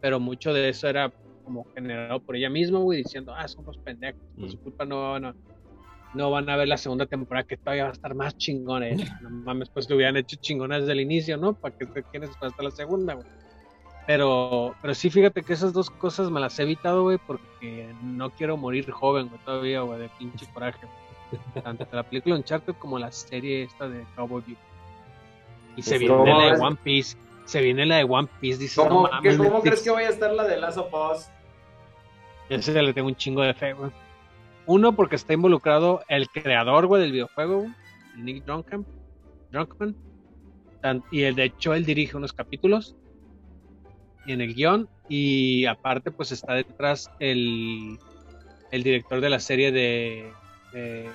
pero 0.01 0.21
mucho 0.21 0.53
de 0.53 0.69
eso 0.69 0.89
era 0.89 1.13
como 1.45 1.65
generado 1.75 2.21
por 2.21 2.37
ella 2.37 2.49
misma, 2.51 2.79
güey, 2.79 3.03
diciendo, 3.03 3.35
ah, 3.37 3.49
somos 3.49 3.77
pendejos, 3.79 4.21
por 4.39 4.49
su 4.51 4.57
Mm. 4.57 4.61
culpa 4.63 4.85
no, 4.85 5.19
no, 5.19 5.35
no 6.15 6.31
van 6.31 6.49
a 6.51 6.57
ver 6.57 6.69
la 6.69 6.77
segunda 6.77 7.07
temporada 7.07 7.45
que 7.45 7.57
todavía 7.57 7.85
va 7.85 7.91
a 7.91 7.93
estar 7.95 8.15
más 8.15 8.37
chingona, 8.37 8.89
¿eh? 8.89 8.97
No 9.23 9.31
mames, 9.31 9.69
pues 9.71 9.89
lo 9.91 9.97
hubieran 9.97 10.17
hecho 10.17 10.37
chingona 10.41 10.79
desde 10.79 10.93
el 10.93 11.01
inicio, 11.01 11.37
¿no? 11.37 11.55
Para 11.55 11.75
que 11.77 11.87
te 11.87 12.03
quieres 12.05 12.31
hasta 12.41 12.63
la 12.63 12.71
segunda, 12.71 13.15
güey. 13.15 13.27
Pero, 14.07 14.75
pero 14.83 14.95
sí, 14.95 15.11
fíjate 15.11 15.43
que 15.43 15.53
esas 15.53 15.73
dos 15.73 15.89
cosas 15.89 16.31
me 16.31 16.41
las 16.41 16.59
he 16.59 16.65
evitado, 16.65 17.03
güey, 17.05 17.19
porque 17.25 17.95
no 18.03 18.31
quiero 18.31 18.57
morir 18.57 18.91
joven, 18.91 19.29
güey, 19.29 19.41
todavía, 19.45 19.81
güey, 19.83 20.01
de 20.01 20.09
pinche 20.19 20.47
coraje. 20.53 20.79
güey. 20.87 21.02
Tanto 21.63 21.87
la 21.93 22.03
película 22.03 22.37
Uncharted 22.37 22.75
como 22.75 22.99
la 22.99 23.11
serie 23.13 23.65
esta 23.65 23.89
de 23.89 24.05
Cowboy 24.17 24.43
Bebop. 24.47 24.59
Y 25.77 25.83
se 25.83 25.99
viene 25.99 26.15
¿cómo 26.15 26.27
la 26.27 26.55
de? 26.55 26.61
One 26.61 26.79
Piece. 26.83 27.17
Se 27.45 27.61
viene 27.61 27.87
la 27.87 27.97
de 27.97 28.05
One 28.05 28.29
Piece, 28.41 28.59
dice, 28.59 28.81
¿Cómo, 28.81 29.03
no 29.03 29.09
cómo 29.09 29.21
Netflix". 29.23 29.63
crees 29.63 29.83
que 29.83 29.91
vaya 29.91 30.09
a 30.09 30.11
estar 30.11 30.33
la 30.33 30.45
de 30.45 30.57
Last 30.59 30.79
of 30.79 30.93
Us? 30.93 31.29
Ese 32.49 32.73
ya 32.73 32.83
le 32.83 32.93
tengo 32.93 33.09
un 33.09 33.17
chingo 33.17 33.43
de 33.43 33.55
fe, 33.55 33.73
güey. 33.73 33.91
Uno, 34.67 34.95
porque 34.95 35.17
está 35.17 35.33
involucrado 35.33 36.03
el 36.09 36.29
creador, 36.29 36.87
güey, 36.87 37.03
del 37.03 37.13
videojuego, 37.13 37.61
güey, 37.61 37.73
Nick 38.17 38.45
Drunkman. 38.45 38.87
Y 41.11 41.23
el, 41.23 41.35
de 41.35 41.45
hecho, 41.45 41.75
él 41.75 41.85
dirige 41.85 42.17
unos 42.17 42.33
capítulos 42.33 42.95
en 44.27 44.41
el 44.41 44.55
guion. 44.55 44.89
Y 45.09 45.67
aparte, 45.67 46.11
pues 46.11 46.33
está 46.33 46.55
detrás 46.55 47.11
el, 47.19 47.99
el 48.71 48.83
director 48.83 49.21
de 49.21 49.31
la 49.31 49.41
serie 49.41 49.73
de. 49.73 50.33
De 50.73 51.11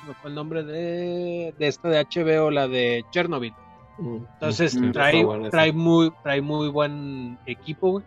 se 0.00 0.06
me 0.08 0.14
fue 0.14 0.30
el 0.30 0.36
nombre 0.36 0.62
de, 0.62 1.54
de 1.58 1.66
esta 1.66 1.88
de 1.88 2.04
HBO, 2.04 2.50
la 2.50 2.68
de 2.68 3.04
Chernobyl. 3.10 3.54
Entonces 3.98 4.74
Mm, 4.76 4.90
trae, 4.92 5.26
trae, 5.50 5.72
muy, 5.72 6.12
trae 6.22 6.42
muy 6.42 6.68
buen 6.68 7.38
equipo, 7.46 7.92
güey. 7.92 8.04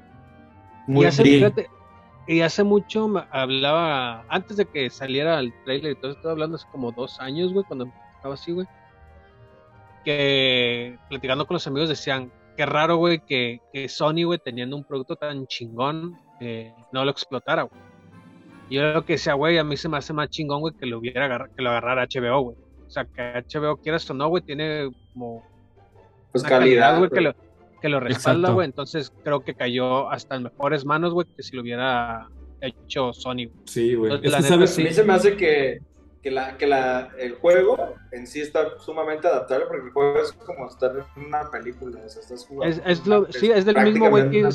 Muy 0.88 1.06
y 1.06 1.08
hace, 1.08 1.24
bien. 1.24 1.36
fíjate, 1.38 1.70
y 2.28 2.42
hace 2.42 2.64
mucho 2.64 3.08
me 3.08 3.24
hablaba, 3.32 4.24
antes 4.30 4.58
de 4.58 4.66
que 4.66 4.90
saliera 4.92 5.40
el 5.40 5.52
trailer 5.66 5.94
y 5.94 5.96
todo, 5.96 6.12
estaba 6.12 6.34
hablando 6.34 6.58
hace 6.58 6.68
como 6.72 6.92
dos 6.92 7.20
años, 7.20 7.52
güey, 7.54 7.66
cuando 7.66 7.92
estaba 8.18 8.36
así, 8.36 8.52
güey. 8.52 8.68
Que 10.06 10.98
platicando 11.10 11.46
con 11.46 11.56
los 11.56 11.68
amigos 11.68 11.90
decían, 11.90 12.32
qué 12.56 12.66
raro, 12.66 12.98
güey, 12.98 13.20
que, 13.26 13.60
que 13.74 13.90
Sony, 13.90 14.24
güey, 14.26 14.40
teniendo 14.40 14.78
un 14.78 14.84
producto 14.84 15.16
tan 15.16 15.48
chingón, 15.48 16.20
eh, 16.40 16.74
no 16.92 17.04
lo 17.04 17.12
explotara, 17.12 17.64
güey. 17.64 17.82
Yo 18.70 18.94
lo 18.94 19.06
que 19.06 19.14
decía, 19.14 19.34
güey, 19.34 19.58
a 19.58 19.64
mí 19.64 19.76
se 19.78 19.90
me 19.90 19.98
hace 19.98 20.14
más 20.14 20.30
chingón, 20.30 20.62
güey, 20.62 20.74
que 20.76 20.86
lo 20.86 21.00
hubiera 21.00 21.26
agarra- 21.26 21.50
que 21.56 21.62
lo 21.62 21.70
agarrara 21.72 22.04
HBO, 22.08 22.42
güey. 22.42 22.58
O 22.86 22.90
sea, 22.90 23.06
que 23.06 23.22
HBO, 23.22 23.78
quieras 23.78 24.10
o 24.10 24.14
no, 24.14 24.28
güey, 24.30 24.44
tiene 24.44 24.90
como 25.14 25.44
Pues 26.32 26.44
calidad, 26.44 26.98
güey, 27.00 27.10
que 27.10 27.22
lo, 27.22 27.34
que 27.82 27.90
lo 27.90 28.00
respalda, 28.00 28.52
güey. 28.52 28.66
Entonces 28.66 29.12
creo 29.24 29.40
que 29.42 29.54
cayó 29.56 30.10
hasta 30.12 30.36
en 30.36 30.44
mejores 30.44 30.86
manos, 30.86 31.14
güey, 31.14 31.28
que 31.36 31.44
si 31.44 31.56
lo 31.56 31.62
hubiera 31.62 32.28
hecho 32.62 33.14
Sony. 33.14 33.34
güey. 33.48 33.52
Sí, 33.66 33.96
güey. 33.96 34.12
La 34.12 34.16
Es 34.18 34.22
que, 34.22 34.30
neta, 34.30 34.42
¿sabes? 34.48 34.78
A 34.78 34.82
mí 34.82 34.90
se 34.94 35.04
me 35.04 35.14
hace 35.14 35.36
que, 35.38 35.80
que, 36.22 36.30
la, 36.32 36.58
que 36.58 36.68
la, 36.68 37.10
el 37.20 37.36
juego 37.36 37.96
en 38.12 38.28
sí 38.28 38.42
está 38.42 38.78
sumamente 38.80 39.28
adaptable 39.28 39.66
porque 39.68 39.86
el 39.88 39.92
juego 39.94 40.20
es 40.20 40.32
como 40.34 40.68
estar 40.68 40.92
en 41.16 41.26
una 41.26 41.50
película. 41.50 42.02
O 42.06 42.10
sea, 42.10 42.22
estás 42.22 42.46
jugando. 42.46 42.76
Es- 42.76 42.82
es 42.86 43.08
lo- 43.08 43.32
sí, 43.32 43.50
es 43.52 43.66
del 43.66 43.78
mismo 43.82 44.10
güey 44.10 44.30
que. 44.30 44.48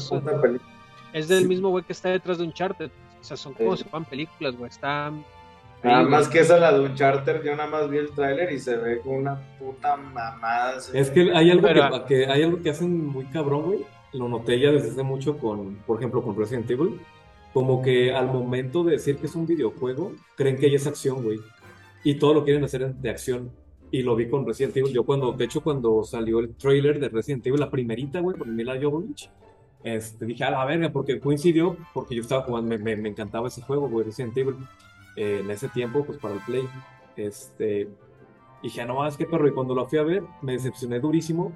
Es 1.13 1.29
del 1.29 1.43
Sí. 1.43 1.49
mismo 1.49 1.71
güey 1.71 1.85
que 1.85 1.93
está 1.93 2.11
detrás 2.11 2.39
de 2.39 2.45
Uncharted. 2.45 2.91
O 2.91 3.04
sea, 3.25 3.37
son 3.37 3.55
como 3.55 3.77
Sí. 3.77 3.83
si 3.83 3.89
fueran 3.89 4.09
películas, 4.09 4.57
güey. 4.57 4.71
Están. 4.71 5.25
Nada 5.83 5.99
ahí, 6.01 6.07
más 6.07 6.29
güey. 6.29 6.33
que 6.33 6.39
esa, 6.41 6.59
la 6.59 6.73
de 6.73 6.81
Uncharted, 6.81 7.43
yo 7.45 7.55
nada 7.57 7.69
más 7.69 7.91
vi 7.91 7.99
el 7.99 8.11
tráiler 8.11 8.51
y 8.53 8.59
se 8.59 8.77
ve 8.77 9.01
como 9.01 9.17
una 9.19 9.37
puta 9.59 9.97
mamada. 9.97 10.77
Es 10.95 11.11
que 11.11 11.31
hay 11.35 11.51
algo 11.51 11.67
Pero- 11.69 12.07
que, 12.07 12.15
que 12.25 12.27
hay 12.27 12.43
algo 12.43 12.63
que 12.63 12.71
hacen 12.71 13.07
muy 13.07 13.27
cabrón, 13.27 13.63
güey. 13.65 13.81
Lo 14.13 14.29
noté 14.29 14.59
ya 14.61 14.71
desde 14.71 14.91
hace 14.93 15.03
mucho 15.03 15.37
con, 15.39 15.75
por 15.87 15.99
ejemplo, 15.99 16.23
con 16.23 16.37
Resident 16.39 16.71
Evil. 16.71 17.01
Como 17.53 17.83
que 17.83 18.15
al 18.15 18.27
momento 18.27 18.83
de 18.83 18.93
decir 18.93 19.17
que 19.19 19.27
es 19.27 19.35
un 19.35 19.47
videojuego, 19.47 20.13
creen 20.37 20.57
que 20.57 20.71
ya 20.71 20.77
es 20.77 20.87
acción, 20.87 21.23
güey. 21.23 21.41
Y 22.03 22.15
todo 22.15 22.33
lo 22.35 22.45
quieren 22.45 22.65
hacer 22.65 22.95
de 22.95 23.11
acción. 23.11 23.51
Y 23.91 24.03
lo 24.03 24.17
vi 24.17 24.29
con 24.29 24.47
Resident 24.47 24.77
Evil. 24.77 24.93
Yo 24.93 25.05
cuando, 25.05 25.33
de 25.33 25.45
hecho, 25.45 25.61
cuando 25.63 26.03
salió 26.05 26.41
el 26.41 26.55
trailer 26.57 26.99
de 26.99 27.09
Resident 27.11 27.47
Evil, 27.47 27.61
la 27.61 27.71
primerita, 27.71 28.21
güey, 28.21 28.37
con 28.37 28.55
Mila 28.57 28.75
Jovovich, 28.81 29.31
este, 29.85 30.25
dije, 30.27 30.43
a 30.45 30.51
la 30.51 30.65
verga, 30.65 30.91
porque 30.91 31.21
coincidió, 31.21 31.77
porque 31.93 32.17
yo 32.17 32.23
estaba 32.23 32.43
jugando, 32.43 32.71
me, 32.71 32.79
me, 32.79 32.97
me 32.97 33.09
encantaba 33.11 33.47
ese 33.49 33.63
juego, 33.63 33.89
güey, 33.89 34.07
Resident 34.07 34.37
Evil. 34.37 34.57
eh, 35.17 35.39
en 35.45 35.51
ese 35.53 35.69
tiempo, 35.69 36.05
pues 36.05 36.19
para 36.19 36.35
el 36.35 36.41
Play. 36.41 36.69
Este, 37.15 37.83
y 38.63 38.65
dije, 38.65 38.81
"Ah, 38.81 38.87
no 38.87 38.97
más 38.97 39.17
que 39.17 39.27
perro. 39.27 39.47
Y 39.47 39.53
cuando 39.53 39.75
lo 39.75 39.87
fui 39.87 39.99
a 39.99 40.03
ver, 40.03 40.23
me 40.43 40.53
decepcioné 40.55 40.99
durísimo. 40.99 41.53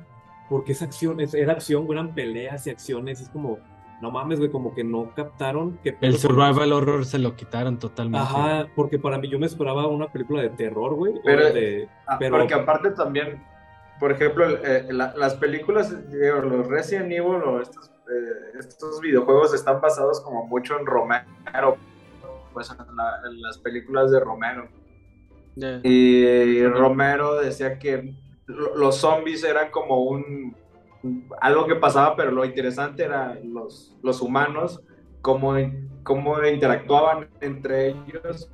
Porque 0.49 0.73
esa 0.73 0.85
acción, 0.85 1.21
es- 1.21 1.35
era 1.35 1.53
acción, 1.55 1.85
güey, 1.85 1.99
eran 1.99 2.15
peleas 2.15 2.67
y 2.67 2.71
acciones. 2.71 3.21
Es 3.21 3.29
como, 3.29 3.59
no 4.01 4.11
mames, 4.11 4.39
güey, 4.39 4.51
como 4.51 4.75
que 4.75 4.85
no 4.85 5.11
captaron 5.15 5.79
que 5.83 5.97
El 6.01 6.17
survival 6.19 6.73
horror 6.73 7.05
se 7.05 7.19
lo 7.19 7.35
quitaron 7.37 7.79
totalmente. 7.79 8.21
Ajá, 8.27 8.69
porque 8.77 8.99
para 8.99 9.19
mí 9.19 9.29
yo 9.29 9.39
me 9.41 9.47
esperaba 9.47 9.87
una 9.89 10.07
película 10.07 10.41
de 10.43 10.51
terror, 10.51 10.95
güey. 10.95 11.15
o 11.17 11.23
Pero- 11.25 11.53
de, 11.53 11.89
Ah, 12.07 12.17
pero- 12.19 12.39
Porque 12.39 12.55
aparte 12.55 12.93
también, 12.93 13.43
por 13.99 14.13
ejemplo, 14.13 14.47
eh, 14.65 14.87
la- 14.91 15.15
las 15.17 15.35
películas, 15.35 15.91
digo, 16.13 16.37
los 16.43 16.69
Resident 16.69 17.11
Evil 17.13 17.43
o 17.45 17.61
estos, 17.61 17.91
eh, 18.11 18.59
estos 18.59 19.01
videojuegos 19.01 19.55
están 19.55 19.81
basados 19.81 20.21
como 20.21 20.47
mucho 20.47 20.79
en 20.79 20.87
Romero, 20.87 21.77
pues 22.53 22.71
en, 22.71 22.97
la- 22.97 23.21
en 23.29 23.41
las 23.43 23.59
películas 23.59 24.11
de 24.11 24.21
Romero. 24.21 24.69
Y 25.83 26.65
Romero 26.67 27.37
decía 27.37 27.79
que 27.79 28.15
lo- 28.47 28.77
los 28.77 28.97
zombies 28.97 29.45
eran 29.45 29.71
como 29.71 30.03
un 30.03 30.57
algo 31.41 31.67
que 31.67 31.77
pasaba, 31.77 32.17
pero 32.17 32.33
lo 32.33 32.45
interesante 32.45 33.05
era 33.05 33.39
los, 33.45 33.97
los 34.03 34.21
humanos, 34.21 34.83
cómo, 35.23 35.55
cómo 36.03 36.45
interactuaban 36.45 37.29
entre 37.41 37.89
ellos 37.89 38.51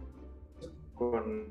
con 0.95 1.47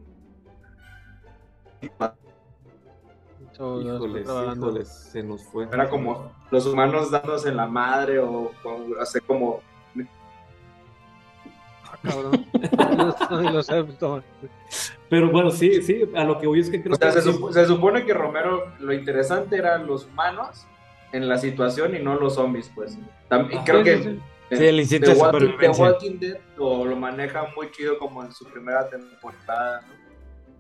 Híjoles, 3.53 4.27
híjoles, 4.55 4.87
se 4.89 5.23
nos 5.23 5.43
fue. 5.43 5.67
era 5.71 5.89
como 5.89 6.31
los 6.51 6.65
humanos 6.65 7.11
dándose 7.11 7.49
en 7.49 7.57
la 7.57 7.67
madre 7.67 8.19
o, 8.19 8.51
o 8.63 9.01
hacer 9.01 9.21
como 9.23 9.61
Ah, 11.85 11.97
cabrón. 12.01 12.45
Pero 15.09 15.29
bueno, 15.29 15.51
sí, 15.51 15.81
sí, 15.81 16.03
a 16.15 16.23
lo 16.23 16.39
que 16.39 16.47
voy 16.47 16.61
es 16.61 16.69
que 16.69 16.81
creo 16.81 16.93
O 16.93 16.97
sea, 16.97 17.11
que 17.13 17.21
se, 17.21 17.65
supone 17.67 18.05
que 18.05 18.13
Romero 18.13 18.73
lo 18.79 18.93
interesante 18.93 19.57
eran 19.57 19.85
los 19.85 20.05
humanos 20.05 20.65
en 21.11 21.27
la 21.29 21.37
situación 21.37 21.95
y 21.95 21.99
no 21.99 22.15
los 22.15 22.35
zombies, 22.35 22.71
pues. 22.73 22.97
También 23.27 23.63
creo 23.63 23.79
Sí, 23.79 23.83
que 23.83 23.97
sí, 23.97 24.03
sí. 24.03 24.19
Sí, 24.57 24.65
el 24.65 24.79
instinto 24.79 25.09
de 25.09 25.15
supervivencia. 25.15 25.85
Walking 25.85 26.19
Dead 26.19 26.37
lo, 26.57 26.85
lo 26.85 26.95
maneja 26.95 27.47
muy 27.55 27.71
chido 27.71 27.97
como 27.97 28.23
en 28.23 28.31
su 28.31 28.45
primera 28.45 28.87
temporada, 28.89 29.81
¿no? 29.81 30.02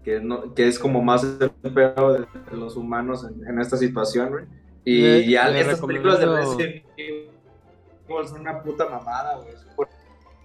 Que, 0.03 0.19
no, 0.19 0.53
que 0.53 0.67
es 0.67 0.77
como 0.77 1.01
más 1.01 1.23
el 1.23 1.51
pedo 1.51 2.13
de 2.13 2.27
los 2.51 2.75
humanos 2.75 3.25
en, 3.25 3.47
en 3.47 3.59
esta 3.59 3.77
situación, 3.77 4.29
güey. 4.29 4.45
Y 4.85 5.01
Le- 5.01 5.29
ya 5.29 5.47
le 5.49 5.61
estas 5.61 5.81
películas 5.81 6.19
de 6.19 6.25
Resident 6.25 6.85
Evil 6.97 7.29
son 8.27 8.41
una 8.41 8.61
puta 8.61 8.87
mamada, 8.89 9.37
güey. 9.37 9.53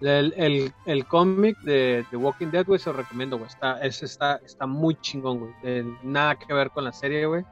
El, 0.00 0.32
el, 0.36 0.72
el 0.86 1.06
cómic 1.06 1.58
de 1.62 2.06
The 2.10 2.16
Walking 2.16 2.46
Dead, 2.52 2.64
güey, 2.64 2.78
se 2.78 2.88
lo 2.90 2.98
recomiendo, 2.98 3.36
güey. 3.36 3.48
Está, 3.50 3.80
ese 3.80 4.04
está, 4.06 4.36
está 4.44 4.64
muy 4.66 4.94
chingón, 5.00 5.40
güey. 5.40 5.52
Eh, 5.64 5.84
nada 6.04 6.36
que 6.36 6.54
ver 6.54 6.70
con 6.70 6.84
la 6.84 6.92
serie, 6.92 7.26
güey. 7.26 7.44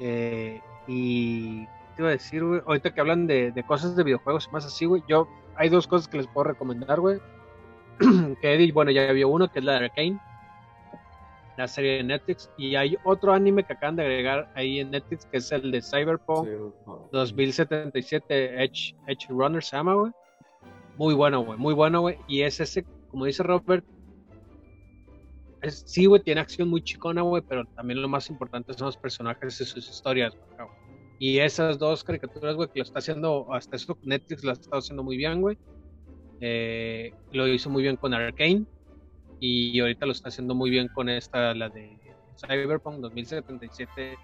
Eh, 0.00 0.60
y 0.86 1.66
¿qué 1.66 1.68
te 1.96 2.02
iba 2.02 2.08
a 2.08 2.12
decir, 2.12 2.42
güey. 2.42 2.62
Ahorita 2.66 2.94
que 2.94 3.00
hablan 3.02 3.26
de, 3.26 3.52
de 3.52 3.62
cosas 3.62 3.94
de 3.94 4.02
videojuegos 4.02 4.48
y 4.48 4.52
más 4.52 4.64
así, 4.64 4.86
güey. 4.86 5.02
Yo, 5.06 5.28
hay 5.54 5.68
dos 5.68 5.86
cosas 5.86 6.08
que 6.08 6.16
les 6.16 6.26
puedo 6.28 6.44
recomendar, 6.44 6.98
güey. 6.98 7.20
que 8.40 8.54
Eddie, 8.54 8.72
bueno, 8.72 8.90
ya 8.90 9.12
vio 9.12 9.28
uno, 9.28 9.52
que 9.52 9.58
es 9.58 9.64
la 9.64 9.72
de 9.78 9.84
Arcane. 9.84 10.18
La 11.60 11.68
serie 11.68 11.96
de 11.96 12.04
Netflix. 12.04 12.50
Y 12.56 12.74
hay 12.74 12.96
otro 13.04 13.34
anime 13.34 13.64
que 13.64 13.74
acaban 13.74 13.96
de 13.96 14.02
agregar 14.02 14.50
ahí 14.54 14.80
en 14.80 14.92
Netflix, 14.92 15.26
que 15.26 15.36
es 15.36 15.52
el 15.52 15.70
de 15.70 15.82
Cyberpunk. 15.82 16.48
Sí, 16.48 16.54
no. 16.86 17.10
2077 17.12 18.64
Edge, 18.64 18.96
Edge 19.06 19.26
Runner 19.28 19.62
se 19.62 19.76
llama, 19.76 19.92
güey. 19.92 20.10
Muy 20.96 21.12
bueno, 21.12 21.44
güey, 21.44 21.58
muy 21.58 21.74
bueno, 21.74 22.00
güey. 22.00 22.16
Y 22.28 22.40
es 22.40 22.60
ese, 22.60 22.86
como 23.10 23.26
dice 23.26 23.42
Robert, 23.42 23.84
es, 25.60 25.82
sí, 25.86 26.06
güey, 26.06 26.22
tiene 26.22 26.40
acción 26.40 26.70
muy 26.70 26.82
chicona, 26.82 27.20
güey, 27.20 27.42
pero 27.46 27.66
también 27.76 28.00
lo 28.00 28.08
más 28.08 28.30
importante 28.30 28.72
son 28.72 28.86
los 28.86 28.96
personajes 28.96 29.60
y 29.60 29.66
sus 29.66 29.86
historias, 29.86 30.34
güey. 30.34 30.68
Y 31.18 31.40
esas 31.40 31.78
dos 31.78 32.02
caricaturas, 32.02 32.56
güey, 32.56 32.70
que 32.70 32.78
lo 32.78 32.84
está 32.84 33.00
haciendo, 33.00 33.52
hasta 33.52 33.76
eso 33.76 33.98
Netflix 34.02 34.42
lo 34.44 34.50
ha 34.50 34.54
estado 34.54 34.78
haciendo 34.78 35.02
muy 35.02 35.18
bien, 35.18 35.42
güey. 35.42 35.58
Eh, 36.40 37.12
lo 37.32 37.46
hizo 37.46 37.68
muy 37.68 37.82
bien 37.82 37.96
con 37.96 38.14
Arkane. 38.14 38.64
Y 39.40 39.80
ahorita 39.80 40.06
lo 40.06 40.12
está 40.12 40.28
haciendo 40.28 40.54
muy 40.54 40.70
bien 40.70 40.88
con 40.88 41.08
esta, 41.08 41.54
la 41.54 41.68
de 41.68 41.98
Cyberpunk 42.36 42.98
2077. 43.00 44.16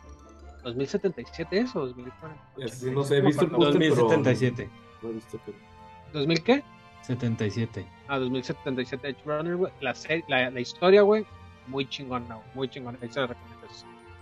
¿2077 0.64 1.47
es 1.52 1.74
o 1.76 1.86
2040? 1.86 2.36
Es- 2.59 2.74
sí, 2.74 2.90
no 2.90 3.02
sé, 3.05 3.18
he 3.18 3.20
visto 3.20 3.44
el 3.44 3.51
me 3.51 3.55
acuerdo. 3.56 3.72
póster, 3.72 3.90
pero- 3.90 4.02
2077. 4.02 4.70
no 5.02 5.09
he 5.09 5.12
visto, 5.12 5.40
pero- 5.47 5.59
¿2000 6.24 6.43
qué? 6.43 6.62
77. 7.02 7.86
Ah, 8.09 8.18
2077 8.18 9.09
Edge 9.09 9.18
Runner, 9.24 9.56
güey. 9.56 9.72
La, 9.80 9.94
la, 10.28 10.51
la 10.51 10.60
historia, 10.60 11.02
güey, 11.02 11.24
muy 11.68 11.88
chingona, 11.88 12.34
güey, 12.34 12.47
muy 12.55 12.68
chingona. 12.68 12.98
Ahí 13.01 13.09
se 13.10 13.20
la 13.20 13.26
recomiendo. 13.28 13.56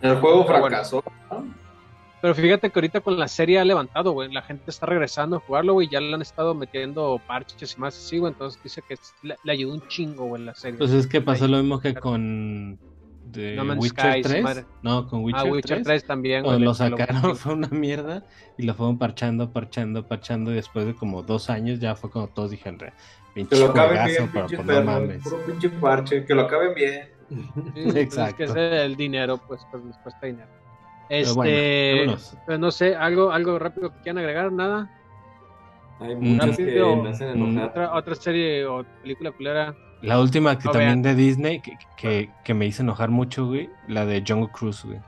El 0.03 0.17
juego 0.21 0.47
Pero 0.47 0.61
bueno. 0.61 0.77
Pero 2.25 2.35
fíjate 2.35 2.71
que 2.71 2.79
ahorita 2.79 3.03
con 3.03 3.19
la 3.19 3.29
serie 3.29 3.59
ha 3.59 3.67
levantado, 3.67 4.13
güey. 4.13 4.33
La 4.33 4.41
gente 4.41 4.71
está 4.71 4.87
regresando 4.87 5.37
a 5.37 5.41
jugarlo, 5.41 5.75
güey. 5.75 5.89
Ya 5.89 6.01
le 6.01 6.15
han 6.15 6.23
estado 6.23 6.55
metiendo 6.55 7.21
parches 7.27 7.75
y 7.77 7.79
más 7.81 7.95
así, 7.95 8.17
güey. 8.17 8.33
Entonces 8.33 8.59
dice 8.63 8.81
que 8.89 8.95
es- 8.95 9.13
le, 9.23 9.37
le 9.45 9.53
ayudó 9.53 9.75
un 9.75 9.87
chingo, 9.89 10.25
güey, 10.25 10.43
la 10.43 10.55
serie. 10.55 10.79
Pues 10.79 10.91
es 10.93 11.07
que 11.07 11.21
pasó 11.21 11.47
lo 11.47 11.59
mismo 11.59 11.81
que 11.81 11.93
con 11.95 12.79
de 13.31 13.57
No 13.57 13.67
Man's 13.67 13.83
Witcher 13.83 14.11
Sky, 14.13 14.23
su 14.23 14.29
3. 14.31 14.43
madre. 14.43 14.65
No, 14.81 15.07
con 15.07 15.23
Witcher, 15.23 15.47
ah, 15.47 15.51
Witcher 15.53 15.77
3. 15.83 15.85
3 15.87 16.07
también, 16.07 16.43
güey. 16.45 16.53
Cuando 16.53 16.65
lo 16.65 16.73
sacaron 16.75 17.37
fue 17.37 17.53
una 17.53 17.69
mierda 17.69 18.25
y 18.57 18.63
lo 18.63 18.73
fueron 18.73 18.97
parchando, 18.97 19.53
parchando, 19.53 20.09
parchando. 20.09 20.51
Y 20.51 20.55
después 20.55 20.87
de 20.87 20.95
como 20.95 21.23
dos 21.23 21.51
años 21.51 21.79
ya 21.79 21.95
fue 21.95 22.11
cuando 22.11 22.31
todos 22.33 22.53
dijeron, 22.53 22.79
"Re, 22.79 22.95
Que 23.35 23.35
pinche 23.35 23.59
lo 23.59 23.67
acaben 23.67 24.03
bien, 24.07 24.31
pero 24.33 24.47
pinches 24.47 24.65
pues 24.65 24.85
no. 24.85 25.19
Puro 25.25 25.37
pinche 25.47 25.69
parche. 25.69 26.25
Que 26.25 26.35
lo 26.35 26.41
acaben 26.41 26.75
bien. 26.75 27.07
Sí, 27.29 27.83
pues 27.85 27.97
Exacto. 27.97 28.45
Es 28.45 28.51
que 28.53 28.61
ese- 28.61 28.85
el 28.87 28.97
dinero, 28.97 29.37
pues, 29.47 29.61
pues 29.71 29.85
les 29.85 29.97
cuesta 29.99 30.27
dinero. 30.27 30.64
Pero 31.09 31.21
Este, 31.21 31.35
bueno, 31.35 32.17
pues 32.47 32.59
no 32.59 32.71
sé, 32.71 32.97
algo, 32.97 33.31
algo 33.31 33.59
rápido 33.59 33.91
que 33.91 34.01
quieran 34.03 34.19
agregar, 34.19 34.53
nada. 34.53 34.91
Hay 36.01 36.17
muchas 36.17 36.57
que 36.57 36.65
me 37.03 37.09
hacen 37.11 37.39
Mm. 37.41 37.45
enojar. 37.47 37.69
Otra, 37.71 37.95
otra 37.95 38.15
serie 38.15 38.65
o 38.67 38.85
película 39.03 39.31
culera. 39.33 39.75
La 40.03 40.21
última 40.21 40.59
que 40.59 40.65
No, 40.67 40.73
también 40.73 41.03
de 41.03 41.15
Disney 41.15 41.61
que, 41.61 41.79
que, 41.97 42.31
que 42.45 42.53
me 42.55 42.67
hizo 42.67 42.83
enojar 42.83 43.11
mucho, 43.11 43.47
güey. 43.47 43.71
La 43.89 44.05
de 44.05 44.23
Jungle 44.27 44.51
Cruise, 44.53 44.85
güey. 44.85 44.99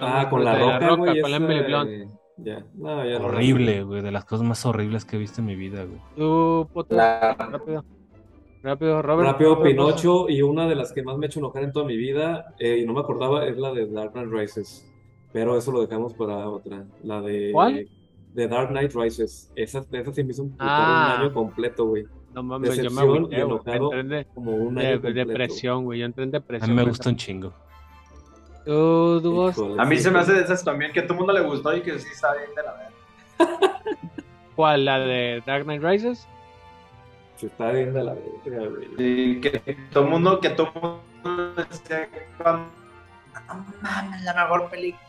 Ah, 0.00 0.26
con 0.28 0.44
la 0.44 0.54
de 0.56 0.58
roca, 0.58 0.94
güey. 0.96 1.20
con 1.22 1.30
la 1.30 1.36
esa, 1.36 1.44
Emily 1.44 1.62
Blunt. 1.62 1.90
Ya, 2.38 2.62
no, 2.74 3.04
ya 3.04 3.18
no. 3.18 3.26
Horrible, 3.26 3.82
güey. 3.84 4.02
De 4.02 4.10
las 4.12 4.24
cosas 4.24 4.46
más 4.46 4.64
horribles 4.66 5.04
que 5.04 5.16
he 5.16 5.18
visto 5.18 5.40
en 5.40 5.46
mi 5.46 5.54
vida, 5.56 5.84
güey. 5.84 6.00
Tú, 6.16 6.68
La- 6.90 7.34
rápido. 7.34 7.84
Rápido, 8.62 9.00
Robert. 9.02 9.30
Rápido. 9.32 9.62
Pinocho 9.62 10.28
y 10.28 10.42
una 10.42 10.66
de 10.68 10.74
las 10.74 10.92
que 10.92 11.02
más 11.02 11.16
me 11.16 11.26
ha 11.26 11.28
hecho 11.28 11.38
enojar 11.38 11.62
en 11.62 11.72
toda 11.72 11.84
mi 11.86 11.96
vida, 11.96 12.54
eh, 12.58 12.78
y 12.82 12.86
no 12.86 12.92
me 12.92 13.00
acordaba, 13.00 13.46
es 13.46 13.56
la 13.56 13.72
de 13.72 13.86
Dark 13.86 14.12
Knight 14.12 14.30
Rises. 14.32 14.84
Pero 15.32 15.56
eso 15.56 15.70
lo 15.72 15.80
dejamos 15.82 16.14
para 16.14 16.48
otra. 16.48 16.84
La 17.04 17.20
de. 17.20 17.50
¿Cuál? 17.52 17.88
De 18.34 18.48
Dark 18.48 18.68
Knight 18.70 18.92
Rises. 18.94 19.50
Esa, 19.56 19.84
esa 19.92 20.12
sí 20.12 20.24
me 20.24 20.30
hizo 20.32 20.42
emputar 20.42 20.66
Ah. 20.70 21.14
un 21.18 21.22
año 21.26 21.34
completo, 21.34 21.86
güey. 21.86 22.04
No 22.34 22.42
mames, 22.42 22.70
yo 22.70 22.76
me 22.76 22.82
Decepción 22.82 23.08
agüité, 23.16 23.40
enojado 23.40 23.90
de- 23.90 24.26
Como 24.34 24.54
un 24.54 24.78
año 24.78 24.88
de- 24.88 24.94
completo. 25.00 25.28
depresión, 25.28 25.84
güey. 25.84 26.00
Yo 26.00 26.06
entré 26.06 26.24
en 26.24 26.28
A 26.30 26.32
depresión. 26.32 26.70
mí 26.70 26.76
me 26.76 26.84
gusta 26.88 27.08
un 27.10 27.16
chingo. 27.16 27.52
Tú, 28.64 29.20
Dubos. 29.20 29.56
Híjole, 29.56 29.80
A 29.80 29.84
mí 29.86 29.96
sí, 29.96 30.02
se 30.02 30.10
me 30.10 30.18
hace 30.18 30.32
de 30.34 30.42
esas 30.42 30.62
también 30.62 30.92
que 30.92 31.00
a 31.00 31.02
todo 31.04 31.14
el 31.14 31.18
mundo 31.20 31.32
le 31.32 31.40
gustó 31.42 31.74
y 31.74 31.80
que 31.80 31.98
sí 31.98 32.08
está 32.12 32.34
bien 32.34 32.50
de 32.54 32.62
la 32.62 32.74
verga. 32.74 33.80
¿Cuál? 34.54 34.84
¿La 34.84 34.98
de 35.00 35.42
Dark 35.46 35.64
Knight 35.64 35.82
Rises? 35.82 36.28
Se 37.38 37.46
está 37.46 37.70
bien 37.72 37.94
de 37.94 38.02
la 38.04 38.14
verga, 38.14 38.66
güey. 38.68 38.88
Y 38.98 39.40
que 39.40 39.76
todo 39.92 40.04
el 40.04 40.10
mundo, 40.10 40.40
que 40.40 40.50
todo 40.50 40.70
mundo 41.22 41.54
decía 41.54 42.08
cuando- 42.36 42.68
no 43.48 43.64
mames, 43.80 44.22
la 44.24 44.34
mejor 44.34 44.68
película. 44.70 45.02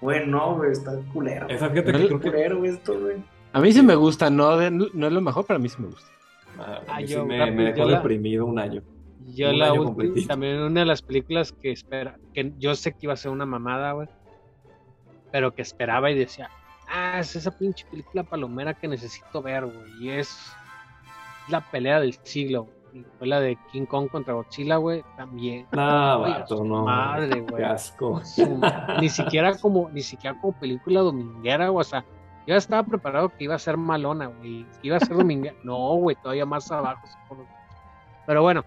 Bueno, 0.00 0.56
güey, 0.56 0.72
está 0.72 0.92
culero. 1.12 1.48
Esa 1.48 1.68
fíjate 1.70 1.92
No 1.92 1.98
que 1.98 2.06
creo 2.06 2.20
que. 2.20 2.30
culero 2.30 2.64
esto, 2.64 2.98
güey. 3.00 3.16
A 3.52 3.60
mí 3.60 3.72
sí 3.72 3.82
me 3.82 3.94
gusta, 3.94 4.30
no, 4.30 4.56
de- 4.56 4.70
no 4.70 5.06
es 5.06 5.12
lo 5.12 5.20
mejor, 5.20 5.44
pero 5.46 5.56
a 5.56 5.60
mí 5.60 5.68
sí 5.68 5.76
me 5.80 5.88
gusta. 5.88 6.10
Ah, 6.58 6.80
Ah, 6.88 6.96
a 6.96 7.00
mí 7.00 7.06
sí 7.08 7.14
yo, 7.14 7.24
me, 7.24 7.38
rápido, 7.38 7.56
me 7.56 7.64
dejó 7.64 7.78
yo 7.78 7.84
la- 7.86 7.96
deprimido 7.98 8.46
un 8.46 8.58
año. 8.58 8.82
Yo 9.34 9.50
Un 9.50 9.58
la 9.58 9.70
año 9.70 9.84
completito. 9.84 10.28
también 10.28 10.58
una 10.60 10.80
de 10.80 10.86
las 10.86 11.00
películas 11.02 11.52
que 11.52 11.72
espera, 11.72 12.18
que 12.34 12.52
yo 12.58 12.74
sé 12.74 12.92
que 12.92 12.98
iba 13.02 13.14
a 13.14 13.16
ser 13.16 13.30
una 13.30 13.46
mamada, 13.46 13.92
güey. 13.92 14.08
Pero 15.32 15.54
que 15.54 15.62
esperaba 15.62 16.10
y 16.10 16.18
decía, 16.18 16.50
ah, 16.88 17.18
es 17.20 17.34
esa 17.34 17.56
pinche 17.56 17.86
película 17.90 18.22
palomera 18.22 18.74
que 18.74 18.86
necesito 18.86 19.40
ver, 19.42 19.64
güey. 19.64 19.92
Y 20.00 20.10
es 20.10 20.52
la 21.48 21.60
pelea 21.60 22.00
del 22.00 22.14
siglo. 22.22 22.68
Fue 23.18 23.26
la 23.26 23.40
de 23.40 23.58
King 23.72 23.86
Kong 23.86 24.08
contra 24.08 24.34
Godzilla, 24.34 24.76
güey, 24.76 25.02
también. 25.16 25.66
No, 25.72 26.20
Güey, 26.20 26.32
vato, 26.32 26.62
no. 26.62 26.84
Madre, 26.84 27.40
güey. 27.40 27.64
Asco. 27.64 28.22
Ni 29.00 29.08
siquiera 29.08 29.56
como, 29.58 29.90
ni 29.90 30.00
siquiera 30.00 30.38
como 30.40 30.52
película 30.58 31.00
dominguera, 31.00 31.68
güey. 31.70 31.80
O 31.80 31.84
sea, 31.84 32.02
yo 32.46 32.52
ya 32.52 32.56
estaba 32.56 32.84
preparado 32.84 33.30
que 33.30 33.44
iba 33.44 33.56
a 33.56 33.58
ser 33.58 33.76
malona, 33.76 34.26
güey. 34.26 34.64
Que 34.80 34.88
iba 34.88 34.96
a 34.98 35.00
ser 35.00 35.16
dominguera. 35.16 35.56
No, 35.64 35.94
güey, 35.96 36.16
todavía 36.22 36.46
más 36.46 36.70
abajo. 36.70 37.02
Pero 38.26 38.42
bueno, 38.42 38.64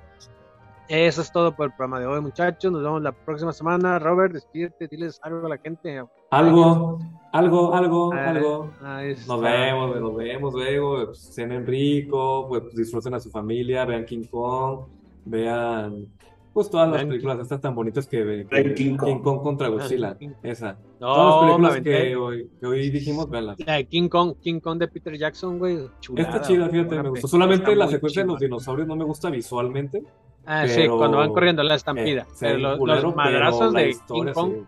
eso 0.89 1.21
es 1.21 1.31
todo 1.31 1.55
por 1.55 1.67
el 1.67 1.71
programa 1.71 1.99
de 1.99 2.07
hoy, 2.07 2.19
muchachos. 2.19 2.71
Nos 2.71 2.83
vemos 2.83 3.01
la 3.01 3.11
próxima 3.13 3.53
semana. 3.53 3.97
Robert, 3.99 4.33
despídete, 4.33 4.87
diles 4.87 5.19
algo 5.23 5.45
a 5.45 5.49
la 5.49 5.57
gente. 5.57 6.03
Algo, 6.29 6.99
algo, 7.31 7.73
algo, 7.73 8.13
Ah, 8.13 8.29
algo. 8.29 8.69
está. 9.01 9.33
Nos 9.33 9.41
vemos, 9.41 9.99
nos 9.99 10.15
vemos 10.15 10.53
luego. 10.53 11.05
Pues, 11.05 11.19
cenen 11.33 11.65
rico, 11.65 12.47
pues, 12.49 12.75
disfruten 12.75 13.13
a 13.13 13.19
su 13.19 13.29
familia, 13.29 13.85
vean 13.85 14.05
King 14.05 14.25
Kong, 14.29 14.81
vean 15.25 16.07
pues 16.53 16.71
todas 16.71 16.89
las 16.89 17.05
películas 17.05 17.37
estas 17.39 17.61
tan 17.61 17.75
bonitas 17.75 18.07
que, 18.07 18.47
que 18.49 18.73
King 18.73 18.95
King 18.97 19.19
Kong. 19.21 19.43
Contra 19.43 19.67
Godzilla. 19.67 20.17
King- 20.17 20.31
Esa. 20.41 20.75
No, 20.99 21.13
Todas 21.13 21.59
las 21.61 21.71
películas 21.73 21.81
que 22.09 22.15
hoy, 22.15 22.49
que 22.59 22.65
hoy 22.65 22.89
dijimos, 22.89 23.29
veanlas. 23.29 23.59
La 23.63 23.73
de 23.75 23.85
King 23.87 24.09
Kong, 24.09 24.33
King 24.41 24.59
Kong 24.59 24.79
de 24.79 24.87
Peter 24.87 25.15
Jackson, 25.15 25.59
güey. 25.59 25.87
chulada, 25.99 26.27
Está 26.29 26.41
chida, 26.41 26.67
fíjate, 26.67 27.03
me 27.03 27.09
gustó. 27.09 27.27
Solamente 27.27 27.75
la 27.75 27.87
secuencia 27.87 28.23
de 28.23 28.27
los 28.29 28.39
dinosaurios 28.39 28.87
no 28.87 28.95
me 28.95 29.05
gusta 29.05 29.29
visualmente. 29.29 30.01
Ah, 30.47 30.67
sí, 30.67 30.73
pero- 30.77 30.97
cuando 30.97 31.17
van 31.17 31.31
corriendo 31.31 31.61
la 31.61 31.75
estampida. 31.75 32.21
Eh, 32.23 32.25
sí, 32.31 32.37
pero 32.39 32.57
los, 32.57 32.77
culero, 32.79 33.01
los 33.03 33.15
madrazos 33.15 33.59
pero 33.59 33.71
de 33.73 33.89
historia, 33.89 34.33
King 34.33 34.41
Kong, 34.41 34.53
sí. 34.55 34.65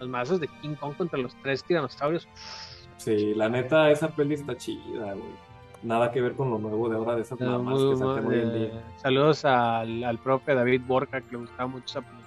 Los 0.00 0.08
madrazos 0.08 0.40
de 0.40 0.48
King 0.48 0.74
Kong 0.74 0.94
contra 0.96 1.18
los 1.18 1.34
tres 1.42 1.62
tiranosaurios. 1.64 2.26
Sí, 2.96 3.34
la 3.34 3.48
neta, 3.48 3.90
esa 3.90 4.08
peli 4.08 4.34
está 4.34 4.56
chida, 4.56 5.12
güey. 5.14 5.50
Nada 5.82 6.10
que 6.10 6.20
ver 6.20 6.34
con 6.34 6.50
lo 6.50 6.58
nuevo 6.58 6.88
de 6.90 6.96
ahora 6.96 7.16
de 7.16 7.22
esas 7.22 7.40
Eh, 7.40 7.44
mamás 7.44 7.78
muy- 7.80 7.90
que 7.92 7.96
sacan 7.96 8.26
hoy 8.26 8.34
en 8.40 8.48
eh, 8.50 8.58
día. 8.58 8.82
saludos 8.96 9.44
al, 9.46 10.04
al 10.04 10.18
profe 10.18 10.54
David 10.54 10.82
Borja, 10.86 11.20
que 11.22 11.32
le 11.32 11.38
gustaba 11.38 11.66
mucho 11.68 11.86
esa 11.86 12.00
película. 12.02 12.19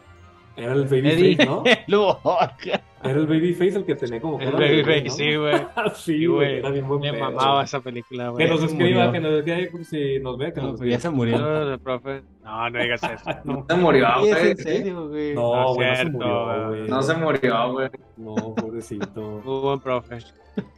Era 0.55 0.73
el 0.73 0.83
baby 0.83 1.09
Eddie. 1.09 1.35
face, 1.35 1.49
¿no? 1.49 1.63
Era 3.03 3.19
el 3.19 3.27
baby 3.27 3.53
face 3.53 3.75
el 3.75 3.85
que 3.85 3.95
tenía 3.95 4.21
como 4.21 4.39
El 4.39 4.51
Babyface, 4.53 5.03
¿no? 5.05 5.13
sí, 5.13 5.35
güey. 5.35 5.57
sí, 5.95 6.19
Sí, 6.19 6.25
güey, 6.25 6.57
era 6.59 6.69
bien 6.69 6.87
buen 6.87 7.01
Le 7.01 7.11
pedo, 7.11 7.23
mamaba 7.25 7.53
güey. 7.55 7.63
esa 7.65 7.79
película, 7.81 8.23
Que 8.25 8.29
güey. 8.31 8.49
nos 8.49 8.59
se 8.61 8.65
escriba, 8.67 9.11
que 9.11 9.19
nos 9.19 9.43
diga 9.45 9.57
pues, 9.71 9.87
si 9.89 10.19
nos 10.19 10.37
ve, 10.37 10.53
que 10.53 10.61
No, 10.61 10.67
nos 10.69 10.79
pues 10.79 10.89
ya 10.91 10.99
se 11.01 11.09
murió. 11.09 11.37
Saludos 11.37 11.71
al 11.73 11.79
profe. 11.79 12.21
No, 12.45 12.69
no 12.69 12.79
digas 12.81 13.03
eso. 13.03 13.29
No, 13.43 13.65
Se 13.67 13.75
murió, 13.75 14.07
güey. 14.19 14.31
en 14.51 14.57
serio, 14.57 15.09
güey. 15.09 15.33
no, 15.35 15.41
No 15.41 15.73
güey, 15.73 15.87
no 15.89 15.95
se 15.95 16.01
cierto, 16.01 16.17
murió, 16.17 16.67
güey. 16.69 16.87
No 16.87 17.01
se 17.03 17.13
murió, 17.15 17.71
güey. 17.73 17.89
No, 18.17 18.35
pobrecito. 18.55 19.21
Muy 19.43 19.59
buen 19.61 19.79
profe. 19.81 20.19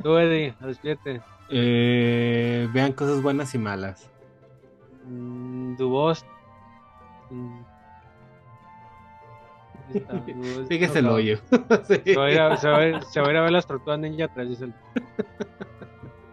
Tú, 0.02 0.18
Eddie, 0.18 0.54
despídete. 0.62 1.22
Eh, 1.52 2.68
vean 2.74 2.94
cosas 2.94 3.22
buenas 3.22 3.54
y 3.54 3.58
malas. 3.60 4.10
Mm, 5.08 5.76
Tu 5.76 5.88
voz. 5.90 6.26
Mm. 7.30 7.60
Fíjese 10.68 11.00
el 11.00 11.08
hoyo. 11.08 11.38
Sí. 11.88 12.02
Se 12.06 12.16
va, 12.16 12.26
a 12.26 12.32
ir 12.32 12.40
a, 12.40 12.58
se, 12.58 12.68
va 12.70 12.78
a 12.78 12.86
ir- 12.88 13.02
se 13.04 13.22
va 13.22 13.28
a 13.28 13.32
ir 13.32 13.38
a 13.38 13.42
ver 13.42 13.52
las 13.52 13.66
tortugas 13.68 14.00
ninja 14.00 14.28
3, 14.34 14.50
dice 14.50 14.64
el. 14.66 14.74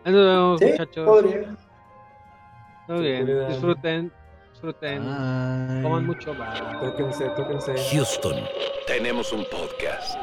Nos 0.05 0.15
vemos, 0.25 0.59
Sí, 0.61 0.67
muchachos. 0.67 1.07
podría. 1.07 1.57
Todo 2.87 3.01
bien. 3.01 3.25
cuidan. 3.27 3.49
Disfruten. 3.49 4.13
Disfruten. 4.53 5.03
Ay. 5.09 5.83
Coman 5.83 6.07
mucho. 6.07 6.35
Tóquense, 6.81 7.29
tóquense. 7.31 7.75
Houston, 7.93 8.37
tenemos 8.87 9.33
un 9.33 9.45
podcast. 9.51 10.19